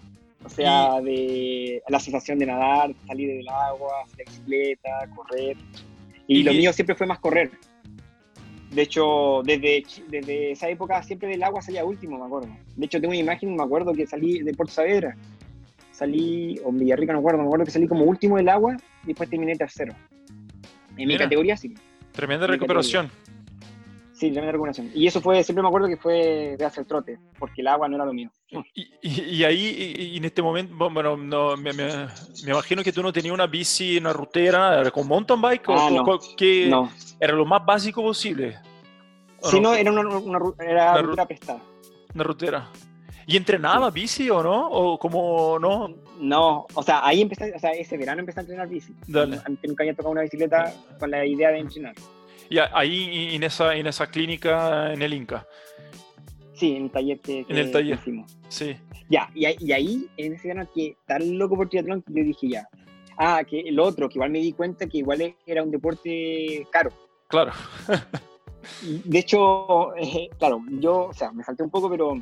O 0.45 0.47
sea, 0.47 1.01
de 1.01 1.84
la 1.89 1.99
sensación 1.99 2.39
de 2.39 2.45
nadar, 2.45 2.93
salir 3.05 3.28
del 3.28 3.49
agua, 3.49 4.03
hacer 4.05 4.26
bicicleta, 4.26 4.89
correr. 5.13 5.57
Y, 6.26 6.43
lo 6.43 6.53
mío 6.53 6.71
siempre 6.71 6.95
fue 6.95 7.05
más 7.05 7.19
correr. 7.19 7.51
De 8.74 8.82
hecho, 8.82 9.41
desde, 9.43 9.84
desde 10.09 10.51
esa 10.51 10.67
época 10.67 11.01
siempre 11.03 11.30
del 11.30 11.43
agua 11.43 11.61
salía 11.61 11.86
último, 11.86 12.17
me 12.17 12.26
acuerdo. 12.26 12.49
De 12.76 12.86
hecho, 12.86 12.99
tengo 12.99 13.11
una 13.11 13.19
imagen, 13.19 13.55
me 13.55 13.63
acuerdo 13.63 13.93
que 13.93 14.07
salí 14.07 14.39
de 14.39 14.53
Puerto 14.53 14.74
Saavedra. 14.74 15.15
Salí, 15.91 16.59
o 16.63 16.71
Villarrica, 16.71 17.13
no 17.13 17.19
me 17.19 17.21
acuerdo, 17.21 17.39
me 17.39 17.45
acuerdo 17.45 17.65
que 17.65 17.71
salí 17.71 17.88
como 17.88 18.03
último 18.05 18.38
del 18.38 18.49
agua 18.49 18.76
y 19.03 19.07
después 19.07 19.30
terminé 19.30 19.55
tercero. 19.55 19.93
En 20.97 21.07
mi 21.07 21.17
categoría 21.17 21.55
sí. 21.55 21.76
Tremenda 22.13 22.47
recuperación. 22.47 23.11
Sí, 24.24 24.32
recuperación. 24.32 24.89
Y 24.95 25.05
eso 25.05 25.19
fue, 25.19 25.43
siempre 25.43 25.61
me 25.61 25.67
acuerdo 25.67 25.89
que 25.89 25.97
fue 25.97 26.55
de 26.57 26.63
hacer 26.63 26.86
trote, 26.86 27.19
porque 27.38 27.59
el 27.59 27.67
agua 27.67 27.89
no 27.89 27.97
era 27.97 28.05
lo 28.05 28.13
mío. 28.13 28.32
Y, 29.01 29.43
ahí, 29.43 29.95
y 29.97 30.15
en 30.15 30.24
este 30.24 30.41
momento, 30.41 30.74
bueno, 30.89 31.17
no, 31.17 31.57
me, 31.57 31.71
imagino 32.47 32.84
que 32.84 32.93
tú 32.93 33.03
no 33.03 33.11
tenías 33.11 33.34
una 33.34 33.47
bici, 33.47 33.97
una 33.97 34.13
rutera, 34.13 34.89
con 34.91 35.09
mountain 35.09 35.41
bike, 35.41 35.63
ah, 35.67 35.88
o 35.88 35.89
no, 35.89 36.19
que 36.38 36.71
era 37.19 37.34
lo 37.34 37.45
más 37.45 37.65
básico 37.65 38.01
posible. 38.01 38.57
Sí, 39.41 39.59
no, 39.59 39.74
era 39.74 39.91
una, 39.91 40.07
una, 40.07 40.39
era 40.65 41.01
rutera 41.01 41.26
prestada. 41.26 41.61
Una 42.15 42.24
rutera. 42.24 42.69
¿Y 43.28 43.36
entrenaba 43.36 43.91
bici 43.91 44.30
o 44.30 44.41
no? 44.41 44.69
¿O 44.69 44.97
como 44.97 45.59
no? 45.59 45.93
No, 46.17 46.65
o 46.74 46.84
sea, 46.84 47.05
ahí 47.05 47.21
empecé, 47.21 47.51
o 47.53 47.59
sea, 47.59 47.71
ese 47.71 47.97
verano 47.97 48.21
empecé 48.21 48.39
a 48.39 48.43
entrenar 48.43 48.69
bici. 48.69 48.95
Dale. 49.05 49.41
Nunca 49.63 49.84
había 49.84 49.93
tocado 49.93 50.11
una 50.11 50.21
bicicleta 50.21 50.74
con 50.97 51.11
la 51.11 51.26
idea 51.26 51.49
de 51.49 51.59
entrenar. 51.59 51.95
Y 52.49 52.57
ahí 52.57 53.35
en 53.35 53.43
esa, 53.43 53.75
en 53.75 53.87
esa 53.87 54.07
clínica 54.07 54.93
en 54.93 55.01
el 55.01 55.13
Inca. 55.13 55.47
Sí, 56.53 56.75
en 56.75 56.83
el 56.83 56.91
taller 56.91 57.19
que, 57.19 57.45
en 57.47 57.57
el 57.57 57.71
taller. 57.71 57.95
hicimos. 57.95 58.37
Sí. 58.49 58.75
Ya, 59.09 59.29
y, 59.33 59.71
ahí, 59.71 60.09
en 60.17 60.33
ese 60.33 60.47
verano, 60.47 60.69
que 60.73 60.95
tan 61.05 61.37
loco 61.37 61.55
por 61.55 61.69
triatlón, 61.69 62.03
yo 62.07 62.23
dije 62.23 62.49
ya. 62.49 62.67
Ah, 63.17 63.43
que 63.47 63.59
el 63.59 63.79
otro, 63.79 64.09
que 64.09 64.15
igual 64.15 64.31
me 64.31 64.39
di 64.39 64.53
cuenta 64.53 64.87
que 64.87 64.99
igual 64.99 65.35
era 65.45 65.63
un 65.63 65.71
deporte 65.71 66.65
caro. 66.71 66.91
Claro. 67.27 67.51
de 68.81 69.19
hecho, 69.19 69.95
eh, 69.95 70.29
claro, 70.39 70.61
yo, 70.79 71.07
o 71.07 71.13
sea, 71.13 71.31
me 71.31 71.43
falté 71.43 71.63
un 71.63 71.69
poco, 71.69 71.89
pero 71.89 72.21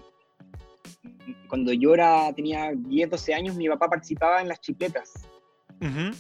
cuando 1.47 1.72
yo 1.72 1.93
era, 1.93 2.34
tenía 2.34 2.72
10, 2.76 3.09
12 3.09 3.34
años, 3.34 3.55
mi 3.55 3.69
papá 3.69 3.89
participaba 3.89 4.41
en 4.41 4.47
las 4.47 4.59
chicletas. 4.59 5.13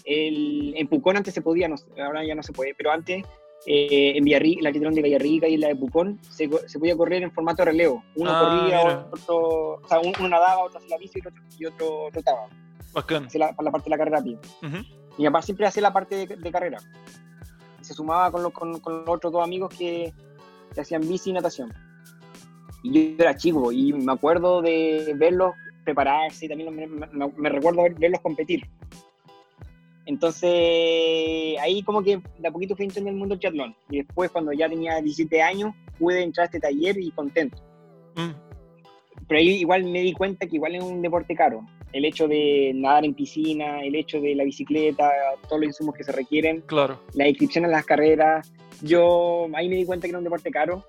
el, 0.05 0.73
en 0.75 0.87
Pucón 0.87 1.17
antes 1.17 1.33
se 1.33 1.41
podía, 1.41 1.69
ahora 2.03 2.25
ya 2.25 2.35
no 2.35 2.43
se 2.43 2.53
puede, 2.53 2.73
pero 2.75 2.91
antes 2.91 3.23
eh, 3.65 4.13
en 4.15 4.23
Villarrica, 4.23 4.63
la 4.63 4.69
triatlón 4.71 4.95
de 4.95 5.01
Villarrica 5.01 5.47
y 5.47 5.57
la 5.57 5.67
de 5.67 5.75
Pucón, 5.75 6.19
se, 6.29 6.49
se, 6.67 6.79
podía 6.79 6.95
correr 6.95 7.23
en 7.23 7.31
formato 7.31 7.63
de 7.63 7.71
relevo. 7.71 8.03
Uno 8.15 8.31
ah, 8.31 8.39
corría, 8.39 9.07
otro, 9.11 9.81
o 9.83 9.87
sea, 9.87 9.99
uno, 9.99 10.27
nadaba, 10.27 10.63
otro 10.63 10.79
hacía 10.79 10.95
la 10.95 10.97
bici 10.97 11.19
y 11.19 11.27
otro, 11.27 11.43
y 11.59 11.65
otro 11.65 12.09
trotaba. 12.11 12.47
Bacán. 12.93 13.27
La, 13.33 13.53
para 13.53 13.65
la 13.65 13.71
parte 13.71 13.85
de 13.85 13.89
la 13.91 13.97
carrera 13.97 14.17
rápida. 14.17 14.39
Mi 15.17 15.25
papá 15.25 15.41
siempre 15.41 15.67
hacía 15.67 15.81
la 15.83 15.93
parte 15.93 16.27
de, 16.27 16.51
carrera. 16.51 16.79
Se 17.81 17.93
sumaba 17.93 18.31
con 18.31 18.43
los, 18.43 18.51
con, 18.51 18.79
con 18.79 18.99
los 18.99 19.09
otros 19.09 19.31
dos 19.31 19.43
amigos 19.43 19.73
que, 19.77 20.13
que 20.73 20.81
hacían 20.81 21.07
bici 21.07 21.29
y 21.29 21.33
natación. 21.33 21.73
Y 22.83 23.15
yo 23.15 23.23
era 23.23 23.35
chico 23.35 23.71
y 23.71 23.93
me 23.93 24.11
acuerdo 24.11 24.61
de 24.61 25.13
verlos 25.15 25.53
prepararse 25.83 26.45
y 26.45 26.49
también 26.49 26.75
me, 27.37 27.49
recuerdo 27.49 27.83
verlos 27.97 28.21
competir. 28.21 28.67
Entonces, 30.05 31.59
ahí 31.61 31.83
como 31.83 32.03
que 32.03 32.21
de 32.39 32.47
a 32.47 32.51
poquito 32.51 32.75
fui 32.75 32.85
entrando 32.85 33.09
en 33.09 33.15
el 33.15 33.19
mundo 33.19 33.33
del 33.33 33.39
triatlón. 33.39 33.75
Y 33.89 33.97
después, 33.97 34.31
cuando 34.31 34.51
ya 34.51 34.67
tenía 34.67 35.01
17 35.01 35.41
años, 35.41 35.73
pude 35.99 36.23
entrar 36.23 36.43
a 36.43 36.45
este 36.45 36.59
taller 36.59 36.97
y 36.99 37.11
contento. 37.11 37.57
Mm. 38.15 38.31
Pero 39.27 39.39
ahí 39.39 39.49
igual 39.49 39.83
me 39.83 40.01
di 40.01 40.13
cuenta 40.13 40.47
que 40.47 40.55
igual 40.55 40.75
es 40.75 40.83
un 40.83 41.01
deporte 41.01 41.35
caro. 41.35 41.65
El 41.93 42.05
hecho 42.05 42.27
de 42.27 42.71
nadar 42.73 43.05
en 43.05 43.13
piscina, 43.13 43.83
el 43.83 43.95
hecho 43.95 44.19
de 44.19 44.35
la 44.35 44.43
bicicleta, 44.43 45.11
todos 45.47 45.61
los 45.61 45.67
insumos 45.67 45.95
que 45.95 46.03
se 46.03 46.11
requieren. 46.11 46.61
Claro. 46.61 46.99
La 47.13 47.27
inscripción 47.27 47.65
en 47.65 47.71
las 47.71 47.85
carreras. 47.85 48.51
Yo 48.81 49.47
ahí 49.53 49.69
me 49.69 49.75
di 49.75 49.85
cuenta 49.85 50.07
que 50.07 50.11
era 50.11 50.17
un 50.17 50.23
deporte 50.23 50.49
caro 50.49 50.83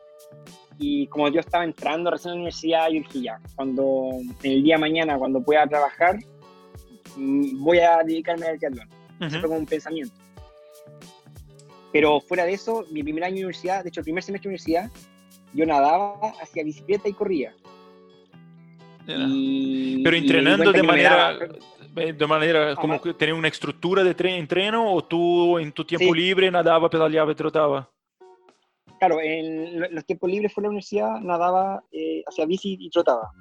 y 0.78 1.06
como 1.06 1.28
yo 1.28 1.40
estaba 1.40 1.64
entrando 1.64 2.10
recién 2.10 2.30
a 2.30 2.34
la 2.34 2.40
universidad, 2.40 2.88
yo 2.88 3.00
dije 3.00 3.22
ya, 3.22 3.40
cuando 3.54 4.10
en 4.42 4.52
el 4.52 4.62
día 4.62 4.74
de 4.74 4.80
mañana, 4.80 5.18
cuando 5.18 5.40
pueda 5.42 5.66
trabajar, 5.66 6.18
mm, 7.16 7.62
voy 7.62 7.78
a 7.78 7.98
dedicarme 8.04 8.46
al 8.46 8.58
triatlón. 8.58 8.88
Eso 9.26 9.40
fue 9.40 9.48
como 9.48 9.60
un 9.60 9.66
pensamiento. 9.66 10.14
Pero 11.92 12.20
fuera 12.20 12.44
de 12.44 12.54
eso, 12.54 12.86
mi 12.90 13.02
primer 13.02 13.24
año 13.24 13.36
de 13.36 13.42
universidad, 13.42 13.82
de 13.82 13.90
hecho 13.90 14.00
el 14.00 14.04
primer 14.04 14.22
semestre 14.22 14.48
de 14.48 14.54
universidad, 14.54 14.90
yo 15.52 15.66
nadaba, 15.66 16.32
hacía 16.40 16.64
bicicleta 16.64 17.08
y 17.08 17.12
corría. 17.12 17.54
Pero 19.06 20.16
entrenando 20.16 20.72
de 20.72 20.82
manera, 20.82 21.36
eh, 21.96 22.12
de 22.12 22.26
manera 22.26 22.74
como 22.76 23.00
que 23.00 23.14
tenía 23.14 23.34
una 23.34 23.48
estructura 23.48 24.02
de 24.04 24.14
entreno 24.36 24.92
o 24.92 25.02
tú 25.04 25.58
en 25.58 25.72
tu 25.72 25.84
tiempo 25.84 26.14
libre 26.14 26.50
nadaba, 26.50 26.88
pedaleaba 26.88 27.32
y 27.32 27.34
trotaba? 27.34 27.90
claro, 29.02 29.20
en 29.20 29.80
los 29.92 30.04
tiempos 30.04 30.30
libres 30.30 30.54
de 30.54 30.62
la 30.62 30.68
universidad 30.68 31.20
nadaba, 31.20 31.82
eh, 31.90 32.22
hacía 32.24 32.46
bici 32.46 32.76
y 32.78 32.88
trotaba. 32.88 33.32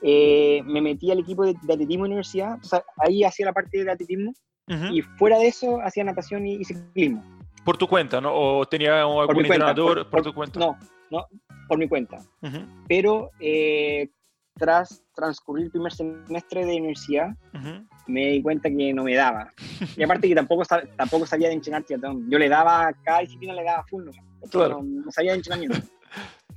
Eh, 0.00 0.62
me 0.64 0.80
metí 0.80 1.10
al 1.10 1.18
equipo 1.18 1.44
de, 1.44 1.56
atletismo 1.68 2.04
en 2.04 2.10
la 2.10 2.14
universidad, 2.14 2.58
o 2.62 2.64
sea, 2.64 2.84
ahí 2.98 3.24
hacía 3.24 3.46
la 3.46 3.52
parte 3.52 3.82
de 3.82 3.90
atletismo, 3.90 4.32
y 4.66 5.02
fuera 5.02 5.38
de 5.38 5.48
eso 5.48 5.80
hacía 5.82 6.04
natación 6.04 6.46
y, 6.46 6.64
ciclismo. 6.64 7.22
¿Por 7.64 7.76
tu 7.76 7.86
cuenta, 7.86 8.20
no? 8.20 8.32
¿O 8.34 8.66
tenía 8.66 9.02
algún 9.02 9.40
entrenador 9.40 10.08
por, 10.08 10.22
tu 10.22 10.32
cuenta? 10.32 10.58
No, 10.58 10.76
no, 11.10 11.26
por 11.68 11.78
mi 11.78 11.88
cuenta. 11.88 12.18
Pero 12.88 13.30
eh, 13.40 14.08
tras 14.56 15.02
transcurrir 15.14 15.66
el 15.66 15.70
primer 15.70 15.92
semestre 15.92 16.64
de 16.64 16.76
universidad, 16.76 17.30
me 18.06 18.28
di 18.28 18.42
cuenta 18.42 18.68
que 18.70 18.92
no 18.92 19.04
me 19.04 19.14
daba. 19.14 19.50
Y 19.96 20.02
aparte 20.02 20.28
que 20.28 20.34
tampoco, 20.34 20.62
tampoco 20.96 21.26
sabía 21.26 21.48
de 21.48 21.54
entrenar 21.54 21.84
triatlón. 21.84 22.28
Yo 22.30 22.38
le 22.38 22.48
daba, 22.48 22.92
cada 23.04 23.20
disciplina 23.20 23.54
le 23.54 23.64
daba 23.64 23.84
full, 23.84 24.04
no, 24.04 24.82
no, 24.82 25.10
sabía 25.10 25.32
de 25.32 25.36
entrenamiento. 25.38 25.78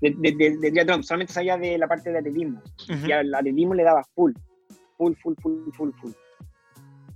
De, 0.02 0.12
de, 0.12 0.72
triatlón, 0.72 1.04
solamente 1.04 1.34
sabía 1.34 1.58
de 1.58 1.78
la 1.78 1.88
parte 1.88 2.12
de 2.12 2.20
atletismo. 2.20 2.62
Y 3.08 3.12
al 3.12 3.34
atletismo 3.34 3.74
le 3.74 3.84
daba 3.84 4.04
full, 4.16 4.34
full, 4.98 5.14
full, 5.22 5.36
full, 5.42 5.72
full, 5.74 5.92
full. 6.02 6.12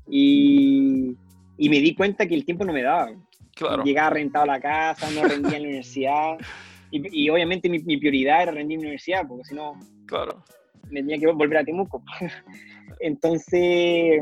Y, 0.10 1.16
y 1.58 1.70
me 1.70 1.80
di 1.80 1.94
cuenta 1.96 2.26
que 2.28 2.36
el 2.36 2.46
tiempo 2.46 2.66
no 2.66 2.74
me 2.74 2.84
daba. 2.84 3.12
Claro. 3.56 3.84
Llegaba 3.84 4.12
rentado 4.12 4.44
a 4.44 4.48
la 4.48 4.60
casa, 4.60 5.10
no 5.12 5.28
rendía 5.28 5.58
en 5.58 5.64
la 5.64 5.70
universidad. 5.70 6.38
Y, 6.92 7.26
y 7.26 7.30
obviamente 7.30 7.70
mi, 7.70 7.78
mi, 7.78 7.98
prioridad 7.98 8.42
era 8.42 8.52
rendir 8.52 8.78
en 8.78 8.82
la 8.82 8.88
universidad, 8.88 9.28
porque 9.28 9.44
si 9.44 9.54
no... 9.54 9.74
Claro 10.08 10.44
me 10.90 11.02
tenía 11.02 11.18
que 11.18 11.28
volver 11.32 11.58
a 11.58 11.64
Temuco. 11.64 12.04
Entonces, 13.00 14.22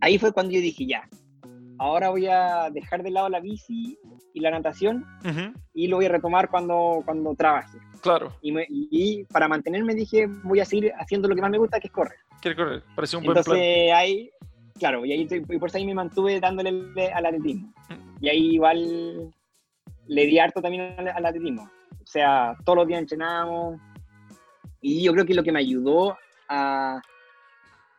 ahí 0.00 0.18
fue 0.18 0.32
cuando 0.32 0.52
yo 0.52 0.60
dije, 0.60 0.86
ya, 0.86 1.08
ahora 1.78 2.10
voy 2.10 2.26
a 2.26 2.70
dejar 2.70 3.02
de 3.02 3.10
lado 3.10 3.28
la 3.28 3.40
bici 3.40 3.98
y 4.34 4.40
la 4.40 4.50
natación 4.50 5.04
y 5.72 5.86
lo 5.86 5.96
voy 5.96 6.06
a 6.06 6.10
retomar 6.10 6.50
cuando, 6.50 7.02
cuando 7.04 7.34
trabaje. 7.34 7.78
Claro. 8.02 8.32
Y, 8.42 9.24
para 9.24 9.48
mantenerme 9.48 9.94
dije, 9.94 10.26
voy 10.44 10.60
a 10.60 10.64
seguir 10.64 10.92
haciendo 10.98 11.28
lo 11.28 11.34
que 11.34 11.40
más 11.40 11.50
me 11.50 11.58
gusta, 11.58 11.80
que 11.80 11.88
es 11.88 11.92
correr. 11.92 12.18
Quiere 12.40 12.56
correr, 12.56 12.82
parece 12.94 13.16
un 13.16 13.24
buen 13.24 13.36
Entonces, 13.36 13.92
ahí, 13.92 14.30
claro, 14.78 15.04
y, 15.04 15.12
ahí, 15.12 15.28
y 15.30 15.58
por 15.58 15.68
eso 15.68 15.78
ahí 15.78 15.86
me 15.86 15.94
mantuve 15.94 16.40
dándole 16.40 17.12
al 17.12 17.26
atletismo. 17.26 17.72
Mm. 17.88 18.24
Y 18.24 18.28
ahí 18.28 18.54
igual 18.54 19.34
le 20.06 20.26
di 20.26 20.38
harto 20.38 20.62
también 20.62 20.94
al, 20.98 21.08
al 21.08 21.26
atletismo. 21.26 21.70
O 22.02 22.06
sea, 22.06 22.56
todos 22.64 22.78
los 22.78 22.88
días 22.88 23.00
entrenábamos, 23.00 23.80
y 24.80 25.04
yo 25.04 25.12
creo 25.12 25.26
que 25.26 25.34
lo 25.34 25.42
que 25.42 25.52
me 25.52 25.58
ayudó 25.58 26.16
a, 26.48 27.00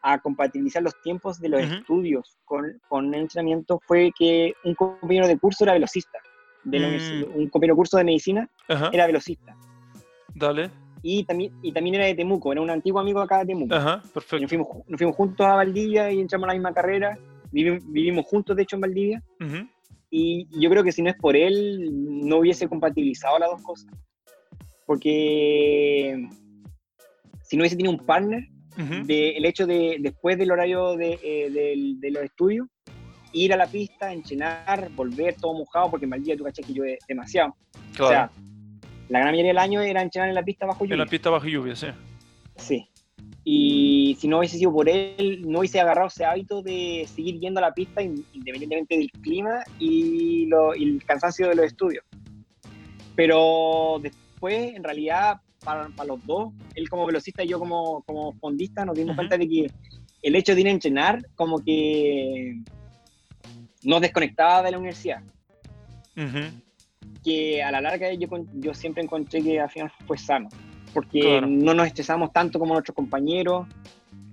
a 0.02 0.20
compatibilizar 0.20 0.82
los 0.82 1.00
tiempos 1.02 1.40
de 1.40 1.50
los 1.50 1.62
estudios 1.62 2.38
con, 2.46 2.80
con, 2.88 3.14
el 3.14 3.22
entrenamiento 3.22 3.80
fue 3.86 4.12
que 4.18 4.54
un 4.64 4.76
compañero 4.76 5.28
de 5.28 5.38
curso 5.38 5.64
era 5.64 5.74
velocista. 5.74 6.20
De 6.64 6.80
mm. 6.80 7.38
un 7.38 7.50
compañero 7.50 7.76
de 7.76 7.78
curso 7.78 7.98
de 7.98 8.04
medicina 8.04 8.50
era 8.92 9.08
velocista. 9.08 9.56
Dale. 10.36 10.70
Y 11.02 11.24
también, 11.24 11.54
y 11.62 11.72
también 11.72 11.96
era 11.96 12.06
de 12.06 12.16
Temuco, 12.16 12.52
era 12.52 12.62
un 12.62 12.70
antiguo 12.70 13.00
amigo 13.00 13.22
acá 13.22 13.40
de 13.40 13.48
Temuco. 13.48 13.74
Ajá, 13.74 14.02
perfecto. 14.14 14.40
Nos 14.42 14.50
fuimos, 14.50 14.68
nos 14.88 14.98
fuimos 14.98 15.16
juntos 15.16 15.46
a 15.46 15.56
Valdivia 15.56 16.12
y 16.12 16.20
entramos 16.20 16.46
a 16.46 16.48
la 16.48 16.54
misma 16.54 16.74
carrera. 16.74 17.18
Vivimos, 17.52 17.84
vivimos 17.92 18.26
juntos, 18.26 18.56
de 18.56 18.64
hecho, 18.64 18.76
en 18.76 18.82
Valdivia. 18.82 19.24
Y 20.12 20.48
yo 20.60 20.70
creo 20.70 20.84
que 20.84 20.92
si 20.92 21.02
no 21.02 21.10
es 21.10 21.16
por 21.16 21.36
él, 21.36 21.90
no 22.28 22.38
hubiese 22.38 22.68
compatibilizado 22.68 23.38
las 23.40 23.50
dos 23.50 23.62
cosas. 23.62 23.92
Porque 24.86 26.28
si 27.44 27.56
no 27.56 27.62
hubiese 27.62 27.76
tenido 27.76 27.92
un 27.92 28.06
partner, 28.06 28.44
el 28.78 29.46
hecho 29.46 29.68
de 29.68 29.98
después 30.00 30.38
del 30.38 30.52
horario 30.52 30.96
de, 30.96 31.20
eh, 31.22 31.98
de, 32.00 32.12
los 32.12 32.24
estudios, 32.24 32.68
ir 33.34 33.54
a 33.54 33.58
la 33.58 33.68
pista, 33.68 34.14
entrenar, 34.14 34.90
volver 34.96 35.36
todo 35.36 35.54
mojado, 35.54 35.92
porque 35.92 36.06
en 36.06 36.12
Valdivia 36.12 36.38
tú 36.38 36.44
caché 36.44 36.64
que 36.64 36.74
llueve 36.74 36.98
demasiado. 37.08 37.56
O 38.00 38.08
sea, 38.08 38.32
la 39.10 39.20
gran 39.20 39.32
mayoría 39.32 39.50
del 39.50 39.58
año 39.58 39.82
era 39.82 40.02
entrenar 40.02 40.30
en 40.30 40.36
la 40.36 40.44
pista 40.44 40.66
bajo 40.66 40.86
lluvia. 40.86 40.94
En 40.94 41.00
la 41.00 41.06
pista 41.08 41.30
bajo 41.30 41.48
lluvia, 41.48 41.76
sí. 41.76 41.88
Sí. 42.56 42.88
Y 43.44 44.16
si 44.20 44.28
no 44.28 44.38
hubiese 44.38 44.58
sido 44.58 44.72
por 44.72 44.88
él, 44.88 45.42
no 45.48 45.60
hubiese 45.60 45.80
agarrado 45.80 46.08
ese 46.08 46.26
hábito 46.26 46.62
de 46.62 47.08
seguir 47.14 47.40
yendo 47.40 47.60
a 47.60 47.62
la 47.62 47.74
pista 47.74 48.02
independientemente 48.04 48.98
del 48.98 49.12
clima 49.12 49.64
y, 49.80 50.46
lo, 50.46 50.76
y 50.76 50.84
el 50.84 51.04
cansancio 51.04 51.50
de 51.50 51.56
los 51.56 51.66
estudios. 51.66 52.06
Pero 53.16 54.00
después, 54.02 54.76
en 54.76 54.84
realidad, 54.84 55.42
para, 55.64 55.90
los 56.06 56.24
dos, 56.26 56.54
él 56.76 56.88
como 56.88 57.08
velocista 57.08 57.44
y 57.44 57.48
yo 57.48 57.58
como, 57.58 58.04
como 58.04 58.34
fondista, 58.34 58.86
nos 58.86 58.96
dimos 58.96 59.16
cuenta 59.16 59.38
de 59.38 59.48
que 59.48 59.72
el 60.22 60.36
hecho 60.36 60.54
de 60.54 60.62
ir 60.62 60.68
a 60.68 60.72
entrenar 60.72 61.26
como 61.36 61.64
que 61.64 62.62
nos 63.84 64.02
desconectaba 64.02 64.62
de 64.62 64.72
la 64.72 64.78
universidad. 64.78 65.24
Que 67.24 67.62
a 67.62 67.72
la 67.72 67.82
larga 67.82 68.12
yo, 68.14 68.28
yo 68.54 68.74
siempre 68.74 69.04
encontré 69.04 69.42
que 69.42 69.60
al 69.60 69.70
final 69.70 69.92
fue 70.08 70.18
sano, 70.18 70.50
porque 70.94 71.42
no 71.42 71.74
nos 71.74 71.88
estresamos 71.88 72.32
tanto 72.32 72.60
como 72.60 72.74
nuestros 72.74 72.96
compañeros. 72.96 73.68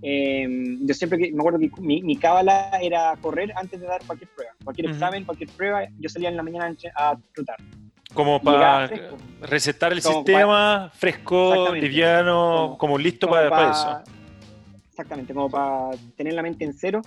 Em, 0.02 0.86
yo 0.86 0.94
siempre 0.94 1.18
me 1.18 1.38
acuerdo 1.38 1.58
que 1.58 1.70
mi, 1.80 2.02
mi 2.02 2.16
cábala 2.16 2.70
era 2.80 3.16
correr 3.20 3.52
antes 3.56 3.80
de 3.80 3.86
dar 3.86 4.04
cualquier 4.06 4.30
prueba, 4.30 4.52
cualquier 4.62 4.90
examen, 4.90 5.24
cualquier 5.24 5.50
prueba, 5.50 5.86
yo 5.98 6.08
salía 6.08 6.28
en 6.28 6.36
la 6.36 6.42
mañana 6.42 6.74
a 6.94 7.16
trotar. 7.34 7.56
Como 8.14 8.40
para 8.40 8.88
recetar 9.42 9.92
el 9.92 10.00
sistema 10.00 10.90
fresco, 10.94 11.74
liviano, 11.74 12.76
como, 12.78 12.96
listo 12.98 13.28
para, 13.28 13.70
eso. 13.70 14.15
Exactamente, 14.96 15.34
como 15.34 15.50
para 15.50 15.90
tener 16.16 16.32
la 16.32 16.42
mente 16.42 16.64
en 16.64 16.72
cero 16.72 17.02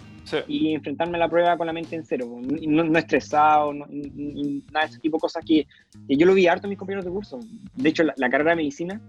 y 0.47 0.75
enfrentarme 0.75 1.17
a 1.17 1.21
la 1.21 1.27
prueba 1.27 1.57
con 1.57 1.65
la 1.65 1.73
mente 1.73 1.95
en 1.95 2.05
cero. 2.05 2.39
No, 2.39 2.99
estresado, 2.99 3.73
nada 3.73 3.87
de 3.89 4.85
ese 4.85 4.99
tipo 4.99 5.17
de 5.17 5.21
cosas 5.21 5.43
que, 5.43 5.65
yo 6.07 6.27
lo 6.27 6.35
vi 6.35 6.45
harto 6.45 6.67
en 6.67 6.69
mis 6.69 6.77
compañeros 6.77 7.03
de 7.03 7.09
curso. 7.09 7.39
De 7.73 7.89
hecho, 7.89 8.03
la, 8.03 8.29
carrera 8.29 8.51
de 8.51 8.57
medicina 8.57 9.01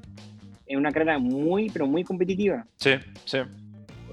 es 0.65 0.79
una 0.79 0.91
carrera 0.93 1.19
muy, 1.19 1.69
pero 1.69 1.87
muy 1.87 2.05
competitiva. 2.05 2.67
Sí, 2.77 2.93
sí. 3.27 3.41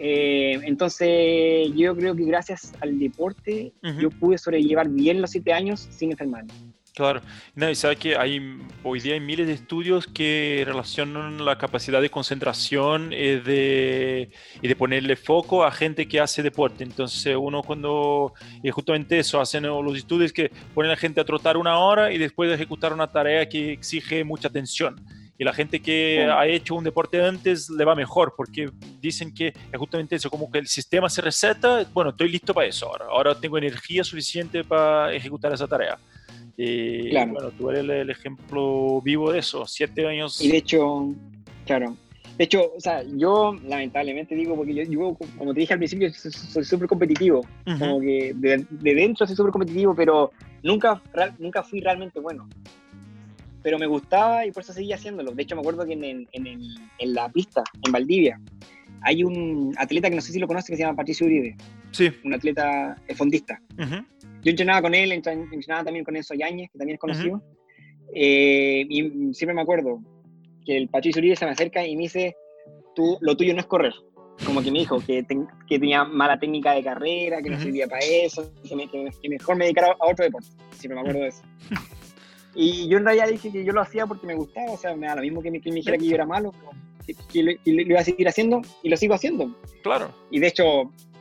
Eh, 0.01 0.59
entonces, 0.63 1.74
yo 1.74 1.95
creo 1.95 2.13
que 2.13 2.26
gracias 2.26 2.74
al 2.82 2.99
deporte, 2.99 3.72
yo 4.01 4.09
pude 4.09 4.38
sobrellevar 4.38 4.89
bien 4.89 5.22
los 5.22 5.32
siete 5.32 5.53
años 5.53 5.88
sin 5.91 6.11
enfermarme. 6.11 6.51
Claro, 6.98 7.22
no, 7.54 7.70
y 7.70 7.76
sabe 7.76 7.95
que 7.95 8.18
hay, 8.18 8.41
hoy 8.82 9.00
día 9.00 9.14
hay 9.14 9.20
miles 9.20 9.45
de 9.45 9.54
estudios 9.54 10.08
que 10.08 10.64
relacionan 10.66 11.45
la 11.45 11.56
capacidad 11.56 12.02
de 12.02 12.10
concentración 12.10 13.14
y 13.14 13.16
eh, 13.18 13.39
de, 13.39 14.32
y 14.64 14.68
de 14.68 14.76
ponerle 14.76 15.16
foco 15.16 15.64
a 15.64 15.70
gente 15.70 16.08
que 16.08 16.20
hace 16.20 16.41
deporte. 16.41 16.84
Entonces 16.84 17.36
uno 17.39 17.62
cuando, 17.62 18.34
y 18.64 18.72
justamente 18.72 19.20
eso, 19.20 19.39
hacen 19.39 19.62
los 19.62 19.95
estudios 19.95 20.34
que 20.34 20.50
ponen 20.74 20.89
a 20.89 20.95
la 20.95 21.00
gente 21.00 21.22
a 21.22 21.24
trotar 21.24 21.56
una 21.56 21.78
hora 21.78 22.12
y 22.12 22.18
después 22.18 22.50
de 22.50 22.56
ejecutar 22.56 22.91
una 22.91 23.12
tarea 23.12 23.48
que 23.48 23.74
exige 23.74 24.24
mucha 24.24 24.48
atención. 24.48 24.95
Y 25.38 25.43
la 25.43 25.54
gente 25.54 25.80
que 25.80 26.26
ha 26.26 26.48
hecho 26.48 26.74
un 26.74 26.84
deporte 26.84 27.24
antes 27.24 27.70
le 27.70 27.86
va 27.86 27.93
mejor 27.93 28.34
porque 28.36 28.72
dicen 29.00 29.32
que 29.32 29.50
es 29.50 29.78
justamente 29.78 30.16
eso, 30.16 30.32
como 30.32 30.50
que 30.50 30.58
el 30.58 30.68
sistema 30.68 31.12
se 31.12 31.22
receta, 31.22 31.86
bueno, 31.93 32.10
estoy 32.10 32.30
listo 32.30 32.56
para 32.56 32.66
eso 32.66 32.88
ahora, 32.88 33.06
ahora 33.06 33.39
tengo 33.39 33.56
energía 33.60 34.04
suficiente 34.04 34.64
para 34.64 35.14
ejecutar 35.14 35.54
esa 35.54 35.68
tarea. 35.68 36.00
Y 36.60 37.12
bueno, 37.12 37.51
tú 37.51 37.70
eres 37.70 37.88
el, 37.88 38.10
ejemplo 38.10 38.99
vivo 39.01 39.32
de 39.32 39.39
eso, 39.39 39.66
siete 39.68 40.08
años. 40.08 40.41
Y 40.41 40.49
de 40.49 40.58
hecho, 40.58 41.14
claro. 41.66 41.95
De 42.36 42.43
hecho, 42.43 42.74
o 42.76 42.80
sea, 42.80 43.03
yo 43.03 43.55
lamentablemente 43.64 44.36
digo, 44.36 44.55
porque 44.55 44.74
yo, 44.74 45.18
como 45.38 45.53
te 45.53 45.60
dije 45.60 45.74
al 45.74 45.80
principio, 45.80 46.12
soy 46.12 46.64
súper 46.64 46.88
competitivo. 46.88 47.45
Como 47.80 47.99
que 47.99 48.34
de, 48.36 48.66
dentro 48.70 49.28
soy 49.28 49.36
súper 49.36 49.51
competitivo, 49.51 49.95
pero 49.95 50.32
nunca, 50.64 51.01
nunca 51.38 51.62
fui 51.62 51.80
realmente 51.80 52.20
bueno. 52.20 52.49
Pero 53.62 53.78
me 53.78 53.86
gustaba 53.86 54.45
y 54.45 54.51
por 54.51 54.64
eso 54.64 54.74
seguía 54.74 54.95
haciéndolo. 54.95 55.32
De 55.32 55.43
hecho, 55.43 55.55
me 55.55 55.62
acuerdo 55.62 55.86
que 55.86 55.93
en, 55.93 56.03
en, 56.03 56.28
en, 56.32 57.14
la 57.14 57.30
pista, 57.30 57.64
en 57.86 57.91
Valdivia, 57.91 58.39
hay 59.01 59.24
un 59.24 59.76
atleta 59.78 60.10
que 60.10 60.16
no 60.16 60.22
sé 60.22 60.32
si 60.32 60.39
lo 60.39 60.47
conoces 60.47 60.70
que 60.70 60.76
se 60.76 60.84
llama 60.84 60.95
Patricio 60.95 61.26
Uribe. 61.26 61.55
Sí. 61.91 62.12
Un 62.24 62.34
atleta 62.34 62.95
fondista. 63.16 63.62
Uh 63.78 64.16
yo 64.44 64.50
entrenaba 64.52 64.82
con 64.82 64.96
él, 64.96 65.12
entrenaba 65.12 65.84
también 65.84 66.06
con 66.06 66.16
Enzo 66.16 66.34
Yáñez, 66.34 66.70
que 66.72 66.78
también 66.78 66.96
es 66.96 67.00
conocido. 67.00 67.42
Eh, 68.14 68.86
y 68.88 69.34
siempre 69.34 69.54
me 69.54 69.62
acuerdo 69.62 70.00
que 70.66 70.78
el 70.78 70.90
Patricio 70.90 71.20
Uribe 71.20 71.36
se 71.36 71.46
me 71.46 71.52
acerca 71.52 71.86
y 71.86 71.96
me 71.96 72.04
dice, 72.04 72.36
Tú, 72.98 73.16
lo 73.22 73.38
tuyo 73.38 73.54
no 73.54 73.60
es 73.60 73.68
correr. 73.68 73.94
Como 74.44 74.62
que 74.62 74.72
me 74.72 74.80
dijo 74.80 75.00
que, 75.00 75.24
que 75.68 75.80
tenía 75.80 76.04
mala 76.04 76.40
técnica 76.40 76.74
de 76.74 76.84
carrera, 76.84 77.44
que 77.44 77.50
no 77.52 77.60
servía 77.60 77.88
para 77.88 78.04
eso, 78.04 78.52
que, 78.68 79.30
mejor 79.30 79.56
me 79.56 79.66
dedicara 79.66 79.96
a 80.00 80.12
otro 80.12 80.26
deporte. 80.26 80.48
Siempre 80.72 80.96
me 80.96 81.02
acuerdo 81.02 81.22
de 81.22 81.28
eso. 81.28 81.44
Y 82.60 82.88
yo 82.88 82.98
en 82.98 83.06
realidad 83.06 83.28
dije 83.28 83.52
que 83.52 83.64
yo 83.64 83.72
lo 83.72 83.82
hacía 83.82 84.08
porque 84.08 84.26
me 84.26 84.34
gustaba, 84.34 84.72
o 84.72 84.78
sea, 84.78 84.96
me 84.96 85.06
da 85.06 85.16
lo 85.16 85.22
mismo 85.22 85.44
que 85.44 85.52
me, 85.52 85.60
dijera 85.60 85.96
que 85.96 86.08
yo 86.08 86.16
era 86.16 86.26
malo, 86.26 86.52
que, 87.32 87.44
lo, 87.44 87.52
iba 87.66 88.00
a 88.00 88.04
seguir 88.04 88.28
haciendo 88.28 88.64
y 88.82 88.90
lo 88.90 88.98
sigo 88.98 89.14
haciendo. 89.14 89.56
Claro. 89.84 90.12
Y 90.32 90.40
de 90.40 90.48
hecho, 90.48 90.66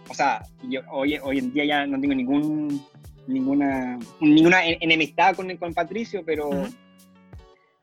o 0.08 0.14
sea, 0.14 0.40
yo 0.66 0.80
hoy, 0.90 1.18
hoy 1.22 1.38
en 1.40 1.52
día 1.52 1.66
ya 1.66 1.86
no 1.86 2.00
tengo 2.00 2.14
ningún 2.14 2.82
ninguna, 3.26 3.98
ninguna 4.20 4.64
enemistad 4.64 5.34
con, 5.34 5.54
con 5.56 5.74
Patricio, 5.74 6.22
pero, 6.24 6.50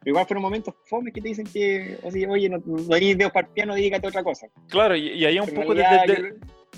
igual 0.06 0.26
fueron 0.26 0.42
momentos 0.42 0.74
fomes 0.86 1.14
que 1.14 1.22
te 1.22 1.30
dicen 1.30 1.46
que, 1.46 1.98
oye, 2.04 2.50
no, 2.50 2.62
no 2.66 3.30
piano, 3.54 3.76
dedícate 3.76 4.08
a 4.08 4.10
otra 4.10 4.24
cosa. 4.24 4.48
Claro, 4.70 4.96
y, 4.96 5.10
y 5.10 5.26
ahí 5.26 5.40
un 5.40 5.50
poco 5.50 5.74
de, 5.74 5.84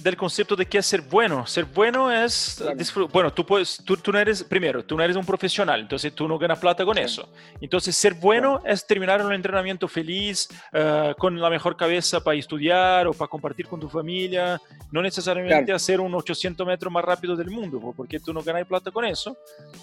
del 0.02 0.18
concepto 0.18 0.56
de 0.56 0.66
qué 0.66 0.80
es 0.80 0.86
ser 0.86 1.02
bueno. 1.02 1.46
Ser 1.48 1.66
bueno 1.66 2.12
es 2.12 2.64
bueno, 3.12 3.34
tú 3.34 3.46
puedes, 3.46 3.82
tú, 3.84 3.98
tú, 3.98 4.12
no 4.12 4.20
eres 4.20 4.44
primero, 4.44 4.84
tú 4.84 4.96
no 4.96 5.04
eres 5.04 5.16
un 5.16 5.26
profesional, 5.26 5.82
entonces 5.82 6.14
tú 6.14 6.28
no 6.28 6.38
ganas 6.38 6.60
plata 6.60 6.86
con 6.86 6.98
eso. 6.98 7.30
Entonces 7.60 7.96
ser 7.96 8.14
bueno 8.16 8.62
es 8.66 8.86
terminar 8.86 9.26
un 9.26 9.34
entrenamiento 9.34 9.88
feliz, 9.88 10.50
eh, 10.74 11.14
con 11.18 11.40
la 11.40 11.50
mejor 11.50 11.76
cabeza 11.76 12.20
para 12.24 12.38
estudiar 12.38 13.08
o 13.08 13.14
para 13.14 13.28
compartir 13.28 13.68
con 13.68 13.80
tu 13.80 13.90
familia, 13.90 14.62
no 14.92 15.02
necesariamente 15.02 15.72
hacer 15.72 16.00
un 16.00 16.14
800 16.14 16.66
metros 16.66 16.92
más 16.92 17.04
rápido 17.04 17.36
del 17.36 17.50
mundo, 17.50 17.94
porque 17.96 18.20
tú 18.20 18.34
no 18.34 18.42
ganas 18.42 18.66
plata 18.68 18.92
con 18.92 19.06
eso. 19.06 19.38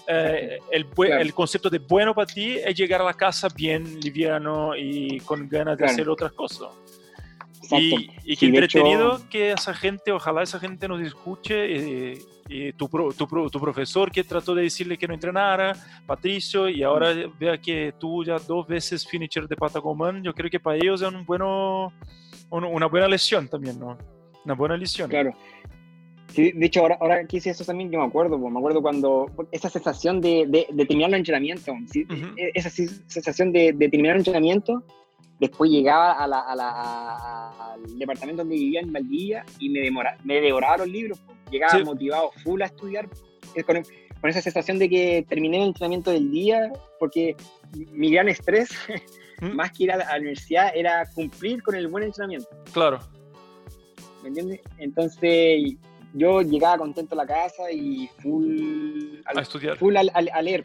Eh, 0.07 0.59
el, 0.71 0.87
el, 0.97 1.33
concepto 1.33 1.69
de 1.69 1.79
bueno 1.79 2.13
para 2.13 2.27
ti 2.27 2.57
es 2.57 2.75
llegar 2.75 3.01
a 3.01 3.05
la 3.05 3.13
casa 3.13 3.47
bien 3.55 3.99
liviano 3.99 4.75
y 4.75 5.19
con 5.21 5.47
ganas 5.47 5.77
de 5.77 5.85
hacer 5.85 6.09
otras 6.09 6.31
cosas. 6.33 6.69
Y, 7.79 8.09
y 8.25 8.35
qué 8.37 8.45
entretenido 8.47 9.19
que 9.29 9.51
esa 9.51 9.73
gente, 9.73 10.11
ojalá 10.11 10.43
esa 10.43 10.59
gente 10.59 10.87
nos 10.87 11.01
escuche. 11.01 12.13
Eh, 12.49 12.73
tu, 12.77 12.89
tu, 12.89 13.49
tu, 13.49 13.59
profesor 13.59 14.11
que 14.11 14.23
trató 14.23 14.53
de 14.53 14.63
decirle 14.63 14.97
que 14.97 15.07
no 15.07 15.13
entrenara, 15.13 15.73
Patricio, 16.05 16.67
y 16.67 16.83
ahora 16.83 17.13
vea 17.39 17.57
que 17.57 17.93
tú 17.97 18.23
ya 18.23 18.37
dos 18.37 18.67
veces 18.67 19.07
finisher 19.07 19.47
de 19.47 19.55
Patagoman, 19.55 20.21
yo 20.21 20.33
creo 20.33 20.49
que 20.49 20.59
para 20.59 20.75
ellos 20.75 21.01
es 21.01 21.07
un 21.07 21.25
bueno, 21.25 21.93
una 22.49 22.87
buena 22.87 23.07
lesión 23.07 23.47
también, 23.47 23.79
¿no? 23.79 23.97
Una 24.43 24.53
buena 24.55 24.75
lesión. 24.75 25.09
Claro. 25.09 25.33
Sí, 26.33 26.51
de 26.51 26.65
hecho, 26.65 26.81
ahora, 26.81 26.97
ahora 26.99 27.27
que 27.27 27.37
hice 27.37 27.51
eso 27.51 27.63
también, 27.63 27.91
yo 27.91 27.99
me 27.99 28.05
acuerdo, 28.05 28.37
me 28.37 28.57
acuerdo 28.57 28.81
cuando 28.81 29.27
esa 29.51 29.69
sensación 29.69 30.19
de, 30.19 30.45
de, 30.47 30.85
terminar 30.85 31.09
el 31.11 31.17
entrenamiento, 31.17 31.73
e, 31.93 32.51
esa 32.55 32.69
sensación 32.71 33.51
de, 33.51 33.71
de 33.71 33.89
terminar 33.89 34.15
el 34.15 34.21
entrenamiento 34.21 34.83
Después 35.39 35.71
llegaba 35.71 36.13
a 36.13 36.27
la, 36.27 36.39
al 37.73 37.97
departamento 37.97 38.43
donde 38.43 38.55
vivía 38.55 38.81
en 38.81 38.93
Valdivia 38.93 39.45
y 39.59 39.69
me, 39.69 39.79
demora, 39.81 40.17
me 40.23 40.39
devoraba 40.39 40.77
los 40.77 40.87
libros. 40.87 41.19
Llegaba 41.51 41.83
motivado, 41.83 42.31
full 42.43 42.61
a 42.61 42.65
estudiar, 42.65 43.09
con, 43.65 43.83
con, 44.21 44.29
esa 44.29 44.41
sensación 44.41 44.79
de 44.79 44.89
que 44.89 45.25
terminé 45.27 45.57
el 45.57 45.67
entrenamiento 45.67 46.11
del 46.11 46.31
día, 46.31 46.71
porque 46.99 47.35
mi 47.91 48.11
gran 48.11 48.29
estrés, 48.29 48.69
¿Mm? 49.41 49.55
más 49.55 49.71
que 49.71 49.83
ir 49.83 49.91
a 49.91 49.97
la, 49.97 50.17
universidad, 50.17 50.71
era 50.75 51.05
cumplir 51.13 51.61
con 51.63 51.75
el 51.75 51.87
buen 51.87 52.05
entrenamiento. 52.05 52.47
Claro. 52.71 52.99
¿Me 54.21 54.29
entiendes? 54.29 54.61
Entonces 54.77 55.75
yo 56.13 56.41
llegaba 56.41 56.77
contento 56.77 57.15
a 57.15 57.17
la 57.17 57.27
casa 57.27 57.71
y 57.71 58.07
full, 58.21 59.17
a 59.25 59.41
estudiar. 59.41 59.77
full 59.77 59.95
a, 59.97 60.41
leer, 60.41 60.63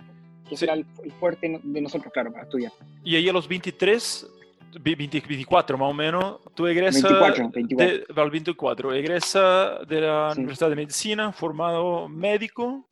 que 0.49 0.65
era 0.65 0.75
el, 0.75 0.87
fuerte 1.19 1.61
de 1.63 1.81
nosotros, 1.81 2.13
claro, 2.13 2.31
para 2.31 2.45
estudiar. 2.45 2.73
Y 3.03 3.17
ahí 3.17 3.29
a 3.29 3.33
los 3.33 3.49
23 3.49 4.38
24 4.73 5.79
más 5.79 5.91
o 5.91 5.95
menos, 5.95 6.41
tú 6.55 6.67
egresas 6.67 7.03
24, 7.03 7.51
24. 7.51 8.25
De, 8.25 8.31
24, 8.31 8.95
egresa 8.95 9.79
de 9.87 10.01
la 10.01 10.33
Universidad 10.37 10.71
de 10.71 10.77
Medicina, 10.77 11.33
formado 11.33 12.09
médico 12.09 12.87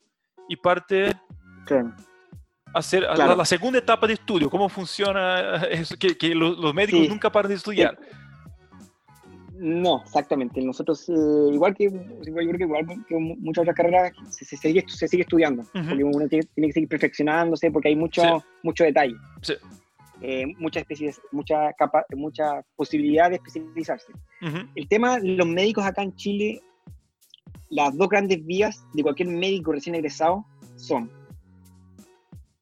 y 0.49 0.57
parte 0.57 1.09
a 1.09 2.79
hacer 2.79 3.03
la, 3.03 3.45
segunda 3.45 3.79
etapa 3.79 4.07
de 4.07 4.14
estudio. 4.14 4.49
¿Cómo 4.51 4.68
funciona 4.68 5.57
eso? 5.70 5.97
Que, 5.99 6.16
que 6.16 6.35
los, 6.35 6.74
médicos 6.74 7.09
nunca 7.09 7.31
paran 7.31 7.51
de 7.51 7.57
estudiar. 7.57 7.99
No, 9.59 10.03
exactamente. 10.03 10.61
Nosotros, 10.61 11.09
eh, 11.09 11.12
igual, 11.53 11.74
que, 11.74 11.89
que, 11.89 12.31
igual 12.31 12.59
que 13.09 13.16
muchas 13.16 13.62
otras 13.62 13.77
carreras, 13.77 14.12
se, 14.31 14.45
sigue, 14.45 14.85
se 14.87 15.09
sigue 15.09 15.22
estudiando. 15.22 15.62
Porque 15.72 16.05
uno 16.05 16.29
tiene, 16.29 16.47
que 16.55 16.72
seguir 16.72 16.89
perfeccionándose 16.89 17.70
porque 17.70 17.89
hay 17.89 17.97
mucho, 17.97 18.45
mucho 18.62 18.85
detalle. 18.85 19.14
Sí 19.41 19.55
eh, 20.21 20.47
mucha, 20.59 20.83
mucha, 21.33 21.73
capa, 21.75 22.05
mucha 22.17 22.62
posibilidad 22.77 23.31
de 23.31 23.37
especializarse. 23.37 24.12
El 24.75 24.89
tema, 24.89 25.19
los 25.19 25.47
médicos 25.47 25.85
acá 25.85 26.03
en 26.03 26.14
Chile, 26.14 26.61
las 27.71 27.97
dos 27.97 28.09
grandes 28.09 28.45
vías 28.45 28.85
de 28.95 29.03
cualquier 29.03 29.29
médico 29.29 29.73
recién 29.73 29.95
egresado 29.95 30.45
son, 30.77 31.11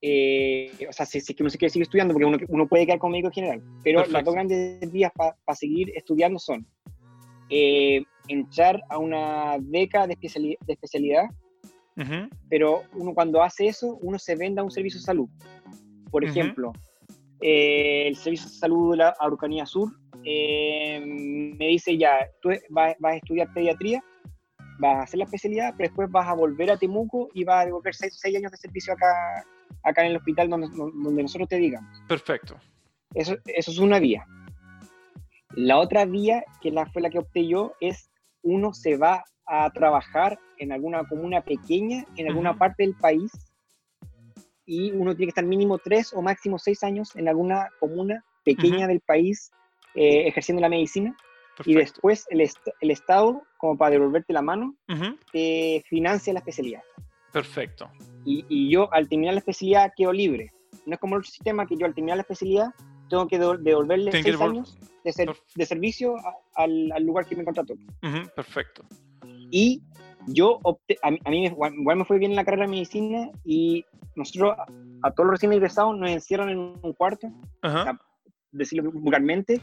eh, 0.02 0.70
o 0.88 0.92
sea, 0.92 1.06
si, 1.06 1.20
que 1.34 1.42
uno 1.42 1.50
se 1.50 1.58
quiere 1.58 1.70
seguir 1.70 1.84
estudiando, 1.84 2.12
porque 2.14 2.26
uno, 2.26 2.38
uno 2.48 2.66
puede 2.66 2.86
quedar 2.86 2.98
como 2.98 3.12
médico 3.12 3.30
general, 3.30 3.62
pero 3.82 4.04
las 4.06 4.24
dos 4.24 4.34
grandes 4.34 4.92
vías 4.92 5.12
para 5.14 5.56
seguir 5.56 5.90
estudiando 5.94 6.38
son 6.38 6.66
eh, 7.50 8.02
entrar 8.28 8.82
a 8.88 8.98
una 8.98 9.56
beca 9.60 10.06
de, 10.06 10.14
especialidad, 10.14 10.58
de 10.66 10.72
especialidad 10.72 11.26
pero 12.48 12.82
uno 12.94 13.14
cuando 13.14 13.42
hace 13.42 13.66
eso, 13.66 13.98
uno 14.02 14.18
se 14.18 14.34
venda 14.34 14.62
un 14.62 14.70
servicio 14.70 14.98
de 14.98 15.04
salud. 15.04 15.28
Por 16.10 16.24
ejemplo, 16.24 16.72
eh, 17.46 18.08
el 18.08 18.16
Servicio 18.16 18.48
de 18.48 18.54
Salud 18.54 18.92
de 18.92 18.96
la 18.96 19.14
Araucanía 19.20 19.66
Sur 19.66 19.92
eh, 20.24 20.98
me 21.04 21.66
dice 21.66 21.98
ya, 21.98 22.26
tú 22.40 22.48
vas, 22.70 22.96
a 23.02 23.16
estudiar 23.16 23.52
pediatría, 23.52 24.02
vas 24.78 24.96
a 24.96 25.02
hacer 25.02 25.18
la 25.18 25.24
especialidad, 25.26 25.74
pero 25.76 25.90
después 25.90 26.10
vas 26.10 26.26
a 26.26 26.32
volver 26.32 26.70
a 26.70 26.78
Temuco 26.78 27.28
y 27.34 27.44
vas 27.44 27.60
a 27.60 27.66
devolver 27.66 27.94
seis, 27.94 28.18
años 28.24 28.50
de 28.50 28.56
servicio 28.56 28.94
acá, 28.94 29.44
acá 29.82 30.06
en 30.06 30.12
el 30.12 30.16
hospital 30.16 30.48
donde, 30.48 30.68
donde 30.68 31.22
nosotros 31.22 31.46
te 31.50 31.56
digamos. 31.56 31.90
Perfecto. 32.08 32.56
Eso, 33.12 33.36
eso 33.44 33.70
es 33.70 33.78
una 33.78 33.98
vía. 33.98 34.24
La 35.50 35.76
otra 35.76 36.06
vía, 36.06 36.44
que 36.62 36.70
la, 36.70 36.86
fue 36.86 37.02
la 37.02 37.10
que 37.10 37.18
opté 37.18 37.46
yo, 37.46 37.74
es 37.78 38.10
uno 38.42 38.72
se 38.72 38.96
va 38.96 39.22
a 39.44 39.70
trabajar 39.70 40.38
en 40.56 40.72
alguna 40.72 41.04
comuna 41.04 41.42
pequeña, 41.42 42.06
en 42.16 42.28
alguna 42.28 42.56
parte 42.56 42.84
del 42.84 42.94
país, 42.94 43.30
y 44.66 44.92
uno 44.92 45.14
tiene 45.14 45.26
que 45.26 45.30
estar 45.30 45.44
mínimo 45.44 45.78
tres 45.78 46.12
o 46.14 46.22
máximo 46.22 46.58
seis 46.58 46.82
años 46.82 47.14
en 47.16 47.28
alguna 47.28 47.68
comuna 47.80 48.24
pequeña 48.44 48.86
del 48.86 49.00
país 49.00 49.50
eh, 49.94 50.26
ejerciendo 50.26 50.60
la 50.60 50.68
medicina. 50.68 51.16
Y 51.64 51.74
después 51.74 52.26
el, 52.30 52.40
el, 52.80 52.90
Estado, 52.90 53.42
como 53.58 53.78
para 53.78 53.92
devolverte 53.92 54.32
la 54.32 54.42
mano, 54.42 54.74
financia 55.88 56.32
la 56.32 56.40
especialidad. 56.40 56.82
Perfecto. 57.32 57.90
Y, 58.24 58.44
y, 58.48 58.70
yo 58.70 58.92
al 58.92 59.08
terminar 59.08 59.34
la 59.34 59.38
especialidad 59.38 59.92
quedo 59.96 60.12
libre. 60.12 60.50
No 60.84 60.94
es 60.94 61.00
como 61.00 61.14
el 61.14 61.20
otro 61.20 61.30
sistema 61.30 61.66
que 61.66 61.76
yo 61.76 61.86
al 61.86 61.94
terminar 61.94 62.16
la 62.16 62.22
especialidad 62.22 62.74
tengo 63.08 63.28
que 63.28 63.38
devolverle 63.38 64.10
seis 64.10 64.40
años 64.40 64.78
de, 65.04 65.34
de 65.54 65.66
servicio 65.66 66.16
al, 66.54 66.90
al, 66.92 67.04
lugar 67.04 67.26
que 67.26 67.36
me 67.36 67.44
contrató. 67.44 67.74
perfecto. 68.34 68.84
Y 69.50 69.82
yo 70.26 70.58
opté, 70.62 70.98
a, 71.02 71.10
mí 71.10 71.46
igual, 71.46 71.74
me 71.74 72.04
fue 72.04 72.18
bien 72.18 72.32
en 72.32 72.36
la 72.36 72.44
carrera 72.44 72.64
de 72.64 72.70
medicina 72.70 73.30
y 73.44 73.84
nosotros, 74.16 74.56
a, 75.02 75.10
todos 75.10 75.26
los 75.26 75.32
recién 75.32 75.52
ingresados, 75.52 75.96
nos 75.96 76.10
encierran 76.10 76.48
en 76.50 76.58
un 76.58 76.92
cuarto, 76.92 77.28
decirlo 78.52 78.90
vulgarmente, 78.92 79.60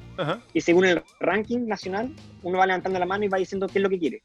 y 0.53 0.61
según 0.61 0.85
el 0.85 1.03
ranking 1.19 1.65
nacional, 1.65 2.13
uno 2.43 2.57
va 2.57 2.65
levantando 2.65 2.99
la 2.99 3.05
mano 3.05 3.25
y 3.25 3.29
va 3.29 3.37
diciendo 3.37 3.67
qué 3.67 3.79
es 3.79 3.83
lo 3.83 3.89
que 3.89 3.99
quiere. 3.99 4.23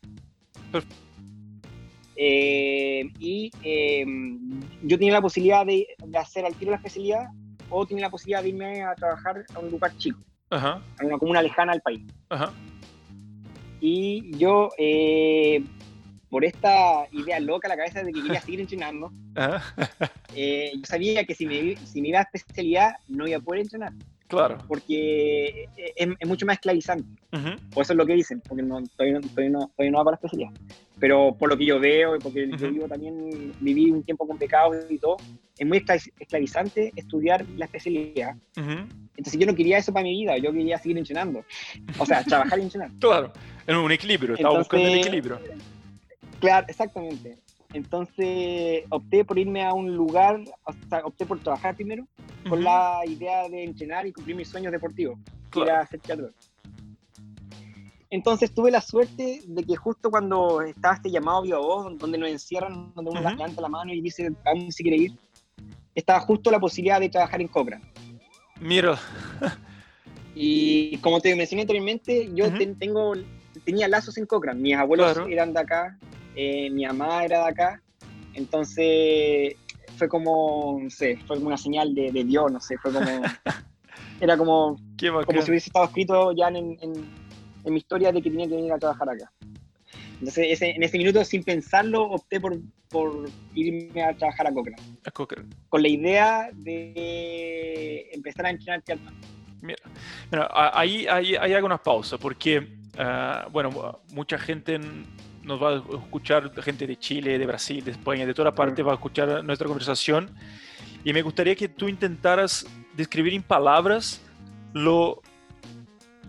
Eh, 2.16 3.10
y 3.18 3.50
em, 3.62 4.60
yo 4.82 4.98
tenía 4.98 5.12
la 5.12 5.20
posibilidad 5.20 5.66
de, 5.66 5.86
hacer 6.18 6.46
al 6.46 6.54
tiro 6.54 6.70
la 6.70 6.78
especialidad 6.78 7.26
o 7.68 7.86
tenía 7.86 8.06
la 8.06 8.10
posibilidad 8.10 8.42
de 8.42 8.48
irme 8.48 8.82
a 8.82 8.94
trabajar 8.94 9.44
a 9.54 9.58
un 9.58 9.70
lugar 9.70 9.94
chico, 9.98 10.18
a 10.50 10.80
una 11.02 11.18
comuna 11.18 11.42
lejana 11.42 11.72
al 11.72 11.82
país. 11.82 12.02
Y 13.80 14.36
yo, 14.38 14.70
eh, 14.78 15.62
por 16.28 16.44
esta 16.44 17.06
idea 17.12 17.40
loca 17.40 17.68
en 17.68 17.70
la 17.70 17.76
cabeza 17.76 18.02
de 18.02 18.12
que 18.12 18.22
quería 18.22 18.40
seguir 18.40 18.60
entrenando, 18.60 19.12
eh, 20.34 20.72
yo 20.74 20.84
sabía 20.84 21.24
que 21.24 21.34
si 21.34 21.46
me, 21.46 21.76
si 21.76 22.00
me 22.00 22.08
iba 22.08 22.20
a 22.20 22.28
especialidad 22.34 22.94
no 23.08 23.26
iba 23.26 23.38
a 23.38 23.40
poder 23.40 23.62
entrenar. 23.62 23.92
Claro. 24.28 24.58
Porque 24.66 25.68
es, 25.76 26.26
mucho 26.26 26.46
más 26.46 26.54
esclavizante. 26.54 27.08
O 27.74 27.82
eso 27.82 27.92
es 27.92 27.96
lo 27.96 28.06
que 28.06 28.14
dicen, 28.14 28.40
porque 28.40 28.62
no, 28.62 28.82
todavía, 28.96 29.20
no, 29.20 29.28
todavía 29.28 29.90
no 29.90 29.98
va 29.98 30.04
para 30.04 30.12
la 30.12 30.26
especialidad. 30.26 30.50
Pero 30.98 31.36
por 31.38 31.50
lo 31.50 31.56
que 31.56 31.66
yo 31.66 31.78
veo 31.78 32.18
porque 32.18 32.48
yo 32.58 32.70
vivo 32.70 32.88
también, 32.88 33.52
viví 33.60 33.90
un 33.90 34.02
tiempo 34.02 34.26
con 34.26 34.38
pecados 34.38 34.84
y 34.90 34.98
todo, 34.98 35.18
es 35.56 35.66
muy 35.66 35.84
esclavizante 36.18 36.92
estudiar 36.96 37.44
la 37.56 37.66
especialidad. 37.66 38.34
Entonces 38.56 39.38
yo 39.38 39.46
no 39.46 39.54
quería 39.54 39.78
eso 39.78 39.92
para 39.92 40.04
mi 40.04 40.12
vida, 40.12 40.36
yo 40.38 40.52
quería 40.52 40.78
seguir 40.78 40.98
entrenando. 40.98 41.44
O 41.98 42.06
sea, 42.06 42.22
trabajar 42.24 42.58
y 42.58 42.62
entrenar. 42.62 42.90
Claro, 42.98 43.32
en 43.66 43.76
un 43.76 43.92
equilibrio, 43.92 44.34
estaba 44.34 44.58
buscando 44.58 44.88
el 44.88 44.98
equilibrio. 44.98 45.38
Claro, 46.40 46.66
exactamente. 46.68 47.38
Entonces 47.72 48.84
opté 48.90 49.24
por 49.24 49.38
irme 49.38 49.64
a 49.64 49.72
un 49.74 49.94
lugar, 49.94 50.40
o 50.64 50.72
sea, 50.88 51.00
opté 51.04 51.26
por 51.26 51.40
trabajar 51.40 51.74
primero, 51.74 52.06
con 52.48 52.62
la 52.62 53.00
idea 53.06 53.48
de 53.48 53.64
entrenar 53.64 54.06
y 54.06 54.12
cumplir 54.12 54.36
mis 54.36 54.48
sueños 54.48 54.72
deportivos, 54.72 55.18
claro. 55.50 55.70
ir 55.70 55.76
a 55.76 55.80
hacer 55.80 56.00
teatro. 56.00 56.30
Entonces 58.08 58.54
tuve 58.54 58.70
la 58.70 58.80
suerte 58.80 59.42
de 59.44 59.64
que 59.64 59.74
justo 59.76 60.10
cuando 60.10 60.62
estaba 60.62 60.94
este 60.94 61.10
llamado 61.10 61.42
viva 61.42 61.58
voz, 61.58 61.98
donde 61.98 62.18
nos 62.18 62.28
encierran, 62.28 62.92
donde 62.94 63.10
uno 63.10 63.30
levanta 63.30 63.60
la 63.60 63.68
mano 63.68 63.92
y 63.92 64.00
dice 64.00 64.28
a 64.44 64.50
dónde 64.50 64.72
se 64.72 64.82
quiere 64.82 64.96
ir, 64.96 65.12
estaba 65.94 66.20
justo 66.20 66.50
la 66.50 66.60
posibilidad 66.60 67.00
de 67.00 67.08
trabajar 67.08 67.40
en 67.40 67.48
Cochrane. 67.48 67.84
Mira. 68.60 68.98
y 70.34 70.98
como 70.98 71.20
te 71.20 71.34
mencioné 71.34 71.62
anteriormente, 71.62 72.30
yo 72.32 72.46
tengo, 72.78 73.14
tenía 73.64 73.88
lazos 73.88 74.16
en 74.18 74.26
Cochrane. 74.26 74.60
Mis 74.60 74.76
abuelos 74.76 75.18
eran 75.28 75.52
de 75.52 75.60
acá, 75.60 75.98
eh, 76.36 76.70
mi 76.70 76.86
mamá 76.86 77.24
era 77.24 77.40
de 77.40 77.48
acá, 77.48 77.82
entonces 78.34 79.56
fue 79.96 80.08
como, 80.08 80.78
no 80.82 80.90
sé, 80.90 81.18
fue 81.26 81.36
como 81.36 81.48
una 81.48 81.56
señal 81.56 81.94
de, 81.94 82.10
Dios, 82.24 82.52
no 82.52 82.60
sé, 82.60 82.76
fue 82.78 82.92
como... 82.92 83.06
era 84.20 84.36
como, 84.36 84.78
como 84.98 85.42
si 85.42 85.50
hubiese 85.50 85.68
estado 85.68 85.86
escrito 85.86 86.32
ya 86.32 86.48
en, 86.48 86.78
en, 86.80 87.72
mi 87.72 87.78
historia 87.78 88.12
de 88.12 88.22
que 88.22 88.30
tenía 88.30 88.46
que 88.46 88.54
venir 88.54 88.72
a 88.72 88.78
trabajar 88.78 89.08
acá. 89.10 89.32
Entonces, 90.20 90.62
en 90.62 90.82
ese 90.82 90.98
minuto, 90.98 91.22
sin 91.24 91.42
pensarlo, 91.42 92.04
opté 92.04 92.40
por, 92.40 92.56
por 92.88 93.28
irme 93.54 94.02
a 94.02 94.16
trabajar 94.16 94.46
a 94.46 94.52
Cochrane. 94.52 94.82
A 95.04 95.10
Cochrane. 95.10 95.48
Con 95.68 95.82
la 95.82 95.88
idea 95.88 96.50
de 96.54 98.08
empezar 98.12 98.46
a 98.46 98.50
entrenar 98.50 98.82
teatro. 98.82 99.10
Mira, 99.60 99.78
mira 100.30 100.48
ahí, 100.52 101.06
ahí, 101.08 101.34
ahí, 101.34 101.52
hago 101.52 101.66
una 101.66 101.82
pausa, 101.82 102.18
porque, 102.18 102.66
ah, 102.96 103.48
bueno, 103.50 104.00
mucha 104.12 104.38
gente 104.38 104.78
nos 105.46 105.62
va 105.62 105.70
a 105.70 105.76
escuchar 105.76 106.52
gente 106.62 106.86
de 106.86 106.98
Chile, 106.98 107.38
de 107.38 107.46
Brasil, 107.46 107.82
de 107.82 107.92
España, 107.92 108.26
de 108.26 108.34
toda 108.34 108.54
parte 108.54 108.82
va 108.82 108.92
a 108.92 108.94
escuchar 108.96 109.44
nuestra 109.44 109.66
conversación. 109.66 110.28
Y 111.04 111.12
me 111.12 111.22
gustaría 111.22 111.54
que 111.54 111.68
tú 111.68 111.88
intentaras 111.88 112.66
describir 112.96 113.32
en 113.32 113.42
palabras 113.42 114.20
lo 114.74 115.22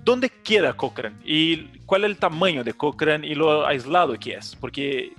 dónde 0.04 0.30
queda 0.30 0.74
Cochrane 0.74 1.18
y 1.26 1.80
cuál 1.86 2.06
es 2.06 2.12
el 2.12 2.18
tamaño 2.18 2.64
de 2.64 2.74
Cochrane 2.74 3.28
y 3.28 3.36
lo 3.36 3.66
aislado 3.66 4.18
que 4.18 4.36
es, 4.36 4.56
porque 4.56 5.14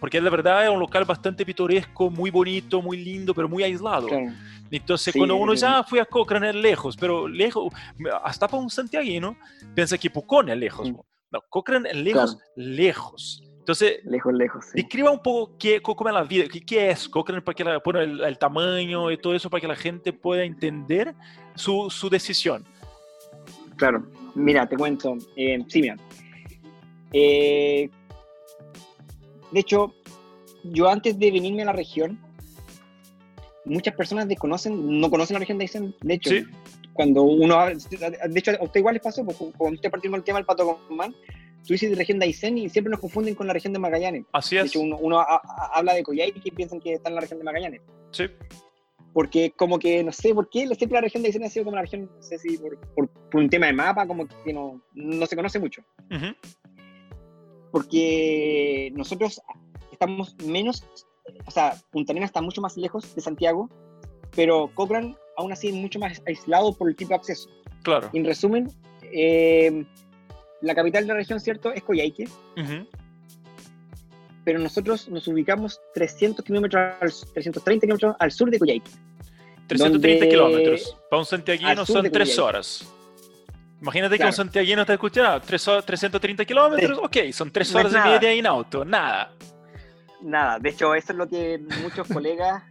porque 0.00 0.20
la 0.20 0.30
verdad 0.30 0.64
es 0.64 0.70
un 0.70 0.80
local 0.80 1.04
bastante 1.04 1.44
pintoresco, 1.44 2.10
muy 2.10 2.30
bonito, 2.30 2.82
muy 2.82 2.96
lindo, 2.96 3.34
pero 3.34 3.48
muy 3.48 3.62
aislado. 3.62 4.08
Entonces, 4.68 5.14
cuando 5.14 5.36
uno 5.36 5.52
dice, 5.52 5.66
ah, 5.66 5.84
fui 5.84 5.98
a 6.00 6.04
Cochrane 6.04 6.48
es 6.48 6.54
lejos, 6.56 6.96
pero 6.96 7.28
lejos, 7.28 7.72
hasta 8.24 8.48
para 8.48 8.62
un 8.62 8.70
santiaguino, 8.70 9.36
piensa 9.74 9.98
que 9.98 10.10
Pucón 10.10 10.48
es 10.48 10.56
lejos. 10.56 10.90
No, 11.32 11.40
Cochrane 11.48 11.92
lejos, 11.94 12.38
lejos. 12.56 13.42
Entonces, 13.58 14.00
lejos, 14.04 14.34
lejos. 14.34 14.64
Sí. 14.66 14.72
Describa 14.74 15.10
un 15.10 15.22
poco 15.22 15.56
qué, 15.56 15.80
cómo 15.80 16.08
es 16.08 16.14
la 16.14 16.24
vida, 16.24 16.46
qué, 16.52 16.60
qué 16.60 16.90
es 16.90 17.08
Cochrane, 17.08 17.42
para 17.42 17.54
que 17.54 17.64
la, 17.64 17.78
bueno, 17.78 18.00
el, 18.00 18.38
tamaño 18.38 19.10
y 19.10 19.16
todo 19.16 19.34
eso, 19.34 19.48
para 19.48 19.60
que 19.60 19.68
la 19.68 19.76
gente 19.76 20.12
pueda 20.12 20.44
entender 20.44 21.14
su, 21.54 21.88
su 21.88 22.10
decisión. 22.10 22.64
Claro, 23.76 24.04
mira, 24.34 24.68
te 24.68 24.76
cuento. 24.76 25.16
Eh, 25.36 25.64
sí, 25.68 25.80
mira. 25.80 25.96
Eh, 27.12 27.88
de 29.52 29.60
hecho, 29.60 29.94
yo 30.64 30.88
antes 30.88 31.18
de 31.18 31.30
venirme 31.30 31.62
a 31.62 31.66
la 31.66 31.72
región, 31.72 32.18
muchas 33.64 33.94
personas 33.94 34.28
desconocen, 34.28 35.00
no 35.00 35.10
conocen 35.10 35.34
la 35.34 35.40
región 35.40 35.58
de 35.58 35.64
Aysén. 35.64 35.94
De 36.00 36.14
hecho, 36.14 36.30
¿Sí? 36.30 36.44
Cuando 36.92 37.22
uno 37.22 37.66
de 37.66 38.38
hecho 38.38 38.52
a 38.52 38.64
usted 38.64 38.80
igual 38.80 38.94
les 38.94 39.02
pasó, 39.02 39.24
porque 39.24 39.50
cuando 39.56 39.76
usted 39.76 39.90
partió 39.90 40.10
con 40.10 40.18
el 40.18 40.24
tema 40.24 40.38
del 40.38 40.46
pato 40.46 40.78
Guzmán, 40.88 41.12
tú 41.66 41.72
dices 41.72 41.90
de 41.90 41.96
región 41.96 42.18
de 42.18 42.26
Aysén 42.26 42.58
y 42.58 42.68
siempre 42.68 42.90
nos 42.90 43.00
confunden 43.00 43.34
con 43.34 43.46
la 43.46 43.52
región 43.52 43.72
de 43.72 43.78
Magallanes. 43.78 44.24
Así 44.32 44.56
es. 44.56 44.64
De 44.64 44.68
hecho, 44.68 44.80
uno, 44.80 45.24
habla 45.72 45.94
de 45.94 46.02
Coyhaique 46.02 46.40
y 46.44 46.50
piensan 46.50 46.80
que 46.80 46.94
está 46.94 47.08
en 47.08 47.14
la 47.14 47.20
región 47.20 47.38
de 47.38 47.44
Magallanes. 47.44 47.80
Sí. 48.10 48.24
Porque 49.12 49.52
como 49.52 49.78
que, 49.78 50.02
no 50.02 50.12
sé 50.12 50.34
por 50.34 50.48
qué, 50.48 50.66
siempre 50.74 50.96
la 50.96 51.02
región 51.02 51.22
de 51.22 51.28
Aysén 51.28 51.44
ha 51.44 51.48
sido 51.48 51.64
como 51.64 51.76
la 51.76 51.82
región, 51.82 52.10
no 52.14 52.22
sé 52.22 52.38
si 52.38 52.56
por, 52.58 52.78
por, 52.94 53.08
un 53.34 53.48
tema 53.48 53.66
de 53.66 53.72
mapa, 53.74 54.06
como 54.06 54.26
que 54.26 54.52
no, 54.52 54.82
no 54.94 55.26
se 55.26 55.36
conoce 55.36 55.58
mucho. 55.58 55.82
Porque 57.70 58.90
nosotros 58.94 59.40
estamos 59.90 60.36
menos, 60.44 60.84
o 61.46 61.50
sea, 61.50 61.74
Punta 61.90 62.12
Arenas 62.12 62.30
está 62.30 62.42
mucho 62.42 62.60
más 62.60 62.76
lejos 62.76 63.14
de 63.14 63.20
Santiago, 63.20 63.70
pero 64.34 64.70
Cochrane 64.74 65.14
aún 65.42 65.52
así 65.52 65.72
mucho 65.72 65.98
más 65.98 66.22
aislado 66.26 66.72
por 66.72 66.88
el 66.88 66.96
tipo 66.96 67.10
de 67.10 67.16
acceso. 67.16 67.50
Claro. 67.82 68.08
En 68.12 68.24
resumen, 68.24 68.72
eh, 69.02 69.84
la 70.60 70.74
capital 70.74 71.04
de 71.04 71.08
la 71.08 71.14
región, 71.14 71.40
¿cierto? 71.40 71.72
Es 71.72 71.82
Coyhaique. 71.82 72.28
Pero 74.44 74.58
nosotros 74.58 75.08
nos 75.08 75.26
ubicamos 75.28 75.80
300 75.94 76.44
kilómetros, 76.44 77.26
330 77.32 77.86
kilómetros 77.86 78.16
al 78.18 78.32
sur 78.32 78.50
de 78.50 78.58
Coyhaique. 78.58 78.90
330 79.66 80.28
kilómetros. 80.28 80.96
Para 81.10 81.20
un 81.20 81.26
santiaguino 81.26 81.86
son 81.86 82.10
3 82.10 82.38
horas. 82.38 82.92
Imagínate 83.80 84.16
que 84.16 84.24
un 84.24 84.32
santiaguino 84.32 84.82
está 84.82 84.92
escuchando 84.94 85.40
330 85.40 86.44
kilómetros, 86.44 86.98
ok, 87.02 87.16
son 87.32 87.50
3 87.50 87.74
horas 87.74 87.92
y 87.92 88.08
media 88.08 88.32
en 88.32 88.46
auto, 88.46 88.84
nada. 88.84 89.32
Nada, 90.20 90.60
de 90.60 90.68
hecho, 90.68 90.94
eso 90.94 91.12
es 91.12 91.18
lo 91.18 91.28
que 91.28 91.60
muchos 91.82 92.06
colegas 92.12 92.62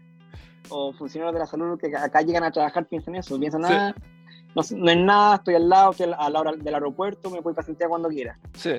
o 0.69 0.93
funcionarios 0.93 1.33
de 1.33 1.39
la 1.39 1.45
salud 1.45 1.79
que 1.79 1.95
acá 1.95 2.21
llegan 2.21 2.43
a 2.43 2.51
trabajar 2.51 2.85
piensan 2.85 3.15
eso, 3.15 3.39
piensan, 3.39 3.61
nada, 3.61 3.95
ah, 3.95 4.01
no, 4.55 4.61
no, 4.77 4.91
es 4.91 4.97
nada, 4.97 5.35
estoy 5.35 5.55
al 5.55 5.69
lado, 5.69 5.91
estoy 5.91 6.13
a 6.17 6.29
la 6.29 6.39
hora 6.39 6.51
del 6.53 6.73
aeropuerto, 6.73 7.29
me 7.29 7.41
puedo 7.41 7.55
ir 7.61 7.87
cuando 7.87 8.09
quiera. 8.09 8.37
Sí. 8.53 8.73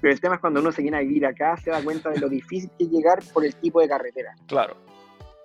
Pero 0.00 0.12
el 0.12 0.20
tema 0.20 0.36
es 0.36 0.40
cuando 0.40 0.60
uno 0.60 0.72
se 0.72 0.82
viene 0.82 0.96
a 0.96 1.00
vivir 1.00 1.26
acá, 1.26 1.56
se 1.58 1.70
da 1.70 1.82
cuenta 1.82 2.10
de 2.10 2.20
lo 2.20 2.28
difícil 2.28 2.70
que 2.78 2.84
es 2.84 2.90
llegar 2.90 3.22
por 3.34 3.44
el 3.44 3.54
tipo 3.56 3.80
de 3.80 3.88
carretera. 3.88 4.34
Claro. 4.46 4.76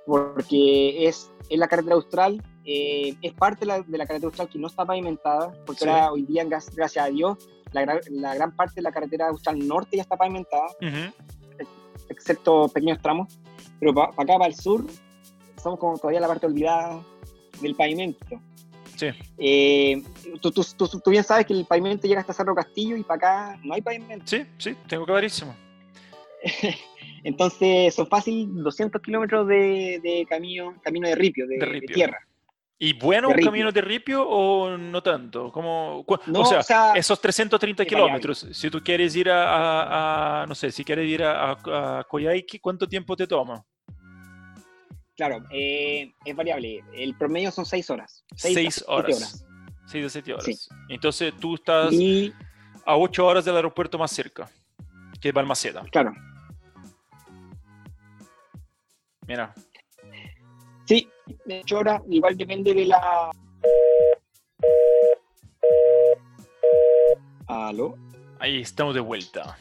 Porque 0.05 1.07
es, 1.07 1.31
es 1.49 1.59
la 1.59 1.67
carretera 1.67 1.95
austral, 1.95 2.41
eh, 2.63 3.15
es 3.21 3.33
parte 3.33 3.61
de 3.61 3.65
la, 3.65 3.81
de 3.81 3.97
la, 3.97 4.05
carretera 4.05 4.27
austral 4.27 4.49
que 4.49 4.59
no 4.59 4.67
está 4.67 4.85
pavimentada, 4.85 5.51
porque 5.65 5.89
ahora, 5.89 6.11
hoy 6.11 6.23
día, 6.23 6.45
gracias 6.45 6.97
a 6.97 7.09
Dios, 7.09 7.37
la, 7.73 7.99
la, 8.11 8.35
gran 8.35 8.55
parte 8.55 8.75
de 8.75 8.81
la 8.83 8.91
carretera 8.91 9.27
austral 9.27 9.67
norte 9.67 9.97
ya 9.97 10.03
está 10.03 10.15
pavimentada, 10.15 10.67
excepto 12.09 12.69
pequeños 12.69 13.01
tramos. 13.01 13.39
Pero 13.79 13.93
para 13.93 14.09
acá, 14.09 14.37
para 14.37 14.45
el 14.45 14.55
sur, 14.55 14.85
somos 15.61 15.79
como 15.79 15.97
todavía 15.97 16.19
la 16.19 16.27
parte 16.27 16.45
olvidada 16.45 17.01
del 17.61 17.75
pavimento. 17.75 18.41
Sí. 18.95 19.07
Eh, 19.37 20.01
tú, 20.41 20.51
tú, 20.51 20.63
tú, 20.87 21.09
bien 21.09 21.23
sabes 21.23 21.45
que 21.45 21.53
el 21.53 21.65
pavimento 21.65 22.07
llega 22.07 22.21
hasta 22.21 22.33
Cerro 22.33 22.55
Castillo 22.55 22.95
y 22.95 23.03
para 23.03 23.17
acá 23.17 23.59
no 23.63 23.73
hay 23.73 23.81
pavimento. 23.81 24.25
Sí, 24.25 24.45
sí, 24.57 24.75
tengo 24.87 25.05
clarísimo. 25.05 25.55
Entonces 27.23 27.93
son 27.93 28.07
fácil 28.07 28.63
200 28.63 29.01
kilómetros 29.01 29.47
de, 29.47 29.99
de, 30.01 30.25
camino, 30.29 30.75
camino 30.81 31.07
de 31.07 31.15
ripio, 31.15 31.47
de, 31.47 31.81
tierra. 31.81 32.19
¿Y 32.77 32.93
bueno 32.93 33.29
un 33.29 33.35
camino 33.35 33.71
de 33.71 33.81
ripio 33.81 34.27
o 34.27 34.77
no 34.77 35.01
tanto? 35.01 35.51
Como, 35.51 36.05
no, 36.27 36.41
o, 36.41 36.63
sea, 36.63 36.93
esos 36.93 37.19
330 37.19 37.85
kilómetros, 37.85 38.47
si 38.51 38.69
tú 38.69 38.83
quieres 38.83 39.15
ir 39.15 39.29
a, 39.31 40.45
no 40.47 40.53
sé, 40.53 40.71
si 40.71 40.83
quieres 40.83 41.07
ir 41.07 41.23
a, 41.23 41.51
a, 41.51 41.99
a 42.01 42.05
¿cuánto 42.61 42.87
tiempo 42.87 43.15
te 43.15 43.25
toma? 43.25 43.65
Claro, 45.15 45.43
eh, 45.49 46.13
es 46.25 46.35
variable. 46.35 46.83
El 46.93 47.15
promedio 47.15 47.51
son 47.51 47.65
seis 47.65 47.89
horas. 47.89 48.23
Seis, 48.35 48.83
horas. 48.87 49.45
Seis 49.87 50.05
a 50.05 50.09
siete 50.09 50.33
horas. 50.33 50.69
Entonces 50.89 51.33
tú 51.39 51.55
estás 51.55 51.93
a 52.85 52.97
ocho 52.97 53.25
horas 53.25 53.45
del 53.45 53.55
aeropuerto 53.55 53.97
más 53.97 54.11
cerca, 54.11 54.49
que 55.21 55.29
es 55.29 55.33
Balmaceda. 55.33 55.83
Claro. 55.91 56.13
Mira. 59.27 59.53
Sí, 60.85 61.09
de 61.45 61.59
hecho 61.61 61.77
ahora 61.77 62.01
igual 62.09 62.35
depende 62.37 62.73
de 62.73 62.85
la... 62.85 63.31
¿Aló? 67.47 67.95
Ahí 68.39 68.61
estamos 68.61 68.93
de 68.93 68.99
vuelta. 68.99 69.57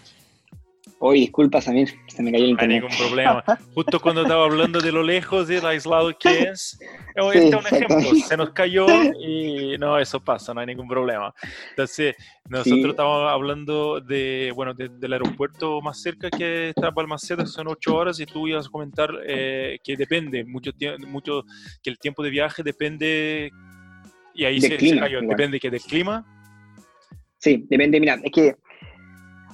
Oye, 1.06 1.20
disculpa, 1.20 1.60
Samir, 1.60 1.90
se 2.06 2.22
me 2.22 2.32
cayó 2.32 2.44
el 2.44 2.50
internet. 2.52 2.80
No 2.80 2.86
hay 2.86 2.92
ningún 2.92 3.06
problema. 3.06 3.44
Justo 3.74 4.00
cuando 4.00 4.22
estaba 4.22 4.46
hablando 4.46 4.80
de 4.80 4.90
lo 4.90 5.02
lejos 5.02 5.50
lo 5.50 5.68
aislado 5.68 6.16
que 6.18 6.44
es, 6.44 6.78
este 7.14 7.48
es 7.48 7.54
un 7.54 7.66
ejemplo. 7.66 8.14
Se 8.26 8.36
nos 8.38 8.50
cayó 8.52 8.86
y 9.20 9.76
no, 9.76 9.98
eso 9.98 10.24
pasa, 10.24 10.54
no 10.54 10.60
hay 10.60 10.66
ningún 10.66 10.88
problema. 10.88 11.34
Entonces, 11.68 12.16
nosotros 12.48 12.92
estábamos 12.92 13.30
hablando 13.30 14.00
de, 14.00 14.50
bueno, 14.56 14.72
del 14.72 15.12
aeropuerto 15.12 15.82
más 15.82 16.00
cerca 16.00 16.30
que 16.30 16.70
está 16.70 16.90
Balmaceda, 16.90 17.44
son 17.44 17.68
ocho 17.68 17.96
horas 17.96 18.18
y 18.18 18.24
tú 18.24 18.48
ibas 18.48 18.66
a 18.66 18.70
comentar 18.70 19.10
eh, 19.26 19.76
que 19.84 19.98
depende, 19.98 20.42
mucho, 20.42 20.70
mucho, 21.06 21.44
que 21.82 21.90
el 21.90 21.98
tiempo 21.98 22.22
de 22.22 22.30
viaje 22.30 22.62
depende, 22.62 23.50
y 24.34 24.46
ahí 24.46 24.58
se, 24.58 24.78
cayó, 24.98 25.20
depende 25.20 25.60
que 25.60 25.70
del 25.70 25.82
clima. 25.82 26.24
Sí, 27.36 27.66
depende, 27.68 28.00
mira, 28.00 28.18
es 28.24 28.32
que 28.32 28.56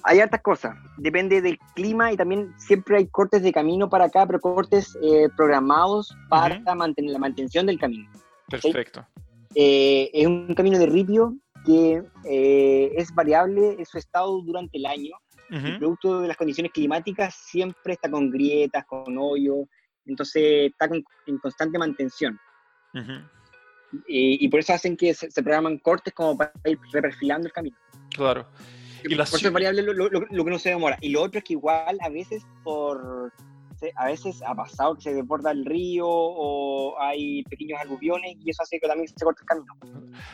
hay 0.05 0.21
hartas 0.21 0.43
cosas. 0.43 0.77
Depende 0.97 1.41
del 1.41 1.59
clima 1.75 2.13
y 2.13 2.17
también 2.17 2.53
siempre 2.59 2.99
hay 2.99 3.07
cortes 3.09 3.43
de 3.43 3.53
camino 3.53 3.89
para 3.89 4.07
acá, 4.07 4.27
pero 4.27 4.41
cortes 4.41 4.97
eh, 5.03 5.29
programados 5.37 6.15
para 6.29 6.61
mantener 6.75 7.13
la 7.13 7.19
mantención 7.19 7.67
del 7.67 7.79
camino. 7.79 8.11
Perfecto. 8.49 9.07
Eh, 9.55 10.11
es 10.13 10.27
un 10.27 10.55
camino 10.55 10.79
de 10.79 10.87
ripio 10.87 11.37
que 11.65 12.03
eh, 12.25 12.93
es 12.97 13.15
variable 13.15 13.77
en 13.79 13.87
su 13.87 13.99
estado 13.99 14.41
durante 14.43 14.79
el 14.79 14.87
año. 14.87 15.17
El 15.51 15.79
producto 15.79 16.21
de 16.21 16.29
las 16.29 16.37
condiciones 16.37 16.71
climáticas 16.71 17.35
siempre 17.35 17.95
está 17.95 18.09
con 18.09 18.31
grietas, 18.31 18.87
con 18.87 19.19
hoyos, 19.19 19.67
entonces 20.07 20.71
está 20.71 20.89
en 21.27 21.39
constante 21.39 21.77
mantención. 21.77 22.39
y, 24.07 24.49
por 24.49 24.61
eso 24.61 24.75
hacen 24.75 24.97
que 24.97 25.13
se, 25.13 25.29
se 25.29 25.43
programan 25.43 25.79
cortes 25.79 26.15
como 26.15 26.39
para 26.39 26.53
ir 26.67 26.79
reperfilando 26.93 27.49
el 27.49 27.53
camino. 27.53 27.77
Claro. 28.15 28.47
Y 29.05 29.17
por 29.17 29.27
es 29.27 29.53
variable 29.53 29.83
lo, 29.83 29.93
lo, 29.93 30.45
que 30.45 30.51
no 30.51 30.59
se 30.59 30.71
demora. 30.71 30.99
Y 31.01 31.11
lo 31.11 31.23
otro 31.23 31.39
es 31.39 31.45
que 31.45 31.55
igual 31.55 31.99
a 32.01 32.09
veces 32.09 32.43
por 32.63 33.33
a 33.97 34.07
veces 34.07 34.43
ha 34.47 34.55
pasado 34.55 34.95
que 34.97 35.03
se 35.03 35.15
desborda 35.15 35.51
el 35.51 35.65
río 35.65 36.07
o 36.07 37.01
hay 37.01 37.43
pequeños 37.45 37.81
aluviones 37.81 38.37
y 38.45 38.51
eso 38.51 38.63
hace 38.63 38.79
que 38.79 38.87
también 38.87 39.09
se 39.09 39.25
corte 39.25 39.43
el 39.43 39.47
camino. 39.47 39.75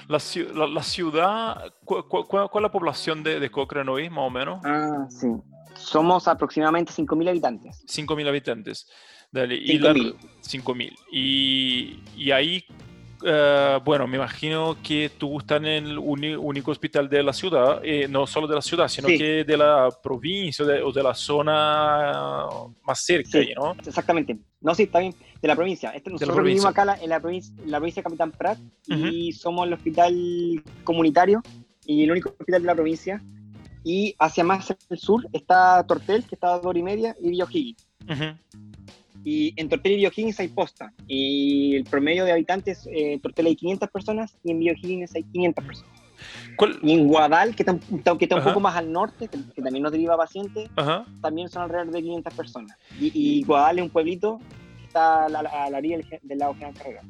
La, 0.09 0.67
la, 0.67 0.83
ciudad, 0.83 1.73
¿cuál, 1.85 2.49
es 2.53 2.63
la 2.63 2.73
población 2.73 3.23
de, 3.23 3.39
de 3.39 3.51
Cochrane 3.51 3.91
hoy, 3.91 4.11
más 4.11 4.27
o 4.27 4.31
menos? 4.31 4.61
Ah, 4.65 5.07
sí. 5.09 5.29
Somos 5.75 6.27
aproximadamente 6.27 6.93
5.000 6.93 7.29
habitantes. 7.29 7.85
5.000 7.87 8.29
habitantes. 8.29 8.91
Dale. 9.31 9.57
5.000. 9.57 10.93
Y, 11.13 12.03
y 12.17 12.31
ahí 12.31 12.65
eh, 13.25 13.79
bueno, 13.85 14.07
me 14.07 14.17
imagino 14.17 14.77
que 14.83 15.11
tú 15.17 15.39
estás 15.39 15.59
en 15.59 15.67
el 15.67 15.99
único 15.99 16.71
hospital 16.71 17.09
de 17.09 17.23
la 17.23 17.33
ciudad, 17.33 17.81
eh, 17.83 18.07
no 18.09 18.27
solo 18.27 18.47
de 18.47 18.55
la 18.55 18.63
ciudad, 18.63 18.89
sino 18.89 19.09
que 19.09 19.45
de 19.45 19.57
la 19.57 19.89
provincia 20.03 20.65
o 20.85 20.93
de 20.93 21.03
la 21.03 21.15
zona 21.15 22.45
más 22.83 23.05
cerca, 23.05 23.39
¿no? 23.57 23.77
Exactamente. 23.85 24.39
No, 24.61 24.75
sí, 24.75 24.85
está 24.85 25.01
bien, 25.01 25.15
de 25.41 25.49
la 25.49 25.55
provincia. 25.55 25.91
Este, 25.91 26.11
nosotros 26.11 26.43
vivimos 26.43 26.67
acá 26.67 26.99
en 27.01 27.09
la 27.09 27.21
provincia, 27.21 27.55
la 27.67 27.79
provincia 27.79 28.01
de 28.01 28.05
Capitán 28.05 28.33
Prat 28.33 28.59
y 28.87 29.33
somos 29.33 29.67
el 29.67 29.73
hospital 29.73 30.63
comunitario 30.85 31.43
y 31.85 32.05
el 32.05 32.11
único 32.11 32.31
hospital 32.31 32.63
de 32.63 32.67
la 32.67 32.75
provincia. 32.75 33.23
Y 33.85 34.17
hacia 34.19 34.43
más 34.43 34.69
al 34.71 34.99
sur 34.99 35.29
está 35.33 35.85
Tortel, 35.87 36.25
que 36.25 36.35
está 36.35 36.49
a 36.49 36.57
dos 36.57 36.67
horas 36.67 36.81
y 36.81 36.83
media, 36.83 37.17
y 37.21 37.31
Villa 37.31 37.47
y 39.27 39.53
en 39.57 39.69
Tortel 39.69 39.95
y 39.95 39.97
Biohiggins 39.97 40.39
hay 40.39 40.47
posta. 40.47 40.93
Y 41.09 41.75
el 41.75 41.83
promedio 41.83 42.25
de 42.25 42.31
habitantes, 42.31 42.87
eh, 42.87 43.15
en 43.15 43.21
Tortel 43.21 43.47
hay 43.47 43.57
500 43.57 43.91
personas 43.91 44.39
y 44.45 44.53
en 44.53 44.61
Biohiggins 44.61 45.17
hay 45.17 45.25
500 45.25 45.65
personas. 45.65 46.03
Y 46.81 46.93
en 46.93 47.09
Guadal, 47.09 47.57
que 47.57 47.65
está, 47.65 47.77
que 48.17 48.25
está 48.25 48.37
un 48.37 48.45
poco 48.45 48.61
más 48.61 48.77
al 48.77 48.93
norte, 48.93 49.27
que, 49.27 49.39
también 49.61 49.83
nos 49.83 49.91
deriva 49.91 50.17
pacientes, 50.17 50.71
también 51.21 51.49
son 51.49 51.63
alrededor 51.63 51.91
de 51.91 52.03
500 52.03 52.35
personas. 52.35 52.79
Y, 53.01 53.43
Guadal 53.43 53.81
es 53.81 53.85
un 53.87 53.91
pueblito 53.91 54.41
que 54.79 54.87
está 54.87 55.25
a 55.25 55.29
la, 55.29 55.41
a 55.41 55.71
la 55.71 55.79
orilla 55.79 55.99
del, 56.23 56.39
lado 56.39 56.55
General 56.55 56.75
Carrera. 56.75 57.03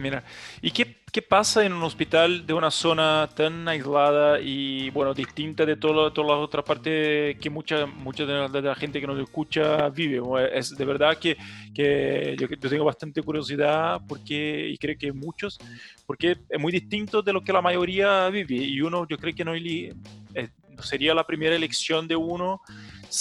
Mira, 0.00 0.24
¿y 0.62 0.70
qué, 0.70 0.96
qué, 1.12 1.22
pasa 1.22 1.64
en 1.64 1.72
un 1.72 1.82
hospital 1.82 2.46
de 2.46 2.54
una 2.54 2.70
zona 2.70 3.28
tan 3.34 3.68
aislada 3.68 4.40
y, 4.40 4.90
bueno, 4.90 5.14
distinta 5.14 5.66
de 5.66 5.76
todo, 5.76 6.12
todas 6.12 6.30
las 6.30 6.38
otras 6.38 6.64
partes 6.64 7.36
que 7.38 7.50
mucha, 7.50 7.86
mucha 7.86 8.24
de, 8.24 8.62
la, 8.62 8.74
gente 8.74 9.00
que 9.00 9.06
nos 9.06 9.20
escucha 9.20 9.88
vive? 9.90 10.20
Es 10.52 10.76
de 10.76 10.84
verdad 10.84 11.16
que, 11.18 11.36
que 11.74 12.36
yo, 12.38 12.48
tengo 12.48 12.84
bastante 12.84 13.22
curiosidad 13.22 14.00
porque, 14.08 14.68
y 14.68 14.78
creo 14.78 14.96
que 14.98 15.12
muchos, 15.12 15.58
porque 16.06 16.36
es 16.48 16.60
muy 16.60 16.72
distinto 16.72 17.22
de 17.22 17.32
lo 17.32 17.42
que 17.42 17.52
la 17.52 17.62
mayoría 17.62 18.28
vive 18.30 18.56
y 18.56 18.80
uno, 18.80 19.06
yo 19.08 19.18
creo 19.18 19.34
que 19.34 19.44
no 19.44 19.54
eh, 19.54 20.48
sería 20.82 21.14
la 21.14 21.24
primera 21.24 21.54
elección 21.54 22.06
de 22.08 22.16
uno 22.16 22.60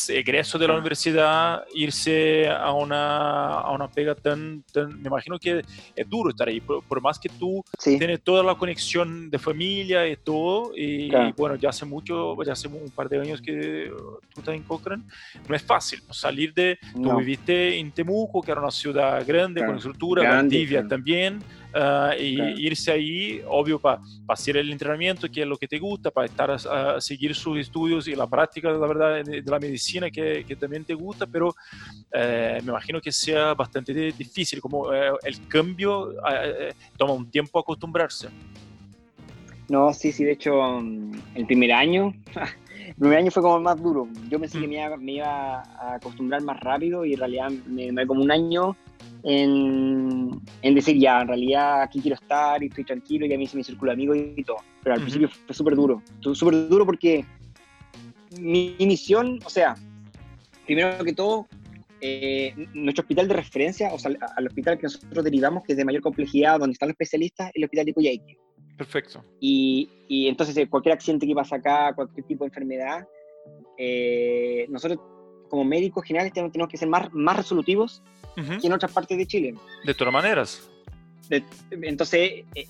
egreso 0.10 0.57
de 0.57 0.68
la 0.68 0.74
universidad, 0.74 1.64
irse 1.74 2.47
a 2.47 2.72
una, 2.74 3.60
a 3.60 3.72
una 3.72 3.88
pega 3.88 4.16
tan, 4.16 4.64
tan, 4.72 5.01
me 5.01 5.07
imagino 5.07 5.39
que 5.39 5.64
es 5.95 6.10
duro 6.10 6.30
estar 6.30 6.47
ahí, 6.47 6.60
por, 6.60 7.01
más 7.01 7.18
que 7.20 7.30
tú 7.30 7.64
tienes 7.84 8.22
toda 8.22 8.43
la 8.43 8.55
conexión 8.55 9.30
de 9.30 9.39
familia 9.39 10.07
y 10.07 10.16
todo, 10.16 10.72
y, 10.76 11.10
bueno, 11.36 11.55
ya 11.55 11.70
hace 11.70 11.86
mucho, 11.86 12.41
ya 12.43 12.53
hace 12.53 12.68
un 12.68 12.89
par 12.91 13.10
de 13.10 13.20
años 13.20 13.41
que 13.41 13.91
tú 14.34 14.41
estás 14.41 14.55
en 14.55 14.64
Cochrane, 14.64 15.03
no 15.47 15.55
es 15.55 15.64
fácil 15.64 16.01
salir 16.12 16.53
de, 16.53 16.78
tú 16.93 17.18
viviste 17.18 17.78
en 17.80 17.91
Temuco, 17.91 18.41
que 18.41 18.51
era 18.51 18.62
una 18.62 18.72
ciudad 18.72 19.26
grande, 19.26 19.66
con 19.66 19.76
estructura, 19.76 20.30
Valdivia 20.30 20.88
también, 20.88 21.39
Ah, 21.74 22.15
y 22.20 22.65
irse 22.65 22.91
ahí, 22.91 23.41
obvio, 23.47 23.80
para 23.80 24.01
hacer 24.28 24.57
el 24.57 24.72
entrenamiento, 24.72 25.30
que 25.30 25.41
es 25.41 25.47
lo 25.47 25.55
que 25.55 25.67
te 25.67 25.78
gusta, 25.78 26.09
para 26.09 26.26
estar 26.26 26.49
a, 26.49 26.99
seguir 26.99 27.36
sus 27.36 27.59
estudios 27.59 28.07
y 28.07 28.15
la 28.15 28.28
práctica, 28.28 28.72
la 28.72 28.88
verdad, 28.88 29.24
de, 29.24 29.43
la 29.43 29.59
medicina 29.59 30.09
que, 30.09 30.43
que, 30.47 30.55
también 30.55 30.84
te 30.84 30.95
gusta, 30.95 31.28
pero 31.28 31.53
eh, 32.11 32.59
me 32.63 32.70
imagino 32.70 32.99
que 32.99 33.11
sea 33.11 33.53
bastante 33.53 33.93
difícil, 33.93 34.59
como 34.59 34.91
eh, 34.91 35.11
el 35.24 35.47
cambio 35.47 36.13
eh, 36.32 36.74
toma 36.97 37.13
un 37.13 37.30
tiempo 37.30 37.59
acostumbrarse. 37.59 38.30
No, 39.70 39.93
sí, 39.93 40.11
sí, 40.11 40.24
de 40.24 40.32
hecho, 40.32 40.59
um, 40.59 41.11
el 41.36 41.45
primer 41.45 41.72
año, 41.72 42.15
el 42.88 42.95
primer 42.95 43.20
año 43.20 43.30
fue 43.30 43.43
como 43.43 43.59
más 43.59 43.80
duro. 43.80 44.07
Yo 44.28 44.39
pensé 44.39 44.59
que 44.59 44.65
mm. 44.65 44.70
me 44.70 44.76
iba, 44.76 44.97
me 44.97 45.11
iba, 45.11 45.61
a 45.61 45.93
acostumbrar 45.93 46.41
más 46.41 46.59
rápido 46.59 47.05
y 47.05 47.13
en 47.13 47.20
realidad 47.20 47.51
me, 47.67 47.91
me 47.91 48.07
como 48.07 48.24
un 48.24 48.32
año 48.32 48.76
en, 49.24 50.41
en, 50.62 50.76
decir, 50.76 50.97
ya, 50.97 51.22
en 51.22 51.28
realidad 51.28 51.82
aquí 51.82 52.00
quiero 52.02 52.16
estar 52.16 52.62
y 52.64 52.68
estoy 52.68 52.86
tranquilo 52.86 53.26
y 53.26 53.34
a 53.34 53.38
mí 53.38 53.47
se 53.47 53.58
me 53.58 53.64
circula 53.64 53.93
amigo 53.93 54.16
y 54.16 54.43
todo. 54.43 54.58
Pero 54.84 54.95
al 54.95 55.02
principio 55.02 55.30
fue 55.30 55.54
súper 55.54 55.76
duro. 55.76 56.02
Súper 56.22 56.70
duro 56.70 56.86
porque 56.86 57.26
mi, 58.39 58.76
misión, 58.80 59.39
o 59.45 59.50
sea, 59.50 59.76
primero 60.66 61.04
que 61.04 61.14
todo, 61.14 61.47
eh, 62.02 62.54
nuestro 62.74 63.02
hospital 63.02 63.28
de 63.28 63.34
referencia, 63.36 63.93
o 63.93 64.00
sea, 64.00 64.12
al 64.36 64.47
hospital 64.47 64.78
que 64.78 64.84
nosotros 64.84 65.24
derivamos, 65.24 65.64
que 65.64 65.74
es 65.74 65.78
de 65.78 65.86
mayor 65.86 66.02
complejidad, 66.02 66.60
donde 66.60 66.74
están 66.74 66.88
los 66.88 66.93
especialistas, 66.93 67.50
es 67.50 67.56
el 67.56 67.64
hospital 67.66 67.86
de 67.86 67.93
Coyhaique. 67.93 68.38
Perfecto. 68.78 69.26
Y, 69.41 69.89
y, 70.08 70.28
entonces, 70.28 70.56
eh, 70.56 70.70
cualquier 70.70 70.93
accidente 70.93 71.28
que 71.28 71.36
pasa 71.36 71.58
acá, 71.58 71.93
cualquier 71.93 72.26
tipo 72.26 72.45
de 72.45 72.47
enfermedad, 72.47 73.06
eh, 73.78 74.66
nosotros 74.70 75.00
como 75.50 75.64
médicos 75.64 76.06
generales 76.06 76.34
tenemos, 76.34 76.70
que 76.70 76.78
ser 76.78 76.88
más, 76.88 77.14
más 77.14 77.38
resolutivos 77.38 78.02
que 78.36 78.68
en 78.68 78.74
otras 78.74 78.91
partes 78.91 79.18
de 79.18 79.26
Chile. 79.26 79.56
De 79.84 79.93
todas 79.93 80.14
maneras. 80.14 80.70
entonces, 81.72 82.45
eh, 82.56 82.68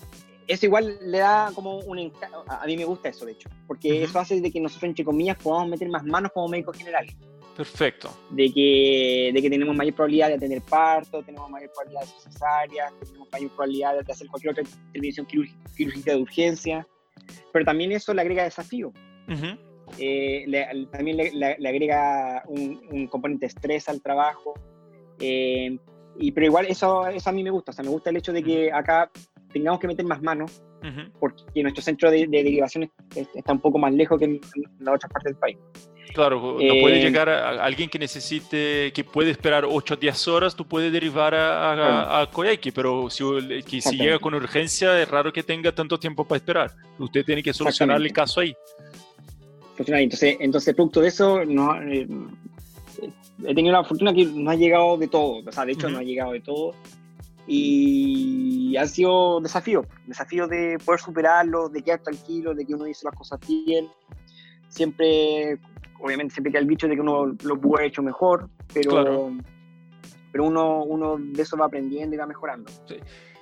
eso 0.48 0.66
igual 0.66 0.98
le 1.02 1.18
da 1.18 1.52
como 1.54 1.78
un... 1.78 2.12
A 2.48 2.66
mí 2.66 2.76
me 2.76 2.84
gusta 2.84 3.08
eso, 3.08 3.24
de 3.24 3.32
hecho, 3.32 3.48
porque 3.68 4.02
eso 4.02 4.18
hace 4.18 4.40
de 4.40 4.50
que 4.50 4.58
nosotros, 4.58 4.88
entre 4.88 5.04
comillas, 5.04 5.36
podamos 5.36 5.68
meter 5.68 5.88
más 5.88 6.04
manos 6.04 6.32
como 6.34 6.48
médicos 6.48 6.76
generales. 6.76 7.14
Perfecto. 7.56 8.10
De 8.30 8.52
que, 8.52 9.30
de 9.34 9.42
que 9.42 9.50
tenemos 9.50 9.76
mayor 9.76 9.94
probabilidad 9.94 10.28
de 10.28 10.38
tener 10.38 10.62
parto, 10.62 11.22
tenemos 11.22 11.48
mayor 11.50 11.70
probabilidad 11.70 12.00
de 12.00 12.06
hacer 12.06 12.32
cesáreas, 12.32 12.92
tenemos 13.04 13.28
mayor 13.30 13.50
probabilidad 13.50 14.04
de 14.04 14.12
hacer 14.12 14.26
cualquier 14.28 14.52
otra 14.52 14.64
intervención 14.86 15.26
quirúrgica 15.26 16.12
de 16.12 16.16
urgencia, 16.16 16.88
pero 17.52 17.64
también 17.64 17.92
eso 17.92 18.14
le 18.14 18.22
agrega 18.22 18.44
desafío. 18.44 18.92
Eh, 19.98 20.46
también 20.90 21.16
le, 21.16 21.68
agrega 21.68 22.42
un, 22.46 23.06
componente 23.08 23.46
de 23.46 23.48
estrés 23.48 23.88
al 23.88 24.00
trabajo. 24.02 24.54
Eh, 25.18 25.78
y, 26.18 26.32
pero 26.32 26.46
igual 26.46 26.66
eso, 26.66 27.06
eso 27.06 27.30
a 27.30 27.32
mí 27.32 27.42
me 27.42 27.50
gusta, 27.50 27.70
o 27.70 27.74
sea, 27.74 27.84
me 27.84 27.90
gusta 27.90 28.10
el 28.10 28.16
hecho 28.16 28.32
de 28.32 28.42
que 28.42 28.72
acá 28.72 29.10
tengamos 29.52 29.80
que 29.80 29.86
meter 29.86 30.04
más 30.04 30.22
manos, 30.22 30.62
porque 31.18 31.62
nuestro 31.62 31.82
centro 31.82 32.10
de, 32.10 32.26
derivación 32.26 32.90
está 33.34 33.52
un 33.52 33.60
poco 33.60 33.78
más 33.78 33.92
lejos 33.92 34.18
que 34.18 34.24
en, 34.24 34.40
las 34.80 34.96
otras 34.96 35.12
partes 35.12 35.32
del 35.32 35.36
país. 35.36 35.58
Claro, 36.14 36.40
no 36.40 36.56
puede 36.58 36.98
eh, 36.98 37.02
llegar 37.02 37.28
a, 37.28 37.64
alguien 37.64 37.88
que 37.88 37.98
necesite, 37.98 38.92
que 38.92 39.04
puede 39.04 39.30
esperar 39.30 39.64
8 39.64 39.94
o 39.94 39.96
10 39.96 40.28
horas, 40.28 40.56
tú 40.56 40.66
puedes 40.66 40.92
derivar 40.92 41.34
a, 41.34 42.22
a, 42.22 42.30
pero 42.74 43.08
si, 43.10 43.24
que 43.62 43.80
si 43.80 43.96
llega 43.96 44.18
con 44.18 44.34
urgencia 44.34 45.00
es 45.00 45.08
raro 45.08 45.32
que 45.32 45.42
tenga 45.42 45.72
tanto 45.72 45.98
tiempo 45.98 46.26
para 46.26 46.38
esperar. 46.38 46.70
Usted 46.98 47.24
tiene 47.24 47.42
que 47.42 47.52
solucionar 47.52 48.00
el 48.00 48.12
caso 48.12 48.40
ahí. 48.40 48.54
Entonces, 49.86 50.36
entonces 50.40 50.74
producto 50.74 51.00
de 51.00 51.08
eso, 51.08 51.44
no, 51.44 51.80
eh, 51.82 52.06
he 53.44 53.54
tenido 53.54 53.72
la 53.72 53.84
fortuna 53.84 54.12
que 54.12 54.26
no 54.26 54.50
ha 54.50 54.54
llegado 54.54 54.96
de 54.98 55.08
todo, 55.08 55.42
o 55.46 55.52
sea, 55.52 55.64
de 55.64 55.72
hecho 55.72 55.88
no 55.88 55.98
ha 55.98 56.02
llegado 56.02 56.32
de 56.32 56.40
todo. 56.40 56.74
Y 57.46 58.76
han 58.76 58.88
sido 58.88 59.40
desafíos, 59.40 59.86
desafíos 60.06 60.48
de 60.48 60.78
poder 60.84 61.00
superarlo, 61.00 61.68
de 61.68 61.82
quedar 61.82 62.00
tranquilo, 62.00 62.54
de 62.54 62.64
que 62.64 62.74
uno 62.74 62.84
dice 62.84 63.06
las 63.06 63.14
cosas 63.14 63.40
bien. 63.40 63.88
Siempre, 64.68 65.58
obviamente, 66.00 66.34
siempre 66.34 66.52
queda 66.52 66.60
el 66.60 66.68
bicho 66.68 66.86
de 66.86 66.94
que 66.94 67.00
uno 67.00 67.26
lo 67.26 67.60
pudo 67.60 67.78
haber 67.78 67.88
hecho 67.88 68.02
mejor, 68.02 68.48
pero, 68.72 69.32
pero 70.30 70.44
uno, 70.44 70.84
uno 70.84 71.16
de 71.18 71.42
eso 71.42 71.56
va 71.56 71.66
aprendiendo 71.66 72.14
y 72.14 72.18
va 72.18 72.26
mejorando. 72.26 72.70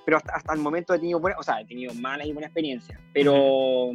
Pero 0.07 0.17
hasta, 0.17 0.37
hasta, 0.37 0.55
el 0.55 0.61
momento 0.61 0.95
he 0.95 0.99
tenido, 0.99 1.21
o 1.21 1.43
sea, 1.43 1.61
he 1.61 1.67
tenido 1.67 1.93
malas 1.95 2.27
y 2.27 2.33
buenas 2.33 2.49
experiencias, 2.49 2.99
pero 3.13 3.91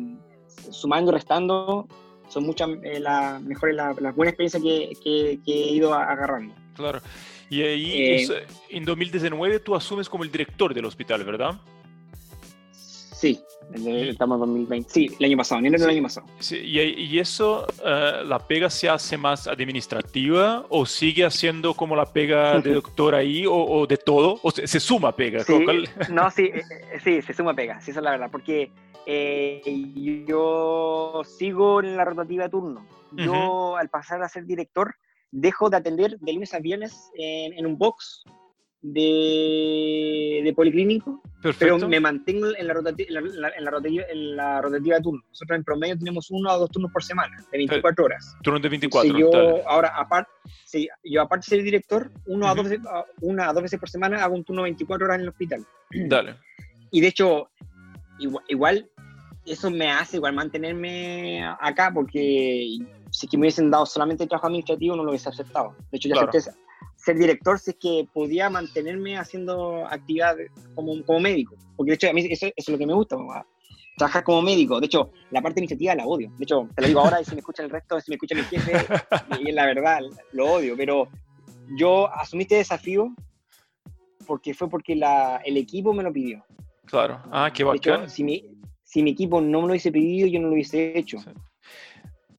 sumando 0.70 1.10
y 1.10 1.14
restando, 1.16 1.88
son 2.34 2.46
muchas 2.46 2.70
eh, 2.82 3.00
las 3.00 3.42
mejores, 3.42 3.76
las 3.76 4.16
buenas 4.16 4.34
experiencias 4.34 4.62
que, 4.62 5.38
que, 5.46 5.54
he 5.54 5.72
ido 5.72 5.94
agarrando. 5.94 6.56
Claro. 6.76 7.00
Y 7.50 7.62
ahí, 7.62 7.92
eh, 8.02 8.48
en 8.70 8.84
2019 8.84 9.60
tú 9.60 9.76
asumes 9.76 10.10
como 10.10 10.24
el 10.24 10.32
director 10.32 10.74
del 10.74 10.86
hospital, 10.86 11.24
¿verdad? 11.24 11.60
Sí, 12.72 13.40
estamos 13.74 14.36
en 14.36 14.40
2020. 14.40 14.90
Sí, 14.90 15.10
el 15.20 15.26
año 15.26 15.38
pasado, 15.38 15.60
en 15.60 15.68
enero 15.68 15.84
del 15.84 15.92
año 15.92 16.04
pasado. 16.04 16.28
Sí, 16.40 16.58
y, 16.58 16.80
y, 16.80 17.20
eso, 17.20 17.66
uh, 17.80 18.26
la 18.26 18.40
pega 18.40 18.70
se 18.70 18.90
hace 18.90 19.18
más 19.18 19.48
administrativa 19.48 20.66
o 20.70 20.86
sigue 20.86 21.24
haciendo 21.24 21.74
como 21.74 21.96
la 21.96 22.06
pega 22.06 22.60
de 22.60 22.74
doctor 22.82 23.16
ahí 23.16 23.46
o, 23.46 23.54
o 23.54 23.88
de 23.88 23.98
todo? 23.98 24.40
¿O 24.42 24.52
se, 24.52 24.68
se 24.68 24.80
suma 24.80 25.16
pega? 25.16 25.44
Sí, 25.44 25.54
no, 26.12 26.30
sí, 26.32 26.52
sí, 27.04 27.22
se 27.22 27.34
suma 27.34 27.54
pega, 27.54 27.80
sí, 27.80 27.92
esa 27.92 28.00
es 28.00 28.04
la 28.04 28.12
verdad, 28.12 28.30
porque 28.30 28.72
eh, 29.06 29.62
yo 30.28 31.22
sigo 31.26 31.82
en 31.82 31.97
la 31.97 32.06
rotativa 32.06 32.43
de 32.43 32.49
turno. 32.49 32.86
Yo, 33.12 33.78
al 33.78 33.89
pasar 33.89 34.24
a 34.24 34.30
ser 34.30 34.45
director, 34.45 34.95
dejo 35.32 35.70
de 35.70 35.78
atender 35.78 36.18
de 36.20 36.34
lunes 36.34 36.54
a 36.54 36.60
viernes 36.60 37.12
en, 37.16 37.66
un 37.66 37.78
box 37.78 38.24
de, 38.82 40.41
de 40.43 40.54
policlínico, 40.54 41.22
pero 41.60 41.78
me 41.88 41.99
mantengo 41.99 42.47
en 42.56 42.68
la, 42.68 42.74
rotativa, 42.74 43.08
en, 43.10 43.41
la, 43.41 43.72
rotativa, 43.72 44.04
en 44.10 44.36
la 44.36 44.62
rotativa 44.62 44.95
de 44.97 45.01
turno. 45.01 45.24
Nosotros 45.30 45.58
en 45.58 45.64
promedio 45.64 45.97
tenemos 45.97 46.32
uno 46.32 46.51
o 46.51 46.60
dos 46.60 46.72
turnos 46.72 46.91
por 46.91 47.04
semana, 47.04 47.38
de 47.51 47.58
24 47.58 48.06
horas. 48.06 48.36
Turnos 48.41 48.62
de 48.62 48.70
24 48.70 49.18
yo, 49.18 49.68
ahora, 49.68 49.93
aparte, 49.95 50.32
sí, 50.66 50.88
yo 51.04 51.22
aparte 51.22 51.45
de 51.45 51.49
ser 51.58 51.64
director, 51.64 52.12
uno 52.26 52.47
a 52.47 52.56
dos 52.56 52.70
veces, 52.70 52.86
una 53.22 53.49
a 53.49 53.54
dos 53.54 53.64
veces 53.64 53.80
por 53.80 53.89
semana 53.89 54.24
hago 54.24 54.36
un 54.36 54.43
turno 54.43 54.64
de 54.64 54.70
24 54.70 55.06
horas 55.06 55.16
en 55.16 55.22
el 55.22 55.30
hospital. 55.30 55.66
Dale. 55.91 56.36
Y 56.91 57.01
de 57.01 57.08
hecho, 57.08 57.49
igual 58.47 58.89
eso 59.45 59.70
me 59.70 59.91
hace 59.91 60.18
igual 60.18 60.34
mantenerme 60.34 61.43
acá 61.59 61.91
porque 61.93 62.78
si 63.11 63.28
que 63.28 63.38
me 63.38 63.41
hubiesen 63.41 63.70
dado 63.70 63.86
solamente 63.86 64.26
trabajo 64.26 64.47
administrativo 64.47 64.95
no 64.95 65.03
lo 65.03 65.11
hubiese 65.11 65.30
aceptado. 65.30 65.76
De 65.91 65.97
hecho, 65.97 66.09
yo 66.09 66.16
acepté 66.16 66.51
ser 66.95 67.18
director 67.18 67.59
si 67.59 67.72
es 67.72 67.78
que 67.78 68.07
podía 68.14 68.49
mantenerme 68.49 69.18
haciendo 69.18 69.86
actividad 69.88 70.36
como, 70.74 71.03
como 71.03 71.20
médico. 71.20 71.55
Porque 71.76 71.91
de 71.91 71.95
hecho 71.95 72.09
a 72.09 72.14
mí 72.14 72.26
eso, 72.30 72.47
es 72.55 72.70
lo 72.70 72.78
que 72.78 72.88
me 72.88 72.93
gusta, 72.93 73.18
trabajar 73.97 74.24
como 74.24 74.41
médico. 74.41 74.80
De 74.80 74.86
hecho, 74.86 75.11
la 75.32 75.41
parte 75.41 75.59
administrativa 75.59 75.95
la 75.95 76.05
odio. 76.05 76.32
De 76.38 76.43
hecho, 76.43 76.68
te 76.76 76.82
lo 76.82 76.88
digo 76.88 77.01
ahora 77.01 77.22
y 77.22 77.26
si 77.26 77.32
me 77.32 77.39
escucha 77.39 77.64
el 77.64 77.70
resto, 77.70 77.99
si 77.99 78.09
me 78.09 78.16
escucha 78.16 78.36
mi 78.36 78.43
jefe, 78.43 78.72
y 79.41 79.49
es 79.49 79.55
la 79.55 79.66
verdad, 79.66 79.99
lo 80.32 80.53
odio. 80.53 80.76
Pero 80.78 81.09
yo 81.78 82.07
asumí 82.14 82.43
este 82.43 82.55
desafío 82.55 83.14
porque 84.26 84.53
fue 84.53 84.70
porque 84.70 84.95
la, 84.95 85.41
el 85.45 85.57
equipo 85.57 85.93
me 85.93 86.03
lo 86.03 86.14
pidió. 86.14 86.45
Claro. 86.86 87.22
Ah, 87.32 87.52
qué 87.54 87.64
bacán. 87.64 88.10
si, 88.10 88.24
mi, 88.24 88.44
si 88.84 89.04
mi 89.04 89.12
equipo 89.12 89.42
no 89.42 89.62
me 89.62 89.68
lo 89.68 89.72
hubiese 89.72 89.92
pedido, 89.92 90.28
yo 90.28 90.40
no 90.40 90.48
lo 90.48 90.54
hubiese 90.54 90.98
hecho. 90.98 91.18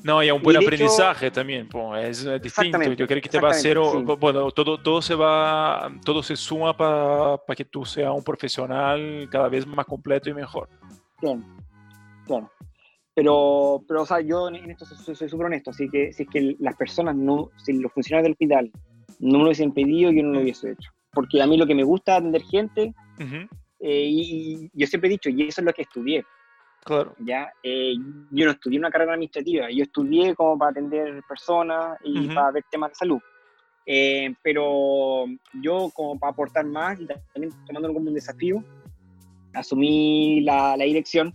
No, 0.05 0.23
y 0.23 0.31
un 0.31 0.43
buen 0.43 0.59
aprendizaje 0.59 1.31
también, 1.31 1.67
es, 2.03 2.27
distinto. 2.43 2.93
Yo 2.93 3.07
creo 3.07 3.23
que 3.23 3.29
te 3.31 3.41
va 3.41 3.49
a 3.49 3.53
hacer, 3.53 3.79
bueno, 3.79 4.51
todo, 4.51 4.77
todo 4.77 5.01
se 5.01 5.15
va, 5.15 5.91
todo 6.05 6.23
se 6.23 6.37
suma 6.37 6.77
para 6.77 7.57
que 7.57 7.65
tú 7.65 7.87
seas 7.87 8.13
un 8.15 8.23
profesional 8.23 9.27
cada 9.31 9.49
vez 9.49 9.67
más 9.67 9.87
completo 9.87 10.29
y 10.29 10.35
mejor. 10.35 10.69
Claro, 11.17 11.41
claro. 12.27 12.51
Pero, 13.15 13.83
pero 13.89 14.03
o 14.03 14.07
sea, 14.07 14.21
yo 14.21 14.49
en 14.49 14.71
esto 14.71 14.85
soy 14.85 15.29
súper 15.29 15.47
honesto, 15.47 15.71
así 15.71 15.89
que 15.89 16.13
si 16.13 16.25
es 16.25 16.29
que 16.29 16.55
las 16.59 16.77
personas, 16.77 17.17
no, 17.17 17.51
si 17.57 17.73
los 17.73 17.91
funcionarios 17.91 18.25
del 18.25 18.33
hospital 18.33 18.71
no 19.21 19.39
me 19.39 19.39
lo 19.39 19.45
hubiesen 19.45 19.73
pedido, 19.73 20.11
yo 20.11 20.23
no 20.23 20.33
lo 20.33 20.41
hubiese 20.41 20.73
hecho. 20.73 20.91
Porque 21.13 21.41
a 21.41 21.47
mí 21.47 21.57
lo 21.57 21.67
que 21.67 21.75
me 21.75 21.85
gusta 21.85 22.13
es 22.13 22.19
atender 22.19 22.43
gente, 22.43 22.93
eh, 23.81 24.07
y, 24.09 24.71
yo 24.73 24.87
siempre 24.87 25.09
he 25.09 25.13
dicho, 25.13 25.31
y 25.31 25.43
eso 25.49 25.61
es 25.61 25.65
lo 25.65 25.73
que 25.73 25.83
estudié. 25.83 26.25
Claro. 26.85 27.15
¿ya? 27.19 27.51
Eh, 27.63 27.95
yo 28.31 28.45
no 28.45 28.53
estudié 28.53 28.79
una 28.79 28.91
carrera 28.91 29.15
administrativa, 29.15 29.71
yo 29.71 29.85
estudié 29.85 30.35
como 30.35 30.59
para 30.59 30.71
atender 30.71 31.23
personas 31.27 31.99
y 32.05 32.29
para 32.29 32.51
ver 32.51 32.65
temas 32.71 32.91
de 32.91 32.95
salud. 32.97 33.21
Eh, 33.87 34.35
pero 34.43 35.27
yo 35.63 35.91
como 35.95 36.19
para 36.19 36.33
aportar 36.33 36.65
más 36.65 36.99
y 37.01 37.07
también 37.07 37.53
tomándolo 37.67 37.95
como 37.95 38.09
un 38.09 38.15
desafío, 38.15 38.63
asumí 39.55 40.41
la, 40.41 40.77
la 40.77 40.85
dirección, 40.85 41.35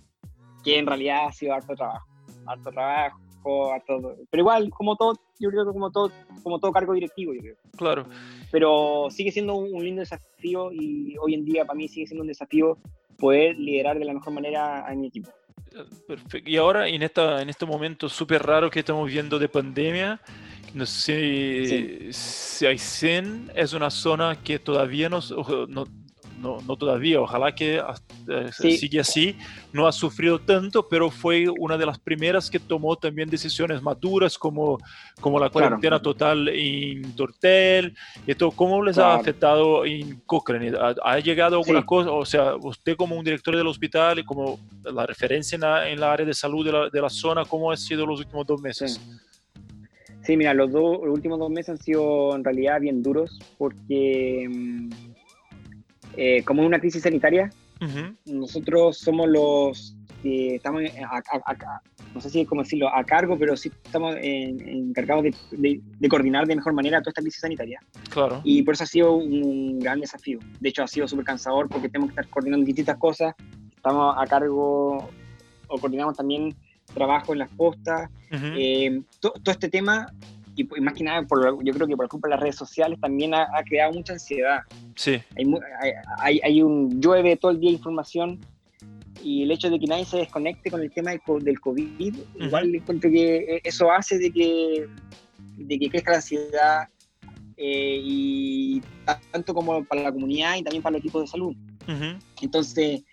que 0.64 0.78
en 0.78 0.86
realidad 0.86 1.28
ha 1.28 1.32
sido 1.32 1.54
harto 1.54 1.76
trabajo. 1.76 2.08
Harto 2.46 2.72
trabajo, 2.72 3.20
harto, 3.72 4.16
pero 4.30 4.42
igual, 4.42 4.70
como 4.70 4.96
todo, 4.96 5.14
yo 5.40 5.50
creo 5.50 5.66
que 5.66 5.72
como 5.72 5.92
todo, 5.92 6.12
como 6.44 6.60
todo 6.60 6.72
cargo 6.72 6.94
directivo, 6.94 7.34
yo 7.34 7.42
creo. 7.42 7.56
Claro. 7.78 8.06
Pero 8.52 9.08
sigue 9.10 9.32
siendo 9.32 9.56
un 9.56 9.84
lindo 9.84 10.02
desafío 10.02 10.72
y 10.72 11.16
hoy 11.22 11.34
en 11.34 11.46
día 11.46 11.66
para 11.66 11.78
mí 11.78 11.88
sigue 11.88 12.08
siendo 12.08 12.22
un 12.22 12.28
desafío 12.28 12.78
poder 13.18 13.58
liderar 13.58 14.00
de 14.00 14.06
la 14.06 14.14
mejor 14.14 14.34
manera 14.34 14.88
a 14.88 14.94
mi 14.96 15.08
equipo. 15.08 15.30
Perfecto. 16.08 16.50
Y 16.50 16.58
ahora, 16.58 16.88
en, 16.88 17.04
esta, 17.04 17.42
en 17.42 17.50
este 17.50 17.66
momento 17.66 18.10
súper 18.10 18.44
raro 18.44 18.70
que 18.70 18.80
estamos 18.80 19.08
viendo 19.08 19.38
de 19.38 19.50
pandemia, 19.50 20.20
no 20.74 20.86
sé 20.86 22.12
si 22.12 22.66
Aysén 22.66 23.52
es 23.56 23.74
una 23.74 23.90
zona 23.90 24.42
que 24.44 24.60
todavía 24.60 25.10
no, 25.10 25.20
no, 25.68 25.86
no, 26.40 26.62
no 26.62 26.76
todavía, 26.76 27.22
ojalá 27.22 27.54
que 27.54 27.82
eh, 28.28 28.52
siga 28.52 29.02
así, 29.02 29.36
no 29.74 29.88
ha 29.88 29.92
sufrido 29.92 30.40
tanto, 30.40 30.88
pero 30.88 31.10
fue 31.10 31.48
una 31.50 31.78
de 31.78 31.86
las 31.86 32.00
primeras 32.00 32.50
que 32.50 32.60
tomó 32.60 32.96
también 32.96 33.30
decisiones 33.30 33.82
maduras 33.82 34.38
como, 34.38 34.80
como 35.20 35.40
la 35.40 35.50
cuarentena 35.50 36.02
total 36.02 36.48
en 36.50 37.14
Tortel 37.16 37.96
y 38.26 38.36
todo. 38.36 38.52
¿Cómo 38.52 38.84
les 38.84 38.98
ha 38.98 39.16
afectado 39.16 39.86
en 39.86 40.22
Cochrane? 40.26 40.72
¿Ha, 41.04 41.20
llegado 41.20 41.58
alguna 41.58 41.86
cosa? 41.86 42.12
O 42.12 42.26
sea, 42.26 42.56
usted 42.56 42.96
como 42.96 43.16
un 43.16 43.24
director 43.24 43.56
del 43.56 43.68
hospital 43.68 44.20
y 44.20 44.24
como 44.24 44.60
la 44.84 45.06
referencia 45.06 45.56
en 45.56 45.62
la, 45.62 45.90
en 45.90 46.00
la 46.00 46.14
área 46.14 46.26
de 46.26 46.34
salud 46.34 46.66
de 46.66 46.72
la, 46.72 46.90
de 46.90 47.02
la, 47.02 47.10
zona, 47.10 47.44
¿cómo 47.46 47.72
han 47.72 47.78
sido 47.78 48.06
los 48.06 48.20
últimos 48.20 48.48
dos 48.48 48.62
meses? 48.62 49.00
Sí. 50.24 50.38
mira, 50.38 50.54
los, 50.54 50.72
dos, 50.72 51.00
los 51.04 51.14
últimos 51.14 51.40
dos 51.40 51.50
meses 51.50 51.70
han 51.70 51.78
sido 51.78 52.36
en 52.36 52.44
realidad 52.44 52.80
bien 52.80 53.02
duros 53.02 53.40
porque 53.58 54.48
mm, 54.50 55.09
eh, 56.18 56.44
como 56.44 56.66
una 56.66 56.80
crisis 56.80 57.04
sanitaria, 57.04 57.50
nosotros 58.26 58.98
somos 58.98 59.30
los 59.30 59.96
que 60.22 60.56
estamos, 60.56 60.82
no 62.14 62.22
sé 62.22 62.30
si 62.30 62.42
es 62.42 62.48
como 62.48 62.64
decirlo, 62.64 62.94
a 62.94 63.04
cargo, 63.06 63.38
pero 63.38 63.56
sí 63.56 63.72
estamos 63.84 64.16
encargados 64.20 65.24
de, 65.52 65.82
coordinar 66.10 66.46
de 66.46 66.58
mejor 66.58 66.74
manera 66.74 67.02
toda 67.02 67.12
esta 67.12 67.22
crisis 67.22 67.42
sanitaria. 67.42 67.80
Claro. 68.10 68.42
Y 68.44 68.64
por 68.64 68.74
eso 68.74 68.84
ha 68.84 68.88
sido 68.88 69.14
un 69.14 69.80
gran 69.80 70.02
desafío. 70.02 70.40
De 70.60 70.70
hecho, 70.70 70.84
ha 70.84 70.88
sido 70.88 71.08
súper 71.08 71.26
cansador 71.26 71.70
porque 71.70 71.88
tenemos 71.88 72.10
que 72.14 72.20
estar 72.20 72.30
coordinando 72.30 72.66
distintas 72.66 72.98
cosas. 72.98 73.34
Estamos 73.76 74.16
a 74.18 74.28
cargo 74.28 75.10
o 75.68 75.80
coordinamos 75.80 76.18
también 76.18 76.54
trabajo 76.94 77.34
en 77.34 77.40
las 77.40 77.50
postas. 77.50 78.10
Eh, 78.32 79.02
todo 79.20 79.34
este 79.46 79.70
tema 79.70 80.12
y, 80.60 80.82
más 80.82 80.94
que 80.94 81.04
nada, 81.04 81.24
por, 81.24 81.64
yo 81.64 81.74
creo 81.74 81.88
que 81.88 81.96
por 81.96 82.08
culpa 82.08 82.28
de 82.28 82.36
las 82.36 82.42
redes 82.42 82.56
sociales 82.56 83.00
también 83.00 83.34
ha, 83.34 83.48
creado 83.66 83.94
mucha 83.94 84.14
ansiedad. 84.14 84.60
Sí. 84.96 85.22
Hay, 85.38 85.46
hay, 86.20 86.40
hay, 86.44 86.62
un 86.62 87.02
llueve 87.02 87.36
todo 87.38 87.52
el 87.52 87.60
día 87.60 87.72
información 87.72 88.40
y 89.24 89.44
el 89.44 89.52
hecho 89.52 89.70
de 89.70 89.80
que 89.80 89.88
nadie 89.88 90.06
se 90.06 90.18
desconecte 90.18 90.72
con 90.72 90.82
el 90.82 90.92
tema 90.92 91.12
del, 91.12 91.22
del 91.42 91.60
COVID, 91.60 92.16
igual 92.40 92.76
encuentro 92.76 93.10
que 93.10 93.38
e, 93.38 93.62
eso 93.64 93.92
hace 93.92 94.18
de 94.18 94.32
que, 94.32 94.88
de 95.58 95.80
que 95.80 95.90
crezca 95.90 96.12
la 96.12 96.18
ansiedad 96.18 96.88
eh, 97.58 98.00
y 98.02 98.82
tanto 99.32 99.54
como 99.54 99.84
para 99.84 100.04
la 100.04 100.12
comunidad 100.12 100.56
y 100.58 100.64
también 100.64 100.82
para 100.82 100.94
los 100.94 101.00
equipos 101.00 101.24
de 101.24 101.28
salud. 101.28 101.56
Entonces, 102.42 103.04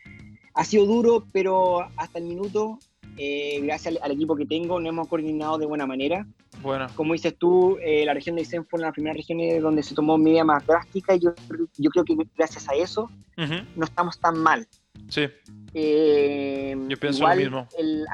ha 0.54 0.64
sido 0.64 0.86
duro, 0.86 1.26
pero 1.32 1.88
hasta 1.96 2.18
el 2.18 2.26
minuto 2.26 2.78
eh, 3.18 3.60
gracias 3.62 3.96
al, 4.00 4.12
equipo 4.12 4.36
que 4.36 4.44
tengo, 4.44 4.78
nos 4.78 4.90
hemos 4.90 5.08
coordinado 5.08 5.58
de 5.58 5.66
buena 5.66 5.86
manera. 5.86 6.26
Bueno. 6.62 6.86
Como 6.94 7.12
dices 7.12 7.36
tú, 7.36 7.78
eh, 7.80 8.04
la 8.04 8.14
región 8.14 8.36
de 8.36 8.42
Isen 8.42 8.64
fue 8.66 8.78
una 8.78 8.86
de 8.86 8.88
las 8.88 8.94
primeras 8.94 9.16
regiones 9.16 9.62
donde 9.62 9.82
se 9.82 9.94
tomó 9.94 10.18
medida 10.18 10.44
más 10.44 10.66
drástica 10.66 11.14
y 11.14 11.20
yo, 11.20 11.34
yo 11.76 11.90
creo 11.90 12.04
que 12.04 12.16
gracias 12.36 12.68
a 12.68 12.74
eso 12.74 13.10
no 13.36 13.84
estamos 13.84 14.18
tan 14.18 14.38
mal. 14.38 14.66
Sí. 15.08 15.28
Eh, 15.74 16.76
yo 16.88 16.96
pienso 16.96 17.28
lo 17.28 17.36
mismo. 17.36 17.68
El, 17.78 18.06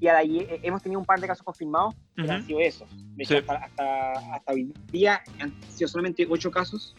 día 0.00 0.14
de 0.14 0.18
ayer 0.18 0.60
hemos 0.64 0.82
tenido 0.82 0.98
un 0.98 1.06
par 1.06 1.20
de 1.20 1.28
casos 1.28 1.44
confirmados, 1.44 1.94
pero 2.16 2.32
han 2.32 2.44
sido 2.44 2.58
esos. 2.58 2.88
hasta, 3.20 4.12
hasta, 4.34 4.52
hoy 4.52 4.72
día 4.90 5.22
han 5.38 5.54
sido 5.68 5.86
solamente 5.86 6.26
ocho 6.28 6.50
casos. 6.50 6.96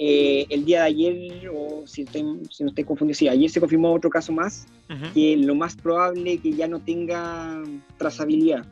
Eh, 0.00 0.46
el 0.48 0.64
día 0.64 0.82
de 0.82 0.86
ayer, 0.86 1.50
o 1.52 1.84
si, 1.84 2.06
si 2.06 2.22
no 2.22 2.68
estoy 2.68 2.84
confundido, 2.84 3.16
sí, 3.16 3.28
ayer 3.28 3.50
se 3.50 3.58
confirmó 3.58 3.92
otro 3.92 4.10
caso 4.10 4.32
más, 4.32 4.68
que 5.12 5.36
lo 5.36 5.56
más 5.56 5.74
probable 5.74 6.38
que 6.38 6.52
ya 6.52 6.68
no 6.68 6.80
tenga 6.80 7.62
trazabilidad. 7.96 8.64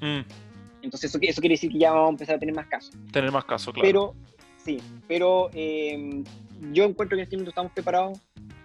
Mm. 0.00 0.20
Entonces 0.82 1.10
eso, 1.10 1.18
eso 1.20 1.40
quiere 1.40 1.54
decir 1.54 1.70
que 1.70 1.78
ya 1.78 1.92
vamos 1.92 2.08
a 2.08 2.10
empezar 2.12 2.36
a 2.36 2.38
tener 2.38 2.54
más 2.54 2.66
casos. 2.66 2.94
Tener 3.12 3.32
más 3.32 3.44
casos, 3.44 3.74
claro. 3.74 3.86
Pero, 3.86 4.14
sí, 4.56 4.78
pero 5.06 5.50
em, 5.52 6.24
yo 6.72 6.84
encuentro 6.84 7.16
que 7.16 7.22
en 7.22 7.24
este 7.24 7.36
momento 7.36 7.50
estamos 7.50 7.72
preparados, 7.72 8.18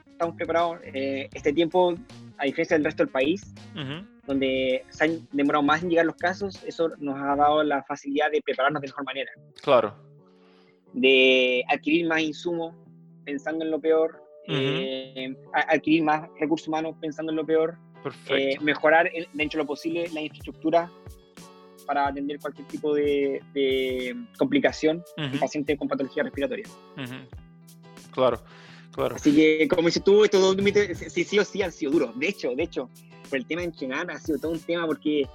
estamos 0.08 0.36
preparados. 0.36 0.80
Eh, 0.84 1.30
este 1.34 1.54
tiempo, 1.54 1.96
a 2.38 2.46
diferencia 2.46 2.78
del 2.78 2.86
resto 2.86 3.04
del 3.04 3.12
país, 3.12 3.54
donde 4.26 4.86
se 4.90 5.04
han 5.04 5.28
demorado 5.32 5.64
más 5.64 5.84
en 5.84 5.90
llegar 5.90 6.06
los 6.06 6.16
casos, 6.16 6.64
eso 6.64 6.90
nos 7.00 7.20
ha 7.20 7.36
dado 7.36 7.64
la 7.64 7.84
facilidad 7.84 8.32
de 8.32 8.42
prepararnos 8.42 8.82
de 8.82 8.88
mejor 8.88 9.04
manera. 9.04 9.32
Claro. 9.62 9.96
De 10.94 11.64
adquirir 11.68 12.08
más 12.08 12.22
insumos 12.22 12.76
pensando 13.26 13.66
en 13.66 13.72
lo 13.72 13.82
peor, 13.82 14.24
eh, 14.48 15.36
adquirir 15.54 16.04
más 16.04 16.30
recursos 16.40 16.68
humanos 16.68 16.96
pensando 17.02 17.32
en 17.32 17.38
lo 17.38 17.46
peor, 17.46 17.78
eh, 18.30 18.58
mejorar 18.62 19.10
dentro 19.34 19.58
de 19.58 19.64
lo 19.64 19.68
posible 19.68 20.10
la 20.14 20.22
infraestructura 20.22 20.92
para 21.86 22.08
atender 22.08 22.40
cualquier 22.40 22.68
tipo 22.68 22.94
de, 22.94 24.16
complicación 24.38 25.04
en 25.18 25.40
pacientes 25.40 25.78
con 25.78 25.88
patología 25.88 26.24
respiratoria. 26.24 26.66
Claro, 28.12 28.42
claro. 28.92 29.16
Así 29.16 29.36
que, 29.36 29.68
como 29.68 29.88
dices 29.88 30.04
tú, 30.04 30.24
estos 30.24 30.42
dos 30.42 30.56
sí, 31.10 31.24
sí 31.24 31.40
o 31.40 31.46
sí 31.46 31.62
han 31.62 31.72
sido 31.72 31.92
duros. 31.92 32.20
De 32.20 32.28
hecho, 32.28 32.54
de 32.56 32.64
hecho, 32.64 32.90
por 33.30 33.40
el 33.40 33.46
tema 33.46 33.62
de 33.62 33.68
entrenar 33.68 34.10
ha 34.12 34.20
sido 34.20 34.40
todo 34.40 34.52
un 34.52 34.60
tema 34.60 34.86
porque 34.86 35.28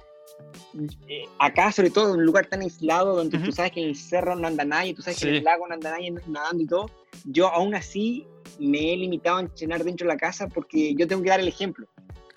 eh, 1.07 1.25
acá, 1.39 1.71
sobre 1.71 1.89
todo, 1.89 2.13
en 2.13 2.19
un 2.19 2.25
lugar 2.25 2.45
tan 2.45 2.61
aislado 2.61 3.15
donde 3.15 3.37
tú 3.39 3.51
sabes 3.51 3.71
que 3.71 3.81
en 3.81 3.89
el 3.89 3.95
cerro 3.95 4.35
no 4.35 4.47
anda 4.47 4.63
nadie, 4.63 4.93
tú 4.93 5.01
sabes 5.01 5.19
que 5.19 5.29
en 5.29 5.35
el 5.35 5.43
lago 5.43 5.67
no 5.67 5.73
anda 5.73 5.91
nadie 5.91 6.13
nadando 6.27 6.63
y 6.63 6.67
todo, 6.67 6.91
yo 7.25 7.47
aún 7.47 7.75
así 7.75 8.25
me 8.59 8.93
he 8.93 8.97
limitado 8.97 9.37
a 9.37 9.41
entrenar 9.41 9.83
dentro 9.83 10.07
de 10.07 10.13
la 10.13 10.17
casa 10.17 10.47
porque 10.47 10.95
yo 10.95 11.07
tengo 11.07 11.21
que 11.23 11.29
dar 11.29 11.39
el 11.39 11.47
ejemplo. 11.47 11.87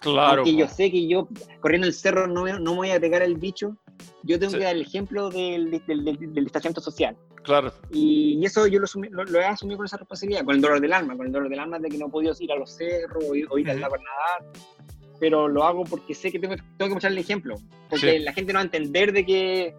Claro. 0.01 0.43
Porque 0.43 0.57
yo 0.57 0.67
sé 0.67 0.91
que 0.91 1.07
yo 1.07 1.29
corriendo 1.61 1.87
el 1.87 1.95
cerro 1.95 2.27
no, 2.27 2.45
no 2.59 2.73
me 2.73 2.77
voy 2.77 2.91
a 2.91 2.99
pegar 2.99 3.23
el 3.23 3.37
bicho, 3.37 3.77
yo 4.23 4.39
tengo 4.39 4.53
que 4.53 4.65
dar 4.65 4.77
el 4.77 4.83
ejemplo 4.83 5.31
del, 5.31 5.83
del, 5.87 6.05
del, 6.05 6.45
distanciamiento 6.45 6.81
social. 6.81 7.17
Claro. 7.43 7.73
Y, 7.91 8.45
eso 8.45 8.67
yo 8.67 8.81
lo, 8.81 8.87
lo, 9.25 9.41
he 9.41 9.45
asumido 9.45 9.79
con 9.79 9.87
esa 9.87 9.97
responsabilidad, 9.97 10.45
con 10.45 10.55
el 10.55 10.61
dolor 10.61 10.81
del 10.81 10.93
alma, 10.93 11.17
con 11.17 11.27
el 11.27 11.33
dolor 11.33 11.49
del 11.49 11.59
alma 11.59 11.79
de 11.79 11.89
que 11.89 11.99
no 11.99 12.07
he 12.07 12.11
podido 12.11 12.35
ir 12.39 12.53
a 12.53 12.57
los 12.57 12.71
cerros 12.71 13.25
o, 13.29 13.59
ir 13.59 13.71
al 13.71 13.81
lago 13.81 13.95
a 13.95 13.99
nadar, 13.99 14.53
pero 15.19 15.49
lo 15.49 15.65
hago 15.65 15.85
porque 15.85 16.15
sé 16.15 16.31
que 16.31 16.39
tengo, 16.39 16.55
tengo 16.77 16.89
que 16.89 16.95
mostrar 16.95 17.13
el 17.13 17.19
ejemplo, 17.19 17.57
porque 17.89 18.19
la 18.21 18.33
gente 18.33 18.53
no 18.53 18.59
va 18.59 18.63
a 18.63 18.65
entender 18.65 19.13
de 19.13 19.25
que 19.25 19.77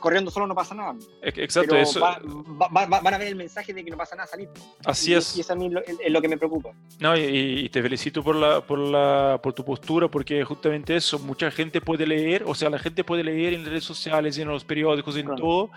corriendo 0.00 0.30
solo 0.30 0.46
no 0.46 0.54
pasa 0.54 0.74
nada. 0.74 0.94
Exacto, 1.22 1.76
eso. 1.76 2.00
van 2.00 3.14
a 3.14 3.18
ver 3.18 3.28
el 3.28 3.36
mensaje 3.36 3.72
de 3.72 3.84
que 3.84 3.90
no 3.90 3.96
pasa 3.96 4.16
nada 4.16 4.26
salir. 4.26 4.48
Así 4.84 5.14
es. 5.14 5.36
Y 5.36 5.40
eso 5.40 5.52
a 5.52 5.56
mí 5.56 5.70
es 6.04 6.12
lo 6.12 6.20
que 6.20 6.28
me 6.28 6.36
preocupa. 6.36 6.70
No, 6.98 7.16
y, 7.16 7.68
te 7.68 7.82
felicito 7.82 8.22
por, 8.22 8.36
la, 8.36 8.60
por, 8.60 8.78
la, 8.78 9.40
por 9.42 9.52
tu 9.52 9.64
postura, 9.64 10.08
porque 10.08 10.44
justamente 10.44 10.96
eso, 10.96 11.18
mucha 11.18 11.50
gente 11.50 11.80
puede 11.80 12.06
leer, 12.06 12.44
o 12.46 12.54
sea, 12.54 12.70
la 12.70 12.78
gente 12.78 13.04
puede 13.04 13.24
leer 13.24 13.54
en 13.54 13.64
redes 13.64 13.84
sociales, 13.84 14.38
en 14.38 14.48
los 14.48 14.64
periódicos, 14.64 15.16
en 15.16 15.34
todo, 15.36 15.70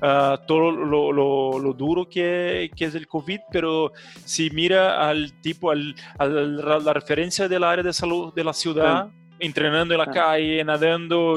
ah, 0.00 0.40
todo 0.46 0.70
lo, 0.70 1.12
lo, 1.12 1.58
lo, 1.58 1.72
duro 1.72 2.08
que, 2.08 2.70
que, 2.74 2.86
es 2.86 2.94
el 2.94 3.06
COVID, 3.06 3.40
pero 3.50 3.92
si 4.24 4.50
mira 4.50 5.08
al 5.08 5.32
tipo, 5.40 5.70
al, 5.70 5.94
a 6.18 6.26
la 6.26 6.92
referencia 6.92 7.48
del 7.48 7.64
área 7.64 7.82
de 7.82 7.92
salud 7.92 8.32
de 8.34 8.44
la 8.44 8.52
ciudad, 8.52 9.10
entrenando 9.38 9.94
en 9.94 9.98
la 9.98 10.04
ah. 10.04 10.12
calle, 10.12 10.64
nadando, 10.64 11.36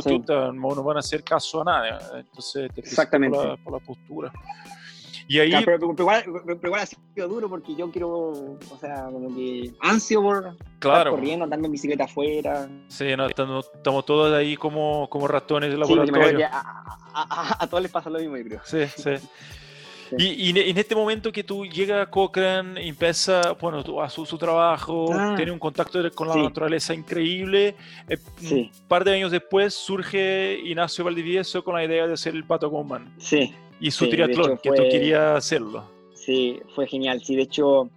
no 0.53 0.83
van 0.83 0.97
a 0.97 0.99
hacer 0.99 1.23
caso 1.23 1.61
a 1.61 1.65
nada. 1.65 1.99
Entonces, 2.17 2.71
te 2.73 2.81
Exactamente. 2.81 3.37
Por 3.37 3.47
la, 3.47 3.57
por 3.57 3.73
la, 3.73 3.79
postura. 3.79 4.31
Y 5.27 5.39
ahí... 5.39 5.51
pero, 5.63 5.93
igual, 5.95 6.23
pero, 6.43 6.59
igual, 6.63 6.81
ha 6.81 6.85
sido 6.87 7.27
duro 7.27 7.47
porque 7.49 7.75
yo 7.75 7.91
quiero, 7.91 8.09
o 8.09 8.77
sea, 8.79 9.05
como 9.05 9.35
que 9.35 9.71
ansio 9.79 10.23
por 10.23 10.57
claro. 10.79 11.11
corriendo, 11.11 11.43
andando 11.43 11.67
en 11.67 11.71
bicicleta 11.71 12.05
afuera. 12.05 12.67
Sí, 12.87 13.15
no, 13.15 13.27
estamos, 13.27 13.69
estamos, 13.75 14.05
todos 14.05 14.33
ahí 14.33 14.57
como, 14.57 15.07
como 15.07 15.27
ratones 15.27 15.69
de 15.69 15.77
laboratorio. 15.77 16.37
Sí, 16.39 16.43
a, 16.43 16.63
a, 17.13 17.63
a, 17.63 17.67
todos 17.67 17.83
les 17.83 17.91
pasa 17.91 18.09
lo 18.09 18.17
mismo, 18.17 18.37
yo 18.37 18.43
creo. 18.43 18.61
Sí, 18.63 18.87
sí. 18.87 19.11
Y, 20.17 20.49
en 20.49 20.77
este 20.77 20.95
momento 20.95 21.31
que 21.31 21.43
tú 21.43 21.65
llegas 21.65 22.07
a 22.07 22.09
Cochrane, 22.09 22.87
empieza, 22.87 23.53
bueno, 23.53 23.83
a 24.01 24.09
su, 24.09 24.25
su 24.25 24.37
trabajo, 24.37 25.09
ah. 25.13 25.33
tiene 25.35 25.51
un 25.51 25.59
contacto 25.59 25.99
con 26.11 26.27
la 26.27 26.35
naturaleza 26.35 26.93
increíble. 26.93 27.75
Eh, 28.07 28.17
un 28.51 28.71
par 28.87 29.03
de 29.03 29.13
años 29.13 29.31
después 29.31 29.73
surge 29.73 30.59
Ignacio 30.63 31.03
Valdivieso 31.03 31.63
con 31.63 31.75
la 31.75 31.83
idea 31.83 32.07
de 32.07 32.13
hacer 32.13 32.33
el 32.33 32.43
Pato 32.43 32.69
Goman. 32.69 33.13
Sí. 33.17 33.53
Y 33.79 33.91
su 33.91 34.09
triatlón, 34.09 34.57
que 34.61 34.71
tú 34.71 34.83
querías 34.89 35.37
hacerlo. 35.37 35.83
Sí, 36.13 36.59
fue 36.75 36.87
genial. 36.87 37.21
Sí, 37.21 37.35
de 37.35 37.43
hecho, 37.43 37.89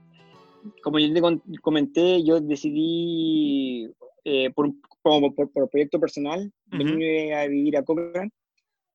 como 0.83 0.99
yo 0.99 1.13
te 1.13 1.59
comenté, 1.61 2.23
yo 2.23 2.41
decidí, 2.41 3.91
eh, 4.25 4.51
por, 4.51 4.71
como 5.03 5.35
por, 5.35 5.51
proyecto 5.71 5.99
personal, 5.99 6.53
venir 6.67 7.35
a 7.35 7.47
vivir 7.47 7.77
a 7.77 7.83
Cochrane. 7.83 8.31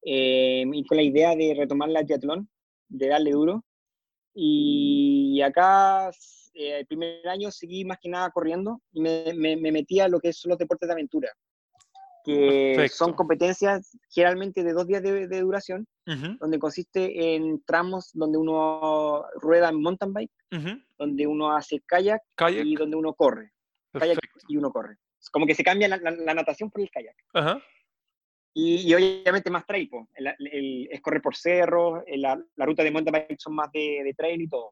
Eh, 0.03 0.63
y 0.71 0.85
con 0.85 0.95
la 0.95 1.03
idea 1.03 1.35
de 1.35 1.53
retomar 1.57 1.89
la 1.89 2.05
triatlón 2.05 2.47
de 2.89 3.07
darle 3.07 3.31
duro. 3.31 3.63
Y 4.33 5.41
acá 5.41 6.11
eh, 6.53 6.79
el 6.79 6.85
primer 6.85 7.27
año 7.27 7.51
seguí 7.51 7.85
más 7.85 7.97
que 7.99 8.09
nada 8.09 8.29
corriendo 8.31 8.81
y 8.91 9.01
me, 9.01 9.33
me, 9.35 9.71
metí 9.71 9.99
a 9.99 10.07
lo 10.07 10.19
que 10.19 10.33
son 10.33 10.49
los 10.49 10.57
deportes 10.57 10.87
de 10.87 10.93
aventura, 10.93 11.31
que 12.23 12.89
son 12.91 13.13
competencias 13.13 13.97
generalmente 14.09 14.63
de 14.63 14.73
dos 14.73 14.85
días 14.87 15.01
de, 15.01 15.41
duración, 15.41 15.87
donde 16.39 16.59
consiste 16.59 17.35
en 17.35 17.63
tramos 17.63 18.11
donde 18.13 18.37
uno 18.37 19.23
rueda 19.35 19.69
en 19.69 19.81
mountain 19.81 20.13
bike, 20.13 20.31
donde 20.97 21.27
uno 21.27 21.55
hace 21.55 21.81
kayak, 21.85 22.21
y 22.51 22.75
donde 22.75 22.97
uno 22.97 23.13
corre. 23.13 23.53
Kayak 23.93 24.19
y 24.47 24.57
uno 24.57 24.71
corre. 24.71 24.97
Como 25.31 25.45
que 25.45 25.55
se 25.55 25.63
cambia 25.63 25.87
la, 25.87 25.97
la, 25.97 26.33
natación 26.33 26.69
por 26.69 26.81
el 26.81 26.89
kayak. 26.89 27.65
Y, 28.59 28.91
obviamente 28.91 29.51
más 29.51 29.67
trail, 29.67 29.87
es 30.15 30.99
correr 31.01 31.21
por 31.21 31.35
cerros, 31.35 32.03
la, 32.07 32.43
la, 32.55 32.65
ruta 32.65 32.83
de 32.83 32.89
mountain 32.89 33.11
bike 33.11 33.39
son 33.39 33.53
más 33.53 33.71
de, 33.71 34.01
de 34.03 34.15
trail 34.15 34.41
y 34.41 34.47
todo. 34.47 34.71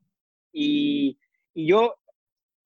Y, 0.51 1.19
y, 1.53 1.67
yo, 1.67 1.93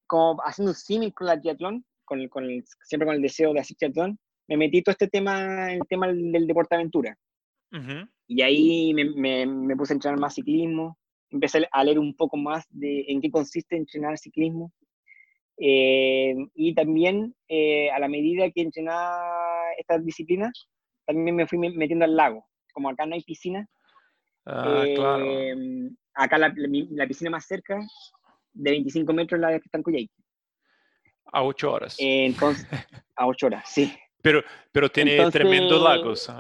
como 0.07 0.41
haciendo 0.45 0.71
un 0.71 0.75
símil 0.75 1.13
con 1.13 1.27
la 1.27 1.37
triatlón, 1.37 1.83
con, 2.05 2.25
con 2.29 2.47
siempre 2.85 3.05
con 3.05 3.15
el 3.15 3.21
deseo 3.21 3.51
de 3.51 3.59
hacer 3.59 3.75
triatlón, 3.75 4.17
me 4.47 4.55
metí 4.55 4.81
todo 4.81 4.93
este 4.93 5.09
tema, 5.09 5.73
el 5.73 5.81
tema 5.89 6.07
del, 6.07 6.47
deporte 6.47 6.75
aventura. 6.75 7.17
Y 8.25 8.41
ahí 8.41 8.93
me, 8.93 9.45
me, 9.45 9.75
puse 9.75 9.91
a 9.91 9.95
entrenar 9.95 10.21
más 10.21 10.35
ciclismo, 10.35 10.97
empecé 11.31 11.67
a 11.69 11.83
leer 11.83 11.99
un 11.99 12.15
poco 12.15 12.37
más 12.37 12.65
de 12.69 13.03
en 13.09 13.19
qué 13.19 13.29
consiste 13.29 13.75
entrenar 13.75 14.17
ciclismo. 14.17 14.71
Eh, 15.57 16.33
y 16.55 16.73
también 16.73 17.35
eh, 17.49 17.91
a 17.91 17.99
la 17.99 18.07
medida 18.07 18.49
que 18.51 18.61
entrenaba 18.61 19.73
estas 19.77 20.05
disciplinas, 20.05 20.69
también 21.13 21.35
me 21.35 21.47
fui 21.47 21.57
metiendo 21.57 22.05
al 22.05 22.15
lago. 22.15 22.45
Como 22.71 22.89
acá 22.89 23.05
no 23.05 23.15
hay 23.15 23.23
piscina, 23.23 23.67
ah, 24.45 24.85
claro. 24.95 25.25
Em, 25.25 25.95
acá 26.13 26.37
la, 26.37 26.53
la, 26.55 27.07
piscina 27.07 27.31
más 27.31 27.45
cerca 27.47 27.79
de 28.53 28.71
25 28.71 29.11
metros 29.13 29.37
es 29.37 29.41
la 29.41 29.49
de 29.49 29.59
que 29.59 29.65
está 29.65 29.79
en 29.79 30.09
A 31.33 31.43
8 31.43 31.71
horas. 31.71 31.95
entonces, 31.99 32.67
a 33.15 33.27
8 33.27 33.47
horas, 33.47 33.63
sí. 33.67 33.91
Pero, 34.21 34.43
pero 34.71 34.89
tiene 34.89 35.29
tremendos 35.31 35.81
lagos. 35.81 36.31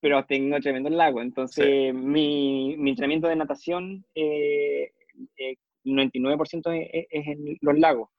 Pero 0.00 0.24
tengo 0.24 0.58
tremendos 0.58 0.92
lagos. 0.92 1.22
Entonces, 1.22 1.94
mi, 1.94 2.76
mi, 2.76 2.90
entrenamiento 2.90 3.28
de 3.28 3.36
natación, 3.36 4.04
eh, 4.14 4.90
eh, 5.36 5.56
99% 5.84 6.90
es, 6.90 7.06
es, 7.10 7.26
en 7.26 7.58
los 7.60 7.78
lagos. 7.78 8.10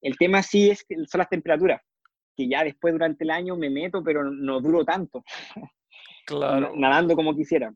El 0.00 0.16
tema 0.16 0.42
sí 0.42 0.70
es 0.70 0.82
que 0.82 0.96
son 1.06 1.18
las 1.18 1.28
temperaturas 1.28 1.80
que 2.36 2.48
ya 2.48 2.62
después 2.62 2.92
durante 2.92 3.24
el 3.24 3.30
año 3.30 3.56
me 3.56 3.70
meto, 3.70 4.02
pero 4.04 4.24
no 4.24 4.60
duro 4.60 4.84
tanto. 4.84 5.24
Claro. 6.26 6.72
Nadando 6.74 7.14
como 7.14 7.36
quisiera. 7.36 7.72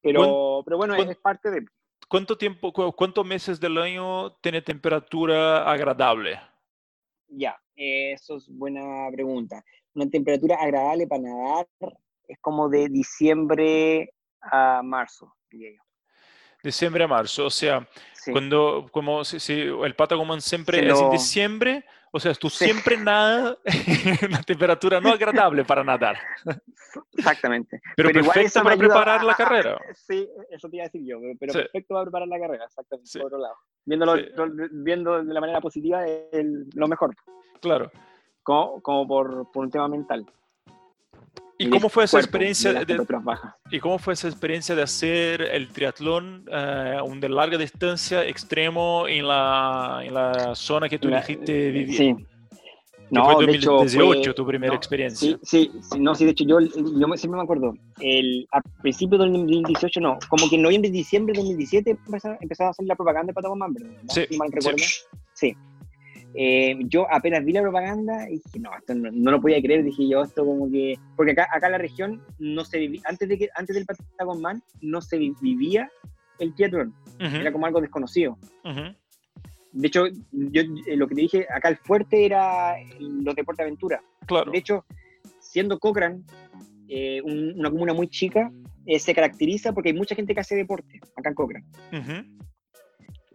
Pero, 0.00 0.62
pero 0.64 0.76
bueno, 0.76 0.94
es 0.94 1.16
parte 1.16 1.50
de... 1.50 1.66
¿Cuánto 2.08 2.38
tiempo, 2.38 2.72
cuántos 2.72 3.26
meses 3.26 3.58
del 3.58 3.78
año 3.78 4.30
tiene 4.36 4.62
temperatura 4.62 5.68
agradable? 5.68 6.38
Ya, 7.26 7.60
eso 7.74 8.36
es 8.36 8.48
buena 8.48 9.08
pregunta. 9.10 9.64
Una 9.94 10.08
temperatura 10.08 10.54
agradable 10.54 11.08
para 11.08 11.22
nadar 11.22 11.66
es 12.28 12.38
como 12.40 12.68
de 12.68 12.88
diciembre 12.88 14.12
a 14.40 14.82
marzo, 14.84 15.34
diría 15.50 15.72
yo. 15.72 15.82
Diciembre 16.62 17.04
a 17.04 17.08
marzo, 17.08 17.46
o 17.46 17.50
sea, 17.50 17.86
cuando 18.30 18.86
como 18.90 19.24
si, 19.24 19.52
el 19.52 19.94
Patagoman 19.96 20.40
siempre 20.40 20.86
es 20.86 20.98
en 20.98 21.10
diciembre, 21.10 21.84
o 22.16 22.20
sea, 22.20 22.32
tú 22.34 22.48
siempre 22.48 22.96
nada 22.96 23.58
en 23.64 24.28
una 24.30 24.40
temperatura 24.40 25.00
no 25.00 25.10
agradable 25.10 25.64
para 25.64 25.82
nadar. 25.82 26.16
Exactamente. 27.12 27.80
Pero, 27.96 28.10
perfecto 28.10 28.62
para 28.62 28.76
preparar 28.76 29.24
la 29.24 29.34
carrera. 29.34 29.80
sí, 29.94 30.28
eso 30.48 30.68
te 30.68 30.76
iba 30.76 30.84
a 30.84 30.86
decir 30.86 31.02
yo, 31.04 31.18
pero, 31.40 31.52
perfecto 31.52 31.92
para 31.92 32.04
preparar 32.04 32.28
la 32.28 32.38
carrera, 32.38 32.64
exactamente, 32.66 33.10
por 33.18 33.26
otro 33.26 33.38
lado. 33.38 33.56
Viéndolo, 33.84 34.14
Viendo 34.70 35.24
de 35.24 35.34
la 35.34 35.40
manera 35.40 35.60
positiva 35.60 36.06
es 36.06 36.46
lo 36.74 36.86
mejor. 36.86 37.16
Claro. 37.60 37.90
Como, 38.44 38.80
como 38.80 39.08
por, 39.08 39.50
por 39.50 39.64
un 39.64 39.70
tema 39.72 39.88
mental. 39.88 40.24
¿Y 41.58 41.70
cómo 41.70 41.88
fue 41.88 42.04
esa 42.04 42.18
experiencia 42.18 42.72
de, 42.72 43.06
¿Y 43.70 43.78
cómo 43.78 43.98
fue 43.98 44.14
esa 44.14 44.28
experiencia 44.28 44.74
de 44.74 44.82
hacer 44.82 45.40
el 45.40 45.68
triatlón 45.68 46.46
uh, 46.48 47.04
un 47.04 47.20
de 47.20 47.28
larga 47.28 47.56
distancia 47.56 48.26
extremo 48.26 49.06
en 49.06 49.28
la, 49.28 50.02
en 50.04 50.14
la 50.14 50.54
zona 50.54 50.88
que 50.88 50.98
tú 50.98 51.08
dijiste 51.08 51.70
vivir? 51.70 51.96
Sí. 51.96 52.16
No, 53.10 53.24
fue 53.24 53.46
2018 53.46 54.34
tu 54.34 54.46
primera 54.46 54.74
experiencia. 54.74 55.38
Sí, 55.42 55.70
sí, 55.80 55.98
no, 56.00 56.14
sí, 56.14 56.24
de 56.24 56.32
hecho 56.32 56.44
yo, 56.44 56.58
yo 56.60 57.06
siempre 57.16 57.36
me 57.36 57.42
acuerdo, 57.42 57.74
el, 58.00 58.46
a 58.50 58.60
principios 58.82 59.20
del 59.20 59.32
2018 59.32 60.00
no, 60.00 60.18
como 60.28 60.48
que 60.48 60.56
en 60.56 60.62
noviembre, 60.62 60.90
diciembre 60.90 61.32
de 61.32 61.40
2017 61.40 61.90
empezaba, 61.90 62.68
a 62.68 62.70
hacer 62.70 62.86
la 62.86 62.96
propaganda 62.96 63.28
de 63.28 63.34
Patagon 63.34 63.58
¿verdad? 63.72 63.90
Sí. 64.08 64.26
Si 64.28 64.36
mal 64.36 64.50
recuerdo. 64.50 64.82
Sí. 65.34 65.54
Eh, 66.36 66.76
yo 66.86 67.06
apenas 67.12 67.44
vi 67.44 67.52
la 67.52 67.62
propaganda 67.62 68.28
y 68.28 68.38
dije, 68.38 68.58
no, 68.58 68.70
esto 68.76 68.94
no, 68.94 69.30
lo 69.30 69.40
podía 69.40 69.62
creer, 69.62 69.84
dije 69.84 70.08
yo, 70.08 70.22
esto 70.22 70.44
como 70.44 70.70
que, 70.70 70.98
porque 71.16 71.32
acá, 71.32 71.48
acá 71.52 71.66
en 71.66 71.72
la 71.72 71.78
región 71.78 72.22
no 72.38 72.64
se 72.64 72.78
vivía, 72.78 73.02
antes, 73.04 73.28
de 73.28 73.38
que, 73.38 73.48
antes 73.54 73.76
del 73.76 73.86
Patagon 73.86 74.40
Man 74.40 74.62
no 74.80 75.00
se 75.00 75.18
vivía 75.18 75.90
el 76.40 76.54
triatlón, 76.54 76.92
era 77.18 77.52
como 77.52 77.66
algo 77.66 77.80
desconocido. 77.80 78.36
De 79.72 79.88
hecho, 79.88 80.06
yo 80.30 80.62
eh, 80.62 80.96
lo 80.96 81.08
que 81.08 81.14
te 81.14 81.20
dije, 81.20 81.46
acá 81.52 81.68
el 81.68 81.76
fuerte 81.76 82.24
era 82.24 82.76
los 82.98 83.34
deportes 83.34 83.58
de 83.58 83.64
aventura. 83.64 84.02
Claro. 84.26 84.52
De 84.52 84.58
hecho, 84.58 84.84
siendo 85.40 85.78
Cochrane 85.78 86.22
eh, 86.88 87.20
una 87.22 87.70
comuna 87.70 87.92
muy 87.92 88.08
chica, 88.08 88.52
eh, 88.86 88.98
se 88.98 89.14
caracteriza 89.14 89.72
porque 89.72 89.90
hay 89.90 89.96
mucha 89.96 90.14
gente 90.14 90.34
que 90.34 90.40
hace 90.40 90.54
deporte 90.54 91.00
acá 91.16 91.30
en 91.30 91.34
Cochrane. 91.34 91.66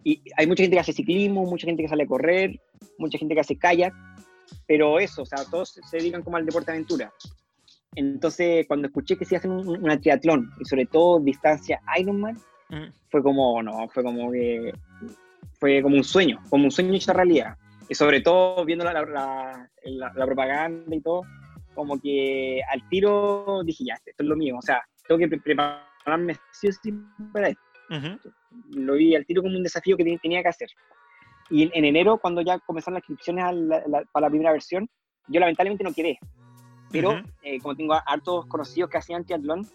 Y 0.04 0.22
hay 0.36 0.46
mucha 0.46 0.62
gente 0.62 0.76
que 0.76 0.80
hace 0.80 0.92
ciclismo, 0.92 1.44
mucha 1.44 1.66
gente 1.66 1.82
que 1.82 1.88
sale 1.88 2.04
a 2.04 2.06
correr, 2.06 2.60
mucha 2.98 3.18
gente 3.18 3.34
que 3.34 3.40
hace 3.40 3.56
kayak, 3.56 3.94
pero 4.66 4.98
eso, 4.98 5.22
o 5.22 5.26
sea, 5.26 5.44
todos 5.50 5.78
se 5.88 5.96
dedican 5.96 6.22
como 6.22 6.36
al 6.36 6.46
deporte 6.46 6.70
de 6.70 6.78
aventura. 6.78 7.12
Entonces, 7.94 8.66
cuando 8.66 8.86
escuché 8.86 9.16
que 9.16 9.24
se 9.24 9.36
hacen 9.36 9.50
un, 9.50 9.68
una 9.68 10.00
triatlón, 10.00 10.50
y 10.60 10.64
sobre 10.64 10.86
todo 10.86 11.20
distancia 11.20 11.80
Ironman, 11.98 12.38
fue 13.10 13.22
como, 13.22 13.62
no, 13.62 13.88
fue 13.88 14.04
como 14.04 14.30
que 14.30 14.72
fue 15.58 15.82
como 15.82 15.96
un 15.96 16.04
sueño, 16.04 16.40
como 16.48 16.64
un 16.64 16.70
sueño 16.70 16.94
hecho 16.94 17.12
realidad. 17.12 17.56
Y 17.88 17.94
sobre 17.94 18.20
todo 18.20 18.64
viendo 18.64 18.84
la, 18.84 18.92
la, 19.84 20.26
propaganda 20.26 20.94
y 20.94 21.00
todo, 21.00 21.22
como 21.74 22.00
que 22.00 22.60
al 22.72 22.88
tiro 22.88 23.62
dije, 23.64 23.84
ya, 23.84 23.94
esto 23.94 24.22
es 24.22 24.28
lo 24.28 24.36
mío, 24.36 24.56
o 24.56 24.62
sea, 24.62 24.82
tengo 25.06 25.18
que 25.18 25.28
prepararme 25.28 26.36
sí 26.52 26.68
o 26.68 26.72
sí 26.72 26.94
para 27.32 27.48
esto. 27.48 27.62
Lo 28.70 28.94
vi 28.94 29.14
al 29.14 29.26
tiro 29.26 29.42
como 29.42 29.56
un 29.56 29.62
desafío 29.62 29.96
que 29.96 30.18
tenía 30.22 30.42
que 30.42 30.48
hacer. 30.48 30.68
Y 31.50 31.64
en, 31.64 31.84
enero, 31.84 32.18
cuando 32.18 32.40
ya 32.42 32.58
comenzaron 32.60 32.94
las 32.94 33.02
inscripciones 33.02 33.44
para 34.12 34.26
la 34.26 34.30
primera 34.30 34.52
versión, 34.52 34.88
yo 35.28 35.40
lamentablemente 35.40 35.84
no 35.84 35.92
quedé. 35.92 36.18
Pero 36.92 37.22
eh, 37.42 37.58
como 37.60 37.76
tengo 37.76 37.94
hartos 37.94 38.46
conocidos 38.46 38.90
que 38.90 38.98
hacían 38.98 39.24
triatlón, 39.24 39.66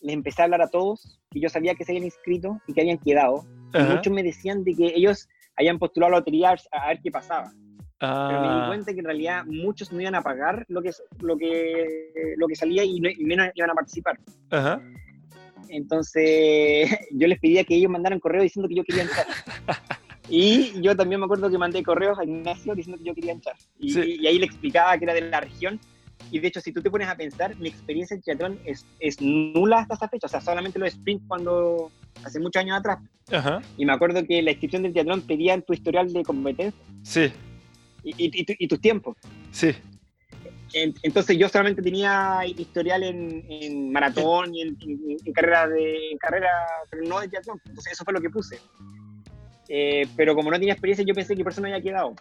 les 0.00 0.14
empecé 0.14 0.42
a 0.42 0.44
hablar 0.44 0.62
a 0.62 0.68
todos 0.68 1.20
y 1.32 1.40
yo 1.40 1.48
sabía 1.48 1.74
que 1.74 1.84
se 1.84 1.92
habían 1.92 2.04
inscrito 2.04 2.60
y 2.66 2.74
que 2.74 2.80
habían 2.80 2.98
quedado 2.98 3.44
muchos 3.82 4.12
me 4.12 4.22
decían 4.22 4.64
de 4.64 4.74
que 4.74 4.92
ellos 4.94 5.28
habían 5.56 5.78
postulado 5.78 6.08
a 6.08 6.12
la 6.12 6.18
lotería 6.18 6.54
a 6.72 6.88
ver 6.88 7.00
qué 7.02 7.10
pasaba. 7.10 7.52
Pero 7.98 8.40
me 8.40 8.48
di 8.48 8.54
ah. 8.54 8.64
cuenta 8.68 8.92
que 8.92 8.98
en 8.98 9.04
realidad 9.04 9.44
muchos 9.46 9.92
no 9.92 10.00
iban 10.00 10.14
a 10.14 10.22
pagar 10.22 10.64
lo 10.68 10.82
que, 10.82 10.90
lo 11.20 11.36
que, 11.36 12.12
lo 12.36 12.46
que 12.46 12.54
salía 12.54 12.84
y, 12.84 13.00
menos 13.00 13.48
iban 13.54 13.70
a 13.70 13.74
participar. 13.74 14.18
Entonces 15.76 16.90
yo 17.10 17.26
les 17.26 17.38
pedía 17.38 17.64
que 17.64 17.74
ellos 17.74 17.90
mandaran 17.90 18.20
correo 18.20 18.42
diciendo 18.42 18.68
que 18.68 18.76
yo 18.76 18.84
quería 18.84 19.02
entrar. 19.02 19.26
y 20.28 20.80
yo 20.80 20.96
también 20.96 21.20
me 21.20 21.26
acuerdo 21.26 21.50
que 21.50 21.58
mandé 21.58 21.82
correos 21.82 22.18
a 22.18 22.24
Ignacio 22.24 22.74
diciendo 22.74 22.98
que 22.98 23.08
yo 23.08 23.14
quería 23.14 23.32
entrar. 23.32 23.56
Y, 23.78 23.98
y 23.98 24.26
ahí 24.26 24.38
le 24.38 24.46
explicaba 24.46 24.96
que 24.98 25.04
era 25.04 25.14
de 25.14 25.22
la 25.22 25.40
región 25.40 25.80
y 26.30 26.40
de 26.40 26.48
hecho, 26.48 26.60
si 26.60 26.72
tú 26.72 26.82
te 26.82 26.90
pones 26.90 27.08
a 27.08 27.16
pensar, 27.16 27.56
mi 27.56 27.68
experiencia 27.68 28.14
en 28.14 28.22
triatlón 28.22 28.58
es, 28.64 28.86
es 28.98 29.20
nula 29.20 29.78
hasta 29.78 29.94
esa 29.94 30.08
fecha. 30.08 30.26
O 30.26 30.30
sea, 30.30 30.40
solamente 30.40 30.78
los 30.78 30.88
sprint 30.88 31.22
cuando 31.28 31.90
hace 32.24 32.40
muchos 32.40 32.60
años 32.60 32.78
atrás. 32.78 32.98
Y 33.76 33.84
me 33.84 33.92
acuerdo 33.92 34.24
que 34.26 34.42
la 34.42 34.50
inscripción 34.50 34.82
del 34.82 34.92
triatlón 34.92 35.22
pedían 35.22 35.62
tu 35.62 35.72
historial 35.72 36.12
de 36.12 36.22
competencia. 36.22 36.80
Sí. 37.02 37.32
Y, 38.02 38.10
y, 38.18 38.46
y, 38.58 38.68
tus 38.68 38.80
tiempos. 38.80 39.16
Sí. 39.50 39.72
Entonces 40.74 41.38
yo 41.38 41.48
solamente 41.48 41.82
tenía 41.82 42.40
historial 42.44 43.02
en, 43.04 43.44
en 43.48 43.92
maratón 43.92 44.54
y 44.54 44.62
en, 44.62 44.76
en, 44.80 45.32
carrera 45.32 45.68
de 45.68 46.10
en 46.10 46.18
carrera, 46.18 46.50
pero 46.90 47.04
no 47.04 47.20
de 47.20 47.28
triatlón. 47.28 47.60
Entonces 47.64 47.92
eso 47.92 48.04
fue 48.04 48.12
lo 48.12 48.20
que 48.20 48.30
puse. 48.30 48.58
Eh, 49.68 50.06
pero 50.16 50.34
como 50.34 50.50
no 50.50 50.58
tenía 50.58 50.72
experiencia, 50.72 51.04
yo 51.04 51.14
pensé 51.14 51.36
que 51.36 51.44
por 51.44 51.52
eso 51.52 51.60
no 51.60 51.68
había 51.68 51.80
quedado. 51.80 52.14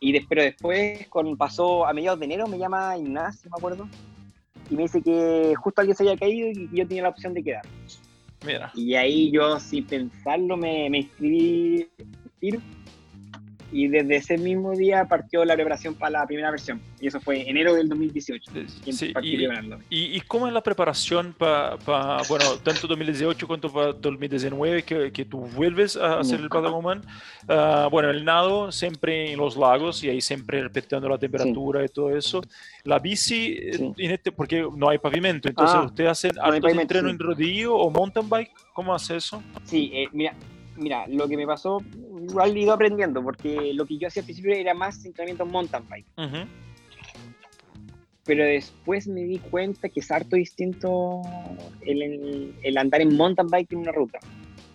Y 0.00 0.18
pero 0.20 0.42
después, 0.42 1.06
cuando 1.08 1.36
pasó 1.36 1.86
a 1.86 1.92
mediados 1.92 2.18
de 2.18 2.24
enero, 2.24 2.46
me 2.46 2.58
llama 2.58 2.96
Ignacio, 2.96 3.50
me 3.50 3.58
acuerdo, 3.58 3.86
y 4.70 4.74
me 4.74 4.82
dice 4.82 5.02
que 5.02 5.54
justo 5.56 5.82
alguien 5.82 5.96
se 5.96 6.04
había 6.04 6.16
caído 6.16 6.48
y 6.48 6.70
yo 6.72 6.86
tenía 6.86 7.02
la 7.02 7.08
opción 7.10 7.34
de 7.34 7.42
quedar. 7.42 7.62
Mira. 8.46 8.70
Y 8.74 8.94
ahí 8.94 9.30
yo, 9.30 9.60
sin 9.60 9.86
pensarlo, 9.86 10.56
me, 10.56 10.88
me 10.88 10.98
inscribí 10.98 11.86
y 13.72 13.88
desde 13.88 14.16
ese 14.16 14.38
mismo 14.38 14.72
día 14.76 15.06
partió 15.06 15.44
la 15.44 15.54
preparación 15.54 15.94
para 15.94 16.20
la 16.20 16.26
primera 16.26 16.50
versión. 16.50 16.80
Y 17.00 17.06
eso 17.06 17.20
fue 17.20 17.48
enero 17.48 17.74
del 17.74 17.88
2018. 17.88 18.52
Sí, 18.90 19.12
y, 19.22 20.16
y, 20.16 20.20
cómo 20.22 20.46
es 20.46 20.52
la 20.52 20.62
preparación 20.62 21.34
para, 21.36 21.76
bueno, 22.28 22.44
tanto 22.62 22.86
2018 22.86 23.46
como 23.46 23.60
para 23.72 23.92
2019 23.92 24.82
que, 24.82 25.12
que 25.12 25.24
tú 25.24 25.40
vuelves 25.54 25.96
a 25.96 26.20
hacer 26.20 26.40
el 26.40 26.48
Patagoman? 26.48 27.02
Uh, 27.48 27.88
bueno, 27.90 28.10
el 28.10 28.24
nado 28.24 28.72
siempre 28.72 29.32
en 29.32 29.38
los 29.38 29.56
lagos 29.56 30.02
y 30.04 30.10
ahí 30.10 30.20
siempre 30.20 30.62
respetando 30.62 31.08
la 31.08 31.18
temperatura 31.18 31.84
y 31.84 31.88
todo 31.88 32.16
eso. 32.16 32.42
La 32.84 32.98
bici, 32.98 33.56
en 33.72 34.10
este, 34.10 34.32
porque 34.32 34.66
no 34.76 34.88
hay 34.88 34.98
pavimento, 34.98 35.48
entonces 35.48 35.76
ah, 35.76 35.84
usted 35.84 36.06
hace 36.06 36.30
no 36.32 36.80
entreno 36.80 37.10
en 37.10 37.18
rodillo 37.18 37.76
o 37.76 37.90
mountain 37.90 38.28
bike, 38.28 38.52
¿cómo 38.72 38.94
hace 38.94 39.16
eso? 39.16 39.42
Sí, 39.64 39.90
eh, 39.94 40.08
mira, 40.12 40.34
mira, 40.76 41.06
lo 41.08 41.28
que 41.28 41.36
me 41.36 41.46
pasó, 41.46 41.82
igual 42.28 42.56
he 42.56 42.60
ido 42.60 42.72
aprendiendo, 42.72 43.22
porque 43.22 43.72
lo 43.74 43.86
que 43.86 43.98
yo 43.98 44.08
hacía 44.08 44.22
al 44.22 44.26
principio 44.26 44.52
era 44.52 44.74
más 44.74 45.04
entrenamiento 45.04 45.46
mountain 45.46 45.84
bike. 45.88 46.06
Pero 48.24 48.44
después 48.44 49.08
me 49.08 49.22
di 49.22 49.38
cuenta 49.38 49.88
que 49.88 50.00
es 50.00 50.10
harto 50.10 50.36
distinto 50.36 51.22
el, 51.82 52.76
andar 52.76 53.00
en 53.00 53.16
mountain 53.16 53.48
bike 53.48 53.72
en 53.72 53.78
una 53.78 53.92
ruta, 53.92 54.18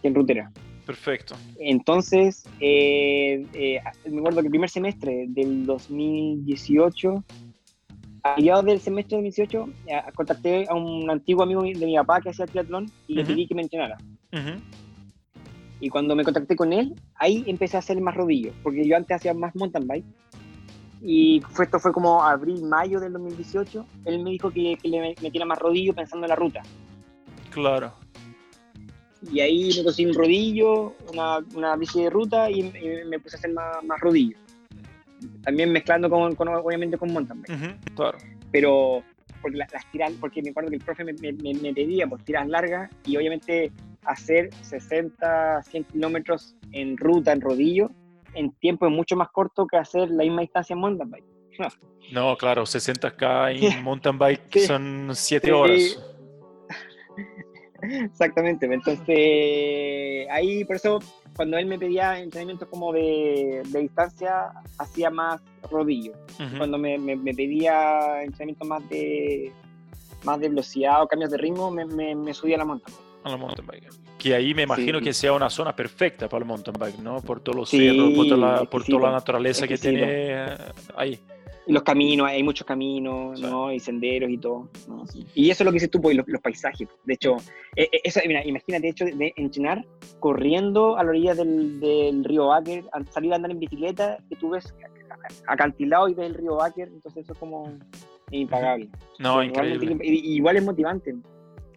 que 0.02 0.08
en 0.08 0.16
rutera. 0.16 0.52
Perfecto. 0.86 1.36
Entonces, 1.60 2.44
eh, 2.60 3.46
eh, 3.54 3.82
me 4.10 4.20
acuerdo 4.20 4.42
que 4.42 4.48
el 4.48 4.52
primer 4.52 4.70
semestre 4.70 5.26
del 5.30 5.66
2018, 5.66 7.24
a 8.24 8.36
mediados 8.36 8.66
del 8.66 8.80
semestre 8.80 9.18
del 9.18 9.26
2018, 9.26 9.70
eh, 9.88 10.02
contacté 10.14 10.68
a 10.70 10.76
un 10.76 11.10
antiguo 11.10 11.44
amigo 11.44 11.64
de 11.64 11.86
mi 11.86 11.96
papá 11.96 12.22
que 12.22 12.30
hacía 12.30 12.46
triatlón 12.46 12.92
y 13.08 13.16
le 13.16 13.26
pedí 13.26 13.48
que 13.48 13.56
me 13.56 13.64
entrenara. 13.64 13.98
Y 15.80 15.90
cuando 15.90 16.16
me 16.16 16.24
contacté 16.24 16.56
con 16.56 16.74
él, 16.74 16.96
ahí 17.16 17.44
empecé 17.48 17.76
a 17.78 17.80
hacer 17.80 18.00
más 18.00 18.16
rodillo, 18.16 18.52
porque 18.64 18.88
yo 18.88 18.96
antes 18.96 19.18
hacía 19.18 19.34
más 19.34 19.56
mountain 19.56 19.88
bike. 19.88 20.06
Y 21.02 21.42
fue, 21.50 21.66
esto 21.66 21.80
fue 21.80 21.92
como 21.92 22.24
abril, 22.24 22.64
mayo 22.64 23.00
del 23.00 23.14
2018. 23.14 23.86
Él 24.06 24.24
me 24.24 24.32
dijo 24.32 24.50
que, 24.50 24.78
que 24.82 24.88
le 24.88 25.16
metiera 25.22 25.46
más 25.46 25.60
rodillo 25.60 25.94
pensando 25.94 26.26
en 26.26 26.30
la 26.30 26.36
ruta. 26.36 26.64
Claro. 27.52 27.94
Y 29.32 29.40
ahí 29.40 29.70
me 29.76 29.84
conseguí 29.84 30.10
un 30.10 30.16
rodillo, 30.16 30.94
una, 31.12 31.40
una 31.56 31.76
bici 31.76 32.04
de 32.04 32.10
ruta 32.10 32.50
y, 32.50 32.64
me 33.08 33.20
puse 33.20 33.36
a 33.36 33.40
hacer 33.40 33.54
más, 33.54 33.84
más 33.84 34.00
rodillo. 34.00 34.38
También 35.44 35.72
mezclando 35.72 36.10
con, 36.10 36.36
con 36.36 36.48
obviamente 36.48 36.98
con 36.98 37.12
mountain 37.12 37.42
bike. 37.42 37.96
claro. 37.96 38.18
Pero 38.52 39.04
porque 39.42 39.58
las, 39.58 39.70
tiras, 39.92 40.12
porque 40.20 40.42
me 40.42 40.50
acuerdo 40.50 40.70
que 40.70 40.78
el 40.78 40.84
profe 40.84 41.04
me, 41.04 41.14
me, 41.14 41.54
me 41.54 41.74
pedía 41.74 42.08
por 42.08 42.22
tiras 42.24 42.48
largas 42.48 42.90
y 43.06 43.16
obviamente 43.16 43.72
hacer 44.06 44.54
60, 44.62 45.64
100 45.64 45.84
kilómetros 45.86 46.56
en 46.72 46.98
ruta, 46.98 47.32
en 47.32 47.42
rodillo, 47.42 47.92
en 48.34 48.52
tiempo 48.52 48.86
es 48.86 48.92
mucho 48.92 49.16
más 49.16 49.30
corto 49.30 49.66
que 49.66 49.78
hacer 49.78 50.10
la 50.10 50.24
misma 50.24 50.42
distancia 50.42 50.74
en 50.74 50.80
mountain 50.80 51.10
bike. 51.10 51.26
No, 52.12 52.36
claro, 52.38 52.64
60k 52.64 53.76
en 53.76 53.84
mountain 53.84 54.18
bike 54.18 54.60
son 54.60 55.10
7 55.14 55.52
horas. 55.52 56.04
Exactamente, 57.82 58.66
entonces 58.66 60.28
ahí 60.32 60.66
por 60.66 60.76
eso 60.76 61.00
cuando 61.36 61.58
él 61.58 61.66
me 61.66 61.78
pedía 61.78 62.20
entrenamientos 62.20 62.68
como 62.70 62.94
de, 62.94 63.62
de 63.68 63.80
distancia, 63.80 64.54
hacía 64.78 65.10
más 65.10 65.42
rodillo. 65.70 66.14
Cuando 66.58 66.78
me, 66.78 66.98
me, 66.98 67.34
pedía 67.34 68.24
entrenamientos 68.24 68.68
más 68.68 68.90
de 68.90 69.52
más 70.24 70.40
de 70.40 70.50
velocidad 70.50 71.04
o 71.04 71.08
cambios 71.08 71.32
de 71.32 71.38
ritmo, 71.38 71.70
me, 71.70 72.16
me 72.16 72.34
subía 72.34 72.56
a 72.56 72.60
la 72.60 72.66
montaña 72.66 72.98
a 73.26 73.32
la 73.32 73.38
mountain 73.38 73.66
bike. 73.66 73.90
Que 74.18 74.36
ahí 74.36 74.54
me 74.54 74.64
imagino 74.64 75.02
que 75.02 75.14
sea 75.14 75.34
una 75.34 75.50
zona 75.50 75.76
perfecta 75.76 76.30
para 76.30 76.44
el 76.44 76.48
mountain 76.48 76.76
bike, 76.80 77.00
¿no? 77.00 77.22
Por 77.22 77.42
todos 77.42 77.58
los 77.58 77.70
cerros, 77.70 78.14
por 78.14 78.28
toda 78.28 78.38
la, 78.38 78.66
por 78.66 78.84
toda 78.84 79.10
la 79.10 79.12
naturaleza 79.12 79.68
que 79.68 79.78
tiene 79.78 80.04
eh, 80.04 80.58
ahí. 80.96 81.20
Y 81.68 81.74
los 81.74 81.82
caminos, 81.82 82.28
hay 82.28 82.44
muchos 82.44 82.68
caminos, 82.68 83.42
¿no? 83.42 83.74
Y 83.74 83.80
senderos 83.80 84.30
y 84.30 84.38
todo. 84.38 84.70
Y 85.34 85.50
eso 85.50 85.64
es 85.64 85.66
lo 85.66 85.72
que 85.72 85.78
dices 85.78 85.90
tú, 85.90 86.00
pues, 86.00 86.16
los, 86.16 86.28
los 86.28 86.40
paisajes. 86.40 86.88
De 87.04 87.14
hecho, 87.16 87.38
e, 87.76 87.84
e, 87.84 88.02
eso, 88.04 88.20
mira, 88.28 88.46
imagínate, 88.46 88.84
de 88.84 88.90
hecho, 88.90 89.06
de 89.06 89.34
entrenar 89.36 89.84
corriendo 90.20 90.96
a 90.96 91.04
la 91.04 91.10
orilla 91.10 91.34
del, 91.34 91.80
del 91.80 92.24
río 92.24 92.48
Baker, 92.48 92.84
salir 93.10 93.34
a 93.34 93.38
andar 93.38 93.50
en 93.50 93.60
bicicleta, 93.60 94.20
que 94.30 94.36
tú 94.36 94.52
ves 94.52 94.76
acantilado 95.48 96.08
y 96.08 96.14
ves 96.14 96.28
el 96.28 96.36
río 96.36 96.56
Baker, 96.58 96.88
entonces 96.88 97.24
eso 97.24 97.34
es 97.34 97.40
como 97.40 97.74
impagable. 98.30 98.90
No, 99.18 99.42
increíble. 99.42 99.98
igual 100.04 100.58
es 100.58 100.64
motivante. 100.64 101.16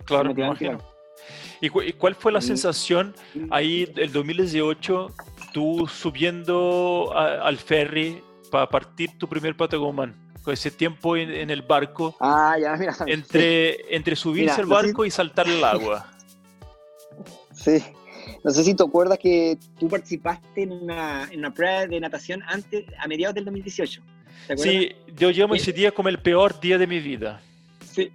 Claro, 0.04 0.30
motivante, 0.30 0.76
¿Y, 1.60 1.68
cuál 1.70 2.14
fue 2.14 2.32
la 2.32 2.40
sensación 2.40 3.14
ahí 3.50 3.92
el 3.96 4.12
2018, 4.12 5.14
tú 5.52 5.88
subiendo 5.88 7.12
al 7.14 7.56
ferry 7.58 8.22
para 8.50 8.68
partir 8.68 9.18
tu 9.18 9.28
primer 9.28 9.56
Patagón, 9.56 10.14
con 10.42 10.54
ese 10.54 10.70
tiempo 10.70 11.16
en, 11.16 11.50
el 11.50 11.62
barco, 11.62 12.16
ah, 12.20 12.56
ya, 12.60 12.76
mira, 12.76 12.96
entre, 13.06 13.94
entre 13.94 14.16
subirse 14.16 14.60
al 14.60 14.66
barco 14.66 15.04
y 15.04 15.10
saltar 15.10 15.48
el 15.48 15.62
agua. 15.62 16.10
Sí, 17.52 17.82
no 18.44 18.52
sé 18.52 18.62
si 18.62 18.74
te 18.74 18.84
acuerdas 18.84 19.18
que 19.18 19.58
tú 19.80 19.88
participaste 19.88 20.62
en 20.62 20.72
una, 20.72 21.28
en 21.30 21.40
una 21.40 21.52
prueba 21.52 21.86
de 21.86 21.98
natación 21.98 22.40
antes, 22.46 22.84
a 23.00 23.08
mediados 23.08 23.34
del 23.34 23.44
2018. 23.44 24.00
Sí, 24.56 24.92
yo 25.16 25.30
llamo 25.30 25.54
ese 25.54 25.72
día 25.72 25.90
como 25.90 26.08
el 26.08 26.18
peor 26.18 26.58
día 26.60 26.78
de 26.78 26.86
mi 26.86 27.00
vida. 27.00 27.40
Sí, 27.84 28.10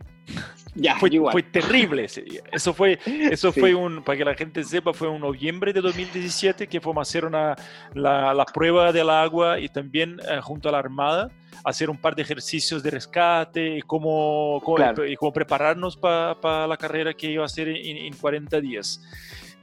ya, 0.76 0.96
fue, 0.98 1.10
fue, 1.32 1.44
terrible 1.44 2.06
ese 2.06 2.22
día. 2.22 2.42
Eso 2.52 2.74
fue, 2.74 3.00
eso 3.06 3.52
fue 3.52 3.76
un, 3.76 4.04
para 4.04 4.18
que 4.18 4.26
la 4.26 4.36
gente 4.36 4.64
sepa, 4.64 4.94
fue 4.94 5.08
un 5.08 5.22
noviembre 5.22 5.74
de 5.74 5.82
2017 5.82 6.68
que 6.68 6.82
fuimos 6.82 7.08
a 7.08 7.10
hacer 7.10 7.26
una, 7.26 7.56
la, 7.94 8.34
la 8.34 8.46
prueba 8.46 8.92
del 8.92 9.10
agua 9.10 9.60
y 9.60 9.70
también 9.70 10.20
eh, 10.28 10.40
junto 10.42 10.70
a 10.70 10.72
la 10.72 10.80
Armada 10.80 11.32
hacer 11.64 11.90
un 11.90 11.98
par 11.98 12.16
de 12.16 12.22
ejercicios 12.24 12.84
de 12.84 12.92
rescate 12.92 13.78
y 13.78 13.82
cómo, 13.82 14.62
y 15.08 15.16
cómo 15.16 15.34
prepararnos 15.34 15.98
para 15.98 16.68
la 16.68 16.78
carrera 16.78 17.14
que 17.14 17.32
iba 17.32 17.44
a 17.44 17.46
hacer 17.46 17.70
en, 17.70 17.98
en 17.98 18.14
40 18.16 18.60
días. 18.62 19.02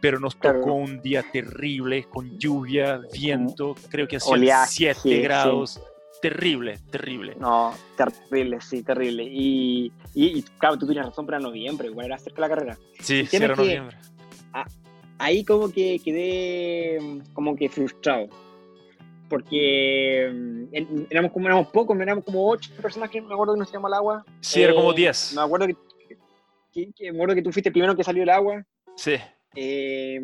Pero 0.00 0.18
nos 0.18 0.38
tocó 0.38 0.72
un 0.72 1.02
día 1.02 1.22
terrible, 1.30 2.04
con 2.04 2.38
lluvia, 2.38 3.00
viento, 3.12 3.74
creo 3.90 4.08
que 4.08 4.16
hacía 4.16 4.64
7 4.64 5.20
grados, 5.20 5.78
terrible, 6.20 6.78
terrible. 6.90 7.34
No, 7.38 7.74
terrible, 7.96 8.60
sí, 8.60 8.82
terrible. 8.82 9.24
Y, 9.24 9.92
y, 10.14 10.42
claro, 10.58 10.78
tú 10.78 10.86
tienes 10.86 11.06
razón 11.06 11.26
para 11.26 11.38
noviembre, 11.38 11.88
igual 11.88 12.06
era 12.06 12.18
cerca 12.18 12.42
de 12.42 12.48
la 12.48 12.54
carrera. 12.54 12.78
Sí, 13.00 13.28
era 13.32 13.54
noviembre. 13.54 13.96
ahí 15.18 15.44
como 15.44 15.70
que 15.70 16.00
quedé 16.04 16.98
como 17.32 17.56
que 17.56 17.68
frustrado. 17.68 18.28
Porque 19.28 20.28
mm, 20.32 21.04
éramos 21.10 21.32
como 21.32 21.46
éramos 21.46 21.68
pocos, 21.68 21.98
éramos 22.00 22.24
como 22.24 22.48
ocho 22.48 22.70
personas 22.80 23.10
que 23.10 23.20
me 23.20 23.32
acuerdo 23.32 23.54
que 23.54 23.60
nos 23.60 23.68
tiramos 23.68 23.88
al 23.92 23.98
agua. 23.98 24.24
Sí, 24.40 24.62
era 24.62 24.74
como 24.74 24.92
10. 24.92 25.32
Eh, 25.32 25.36
me 25.36 25.42
acuerdo 25.42 25.66
que, 25.66 26.92
me 27.00 27.08
acuerdo 27.10 27.34
que 27.34 27.42
tú 27.42 27.52
fuiste 27.52 27.68
el 27.68 27.72
primero 27.72 27.96
que 27.96 28.04
salió 28.04 28.22
el 28.22 28.30
agua. 28.30 28.64
Sí. 28.96 29.14
Eh, 29.54 30.20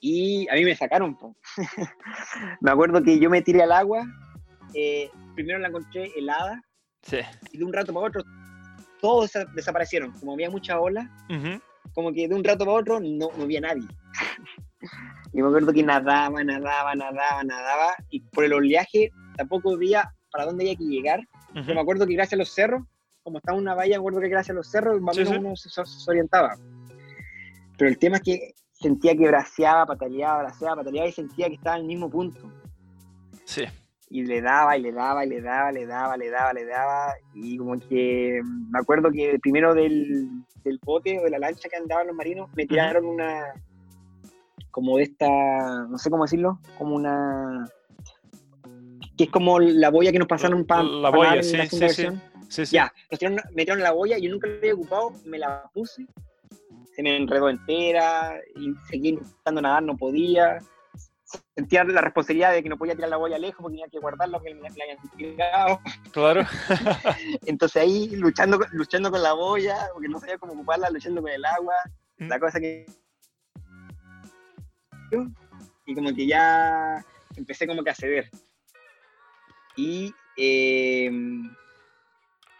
y 0.00 0.48
a 0.48 0.54
mí 0.54 0.64
me 0.64 0.76
sacaron. 0.76 1.18
me 2.60 2.70
acuerdo 2.70 3.02
que 3.02 3.18
yo 3.18 3.28
me 3.28 3.42
tiré 3.42 3.62
al 3.62 3.72
agua 3.72 4.06
eh, 4.76 5.10
primero 5.34 5.58
la 5.58 5.68
encontré 5.68 6.12
helada 6.16 6.62
y 7.52 7.58
de 7.58 7.64
un 7.64 7.72
rato 7.72 7.94
para 7.94 8.06
otro 8.06 8.22
todos 9.00 9.32
desaparecieron. 9.54 10.12
Como 10.12 10.32
había 10.32 10.50
mucha 10.50 10.80
ola, 10.80 11.10
como 11.94 12.12
que 12.12 12.28
de 12.28 12.34
un 12.34 12.44
rato 12.44 12.64
para 12.64 12.78
otro 12.78 13.00
no, 13.00 13.28
no 13.36 13.44
había 13.44 13.60
nadie. 13.60 13.86
y 15.32 15.42
me 15.42 15.48
acuerdo 15.48 15.72
que 15.72 15.82
nadaba, 15.82 16.42
nadaba, 16.42 16.94
nadaba, 16.94 17.44
nadaba 17.44 17.94
y 18.10 18.20
por 18.20 18.44
el 18.44 18.52
oleaje 18.52 19.10
tampoco 19.36 19.76
veía 19.76 20.12
para 20.30 20.46
dónde 20.46 20.64
había 20.64 20.76
que 20.76 20.84
llegar. 20.84 21.20
Pero 21.52 21.74
me 21.74 21.80
acuerdo 21.80 22.06
que 22.06 22.14
gracias 22.14 22.34
a 22.34 22.36
los 22.36 22.50
cerros, 22.50 22.82
como 23.22 23.38
estaba 23.38 23.56
una 23.56 23.74
valla, 23.74 23.96
me 23.96 24.00
acuerdo 24.00 24.20
que 24.20 24.28
gracias 24.28 24.54
a 24.54 24.58
los 24.58 24.70
cerros 24.70 25.00
más 25.00 25.16
uno 25.16 25.56
se, 25.56 25.70
orientaba. 26.10 26.54
Pero 27.78 27.88
el 27.88 27.98
tema 27.98 28.16
es 28.16 28.22
que 28.22 28.54
sentía 28.72 29.16
que 29.16 29.26
braceaba, 29.26 29.86
pataleaba, 29.86 30.42
braceaba, 30.42 30.76
pataleaba 30.76 31.08
y 31.08 31.12
sentía 31.12 31.48
que 31.48 31.54
estaba 31.54 31.76
en 31.76 31.82
el 31.82 31.88
mismo 31.88 32.10
punto. 32.10 32.52
Sí 33.44 33.64
y 34.08 34.24
le 34.24 34.40
daba 34.40 34.76
y 34.76 34.82
le 34.82 34.92
daba 34.92 35.24
y 35.24 35.28
le 35.28 35.40
daba, 35.40 35.72
le 35.72 35.86
daba, 35.86 36.16
le 36.16 36.30
daba, 36.30 36.52
le 36.52 36.64
daba. 36.64 37.14
Y 37.34 37.56
como 37.58 37.78
que 37.78 38.40
me 38.70 38.78
acuerdo 38.78 39.10
que 39.10 39.38
primero 39.40 39.74
del, 39.74 40.28
del 40.62 40.78
bote 40.84 41.18
o 41.18 41.24
de 41.24 41.30
la 41.30 41.38
lancha 41.38 41.68
que 41.68 41.76
andaban 41.76 42.06
los 42.06 42.16
marinos, 42.16 42.48
me 42.54 42.66
tiraron 42.66 43.04
una, 43.04 43.52
como 44.70 44.96
de 44.98 45.04
esta, 45.04 45.26
no 45.88 45.98
sé 45.98 46.10
cómo 46.10 46.24
decirlo, 46.24 46.60
como 46.78 46.94
una, 46.96 47.68
que 49.16 49.24
es 49.24 49.30
como 49.30 49.58
la 49.58 49.90
boya 49.90 50.12
que 50.12 50.18
nos 50.18 50.28
pasaron 50.28 50.64
para 50.64 50.82
la 50.82 51.10
boya, 51.10 51.42
sí, 51.42 51.58
sí, 51.66 51.88
sí, 52.48 52.64
Ya, 52.76 52.92
me 53.10 53.16
tiraron, 53.16 53.40
me 53.54 53.64
tiraron 53.64 53.82
la 53.82 53.92
boya, 53.92 54.18
yo 54.18 54.30
nunca 54.30 54.46
la 54.46 54.56
había 54.56 54.74
ocupado, 54.74 55.12
me 55.24 55.38
la 55.38 55.64
puse, 55.72 56.06
se 56.94 57.02
me 57.02 57.16
enredó 57.16 57.48
entera 57.48 58.38
y 58.54 58.72
seguí 58.88 59.10
intentando 59.10 59.62
nadar, 59.62 59.82
no 59.82 59.96
podía 59.96 60.58
sentía 61.54 61.84
la 61.84 62.00
responsabilidad 62.00 62.52
de 62.52 62.62
que 62.62 62.68
no 62.68 62.78
podía 62.78 62.94
tirar 62.94 63.10
la 63.10 63.16
boya 63.16 63.38
lejos 63.38 63.60
porque 63.60 63.74
tenía 63.74 63.88
que 63.88 63.98
guardarla 63.98 64.38
porque 64.38 64.54
me 64.54 64.62
la 64.62 64.68
habían 64.68 64.98
tirado. 65.16 65.80
Claro. 66.12 66.46
Entonces 67.46 67.82
ahí 67.82 68.10
luchando, 68.16 68.60
luchando 68.72 69.10
con 69.10 69.22
la 69.22 69.32
boya, 69.32 69.76
porque 69.92 70.08
no 70.08 70.20
sabía 70.20 70.38
cómo 70.38 70.52
ocuparla, 70.52 70.90
luchando 70.90 71.22
con 71.22 71.30
el 71.30 71.44
agua, 71.44 71.74
mm. 72.18 72.28
la 72.28 72.40
cosa 72.40 72.60
que... 72.60 72.86
Y 75.86 75.94
como 75.94 76.14
que 76.14 76.26
ya 76.26 77.04
empecé 77.36 77.66
como 77.66 77.82
que 77.82 77.90
a 77.90 77.94
ceder. 77.94 78.30
Y... 79.76 80.14
Eh, 80.36 81.10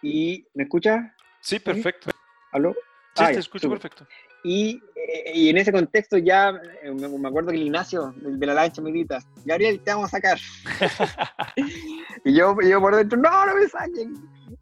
y 0.02 0.46
¿Me 0.54 0.64
escuchas? 0.64 1.00
Sí, 1.40 1.58
perfecto. 1.58 2.10
¿Aló? 2.52 2.74
Sí, 3.14 3.24
te 3.24 3.38
escucho 3.38 3.68
perfecto. 3.68 4.06
Y, 4.48 4.80
eh, 4.94 5.32
y, 5.34 5.48
en 5.48 5.56
ese 5.56 5.72
contexto 5.72 6.18
ya 6.18 6.50
eh, 6.80 6.92
me, 6.92 7.28
acuerdo 7.28 7.50
que 7.50 7.56
el 7.56 7.64
Ignacio 7.64 8.14
de 8.16 8.46
la 8.46 8.54
lancha 8.54 8.80
me 8.80 8.92
grita, 8.92 9.18
Gabriel, 9.44 9.80
te 9.80 9.90
vamos 9.90 10.06
a 10.06 10.08
sacar. 10.18 10.38
y 12.24 12.32
yo, 12.32 12.56
yo 12.60 12.80
por 12.80 12.94
dentro, 12.94 13.18
no, 13.18 13.44
no 13.44 13.56
me 13.56 13.66
saquen. 13.66 14.14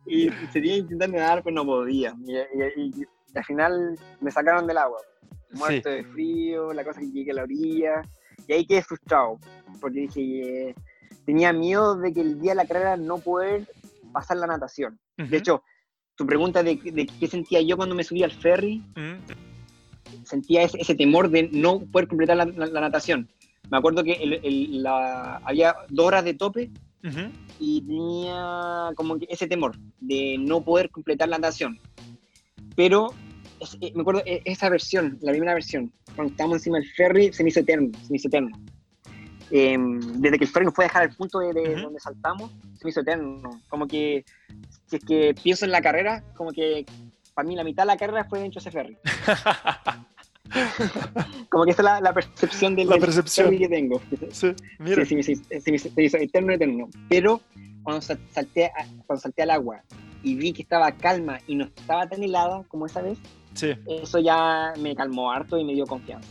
Y 0.07 0.31
seguía 0.55 0.79
intentando 0.79 1.19
nadar, 1.19 1.43
pero 1.45 1.57
no 1.57 1.67
podía. 1.67 2.15
Y, 2.27 3.05
al 3.37 3.45
final 3.45 3.99
me 4.23 4.31
sacaron 4.31 4.67
del 4.67 4.79
agua. 4.79 5.03
Muerto 5.51 5.91
de 5.91 6.03
frío, 6.03 6.73
la 6.73 6.83
cosa 6.83 7.01
que 7.01 7.11
llegué 7.11 7.33
a 7.33 7.35
la 7.35 7.43
orilla. 7.43 8.01
Y 8.49 8.55
ahí 8.55 8.67
quedé 8.67 8.83
frustrado, 8.83 9.39
porque 9.83 10.01
dije, 10.01 10.71
eh, 10.71 10.75
tenía 11.27 11.53
miedo 11.53 11.95
de 11.97 12.11
que 12.15 12.23
el 12.23 12.41
día 12.41 12.53
de 12.53 12.57
la 12.57 12.67
carrera 12.67 12.97
no 12.97 13.19
poder 13.19 13.69
pasar 14.15 14.39
la 14.39 14.47
natación. 14.47 14.99
De 15.19 15.37
hecho, 15.37 15.63
tu 16.17 16.25
pregunta 16.25 16.63
de, 16.63 16.77
de, 16.77 17.07
qué 17.21 17.27
sentía 17.27 17.61
yo 17.61 17.77
cuando 17.77 17.95
me 17.95 18.03
subí 18.03 18.23
al 18.23 18.33
ferry, 18.33 18.83
sentía 20.25 20.63
ese, 20.63 20.95
temor 20.95 21.31
de 21.31 21.49
no 21.53 21.81
poder 21.81 22.09
completar 22.09 22.37
la, 22.37 22.47
natación. 22.47 23.29
Me 23.71 23.79
acuerdo 23.79 24.05
que 24.05 24.19
la, 24.73 25.37
había 25.45 25.75
dos 25.89 26.07
horas 26.07 26.25
de 26.25 26.35
tope 26.35 26.71
y 27.61 27.83
tenía 27.83 28.91
como 28.97 29.19
que 29.19 29.27
ese 29.29 29.47
temor 29.47 29.77
de 30.01 30.37
no 30.39 30.63
poder 30.63 30.91
completar 30.91 31.29
la 31.29 31.39
natación. 31.39 31.79
Pero 32.77 33.15
eh, 33.81 33.93
me 33.95 34.03
acuerdo 34.03 34.23
e, 34.25 34.43
esa 34.45 34.69
versión, 34.69 35.19
la 35.21 35.33
primera 35.33 35.55
versión, 35.55 35.93
cuando 36.15 36.33
estábamos 36.33 36.59
encima 36.59 36.79
del 36.79 36.91
ferry, 36.91 37.33
se 37.33 37.43
me 37.43 37.51
hizo 37.51 37.61
eterno, 37.61 37.91
se 38.03 38.11
me 38.11 38.17
hizo 38.17 38.29
eterno. 38.29 38.57
Em, 39.51 40.01
desde 40.21 40.39
que 40.39 40.45
el 40.45 40.51
ferry 40.51 40.65
nos 40.65 40.75
fue 40.75 40.85
a 40.85 40.89
dejar 40.89 41.03
al 41.03 41.15
punto 41.15 41.39
de, 41.39 41.53
donde 41.53 42.01
saltamos, 42.01 42.51
se 42.79 42.85
me 42.85 42.91
hizo 42.91 43.01
eterno. 43.01 43.61
Como 43.69 43.87
que, 43.87 44.25
si 44.87 44.97
es 44.97 45.05
que 45.05 45.35
pienso 45.43 45.65
en 45.65 45.71
la 45.71 45.83
carrera, 45.83 46.25
como 46.35 46.51
que 46.51 46.85
para 47.35 47.49
mí 47.49 47.57
la 47.57 47.65
mitad 47.65 47.83
de 47.83 47.89
la 47.89 47.97
carrera 47.97 48.25
fue 48.25 48.41
dentro 48.41 48.61
de 48.61 48.69
ese 48.69 48.71
ferry. 48.71 48.97
como 51.51 51.65
que 51.65 51.73
esa 51.73 51.97
es 51.97 52.03
la, 52.03 52.13
percepción 52.13 52.77
del, 52.77 52.89
la 52.89 52.99
percepción. 52.99 53.57
que 53.57 53.69
tengo. 53.69 54.01
Sí, 54.31 54.55
mira. 54.79 55.05
Sí, 55.05 55.23
sí, 55.23 55.37
sí, 55.37 55.79
sí, 55.79 55.93
eterno, 55.97 56.53
eterno. 56.53 56.89
Pero 57.09 57.41
cuando 57.83 58.03
salté, 58.03 58.71
cuando 59.07 59.21
salté 59.21 59.43
al 59.43 59.51
agua 59.51 59.83
y 60.23 60.37
vi 60.37 60.53
que 60.53 60.63
estaba 60.63 60.93
calma 60.93 61.39
y 61.47 61.57
no 61.57 61.65
estaba 61.65 62.09
tan 62.09 62.23
helada 62.23 62.63
como 62.69 62.87
esa 62.87 63.03
vez, 63.03 63.19
eso 63.87 64.19
ya 64.21 64.73
me 64.79 64.95
calmó 64.95 65.31
harto 65.31 65.59
y 65.59 65.65
me 65.65 65.75
dio 65.75 65.87
confianza. 65.87 66.29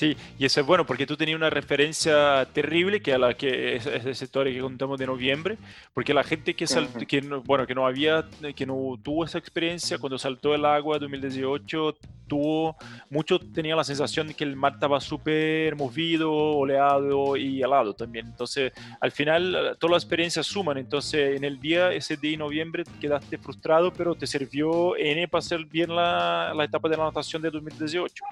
Sí, 0.00 0.16
y 0.38 0.46
eso 0.46 0.62
es 0.62 0.66
bueno 0.66 0.86
porque 0.86 1.06
tú 1.06 1.14
tenías 1.14 1.36
una 1.36 1.50
referencia 1.50 2.48
terrible 2.54 3.02
que 3.02 3.12
a 3.12 3.18
la 3.18 3.34
que 3.34 3.76
es, 3.76 3.84
esa 3.84 4.24
historia 4.24 4.50
que 4.50 4.60
contamos 4.62 4.98
de 4.98 5.06
noviembre, 5.06 5.58
porque 5.92 6.14
la 6.14 6.24
gente 6.24 6.56
que, 6.56 6.64
que 7.06 7.20
no, 7.20 7.42
bueno 7.42 7.66
que 7.66 7.74
no 7.74 7.86
había 7.86 8.24
que 8.56 8.64
no 8.64 8.98
tuvo 9.02 9.26
esa 9.26 9.36
experiencia 9.36 9.98
cuando 9.98 10.16
saltó 10.16 10.54
el 10.54 10.64
agua 10.64 10.98
2018 10.98 11.98
tuvo 12.26 12.76
mucho 13.10 13.38
tenía 13.38 13.76
la 13.76 13.84
sensación 13.84 14.28
de 14.28 14.32
que 14.32 14.44
el 14.44 14.56
mar 14.56 14.72
estaba 14.72 15.02
súper 15.02 15.76
movido, 15.76 16.32
oleado 16.32 17.36
y 17.36 17.60
helado 17.60 17.92
también. 17.92 18.28
Entonces, 18.28 18.72
al 19.02 19.12
final 19.12 19.76
todas 19.78 19.92
las 19.92 20.02
experiencias 20.04 20.46
suman. 20.46 20.78
Entonces, 20.78 21.36
en 21.36 21.44
el 21.44 21.60
día 21.60 21.92
ese 21.92 22.16
día 22.16 22.30
de 22.30 22.36
noviembre 22.38 22.84
quedaste 23.02 23.36
frustrado, 23.36 23.92
pero 23.92 24.14
te 24.14 24.26
sirvió 24.26 24.96
N 24.96 25.28
para 25.28 25.40
hacer 25.40 25.66
bien 25.66 25.94
la, 25.94 26.54
la 26.56 26.64
etapa 26.64 26.88
de 26.88 26.96
la 26.96 27.04
natación 27.04 27.42
de 27.42 27.50
2018. 27.50 28.24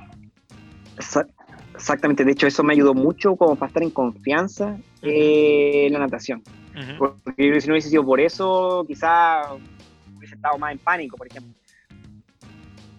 Exactamente, 1.78 2.24
de 2.24 2.32
hecho 2.32 2.46
eso 2.48 2.64
me 2.64 2.72
ayudó 2.72 2.92
mucho 2.92 3.36
como 3.36 3.55
para 3.55 3.68
estar 3.68 3.82
en 3.82 3.90
confianza 3.90 4.76
en 5.02 5.92
la 5.92 6.00
natación. 6.00 6.42
Porque 6.98 7.60
si 7.60 7.68
no 7.68 7.74
hubiese 7.74 7.88
sido 7.88 8.05
por 8.05 8.20
eso, 8.20 8.84
quizá 8.86 9.42
hubiese 10.16 10.34
estado 10.34 10.59
más 10.59 10.72
en 10.72 10.78
pánico, 10.78 11.16
por 11.16 11.28
ejemplo. 11.28 11.55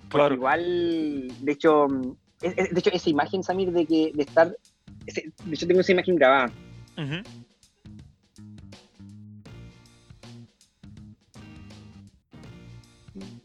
Claro. 0.10 0.34
igual, 0.34 1.28
de 1.42 1.52
hecho, 1.52 1.88
de 2.42 2.80
hecho, 2.80 2.90
esa 2.92 3.10
imagen, 3.10 3.44
Samir, 3.44 3.72
de 3.72 3.86
que 3.86 4.12
de 4.14 4.24
estar, 4.24 4.48
de 5.06 5.54
hecho 5.54 5.68
tengo 5.68 5.82
esa 5.82 5.92
imagen 5.92 6.16
grabada. 6.16 6.52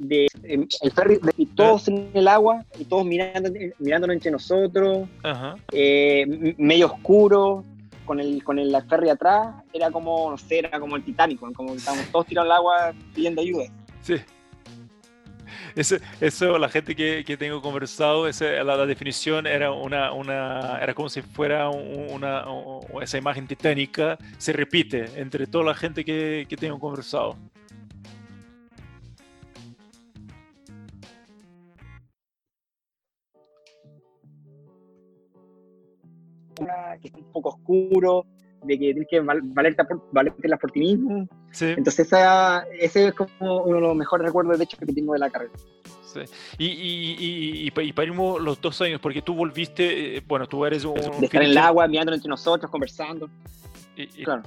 De 0.09 0.27
em, 0.43 0.67
el 0.83 0.91
ferry 0.93 1.21
y 1.37 1.47
todos 1.47 1.89
en 1.89 2.11
el 2.15 2.29
agua 2.29 2.65
y 2.79 2.85
todos 2.85 3.05
mirando, 3.05 3.51
mirándolo 3.79 4.13
entre 4.13 4.31
nosotros, 4.31 5.09
eh, 5.73 6.55
medio 6.59 6.87
oscuro. 6.87 7.65
con 8.05 8.21
el, 8.21 8.45
con 8.45 8.59
el 8.59 8.77
ferry 8.89 9.09
atrás, 9.09 9.55
era 9.73 9.91
como, 9.91 10.31
no 10.31 10.37
sé, 10.37 10.59
era 10.59 10.79
como 10.79 10.97
el 10.97 11.03
Titanic, 11.03 11.41
como 11.41 11.73
que 11.73 11.79
estábamos 11.79 12.07
todos 12.13 12.27
tirados 12.27 12.51
al 12.51 12.57
agua 12.59 12.95
pidiendo 13.15 13.41
ayuda. 13.41 13.65
Sí. 14.03 14.17
Eso, 15.75 15.97
eso, 16.21 16.59
la 16.59 16.69
gente 16.69 16.95
que, 16.95 17.25
que 17.27 17.37
tengo 17.37 17.61
conversado, 17.61 18.29
esa, 18.29 18.45
la, 18.63 18.87
definición 18.87 19.47
era 19.47 19.73
una, 19.73 20.13
una, 20.13 20.79
era 20.81 20.95
como 20.95 21.09
si 21.09 21.21
fuera 21.23 21.69
una, 21.69 22.45
esa 23.03 23.19
imagen 23.19 23.47
titánica 23.47 24.17
se 24.39 24.53
repite 24.53 25.11
entre 25.17 25.47
toda 25.47 25.65
la 25.65 25.75
gente 25.75 26.05
que, 26.05 26.47
que 26.49 26.57
tengo 26.57 26.79
conversado. 26.79 27.37
Que 36.55 37.09
es 37.09 37.15
un 37.15 37.33
poco 37.33 37.51
oscuro, 37.51 38.27
de 38.63 38.79
que 38.79 38.93
tienes 38.93 39.09
que 39.09 39.21
valerte, 39.21 39.83
valerte 40.13 40.57
por 40.61 40.71
ti 40.71 40.81
mismo. 40.81 41.29
Entonces 41.61 42.07
esa, 42.07 42.65
ese 42.81 43.09
es 43.09 43.15
como 43.15 43.63
uno 43.63 43.77
de 43.77 43.81
los 43.83 43.97
mejores 43.97 44.27
recuerdos 44.27 44.59
de 44.59 44.65
hecho 44.65 44.77
que 44.77 44.87
tengo 44.87 45.13
de 45.13 45.19
la 45.19 45.31
carrera. 45.31 45.53
Sí. 46.05 46.21
Y, 46.59 46.67
y, 46.67 47.67
y, 47.67 47.67
y, 47.67 47.93
parimos 47.93 48.41
los 48.41 48.61
dos 48.61 48.81
años, 48.83 49.01
porque 49.01 49.21
tú 49.21 49.35
volviste, 49.35 50.17
eh, 50.17 50.23
bueno, 50.25 50.47
tú 50.47 50.65
eres 50.65 50.85
un... 50.85 50.95
De 50.95 51.27
estar 51.27 51.43
en 51.43 51.51
el 51.51 51.59
agua, 51.59 51.89
mirando 51.89 52.15
entre 52.15 52.29
nosotros, 52.29 52.71
conversando. 52.71 53.29
claro. 54.23 54.43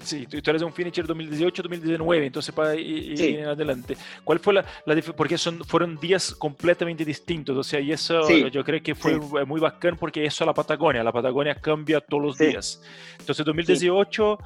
Sí, 0.00 0.26
tú, 0.26 0.38
eres 0.50 0.62
un 0.62 0.72
finisher 0.72 1.06
2018-2019, 1.06 2.26
entonces 2.26 2.54
para 2.54 2.74
ir, 2.74 3.20
en 3.20 3.46
adelante. 3.46 3.96
¿Cuál 4.24 4.38
fue 4.38 4.54
la, 4.54 4.64
la 4.84 5.00
Porque 5.16 5.38
son, 5.38 5.64
fueron 5.64 5.96
días 5.96 6.34
completamente 6.34 7.04
distintos, 7.04 7.56
o 7.56 7.62
sea, 7.62 7.80
y 7.80 7.92
eso 7.92 8.28
yo 8.28 8.64
creo 8.64 8.82
que 8.82 8.94
fue 8.94 9.18
muy 9.46 9.60
bacán 9.60 9.96
porque 9.96 10.24
eso 10.24 10.44
a 10.44 10.46
la 10.46 10.54
Patagonia, 10.54 11.02
la 11.02 11.12
Patagonia 11.12 11.54
cambia 11.54 12.00
todos 12.00 12.22
los 12.22 12.38
días. 12.38 12.82
Entonces 13.18 13.44
2018 13.44 14.38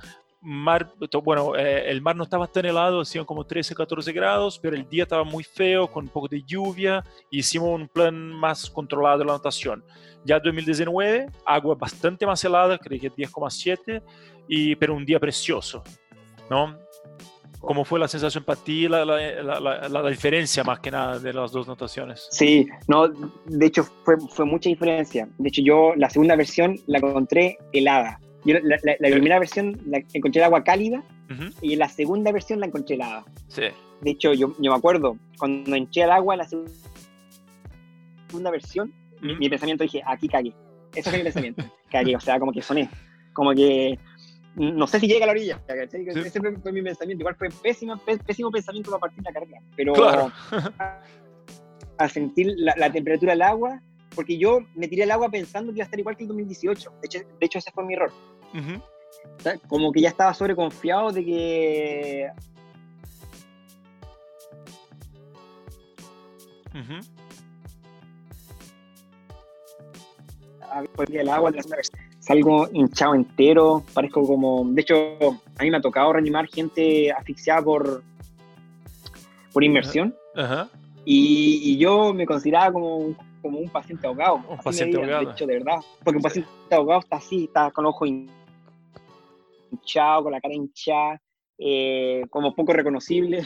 mar, 0.42 0.90
bueno, 1.22 1.54
eh, 1.56 1.90
el 1.90 2.00
mar 2.00 2.16
no 2.16 2.24
estaba 2.24 2.46
tan 2.46 2.64
helado, 2.64 3.00
hacían 3.00 3.24
como 3.24 3.44
13, 3.44 3.74
14 3.74 4.12
grados, 4.12 4.58
pero 4.58 4.74
el 4.74 4.88
día 4.88 5.02
estaba 5.02 5.24
muy 5.24 5.44
feo, 5.44 5.86
con 5.86 6.04
un 6.04 6.10
poco 6.10 6.28
de 6.28 6.42
lluvia, 6.42 7.04
hicimos 7.30 7.68
un 7.68 7.88
plan 7.88 8.32
más 8.32 8.70
controlado 8.70 9.18
de 9.18 9.24
la 9.26 9.32
natación. 9.34 9.84
Ya 10.24 10.38
2019, 10.38 11.28
agua 11.46 11.74
bastante 11.74 12.26
más 12.26 12.42
helada, 12.44 12.78
creo 12.78 13.00
que 13.00 13.10
10,7, 13.10 14.02
y, 14.48 14.76
pero 14.76 14.94
un 14.94 15.04
día 15.04 15.18
precioso, 15.18 15.82
¿no? 16.48 16.78
¿Cómo 17.60 17.84
fue 17.84 18.00
la 18.00 18.08
sensación 18.08 18.42
para 18.44 18.62
ti, 18.62 18.88
la, 18.88 19.04
la, 19.04 19.60
la, 19.60 19.88
la, 19.88 20.08
diferencia 20.08 20.64
más 20.64 20.80
que 20.80 20.90
nada 20.90 21.18
de 21.18 21.32
las 21.32 21.52
dos 21.52 21.68
notaciones? 21.68 22.26
Sí, 22.30 22.66
no, 22.88 23.08
de 23.08 23.66
hecho 23.66 23.84
fue, 24.04 24.16
fue 24.34 24.46
mucha 24.46 24.70
diferencia. 24.70 25.28
De 25.36 25.48
hecho 25.50 25.60
yo 25.62 25.92
la 25.96 26.08
segunda 26.08 26.36
versión 26.36 26.80
la 26.86 26.98
encontré 26.98 27.58
helada 27.72 28.18
yo 28.44 28.56
la, 28.62 28.78
primera 28.98 29.38
versión 29.38 29.78
la 29.86 30.02
encontré 30.12 30.40
el 30.40 30.44
agua 30.46 30.64
cálida 30.64 31.04
y 31.60 31.74
en 31.74 31.78
la 31.78 31.88
segunda 31.88 32.32
versión 32.32 32.60
la 32.60 32.66
encontré 32.66 32.96
helada. 32.96 33.24
Sí. 33.48 33.62
De 34.00 34.10
hecho, 34.10 34.32
yo, 34.32 34.54
yo 34.58 34.70
me 34.70 34.76
acuerdo, 34.76 35.16
cuando 35.38 35.76
enché 35.76 36.02
el 36.02 36.10
agua 36.10 36.36
la 36.36 36.48
segunda 36.48 36.70
versión, 38.50 38.92
mi, 39.20 39.48
pensamiento 39.48 39.84
dije, 39.84 40.02
aquí 40.06 40.28
cagué. 40.28 40.54
Ese 40.94 41.10
fue 41.10 41.18
mi 41.18 41.24
pensamiento. 41.24 41.62
cagué, 41.90 42.16
o 42.16 42.20
sea, 42.20 42.40
como 42.40 42.52
que 42.52 42.62
soné. 42.62 42.88
Como 43.34 43.52
que 43.52 43.98
no 44.56 44.86
sé 44.86 45.00
si 45.00 45.06
llega 45.06 45.24
a 45.24 45.26
la 45.26 45.32
orilla. 45.32 45.62
Ese 45.68 46.40
fue, 46.40 46.72
mi 46.72 46.82
pensamiento. 46.82 47.22
Igual 47.22 47.36
fue 47.36 47.48
pésimo, 47.62 47.96
pésimo 48.26 48.50
pensamiento 48.50 48.90
para 48.90 49.00
partir 49.00 49.22
la 49.24 49.32
carrera. 49.32 49.60
Pero 49.76 49.94
al 51.98 52.10
sentir 52.10 52.54
la, 52.56 52.74
la, 52.76 52.90
temperatura 52.90 53.32
del 53.32 53.42
agua, 53.42 53.80
porque 54.14 54.38
yo 54.38 54.60
me 54.74 54.88
tiré 54.88 55.04
al 55.04 55.10
agua 55.12 55.28
pensando 55.28 55.72
que 55.72 55.78
iba 55.78 55.84
a 55.84 55.86
estar 55.86 56.00
igual 56.00 56.16
que 56.16 56.24
el 56.24 56.28
2018. 56.28 56.90
De 56.90 57.06
hecho, 57.06 57.18
de 57.18 57.46
hecho 57.46 57.58
ese 57.58 57.70
fue 57.70 57.84
mi 57.84 57.94
error. 57.94 58.12
Como 59.68 59.92
que 59.92 60.00
ya 60.00 60.08
estaba 60.08 60.34
sobreconfiado 60.34 61.12
de 61.12 61.24
que... 61.24 62.30
el 71.12 71.28
agua 71.28 71.50
salgo 72.30 72.68
hinchado 72.72 73.16
entero, 73.16 73.82
parezco 73.92 74.24
como, 74.24 74.64
de 74.66 74.82
hecho, 74.82 74.94
a 75.58 75.64
mí 75.64 75.70
me 75.70 75.78
ha 75.78 75.80
tocado 75.80 76.12
reanimar 76.12 76.46
gente 76.46 77.10
asfixiada 77.10 77.60
por, 77.60 78.04
por 79.52 79.64
inmersión, 79.64 80.14
Y, 81.04 81.72
y, 81.72 81.78
yo 81.78 82.14
me 82.14 82.26
consideraba 82.26 82.72
como 82.72 82.98
un 82.98 83.16
como 83.42 83.58
un 83.58 83.68
paciente 83.70 84.06
ahogado. 84.06 84.42
Un 84.48 84.58
paciente 84.58 84.96
ahogado. 84.98 85.24
De 85.24 85.32
hecho, 85.32 85.46
de 85.46 85.58
verdad. 85.58 85.80
Porque 86.04 86.18
un 86.18 86.22
paciente 86.22 86.50
ahogado 86.70 87.00
está 87.00 87.16
así, 87.16 87.44
está 87.44 87.70
con 87.72 87.84
los 87.84 87.94
ojos 87.94 88.08
hinchados, 89.72 90.22
con 90.22 90.32
la 90.32 90.40
cara 90.40 90.54
hinchada, 90.54 91.20
eh, 91.58 92.22
como 92.30 92.54
poco 92.54 92.74
reconocible. 92.74 93.44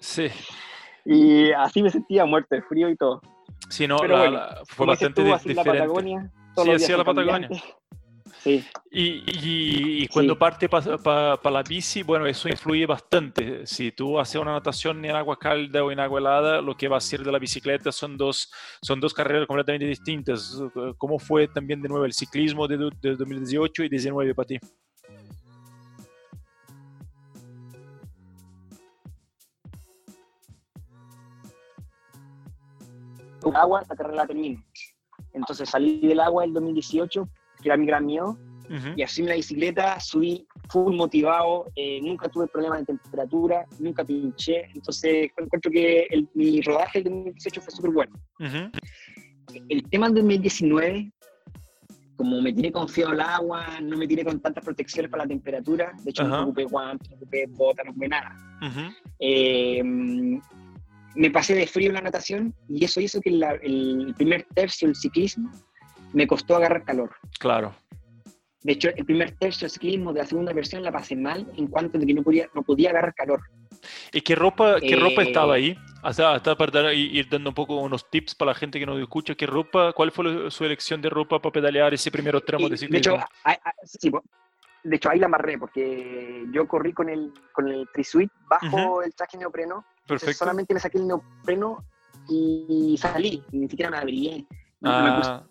Sí. 0.00 0.26
y 1.06 1.52
así 1.52 1.82
me 1.82 1.90
sentía 1.90 2.26
muerto 2.26 2.54
de 2.54 2.62
frío 2.62 2.90
y 2.90 2.96
todo. 2.96 3.22
Sí, 3.70 3.86
no, 3.86 3.96
la, 4.04 4.62
fue 4.66 4.84
bastante 4.84 5.22
diferente. 5.22 5.54
La 5.54 5.64
Patagonia, 5.64 6.30
sí, 6.56 6.70
hacía 6.70 6.96
la 6.98 7.04
Patagonia. 7.04 7.48
Y, 8.90 10.06
cuando 10.08 10.38
parte 10.38 10.68
para 10.68 11.50
la 11.50 11.62
bici, 11.62 12.02
bueno, 12.02 12.26
eso 12.26 12.48
influye 12.48 12.86
bastante. 12.86 13.66
Si 13.66 13.92
tú 13.92 14.18
haces 14.18 14.40
una 14.40 14.52
natación 14.52 15.04
en 15.04 15.16
agua 15.16 15.38
cálida 15.38 15.84
o 15.84 15.90
en 15.90 16.00
agua 16.00 16.20
helada, 16.20 16.60
lo 16.60 16.76
que 16.76 16.88
va 16.88 16.98
a 16.98 17.00
ser 17.00 17.24
de 17.24 17.32
la 17.32 17.38
bicicleta 17.38 17.90
son 17.90 18.16
dos, 18.16 18.52
son 18.82 19.00
dos 19.00 19.12
carreras 19.12 19.46
completamente 19.46 19.86
distintas. 19.86 20.60
¿Cómo 20.98 21.18
fue 21.18 21.48
también 21.48 21.82
de 21.82 21.88
nuevo 21.88 22.04
el 22.04 22.12
ciclismo 22.12 22.68
de, 22.68 22.76
2018 22.76 23.84
y 23.84 23.88
2019 23.88 24.34
para 24.34 24.46
ti? 24.46 24.58
agua, 33.54 33.80
esta 33.82 33.94
carrera 33.94 34.16
la 34.16 34.26
termino. 34.26 34.62
Entonces 35.32 35.68
salí 35.68 36.00
del 36.00 36.20
agua 36.20 36.44
el 36.44 36.52
2018 36.52 37.28
mi 37.76 37.86
gran 37.86 38.06
miedo. 38.06 38.38
Y 38.96 39.02
así 39.02 39.22
en 39.22 39.28
la 39.28 39.34
bicicleta 39.36 40.00
subí 40.00 40.46
full 40.68 40.94
motivado, 40.94 41.66
eh, 41.76 42.00
nunca 42.02 42.28
tuve 42.28 42.48
problemas 42.48 42.80
de 42.80 42.86
temperatura, 42.86 43.64
nunca 43.78 44.04
pinché, 44.04 44.68
entonces 44.74 45.30
encuentro 45.36 45.70
que 45.70 46.06
el, 46.10 46.28
mi 46.34 46.60
rodaje 46.62 47.02
del 47.02 47.12
2018 47.12 47.60
fue 47.60 47.70
súper 47.70 47.90
bueno. 47.92 48.12
El 49.68 49.88
tema 49.88 50.06
del 50.06 50.16
2019, 50.16 51.12
como 52.16 52.42
me 52.42 52.52
tiré 52.52 52.72
confiado 52.72 53.12
al 53.12 53.20
agua, 53.20 53.66
no 53.80 53.96
me 53.96 54.06
tiré 54.06 54.24
con 54.24 54.40
tantas 54.40 54.64
protecciones 54.64 55.10
para 55.10 55.24
la 55.24 55.28
temperatura, 55.28 55.92
de 56.02 56.10
hecho 56.10 56.24
no 56.24 56.42
ocupé 56.42 56.64
guantes, 56.64 57.08
no 57.10 57.16
ocupé 57.16 57.46
botas, 57.48 57.84
no 57.86 57.92
ocupé 57.92 58.08
nada. 58.08 58.36
Em, 59.20 60.40
me 61.14 61.30
pasé 61.30 61.54
de 61.54 61.66
frío 61.66 61.88
en 61.88 61.94
la 61.94 62.00
natación 62.00 62.54
y 62.68 62.84
eso 62.84 63.00
hizo 63.00 63.20
que 63.20 63.30
el 63.30 64.14
primer 64.16 64.46
tercio 64.54 64.88
del 64.88 64.96
ciclismo 64.96 65.50
me 66.12 66.26
costó 66.26 66.56
agarrar 66.56 66.84
calor. 66.84 67.10
Claro. 67.38 67.74
De 68.66 68.72
hecho, 68.72 68.88
el 68.96 69.04
primer 69.04 69.30
tercio 69.32 69.66
de 69.66 69.70
ciclismo 69.70 70.12
de 70.12 70.20
la 70.20 70.26
segunda 70.26 70.52
versión 70.52 70.82
la 70.82 70.90
pasé 70.90 71.14
mal 71.14 71.46
en 71.56 71.68
cuanto 71.68 71.98
de 71.98 72.06
que 72.06 72.14
no 72.14 72.24
podía, 72.24 72.48
no 72.52 72.62
podía 72.62 72.90
agarrar 72.90 73.14
calor. 73.14 73.40
¿Y 74.12 74.20
qué 74.22 74.34
ropa, 74.34 74.80
qué 74.80 74.96
ropa 74.96 75.22
eh, 75.22 75.26
estaba 75.28 75.54
ahí? 75.54 75.78
Hasta, 76.02 76.34
hasta 76.34 76.56
para 76.56 76.92
ir 76.92 77.28
dando 77.28 77.50
un 77.50 77.54
poco 77.54 77.76
unos 77.76 78.10
tips 78.10 78.34
para 78.34 78.50
la 78.50 78.54
gente 78.56 78.80
que 78.80 78.86
nos 78.86 79.00
escucha, 79.00 79.36
¿qué 79.36 79.46
ropa, 79.46 79.92
cuál 79.92 80.10
fue 80.10 80.50
su 80.50 80.64
elección 80.64 81.00
de 81.00 81.10
ropa 81.10 81.40
para 81.40 81.52
pedalear 81.52 81.94
ese 81.94 82.10
primer 82.10 82.40
tramo 82.40 82.68
de 82.68 82.76
ciclismo? 82.76 83.16
De 83.16 83.16
hecho, 83.16 84.10
de 84.82 84.96
hecho 84.96 85.10
ahí 85.10 85.20
la 85.20 85.26
amarré 85.26 85.58
porque 85.58 86.44
yo 86.52 86.66
corrí 86.66 86.92
con 86.92 87.08
el, 87.08 87.32
con 87.52 87.68
el 87.68 87.88
trisuit 87.92 88.32
bajo 88.48 89.00
el 89.02 89.14
traje 89.14 89.38
neopreno. 89.38 89.84
Perfecto. 90.08 90.38
Solamente 90.38 90.74
me 90.74 90.80
saqué 90.80 90.98
el 90.98 91.06
neopreno 91.06 91.84
y 92.28 92.96
salí, 92.98 93.44
ni 93.52 93.68
siquiera 93.68 93.92
me 93.92 93.98
abrigué. 93.98 94.44
Ah 94.82 95.44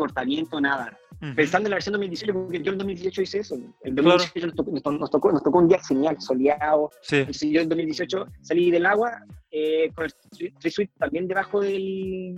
cortamiento, 0.00 0.60
nada. 0.60 0.98
Pensando 1.36 1.68
en 1.68 1.70
la 1.70 1.76
versión 1.76 1.94
2018, 1.94 2.34
porque 2.34 2.62
yo 2.62 2.72
en 2.72 2.78
2018 2.78 3.22
hice 3.22 3.38
eso. 3.38 3.54
En 3.82 3.94
2018 3.94 4.46
nos, 4.46 4.56
tocó, 4.56 4.70
nos, 4.72 4.82
tocó, 5.10 5.32
nos, 5.32 5.42
tocó, 5.42 5.58
un 5.58 5.68
día 5.68 5.80
genial, 5.88 6.16
soleado. 6.20 6.90
Sí. 7.00 7.50
yo 7.50 7.62
en 7.62 7.68
2018 7.68 8.26
salí 8.42 8.70
del 8.70 8.84
agua 8.84 9.22
eh, 9.50 9.90
con 9.94 10.04
el 10.04 10.54
trisuit 10.60 10.90
también 10.98 11.26
debajo 11.26 11.60
del, 11.60 12.34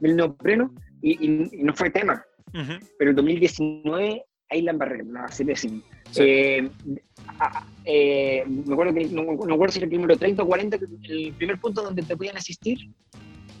del 0.00 0.16
neopreno 0.16 0.74
y, 1.00 1.24
y, 1.24 1.62
no 1.62 1.72
fue 1.74 1.90
tema. 1.90 2.22
Pero 2.98 3.10
en 3.10 3.16
2019 3.16 4.24
ahí 4.50 4.62
la 4.62 4.72
embarré, 4.72 5.04
la 5.04 5.24
así 5.24 5.44
sí. 5.54 5.82
eh, 6.16 6.68
eh, 7.84 8.44
me 8.46 8.72
acuerdo 8.72 8.94
que 8.94 9.06
no, 9.06 9.22
no 9.22 9.54
acuerdo 9.54 9.72
si 9.72 9.78
era 9.78 9.84
el 9.84 9.90
primero 9.90 10.16
30 10.16 10.42
o 10.42 10.46
40, 10.46 10.78
el 11.04 11.34
primer 11.34 11.60
punto 11.60 11.82
donde 11.82 12.02
te 12.02 12.16
podían 12.16 12.36
asistir, 12.36 12.78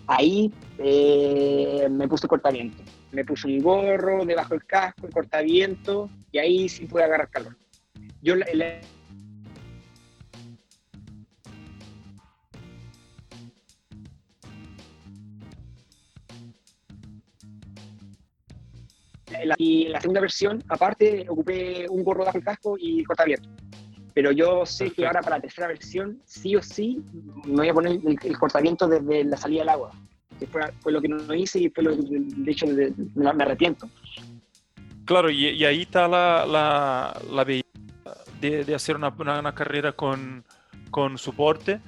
ahí 0.06 0.52
eh, 0.78 1.88
me 1.90 2.08
puse 2.08 2.26
cortaviento. 2.26 2.82
Me 3.10 3.24
puse 3.24 3.46
un 3.46 3.58
gorro 3.60 4.24
debajo 4.24 4.50
del 4.50 4.64
casco, 4.64 5.06
el 5.06 5.12
cortaviento, 5.12 6.10
y 6.30 6.38
ahí 6.38 6.68
sí 6.68 6.86
pude 6.86 7.04
agarrar 7.04 7.30
calor. 7.30 7.56
Yo 8.20 8.36
la, 8.36 8.46
en 19.58 19.92
la 19.92 20.00
segunda 20.00 20.20
versión, 20.20 20.62
aparte, 20.68 21.26
ocupé 21.28 21.86
un 21.88 22.02
gorro 22.04 22.24
bajo 22.24 22.38
el 22.38 22.44
casco 22.44 22.76
y 22.78 23.04
cortaviento. 23.04 23.48
Pero 24.14 24.32
yo 24.32 24.66
sé 24.66 24.90
que 24.90 25.06
ahora 25.06 25.20
para 25.20 25.36
la 25.36 25.42
tercera 25.42 25.68
versión, 25.68 26.20
sí 26.24 26.56
o 26.56 26.62
sí, 26.62 27.02
me 27.46 27.56
voy 27.56 27.68
a 27.68 27.74
poner 27.74 27.92
el, 27.92 28.18
el 28.22 28.38
cortaviento 28.38 28.88
desde 28.88 29.24
la 29.24 29.36
salida 29.36 29.60
del 29.60 29.68
agua. 29.68 29.92
Que 30.38 30.46
fue, 30.46 30.92
lo 30.92 31.00
que 31.00 31.08
no 31.08 31.34
hice 31.34 31.60
y 31.60 31.68
fue 31.68 31.84
lo 31.84 31.90
que, 31.96 32.04
de 32.08 32.52
hecho, 32.52 32.66
me, 33.14 33.42
arrepiento. 33.42 33.88
Claro, 35.04 35.30
y, 35.30 35.64
ahí 35.64 35.82
está 35.82 36.06
la, 36.06 36.46
la, 36.46 37.20
la 37.30 37.44
de, 37.44 37.64
de, 38.40 38.74
hacer 38.74 38.96
una, 38.96 39.08
una, 39.08 39.54
carrera 39.54 39.92
con, 39.92 40.44
con 40.90 41.18
soporte. 41.18 41.80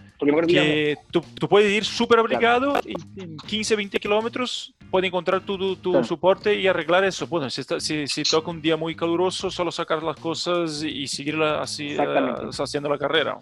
Que 0.47 0.99
tú, 1.11 1.23
tú, 1.35 1.49
puedes 1.49 1.73
ir 1.73 1.85
súper 1.85 2.19
abrigado 2.19 2.75
y 2.85 3.23
en 3.23 3.39
15, 3.39 3.75
20 3.75 3.99
kilómetros 3.99 4.75
puede 4.91 5.07
encontrar 5.07 5.41
tu, 5.41 5.77
tu, 5.77 6.05
soporte 6.05 6.55
y 6.55 6.67
arreglar 6.67 7.05
eso. 7.05 7.27
Bueno, 7.27 7.49
si, 7.49 7.63
si, 7.79 8.07
si, 8.07 8.23
toca 8.25 8.51
un 8.51 8.61
día 8.61 8.77
muy 8.77 8.95
caluroso, 8.95 9.51
solo 9.51 9.71
sacar 9.71 10.03
las 10.03 10.17
cosas 10.17 10.83
y 10.83 11.07
seguir 11.07 11.41
así 11.43 11.97
uh, 11.97 12.51
haciendo 12.63 12.89
la 12.89 12.99
carrera. 12.99 13.39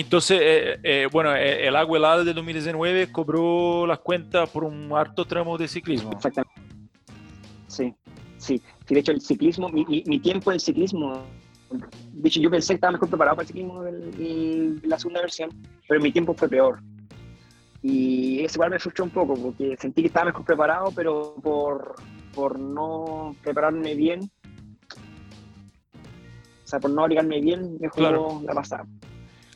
Entonces, 0.00 0.38
eh, 0.40 0.80
eh, 0.82 1.08
bueno, 1.10 1.34
el 1.34 1.74
agua 1.74 1.98
helada 1.98 2.24
de 2.24 2.32
2019 2.32 3.10
cobró 3.10 3.84
las 3.86 3.98
cuentas 3.98 4.48
por 4.48 4.62
un 4.62 4.92
harto 4.92 5.24
tramo 5.24 5.58
de 5.58 5.66
ciclismo. 5.66 6.12
Exactamente. 6.12 6.60
Sí, 7.66 7.92
sí. 8.36 8.62
De 8.88 9.00
hecho, 9.00 9.10
el 9.10 9.20
ciclismo, 9.20 9.68
mi, 9.68 9.84
mi, 9.84 10.20
tiempo 10.20 10.52
en 10.52 10.60
ciclismo, 10.60 11.24
de 12.12 12.28
hecho, 12.28 12.40
yo 12.40 12.48
pensé 12.48 12.68
que 12.68 12.74
estaba 12.76 12.92
mejor 12.92 13.08
preparado 13.08 13.36
para 13.36 13.42
el 13.42 13.48
ciclismo 13.48 13.82
de 13.82 14.80
la 14.84 14.98
segunda 14.98 15.20
versión, 15.20 15.50
pero 15.88 16.00
mi 16.00 16.12
tiempo 16.12 16.32
fue 16.32 16.48
peor. 16.48 16.80
Y 17.82 18.44
eso 18.44 18.56
igual 18.56 18.70
me 18.70 18.78
frustró 18.78 19.04
un 19.04 19.10
poco, 19.10 19.34
porque 19.34 19.76
sentí 19.78 20.02
que 20.02 20.08
estaba 20.08 20.26
mejor 20.26 20.44
preparado, 20.44 20.92
pero 20.94 21.34
por, 21.42 21.96
por 22.34 22.58
no 22.58 23.34
prepararme 23.42 23.94
bien, 23.94 24.30
o 26.64 26.66
sea, 26.66 26.78
por 26.78 26.90
no 26.90 27.02
abrigarme 27.02 27.40
bien, 27.40 27.78
mejor 27.80 28.44
la 28.44 28.54
pasada. 28.54 28.84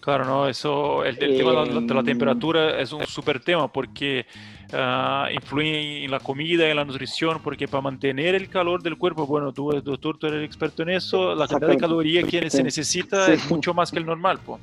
Claro, 0.03 0.25
no, 0.25 0.49
eso, 0.49 1.05
el, 1.05 1.17
tema 1.17 1.63
de 1.63 1.95
la, 1.95 2.01
em, 2.01 2.05
temperatura 2.05 2.81
es 2.81 2.93
un 2.93 3.07
súper 3.07 3.39
tema 3.39 3.73
porque 3.73 4.27
uh, 4.73 5.33
influye 5.33 6.05
en 6.05 6.11
la 6.11 6.19
comida, 6.19 6.69
en 6.69 6.75
la 6.75 6.85
nutrición, 6.85 7.39
porque 7.41 7.69
para 7.69 7.83
mantener 7.83 8.35
el 8.35 8.49
calor 8.49 8.83
del 8.83 8.99
cuerpo, 8.99 9.29
bueno, 9.29 9.53
tú, 9.53 9.71
doctor, 9.81 10.19
tú 10.19 10.27
eres 10.27 10.45
experto 10.45 10.83
en 10.83 10.89
eso, 10.89 11.37
la 11.37 11.47
cantidad 11.47 11.71
de 11.71 11.77
calorías 11.77 12.29
que 12.29 12.51
se 12.51 12.65
necesita 12.65 13.33
es 13.33 13.49
mucho 13.49 13.75
más 13.75 13.93
que 13.93 14.01
el 14.01 14.07
normal, 14.07 14.41
pues. 14.45 14.61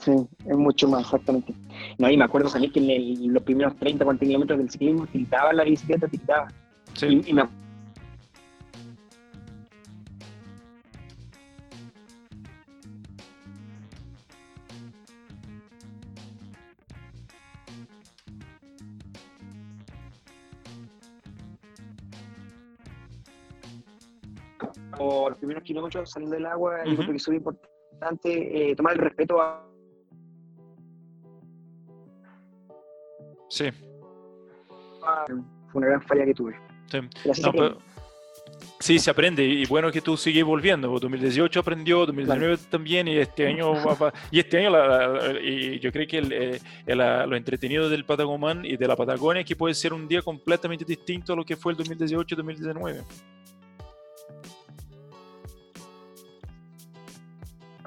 Sí, 0.00 0.12
es 0.44 0.56
mucho 0.58 0.86
más, 0.86 1.00
exactamente. 1.00 1.54
No, 1.96 2.10
y 2.10 2.18
me 2.18 2.24
acuerdo 2.24 2.50
también 2.50 2.70
que 2.70 2.80
en 2.80 3.32
los 3.32 3.42
primeros 3.44 3.74
30, 3.76 4.04
40 4.04 4.26
kilómetros 4.26 4.58
del 4.58 4.70
ciclismo, 4.70 5.06
tiltaba 5.06 5.50
la 5.54 5.64
bicicleta, 5.64 6.08
tiltaba. 6.08 6.48
Sí. 6.92 7.22
Y, 7.26 7.32
me 7.32 7.44
por 24.98 25.30
los 25.30 25.38
primeros 25.38 25.62
kilómetros 25.62 26.10
saliendo 26.10 26.36
del 26.36 26.46
agua, 26.46 26.80
uh 26.84 26.88
-huh. 26.88 27.06
que 27.06 27.16
es 27.16 27.28
muy 27.28 27.36
importante 27.36 28.70
eh, 28.70 28.76
tomar 28.76 28.94
el 28.94 28.98
respeto 28.98 29.40
a, 29.40 29.64
Sí. 33.48 33.70
fue 33.70 35.36
una 35.74 35.86
gran 35.86 36.02
falla 36.02 36.24
que 36.24 36.34
tuve. 36.34 36.54
Sí. 38.80 38.98
se 38.98 39.10
aprende 39.10 39.44
y 39.44 39.66
bueno 39.66 39.90
que 39.90 40.00
tú 40.00 40.16
sigues 40.16 40.44
volviendo. 40.44 40.88
2018 40.98 41.60
aprendió, 41.60 42.06
2019 42.06 42.58
también 42.70 43.08
y 43.08 43.16
este 43.16 43.46
año 43.46 43.72
y 44.30 44.38
este 44.38 44.58
año 44.58 44.70
y 45.42 45.78
yo 45.80 45.92
creo 45.92 46.06
que 46.06 46.18
el, 46.18 46.60
lo 46.96 47.36
entretenido 47.36 47.88
del 47.88 48.04
Patagón 48.04 48.64
y 48.64 48.76
de 48.76 48.86
la 48.86 48.96
Patagonia 48.96 49.44
que 49.44 49.56
puede 49.56 49.74
ser 49.74 49.92
un 49.92 50.08
día 50.08 50.22
completamente 50.22 50.84
distinto 50.84 51.32
a 51.32 51.36
lo 51.36 51.44
que 51.44 51.56
fue 51.56 51.72
el 51.72 51.78
2018-2019. 51.78 53.04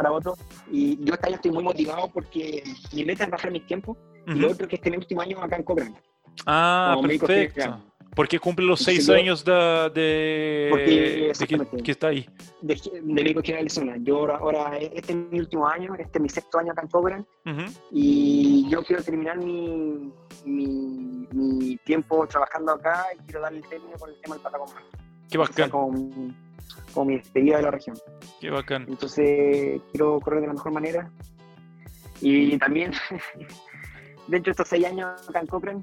Para 0.02 0.14
otro 0.14 0.36
y 0.72 0.98
yo 1.06 1.14
este 1.14 1.28
año 1.28 1.36
estoy 1.36 1.52
muy 1.52 1.64
motivado 1.64 2.10
porque 2.12 2.64
mi 2.92 3.06
meta 3.06 3.26
es 3.26 3.30
bajar 3.30 3.52
mis 3.52 3.68
tiempos 3.68 3.96
y 4.26 4.34
lo 4.34 4.50
otro 4.50 4.66
es 4.66 4.70
que 4.72 4.76
este 4.78 4.98
último 4.98 5.22
año 5.22 5.40
acá 5.40 5.58
en 5.58 5.64
Cochrane. 5.64 5.96
Ah, 6.48 7.00
perfecto. 7.00 7.84
Porque 8.16 8.40
cumple 8.40 8.66
los 8.66 8.80
seis 8.80 9.08
años 9.10 9.46
de, 9.46 9.92
de, 9.94 11.32
que, 11.84 11.92
está 11.92 12.08
ahí. 12.08 12.28
De, 12.62 12.74
de 12.76 13.02
médico 13.04 13.42
de 13.42 13.70
zona. 13.70 13.98
Yo 14.00 14.18
ahora, 14.18 14.38
ahora, 14.38 14.78
este 14.80 15.14
es 15.14 15.18
mi 15.32 15.40
último 15.40 15.68
año, 15.68 15.94
este 15.94 16.18
es 16.18 16.22
mi 16.22 16.30
sexto 16.30 16.58
año 16.58 16.72
acá 16.72 16.82
en 16.82 16.88
Cochrane. 16.88 17.26
Y 17.92 18.68
yo 18.70 18.84
quiero 18.84 19.04
terminar 19.04 19.38
mi, 19.38 20.12
mi, 20.46 21.28
mi, 21.32 21.78
tiempo 21.86 22.26
trabajando 22.26 22.72
acá 22.72 23.06
y 23.14 23.24
quiero 23.24 23.42
darle 23.42 23.60
el 23.60 23.68
término 23.68 23.98
con 24.00 24.10
el 24.10 24.20
tema 24.20 24.34
del 24.34 24.42
Patagón. 24.42 24.70
Qué 25.32 25.38
bacán. 25.38 25.70
Como, 25.70 26.34
como 26.94 27.06
mi 27.06 27.18
despedida 27.18 27.58
de 27.58 27.64
la 27.64 27.72
región. 27.72 27.98
Qué 28.42 28.50
bacán. 28.50 28.86
Entonces 28.88 29.82
quiero 29.92 30.20
correr 30.20 30.42
de 30.42 30.48
la 30.48 30.54
mejor 30.54 30.74
manera. 30.74 31.10
Y 32.20 32.58
también 32.58 32.92
dentro 34.28 34.46
de 34.46 34.52
estos 34.52 34.68
seis 34.68 34.86
años 34.86 35.28
acá 35.28 35.40
en 35.40 35.48
Cochrane, 35.48 35.82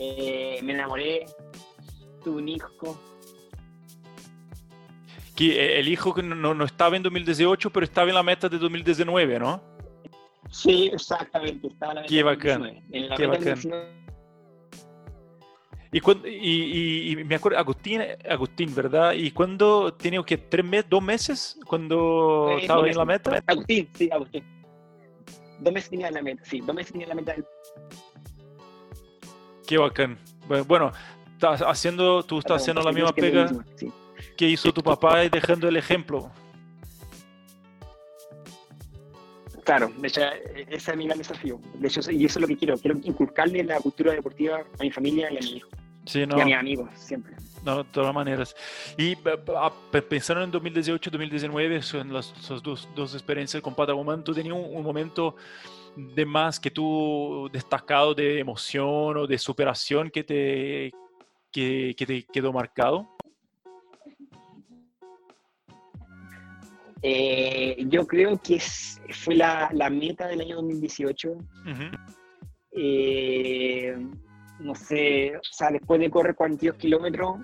eh, 0.00 0.58
me 0.62 0.72
enamoré, 0.72 1.26
tuve 2.24 2.38
un 2.38 2.48
hijo. 2.48 2.98
Que 5.36 5.50
eh, 5.52 5.78
el 5.78 5.88
hijo 5.88 6.14
que 6.14 6.22
no, 6.22 6.54
no, 6.54 6.64
estaba 6.64 6.96
en 6.96 7.02
2018, 7.02 7.70
pero 7.70 7.84
estaba 7.84 8.08
en 8.08 8.14
la 8.14 8.22
meta 8.22 8.48
de 8.48 8.58
2019, 8.58 9.38
¿no? 9.38 9.62
Sí, 10.50 10.90
exactamente. 10.92 11.68
Estaba 11.68 11.92
en 11.92 11.96
la 11.96 12.02
meta 12.02 12.14
Qué 12.14 12.22
bacán. 12.22 12.84
En 12.90 13.08
la 13.08 13.16
Qué 13.16 13.28
meta 13.28 13.54
bacán. 13.54 14.07
Y, 15.90 16.00
cuando, 16.00 16.28
y, 16.28 17.12
y, 17.12 17.24
me 17.24 17.36
acuerdo, 17.36 17.58
Agustín, 17.58 18.02
Agustín, 18.28 18.74
¿verdad? 18.74 19.12
¿Y 19.14 19.30
cuándo 19.30 19.94
tenía 19.94 20.22
que 20.22 20.36
tres 20.36 20.64
meses, 20.64 20.90
dos 20.90 21.02
meses 21.02 21.58
cuando 21.66 22.50
eh, 22.50 22.62
estaba 22.62 22.86
en 22.86 22.96
la 22.96 23.04
meta? 23.06 23.42
Agustín, 23.46 23.88
sí, 23.94 24.10
Agustín. 24.12 24.44
Dos 25.60 25.72
meses 25.72 25.90
tenía 25.90 26.10
la 26.10 26.22
meta, 26.22 26.44
sí, 26.44 26.60
dos 26.60 26.74
meses 26.74 26.92
tenía 26.92 27.08
la 27.08 27.14
meta. 27.14 27.34
Qué 29.66 29.78
bacán. 29.78 30.18
Bueno, 30.66 30.92
estás 31.32 31.62
haciendo, 31.62 32.22
tú 32.22 32.38
estás 32.38 32.62
haciendo 32.62 32.82
la 32.82 32.92
misma 32.92 33.12
pega 33.12 33.50
que 34.36 34.46
hizo 34.46 34.72
tu 34.72 34.82
papá 34.82 35.24
y 35.24 35.28
dejando 35.28 35.68
el 35.68 35.76
ejemplo. 35.76 36.30
Claro, 39.68 39.92
de 39.98 40.08
hecho, 40.08 40.22
ese 40.70 40.92
es 40.92 40.96
mi 40.96 41.04
gran 41.04 41.18
desafío. 41.18 41.60
De 41.74 41.88
hecho, 41.88 42.00
y 42.10 42.24
eso 42.24 42.38
es 42.38 42.40
lo 42.40 42.46
que 42.46 42.56
quiero. 42.56 42.78
Quiero 42.78 42.98
inculcarle 43.02 43.62
la 43.62 43.78
cultura 43.80 44.14
deportiva 44.14 44.60
a 44.60 44.82
mi 44.82 44.90
familia 44.90 45.30
y 45.30 45.36
a 45.36 45.40
mi 45.40 45.56
hijo. 45.58 45.68
Sí, 46.06 46.24
no. 46.24 46.38
Y 46.38 46.40
a 46.40 46.44
mis 46.46 46.54
amigos, 46.54 46.90
siempre. 46.94 47.36
No, 47.66 47.84
de 47.84 47.90
todas 47.92 48.14
maneras. 48.14 48.56
Y 48.96 49.14
pensando 50.08 50.42
en 50.42 50.52
2018-2019, 50.52 51.82
son 51.82 52.14
las, 52.14 52.32
dos, 52.62 52.88
dos, 52.96 53.12
experiencias 53.12 53.62
con 53.62 53.74
Patagoman, 53.74 54.24
¿tú 54.24 54.32
tenías 54.32 54.54
un, 54.54 54.74
un, 54.74 54.82
momento 54.82 55.36
de 55.94 56.24
más 56.24 56.58
que 56.58 56.70
tú 56.70 57.50
destacado 57.52 58.14
de 58.14 58.38
emoción 58.38 59.18
o 59.18 59.26
de 59.26 59.36
superación 59.36 60.08
que 60.08 60.24
te, 60.24 60.92
que, 61.52 61.94
que 61.94 62.06
te 62.06 62.22
quedó 62.22 62.54
marcado? 62.54 63.17
Eh, 67.02 67.84
yo 67.88 68.06
creo 68.06 68.40
que 68.40 68.56
es, 68.56 69.00
fue 69.10 69.36
la, 69.36 69.70
la, 69.72 69.88
meta 69.88 70.26
del 70.26 70.40
año 70.40 70.56
2018. 70.56 71.30
Uh 71.30 71.42
-huh. 71.64 71.98
eh, 72.72 73.96
no 74.60 74.74
sé, 74.74 75.36
o 75.36 75.40
sea, 75.42 75.70
después 75.70 76.00
de 76.00 76.10
correr 76.10 76.34
42 76.34 76.76
kilómetros, 76.76 77.36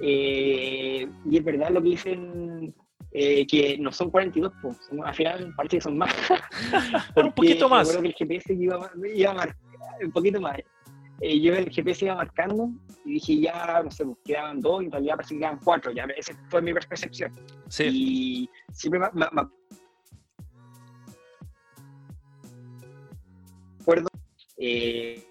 eh, 0.00 1.08
y 1.28 1.36
es 1.36 1.44
verdad 1.44 1.70
lo 1.70 1.82
que 1.82 1.88
dicen, 1.90 2.74
eh, 3.12 3.46
que 3.46 3.76
no 3.78 3.92
son 3.92 4.10
42, 4.10 4.52
pues, 4.62 4.78
al 5.04 5.14
final 5.14 5.52
parece 5.56 5.78
que 5.78 5.82
son 5.82 5.98
más. 5.98 6.14
un 7.16 7.32
poquito 7.32 7.68
más. 7.68 7.96
que 7.96 8.06
el 8.06 8.14
GPS 8.14 8.54
iba, 8.54 8.90
iba 9.14 9.30
a 9.30 9.34
marcar, 9.34 9.56
un 10.02 10.12
poquito 10.12 10.40
más. 10.40 10.58
Eh, 11.20 11.40
yo 11.40 11.54
el 11.54 11.70
GPS 11.70 12.06
iba 12.06 12.14
marcando 12.14 12.70
y 13.04 13.14
dije 13.14 13.40
ya, 13.40 13.82
no 13.82 13.90
sé, 13.90 14.04
pues, 14.04 14.16
quedaban 14.24 14.60
dos 14.60 14.82
y 14.82 14.86
en 14.86 14.92
realidad 14.92 15.16
parece 15.16 15.34
que 15.34 15.40
quedaban 15.40 15.60
cuatro, 15.62 15.92
ya, 15.92 16.04
esa 16.16 16.34
fue 16.48 16.62
mi 16.62 16.72
percepción. 16.72 17.32
Sí. 17.68 17.84
Y 17.92 18.50
siempre 18.72 19.00
me, 19.00 19.08
me, 19.12 19.26
me 19.30 19.42
acuerdo 23.80 24.08
eh, 24.56 25.26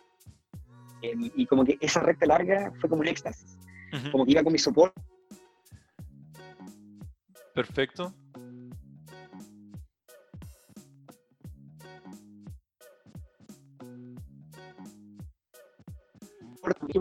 y 1.01 1.45
como 1.45 1.63
que 1.63 1.77
esa 1.79 2.01
recta 2.01 2.25
larga 2.25 2.71
fue 2.79 2.89
como 2.89 3.01
un 3.01 3.07
éxtasis, 3.07 3.57
uh 3.93 3.95
-huh. 3.95 4.11
como 4.11 4.25
que 4.25 4.31
iba 4.31 4.43
con 4.43 4.53
mi 4.53 4.59
soporte. 4.59 5.01
Perfecto. 7.53 8.13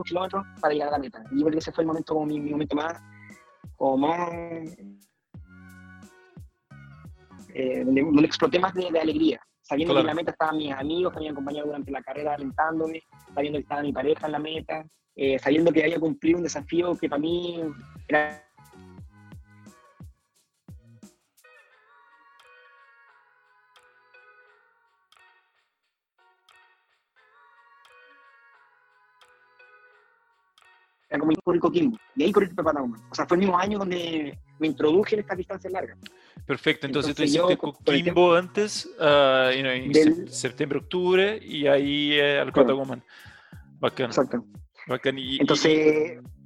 Kilómetros 0.05 0.45
para 0.61 0.73
llegar 0.73 0.89
a 0.89 0.93
la 0.93 0.99
meta. 0.99 1.23
Y 1.31 1.39
yo 1.39 1.47
creo 1.47 1.53
que 1.53 1.59
ese 1.59 1.73
fue 1.73 1.82
el 1.82 1.89
momento, 1.89 2.15
como 2.15 2.27
mi, 2.27 2.40
momento 2.40 2.77
más, 2.77 3.01
como 3.77 3.97
más, 4.09 4.31
eh, 7.55 7.85
donde, 7.85 8.24
exploté 8.24 8.59
más 8.59 8.74
de, 8.74 8.89
alegría, 9.01 9.40
sabiendo 9.62 9.95
que 9.95 10.01
en 10.01 10.07
la 10.07 10.15
meta 10.15 10.32
estaban 10.32 10.57
mis 10.57 10.73
amigos 10.73 11.12
que 11.12 11.19
me 11.19 11.20
habían 11.23 11.35
acompañado 11.35 11.66
durante 11.66 11.90
la 11.90 12.03
carrera 12.03 12.35
alentándome, 12.35 13.03
sabiendo 13.35 13.59
que 13.59 13.62
estaba 13.62 13.82
mi 13.82 13.93
pareja 13.93 14.27
en 14.27 14.32
la 14.32 14.39
meta, 14.39 14.86
eh, 15.16 15.39
sabiendo 15.39 15.73
que 15.73 15.82
había 15.82 15.99
cumplido 15.99 16.39
un 16.39 16.45
desafío 16.45 16.97
que 16.97 17.09
para 17.09 17.20
mí 17.20 17.61
era 18.07 18.48
era 31.09 31.20
como 31.20 31.32
el 31.55 31.60
Coquimbo. 31.60 31.98
Y 32.16 32.24
ahí 32.24 32.32
corrí 32.32 32.48
Patagón. 32.48 32.94
O 33.10 33.14
sea, 33.14 33.26
fue 33.26 33.36
el 33.36 33.40
mismo 33.40 33.59
año 33.59 33.78
donde 33.78 34.39
me 34.59 34.66
introduje 34.66 35.14
en 35.14 35.20
esta 35.20 35.35
distancia 35.35 35.70
larga. 35.70 35.97
Perfecto, 36.47 36.86
entonces, 36.86 37.14
tú 37.14 37.22
hiciste 37.22 37.56
Coquimbo 37.56 38.35
antes, 38.35 38.89
uh, 38.98 39.51
en 39.51 40.28
septiembre, 40.28 40.78
octubre, 40.78 41.39
y 41.43 41.66
ahí 41.66 42.12
eh, 42.12 42.40
al 42.40 42.52
Patagón. 42.52 43.02
Bacán. 43.80 44.06
Exacto. 44.06 44.44
Bacán. 44.86 45.18
Y, 45.18 45.40
entonces... 45.40 46.20
Y 46.22 46.38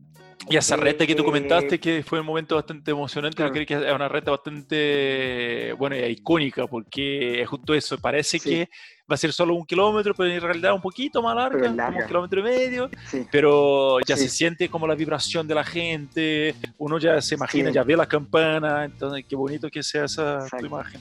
esa 0.48 0.76
reta 0.76 1.06
que 1.06 1.14
tú 1.14 1.24
comentaste, 1.24 1.78
que 1.78 2.02
fue 2.02 2.20
un 2.20 2.26
momento 2.26 2.56
bastante 2.56 2.90
emocionante, 2.90 3.42
yo 3.42 3.50
creo 3.50 3.66
que 3.66 3.74
es 3.74 3.94
una 3.94 4.08
reta 4.08 4.30
bastante, 4.30 5.72
bueno, 5.78 5.96
icónica, 5.96 6.66
porque 6.66 7.42
es 7.42 7.48
justo 7.48 7.74
eso, 7.74 7.98
parece 7.98 8.38
que 8.38 8.68
va 9.10 9.14
a 9.14 9.16
ser 9.16 9.32
solo 9.32 9.54
un 9.54 9.64
kilómetro, 9.64 10.14
pero 10.14 10.30
en 10.30 10.40
realidad 10.40 10.74
un 10.74 10.80
poquito 10.80 11.22
más 11.22 11.34
larga, 11.34 11.68
como 11.68 11.98
un 11.98 12.06
kilómetro 12.06 12.40
y 12.40 12.42
medio, 12.42 12.90
pero 13.30 13.98
ya 14.06 14.16
se 14.16 14.28
siente 14.28 14.68
como 14.68 14.86
la 14.86 14.94
vibración 14.94 15.46
de 15.46 15.54
la 15.54 15.64
gente, 15.64 16.54
uno 16.78 16.98
ya 16.98 17.20
se 17.20 17.34
imagina, 17.34 17.70
ya 17.70 17.84
ve 17.84 17.96
la 17.96 18.06
campana, 18.06 18.84
entonces 18.84 19.24
qué 19.28 19.36
bonito 19.36 19.68
que 19.70 19.82
sea 19.82 20.04
esa 20.04 20.46
imagen. 20.60 21.00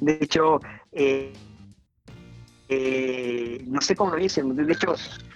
De 0.00 0.18
hecho, 0.20 0.60
eh, 0.92 1.32
eh, 2.68 3.62
no 3.66 3.80
sé 3.80 3.94
cómo 3.94 4.12
lo 4.12 4.16
dicen, 4.16 4.54
de 4.54 4.72
hecho, 4.72 4.94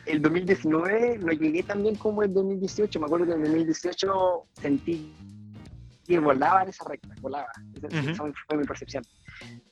el 0.08 0.22
2019 0.22 1.18
no 1.18 1.32
llegué 1.32 1.62
tan 1.62 1.82
bien 1.82 1.94
como 1.96 2.22
el 2.22 2.32
2018, 2.32 2.98
me 3.00 3.06
acuerdo 3.06 3.26
que 3.26 3.32
en 3.32 3.40
el 3.40 3.46
2018 3.46 4.46
sentí 4.60 5.14
que 6.06 6.18
volaba 6.18 6.62
en 6.62 6.70
esa 6.70 6.84
recta, 6.88 7.14
volaba, 7.20 7.48
esa, 7.90 8.24
fue 8.48 8.56
mi 8.56 8.64
percepción. 8.64 9.04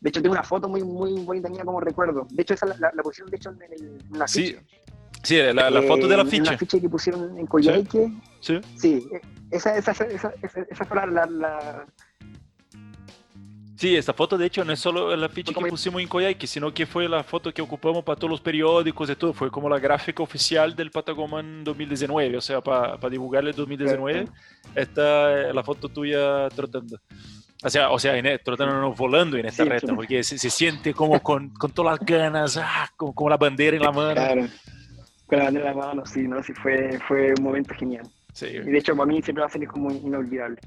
De 0.01 0.11
hecho, 0.11 0.21
tengo 0.21 0.35
una 0.35 0.43
foto 0.43 0.69
muy, 0.69 0.85
muy 0.85 1.25
bonita 1.25 1.49
mía 1.49 1.65
como 1.65 1.81
recuerdo. 1.81 2.27
De 2.31 2.43
hecho, 2.43 2.55
esa 2.55 2.67
la, 2.67 2.93
la, 2.95 3.03
pusieron 3.03 3.31
de 3.31 3.37
hecho, 3.37 3.51
en, 3.51 3.63
el, 3.63 4.01
en 4.13 4.19
la 4.19 4.29
sí. 4.29 4.55
Sí, 5.23 5.39
la, 5.39 5.71
la 5.71 5.83
foto 5.83 6.07
de 6.07 6.17
la 6.17 6.27
ficha. 6.27 6.53
La 6.53 6.59
ficha 6.59 6.79
que 6.79 6.89
pusieron 6.89 7.39
en 7.39 7.47
Coyhaique. 7.47 8.13
Sí. 8.41 8.61
Sí, 8.77 9.09
esa, 9.51 9.77
esa, 9.77 9.93
esa, 9.93 10.33
esa, 10.43 10.85
fue 10.85 11.07
la, 11.07 11.87
Sí, 13.77 13.95
esta 13.95 14.15
foto 14.15 14.39
de 14.39 14.47
hecho 14.47 14.65
no 14.65 14.73
es 14.73 14.81
solo 14.81 15.15
la 15.15 15.29
ficha 15.29 15.53
que 15.53 15.67
pusimos 15.67 16.01
en 16.01 16.09
Coyhaique, 16.09 16.47
sino 16.47 16.73
que 16.73 16.87
fue 16.87 17.09
la 17.09 17.23
foto 17.23 17.53
que 17.53 17.61
ocupamos 17.61 18.03
para 18.05 18.19
todos 18.19 18.31
los 18.31 18.41
periódicos 18.41 19.11
y 19.11 19.17
todo. 19.17 19.35
Fue 19.35 19.51
como 19.51 19.69
la 19.69 19.79
gráfica 19.79 20.23
oficial 20.23 20.75
del 20.75 20.91
Patagoman 20.91 21.63
2019, 21.63 22.39
o 22.39 22.41
sea, 22.41 22.63
para, 22.63 22.99
para 22.99 23.11
divulgar 23.11 23.47
el 23.47 23.55
2019. 23.55 24.29
Esta 24.75 25.49
es 25.49 25.55
la 25.55 25.63
foto 25.63 25.91
tuya 25.91 26.49
trotando. 26.49 26.99
O 27.63 27.69
sea, 27.69 27.91
o 27.91 27.99
sea 27.99 28.17
en, 28.17 28.41
tratándonos 28.43 28.97
volando 28.97 29.37
en 29.37 29.47
esta 29.47 29.65
sí, 29.65 29.69
reta, 29.69 29.95
porque 29.95 30.23
se, 30.23 30.39
se, 30.39 30.51
siente 30.51 30.95
como 30.95 31.23
con, 31.23 31.51
con, 31.51 31.71
todas 31.71 31.99
las 31.99 32.07
ganas, 32.07 32.57
ah, 32.57 32.91
como, 32.97 33.15
como, 33.15 33.31
la 33.31 33.37
bandera 33.37 33.77
en 33.77 33.83
la 33.83 33.93
mano. 33.93 34.15
Claro, 34.15 34.47
con 35.27 35.39
la 35.39 35.45
bandera 35.45 35.71
en 35.71 35.77
la 35.77 35.87
mano, 35.87 36.07
sí, 36.07 36.23
¿no? 36.23 36.43
Sí, 36.43 36.53
fue, 36.55 36.99
fue 37.07 37.35
un 37.37 37.45
momento 37.45 37.75
genial. 37.75 38.07
Sí. 38.33 38.47
Y 38.47 38.71
de 38.71 38.79
hecho, 38.79 38.95
para 38.95 39.07
mí 39.07 39.21
siempre 39.23 39.43
va 39.43 39.49
a 39.49 39.51
ser 39.51 39.67
como 39.67 39.91
inolvidable. 39.91 40.61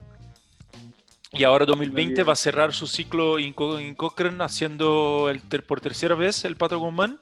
Y 1.32 1.44
ahora 1.44 1.66
2020 1.66 2.24
va 2.24 2.34
a 2.34 2.36
cerrar 2.36 2.74
su 2.74 2.88
ciclo 2.88 3.38
en, 3.38 3.54
Cochrane 3.54 4.44
haciendo 4.44 5.30
el 5.30 5.42
por 5.62 5.80
tercera 5.80 6.16
vez 6.16 6.44
el 6.46 6.56
Patagon 6.56 6.96
Man. 6.96 7.20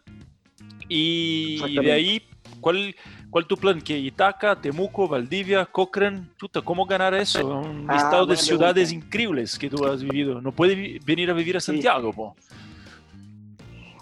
Y, 0.88 1.61
y 1.67 1.75
de 1.75 1.91
ahí, 1.91 2.21
¿cuál, 2.61 2.95
¿Cuál 3.29 3.45
tu 3.45 3.57
plan? 3.57 3.81
Que 3.81 3.97
Itaca, 3.97 4.59
Temuco, 4.59 5.07
Valdivia, 5.07 5.65
Cochrane, 5.65 6.29
puta, 6.39 6.61
¿cómo 6.61 6.85
ganar 6.85 7.13
eso? 7.13 7.59
Un 7.59 7.85
ah, 7.89 7.93
listado 7.93 8.25
de 8.25 8.38
ciudades 8.38 8.91
increíbles 8.91 9.59
que 9.59 9.69
tú 9.69 9.85
has 9.85 10.01
vivido. 10.01 10.41
No 10.41 10.51
puedes 10.51 11.03
venir 11.05 11.29
a 11.29 11.34
vivir 11.34 11.57
a 11.57 11.59
Santiago, 11.59 12.13
po. 12.13 12.35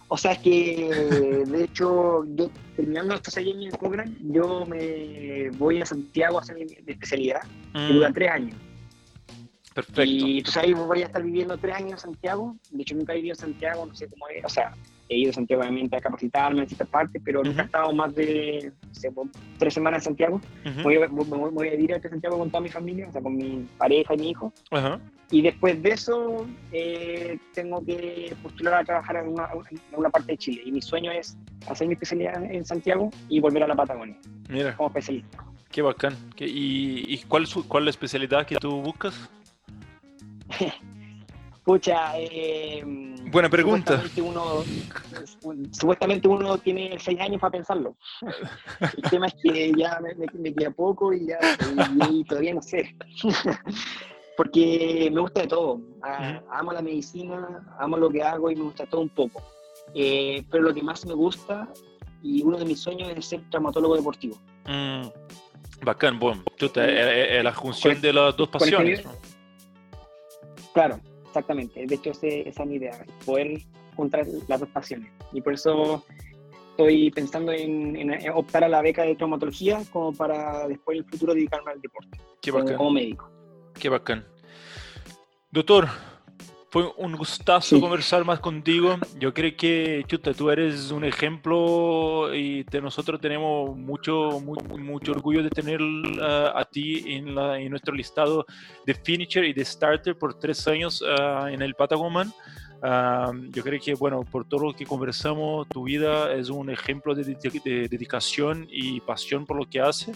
O 0.08 0.18
sea, 0.18 0.34
es 0.34 0.40
que 0.40 1.44
de 1.48 1.64
hecho, 1.64 2.24
yo 2.36 2.52
terminando 2.76 3.16
estos 3.16 3.36
años 3.38 3.56
en 3.60 3.72
Cochrane, 3.72 4.16
yo 4.22 4.64
me 4.68 5.50
voy 5.58 5.82
a 5.82 5.86
Santiago 5.86 6.38
a 6.38 6.42
hacer 6.42 6.56
mi 6.56 6.66
especialidad, 6.86 7.42
que 7.74 7.80
mm. 7.80 7.94
dura 7.94 8.14
tres 8.14 8.30
años. 8.30 8.56
Perfecto. 9.76 10.04
Y 10.06 10.42
tú 10.42 10.52
sabes, 10.52 10.74
voy 10.74 11.02
a 11.02 11.08
estar 11.08 11.22
viviendo 11.22 11.58
tres 11.58 11.76
años 11.76 11.92
en 11.92 11.98
Santiago. 12.00 12.56
De 12.72 12.82
hecho, 12.82 12.96
nunca 12.96 13.12
he 13.12 13.18
vivido 13.18 13.34
en 13.34 13.40
Santiago, 13.40 13.86
no 13.86 13.94
sé 13.94 14.08
cómo 14.08 14.26
es. 14.30 14.46
O 14.46 14.48
sea, 14.48 14.74
he 15.10 15.18
ido 15.18 15.32
a 15.32 15.34
Santiago 15.34 15.64
obviamente 15.64 15.98
a 15.98 16.00
capacitarme 16.00 16.62
en 16.62 16.70
ciertas 16.70 16.88
partes, 16.88 17.22
pero 17.26 17.44
nunca 17.44 17.64
he 17.64 17.66
estado 17.66 17.92
más 17.94 18.16
de 18.16 18.72
tres 19.60 19.74
semanas 19.74 20.00
en 20.00 20.04
Santiago. 20.06 20.40
voy, 20.82 20.96
a, 20.96 21.08
voy, 21.08 21.68
a 21.68 21.76
ir 21.76 21.94
a 21.94 22.02
Santiago 22.02 22.40
con 22.40 22.50
toda 22.50 22.62
mi 22.62 22.70
familia, 22.70 23.10
o 23.10 23.12
sea, 23.12 23.22
con 23.22 23.36
mi 23.36 23.68
pareja 23.78 24.14
y 24.14 24.18
mi 24.18 24.30
hijo. 24.30 24.54
Y 25.30 25.42
después 25.42 25.84
de 25.84 25.90
eso, 25.90 26.48
eh, 26.72 27.38
tengo 27.54 27.84
que 27.84 28.34
postular 28.42 28.76
a 28.76 28.86
trabajar 28.86 29.18
en 29.18 29.28
una, 29.28 29.50
en 29.52 29.80
una, 30.00 30.10
parte 30.10 30.32
de 30.32 30.38
Chile. 30.38 30.62
Y 30.64 30.72
mi 30.72 30.82
sueño 30.82 31.12
es 31.12 31.38
hacer 31.68 31.88
mi 31.88 31.96
especialidad 31.96 32.42
en 32.42 32.64
Santiago 32.64 33.10
y 33.28 33.42
volver 33.42 33.64
a 33.64 33.68
la 33.68 33.76
Patagonia 33.76 34.16
Mira. 34.48 34.78
como 34.78 34.88
especialista. 34.88 35.44
Qué 35.70 35.82
bacán. 35.82 36.16
¿Y, 36.38 37.14
y 37.14 37.18
cuál, 37.28 37.46
cuál 37.68 37.84
es 37.84 37.86
la 37.86 37.90
especialidad 37.90 38.46
que 38.46 38.56
tú 38.56 38.82
buscas? 38.82 39.30
Escucha, 41.68 42.12
eh, 42.20 42.84
buena 43.32 43.50
pregunta. 43.50 44.04
Supuestamente 45.72 46.28
uno, 46.28 46.60
tiene 46.60 46.96
seis 47.00 47.20
años 47.20 47.42
para 47.42 47.54
pensarlo. 47.54 47.96
El 48.82 49.02
tema 49.10 49.26
es 49.26 49.36
que 49.42 49.72
ya 49.76 50.00
me, 50.00 50.54
queda 50.54 50.70
poco 50.70 51.12
y 51.12 51.26
ya 51.26 51.40
y, 52.12 52.24
todavía 52.26 52.54
no 52.54 52.62
sé. 52.62 52.96
Porque 54.38 55.10
me 55.12 55.22
gusta 55.22 55.42
de 55.42 55.48
todo. 55.48 55.82
amo 56.52 56.72
la 56.72 56.84
medicina, 56.84 57.66
amo 57.80 57.98
lo 57.98 58.12
que 58.12 58.22
hago 58.22 58.52
y 58.52 58.56
me 58.56 58.66
gusta 58.66 58.86
todo 58.86 59.02
un 59.02 59.10
poco. 59.10 59.42
Eh, 59.96 60.46
pero 60.52 60.66
lo 60.66 60.74
que 60.74 60.84
más 60.84 61.04
me 61.08 61.16
gusta 61.16 61.68
y 62.22 62.44
uno 62.44 62.60
de 62.60 62.66
mis 62.66 62.80
sueños 62.80 63.10
es 63.10 63.26
ser 63.26 63.42
traumatólogo 63.50 63.96
deportivo. 63.96 64.38
Mm, 64.68 65.08
bacán, 65.84 66.20
bueno, 66.20 66.44
es 66.60 67.44
la 67.44 67.54
junción 67.54 68.00
de 68.00 68.14
las 68.14 68.38
dos 68.38 68.50
pasiones. 68.50 69.04
Claro, 70.76 71.00
exactamente. 71.26 71.86
De 71.88 71.96
hecho, 71.96 72.12
esa 72.12 72.28
es 72.28 72.68
mi 72.68 72.76
idea, 72.76 73.06
poder 73.26 73.62
juntar 73.96 74.28
las 74.50 74.60
dos 74.60 74.68
pasiones. 74.70 75.10
Y 75.32 75.40
por 75.40 75.54
eso 75.54 76.06
estoy 76.72 77.10
pensando 77.12 77.54
en, 77.54 78.12
optar 78.34 78.66
a 78.66 78.68
la 78.68 78.82
beca 78.82 79.04
de 79.04 79.16
traumatología 79.16 79.82
como 79.94 80.12
para 80.12 80.68
después 80.68 80.98
en 80.98 81.06
el 81.06 81.10
futuro 81.10 81.34
dedicarme 81.34 81.72
al 81.72 81.82
deporte. 81.82 82.20
Qué 82.42 82.52
bacán. 82.52 82.76
Como, 82.76 82.92
médico. 82.92 83.32
Qué 83.80 83.88
bacán. 83.88 84.26
Doctor, 85.50 85.88
fue 86.76 86.94
un 86.98 87.16
gustazo 87.16 87.80
conversar 87.80 88.26
más 88.26 88.42
contigo. 88.42 88.98
Yo 89.18 89.34
creo 89.34 89.56
que, 89.56 90.04
chuta, 90.08 90.34
tú 90.34 90.50
eres 90.50 90.92
un 90.92 91.06
ejemplo 91.06 92.36
y 92.36 92.66
nosotros 92.82 93.22
tenemos 93.22 93.78
mucho, 93.78 94.42
mucho 94.42 95.14
orgullo 95.14 95.42
de 95.42 95.50
tener 95.50 95.82
uh, 95.82 96.52
a 96.54 96.66
ti 96.70 97.02
en, 97.14 97.34
la, 97.34 97.58
en, 97.58 97.70
nuestro 97.70 97.96
listado 97.96 98.46
de 98.86 98.94
finisher 98.94 99.46
y 99.46 99.54
de 99.54 99.64
starter 99.64 100.18
por 100.18 100.38
tres 100.38 100.68
años 100.68 101.02
uh, 101.02 101.48
en 101.48 101.62
el 101.62 101.76
Patagoman. 101.76 102.28
Uh, 102.84 103.50
yo 103.52 103.64
creo 103.64 103.80
que, 103.80 103.94
bueno, 103.94 104.26
por 104.30 104.46
todo 104.46 104.66
lo 104.66 104.74
que 104.74 104.86
conversamos, 104.86 105.70
tu 105.70 105.86
vida 105.86 106.34
es 106.34 106.50
un 106.50 106.70
ejemplo 106.70 107.16
de, 107.16 107.24
de 107.24 107.88
dedicación 107.88 108.68
y 108.70 109.00
pasión 109.00 109.46
por 109.46 109.56
lo 109.56 109.70
que 109.70 109.80
hace 109.80 110.12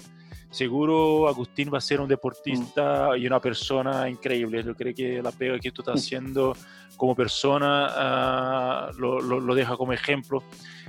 seguro 0.50 1.28
Agustín 1.28 1.70
va 1.74 1.78
a 1.78 1.82
ser 1.82 2.02
un 2.02 2.08
deportista 2.08 3.18
y 3.18 3.28
una 3.28 3.40
persona 3.40 4.10
increíble. 4.10 4.64
Yo 4.64 4.76
creo 4.76 4.94
que 4.94 5.22
la 5.22 5.32
pega 5.32 5.60
que 5.60 5.72
tú 5.72 5.82
estás 5.82 6.02
haciendo 6.02 6.56
como 6.98 7.16
persona 7.16 7.88
ah, 7.90 8.92
lo, 8.98 9.22
lo, 9.22 9.56
deja 9.56 9.78
como 9.78 9.94
ejemplo. 9.94 10.44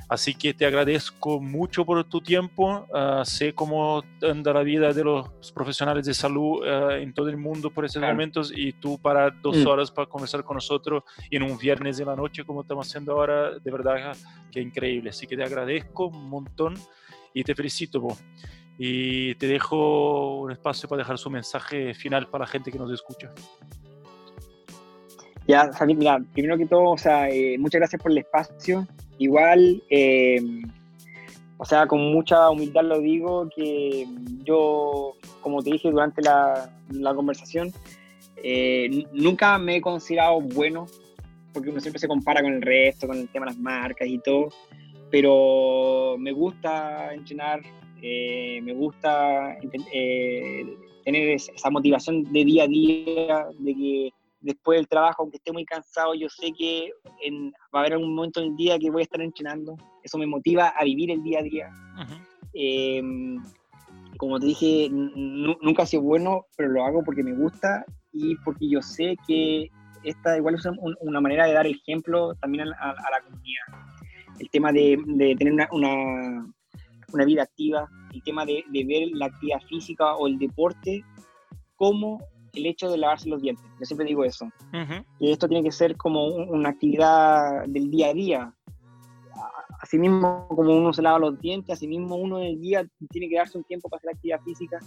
Así 0.09 0.35
que 0.35 0.53
te 0.53 0.67
agradezco 0.67 1.41
mucho 1.41 1.85
por 1.85 2.03
tu 2.05 2.21
tiempo. 2.21 2.87
Ah, 2.93 3.23
sé 3.25 3.55
cómo 3.55 4.03
anda 4.23 4.53
la 4.53 4.63
vida 4.63 4.93
de 4.93 5.05
los 5.05 5.53
profesionales 5.55 6.05
de 6.07 6.15
salud 6.15 6.65
ah, 6.67 6.97
en 6.99 7.13
todo 7.13 7.29
el 7.29 7.37
mundo 7.37 7.71
por 7.71 7.85
estos 7.85 8.03
momentos 8.03 8.53
y 8.55 8.73
tú 8.73 8.99
para 8.99 9.31
dos 9.31 9.59
mm. 9.59 9.67
horas 9.69 9.91
para 9.91 10.09
conversar 10.09 10.43
con 10.43 10.57
nosotros 10.57 11.05
en 11.31 11.45
un 11.45 11.57
viernes 11.57 11.99
de 11.99 12.05
la 12.05 12.17
noche 12.17 12.45
como 12.45 12.63
estamos 12.63 12.89
haciendo 12.89 13.13
ahora, 13.13 13.59
de 13.59 13.71
verdad 13.71 14.17
que 14.51 14.61
increíble. 14.61 15.11
Así 15.11 15.27
que 15.27 15.37
te 15.37 15.45
agradezco 15.45 16.07
un 16.07 16.29
montón 16.29 16.75
y 17.33 17.45
te 17.45 17.55
felicito. 17.55 18.01
Vos 18.01 18.19
y 18.83 19.35
te 19.35 19.47
dejo 19.47 20.41
un 20.41 20.53
espacio 20.53 20.89
para 20.89 21.01
dejar 21.01 21.19
su 21.19 21.29
mensaje 21.29 21.93
final 21.93 22.29
para 22.31 22.45
la 22.45 22.51
gente 22.51 22.73
que 22.73 22.79
nos 22.79 22.91
escucha. 22.91 23.31
Ya, 25.47 25.71
mira, 25.87 26.19
primero 26.33 26.57
que 26.57 26.65
todo, 26.65 26.93
o 26.93 26.97
sea, 26.97 27.29
eh, 27.29 27.59
muchas 27.59 27.79
gracias 27.79 28.01
por 28.01 28.11
el 28.11 28.17
espacio. 28.17 28.89
Igual, 29.19 29.83
eh, 29.91 30.41
o 31.59 31.65
sea, 31.67 31.87
con 31.87 32.11
mucha 32.11 32.49
humildad 32.49 32.85
lo 32.85 33.01
digo, 33.01 33.51
que 33.55 34.07
yo, 34.45 35.15
como 35.43 35.63
te 35.63 35.73
dije 35.73 35.91
durante 35.91 36.23
la, 36.23 36.71
la 36.91 37.15
conversación, 37.15 37.71
eh, 38.43 39.05
nunca 39.13 39.59
me 39.59 39.77
he 39.77 39.81
considerado 39.83 40.41
bueno, 40.41 40.87
porque 41.53 41.69
uno 41.69 41.81
siempre 41.81 42.01
se 42.01 42.09
compara 42.09 42.41
con 42.41 42.55
el 42.55 42.63
resto, 42.63 43.07
con 43.07 43.19
el 43.19 43.29
tema 43.29 43.45
de 43.45 43.53
las 43.53 43.61
marcas 43.61 44.09
y 44.09 44.19
todo, 44.21 44.49
pero 45.11 46.17
me 46.19 46.33
gusta 46.33 47.13
entrenar, 47.13 47.61
eh, 48.03 48.61
me 48.63 48.73
gusta 48.75 49.57
eh, 49.93 50.77
tener 51.05 51.29
esa 51.31 51.71
motivación 51.71 52.25
de 52.25 52.45
día 52.45 52.65
a 52.65 52.69
día, 52.69 53.47
de 53.59 53.75
que 53.75 54.11
después 54.41 54.79
del 54.79 54.89
trabajo, 54.89 55.23
aunque 55.23 55.37
esté 55.37 55.53
muy 55.53 55.65
cansado, 55.65 56.15
yo 56.15 56.29
sé 56.29 56.53
que 56.57 56.91
va 57.75 57.79
a 57.79 57.81
haber 57.81 57.95
algún 57.95 58.15
momento 58.15 58.41
en 58.41 58.49
el 58.49 58.57
día 58.57 58.79
que 58.79 58.91
voy 58.91 59.03
a 59.03 59.05
estar 59.05 59.21
entrenando. 59.21 59.77
Eso 60.03 60.19
me 60.19 60.27
motiva 60.27 60.69
a 60.69 60.85
vivir 60.85 61.11
el 61.11 61.23
día 61.23 61.41
a 61.41 61.43
día. 61.43 61.71
Em, 62.55 63.43
como 64.17 64.39
te 64.39 64.47
dije, 64.47 64.89
nunca 64.91 65.83
ha 65.83 65.87
sido 65.87 66.03
bueno, 66.03 66.47
pero 66.57 66.71
lo 66.71 66.85
hago 66.85 67.03
porque 67.05 67.23
me 67.23 67.35
gusta 67.35 67.85
y 68.13 68.35
porque 68.37 68.69
yo 68.69 68.83
sé 68.83 69.17
que 69.27 69.71
esta 70.03 70.37
igual 70.37 70.55
es 70.55 70.65
una 71.01 71.21
manera 71.21 71.47
de 71.47 71.53
dar 71.53 71.67
ejemplo 71.67 72.35
también 72.37 72.69
a, 72.69 72.95
la 72.95 73.21
comunidad. 73.25 73.65
El 74.39 74.49
tema 74.51 74.73
de, 74.73 74.99
tener 75.39 75.53
una, 75.53 75.69
una, 75.73 76.53
vida 77.25 77.43
activa, 77.43 77.89
el 78.13 78.23
tema 78.23 78.45
de, 78.45 78.65
de 78.71 78.85
ver 78.85 79.09
la 79.13 79.27
actividad 79.27 79.61
física 79.69 80.15
o 80.17 80.27
el 80.27 80.39
deporte 80.39 81.05
como 81.77 82.19
el 82.53 82.67
hecho 82.67 82.91
de 82.91 82.99
lavarse 82.99 83.29
los 83.29 83.43
dientes. 83.43 83.65
Yo 83.79 83.87
siempre 83.87 84.07
digo 84.07 84.25
eso. 84.25 84.49
Y 85.19 85.31
esto 85.31 85.49
tiene 85.49 85.65
que 85.65 85.73
ser 85.73 85.97
como 85.97 86.27
una 86.27 86.71
actividad 86.71 87.65
del 87.67 87.91
día 87.91 88.09
a 88.09 88.15
día. 88.15 88.55
Asimismo, 89.81 90.47
como 90.49 90.77
uno 90.77 90.93
se 90.93 91.03
lava 91.03 91.19
los 91.19 91.41
dientes, 91.41 91.73
asimismo 91.73 92.17
uno 92.17 92.39
en 92.39 92.47
el 92.47 92.61
día 92.61 92.87
tiene 93.11 93.29
que 93.29 93.37
darse 93.37 93.57
un 93.57 93.65
tiempo 93.65 93.89
para 93.89 93.99
hacer 93.99 94.11
actividad 94.11 94.41
física. 94.43 94.79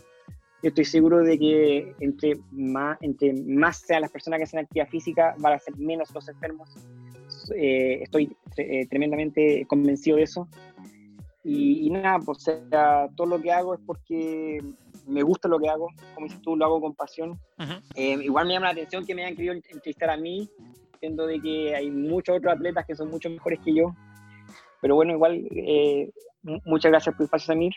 Yo 0.62 0.70
estoy 0.70 0.86
seguro 0.86 1.20
de 1.20 1.38
que 1.38 1.96
entre 2.00 2.40
más, 2.52 2.98
entre 3.02 3.34
más 3.34 3.80
sean 3.80 4.02
las 4.02 4.12
personas 4.12 4.38
que 4.38 4.44
hacen 4.44 4.60
actividad 4.60 4.88
física, 4.88 5.36
van 5.40 5.54
a 5.54 5.60
ser 5.60 5.76
menos 5.78 6.14
los 6.14 6.28
enfermos. 6.30 6.70
Eh, 7.56 8.04
estoy 8.04 8.36
eh, 8.58 8.86
tremendamente 8.88 9.66
convencido 9.68 10.18
de 10.18 10.24
eso. 10.24 10.48
Y, 11.44 11.88
y, 11.88 11.90
nada, 11.90 12.20
pues 12.20 12.46
todo 13.16 13.28
lo 13.28 13.42
que 13.42 13.52
hago 13.52 13.74
es 13.74 13.82
porque 13.86 14.60
me 15.08 15.24
gusta 15.24 15.48
lo 15.48 15.60
que 15.60 15.70
hago, 15.70 15.90
como 16.14 16.28
dices 16.28 16.42
tú, 16.42 16.56
lo 16.56 16.66
hago 16.66 16.82
con 16.82 16.96
pasión. 16.96 17.40
Eh, 17.96 18.18
igual 18.24 18.48
me 18.48 18.54
llama 18.54 18.68
la 18.68 18.72
atención 18.72 19.06
que 19.06 19.16
me 19.16 19.24
hayan 19.24 19.36
querido 19.36 19.54
entrevistar 19.54 20.10
a 20.10 20.18
mí, 20.18 20.50
siendo 21.00 21.28
de 21.28 21.42
que 21.42 21.76
hay 21.76 21.92
muchos 21.92 22.38
otros 22.38 22.54
atletas 22.54 22.86
que 22.86 22.96
son 22.96 23.10
mucho 23.10 23.30
mejores 23.30 23.60
que 23.60 23.76
yo. 23.76 23.94
Pero 24.82 24.96
bueno, 24.96 25.14
igual, 25.14 25.46
eh, 25.52 26.12
muchas 26.66 26.92
gracias 26.92 27.16
por 27.16 27.24
el 27.24 27.26
espacio, 27.26 27.48
Samir. 27.48 27.74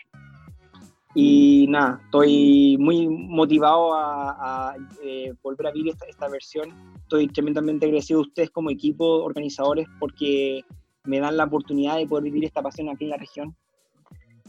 Y 1.15 1.65
nada, 1.69 1.99
estoy 2.05 2.77
muy 2.79 3.07
motivado 3.07 3.93
a, 3.95 4.75
eh, 5.03 5.33
volver 5.41 5.67
a 5.67 5.71
vivir 5.71 5.93
esta, 5.93 6.05
esta, 6.05 6.29
versión. 6.29 6.69
Estoy 7.01 7.27
tremendamente 7.27 7.85
agradecido 7.85 8.19
a 8.19 8.23
ustedes 8.23 8.51
como 8.51 8.69
equipo, 8.69 9.23
organizadores, 9.23 9.87
porque 9.99 10.63
me 11.07 11.19
dan 11.19 11.37
la 11.37 11.45
oportunidad 11.45 11.97
de 11.97 12.05
poder 12.05 12.25
vivir 12.25 12.45
esta 12.45 12.61
pasión 12.61 12.89
aquí 12.89 13.05
en 13.05 13.09
la 13.09 13.17
región. 13.17 13.55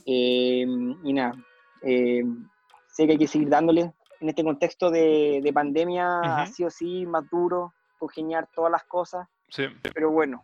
y 0.05 1.13
nada, 1.13 1.35
sé 1.81 3.07
que 3.07 3.13
hay 3.13 3.19
que 3.19 3.27
seguir 3.27 3.49
dándole. 3.49 3.93
En 4.21 4.29
este 4.29 4.43
contexto 4.43 4.91
de, 4.91 5.41
de 5.43 5.53
pandemia 5.53 6.21
ha 6.21 6.47
sido 6.47 6.71
sí 6.71 7.07
más 7.07 7.29
duro 7.31 7.73
congeniar 7.99 8.49
todas 8.55 8.71
las 8.73 8.85
cosas. 8.85 9.29
Sí. 9.49 9.65
Pero 9.95 10.11
bueno, 10.11 10.43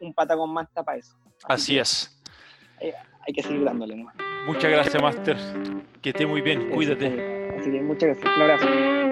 un 0.00 0.14
pata 0.14 0.36
con 0.36 0.52
más 0.52 0.68
para 0.70 0.98
eso. 0.98 1.16
Así, 1.44 1.78
es. 1.78 2.22
Hay, 2.80 3.32
que 3.34 3.42
seguir 3.42 3.64
dándole. 3.64 4.06
Muchas 4.46 4.70
gracias, 4.70 5.02
Master. 5.02 5.36
Que 6.00 6.10
esté 6.10 6.26
muy 6.26 6.40
bien. 6.40 6.70
Cuídate. 6.70 7.56
Así 7.58 7.70
que 7.70 7.82
muchas 7.82 8.20
gracias. 8.20 8.36
Un 8.36 8.42
abrazo. 8.42 9.09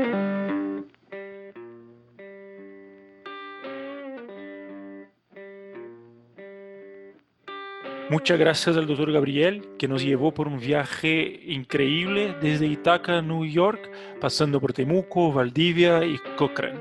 Muchas 8.10 8.38
gracias 8.38 8.74
al 8.78 8.86
doctor 8.86 9.12
Gabriel, 9.12 9.68
que 9.78 9.86
nos 9.86 10.02
llevó 10.02 10.32
por 10.32 10.48
un 10.48 10.58
viaje 10.58 11.40
increíble 11.44 12.34
desde 12.40 12.66
Itaca, 12.66 13.20
New 13.20 13.44
York, 13.44 13.90
pasando 14.18 14.58
por 14.58 14.72
Temuco, 14.72 15.30
Valdivia 15.30 16.02
y 16.06 16.16
Cochrane. 16.38 16.80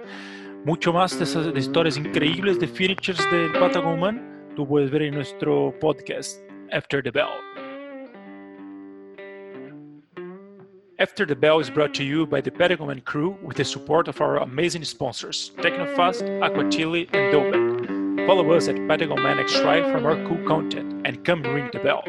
Mucho 0.64 0.94
más 0.94 1.18
de 1.18 1.26
esas 1.26 1.54
historias 1.54 1.98
increíbles 1.98 2.58
de 2.62 2.68
finishers 2.70 3.30
del 3.30 3.52
Patagoman, 3.52 4.54
tú 4.56 4.66
puedes 4.66 4.90
ver 4.90 5.02
en 5.02 5.16
nuestro 5.16 5.78
podcast, 5.82 6.42
After 6.72 7.04
the 7.04 7.12
Bell. 7.12 7.28
After 10.98 11.28
the 11.28 11.36
Bell 11.36 11.60
is 11.60 11.70
brought 11.70 11.94
to 11.96 12.04
you 12.04 12.26
by 12.26 12.42
the 12.42 12.50
Patagoman 12.50 13.04
crew 13.04 13.38
with 13.44 13.58
the 13.58 13.66
support 13.66 14.08
of 14.08 14.22
our 14.22 14.38
amazing 14.38 14.86
sponsors, 14.86 15.52
Technofast, 15.58 16.24
Aquachili, 16.40 17.10
and 17.14 17.34
Dobek. 17.34 17.97
Follow 18.28 18.52
us 18.52 18.68
at 18.68 18.76
Patagon 18.76 19.24
Man 19.24 19.40
X 19.40 19.56
from 19.56 20.06
our 20.06 20.18
cool 20.28 20.46
content 20.46 21.08
and 21.08 21.24
come 21.24 21.42
ring 21.44 21.70
the 21.72 21.80
bell. 21.80 22.04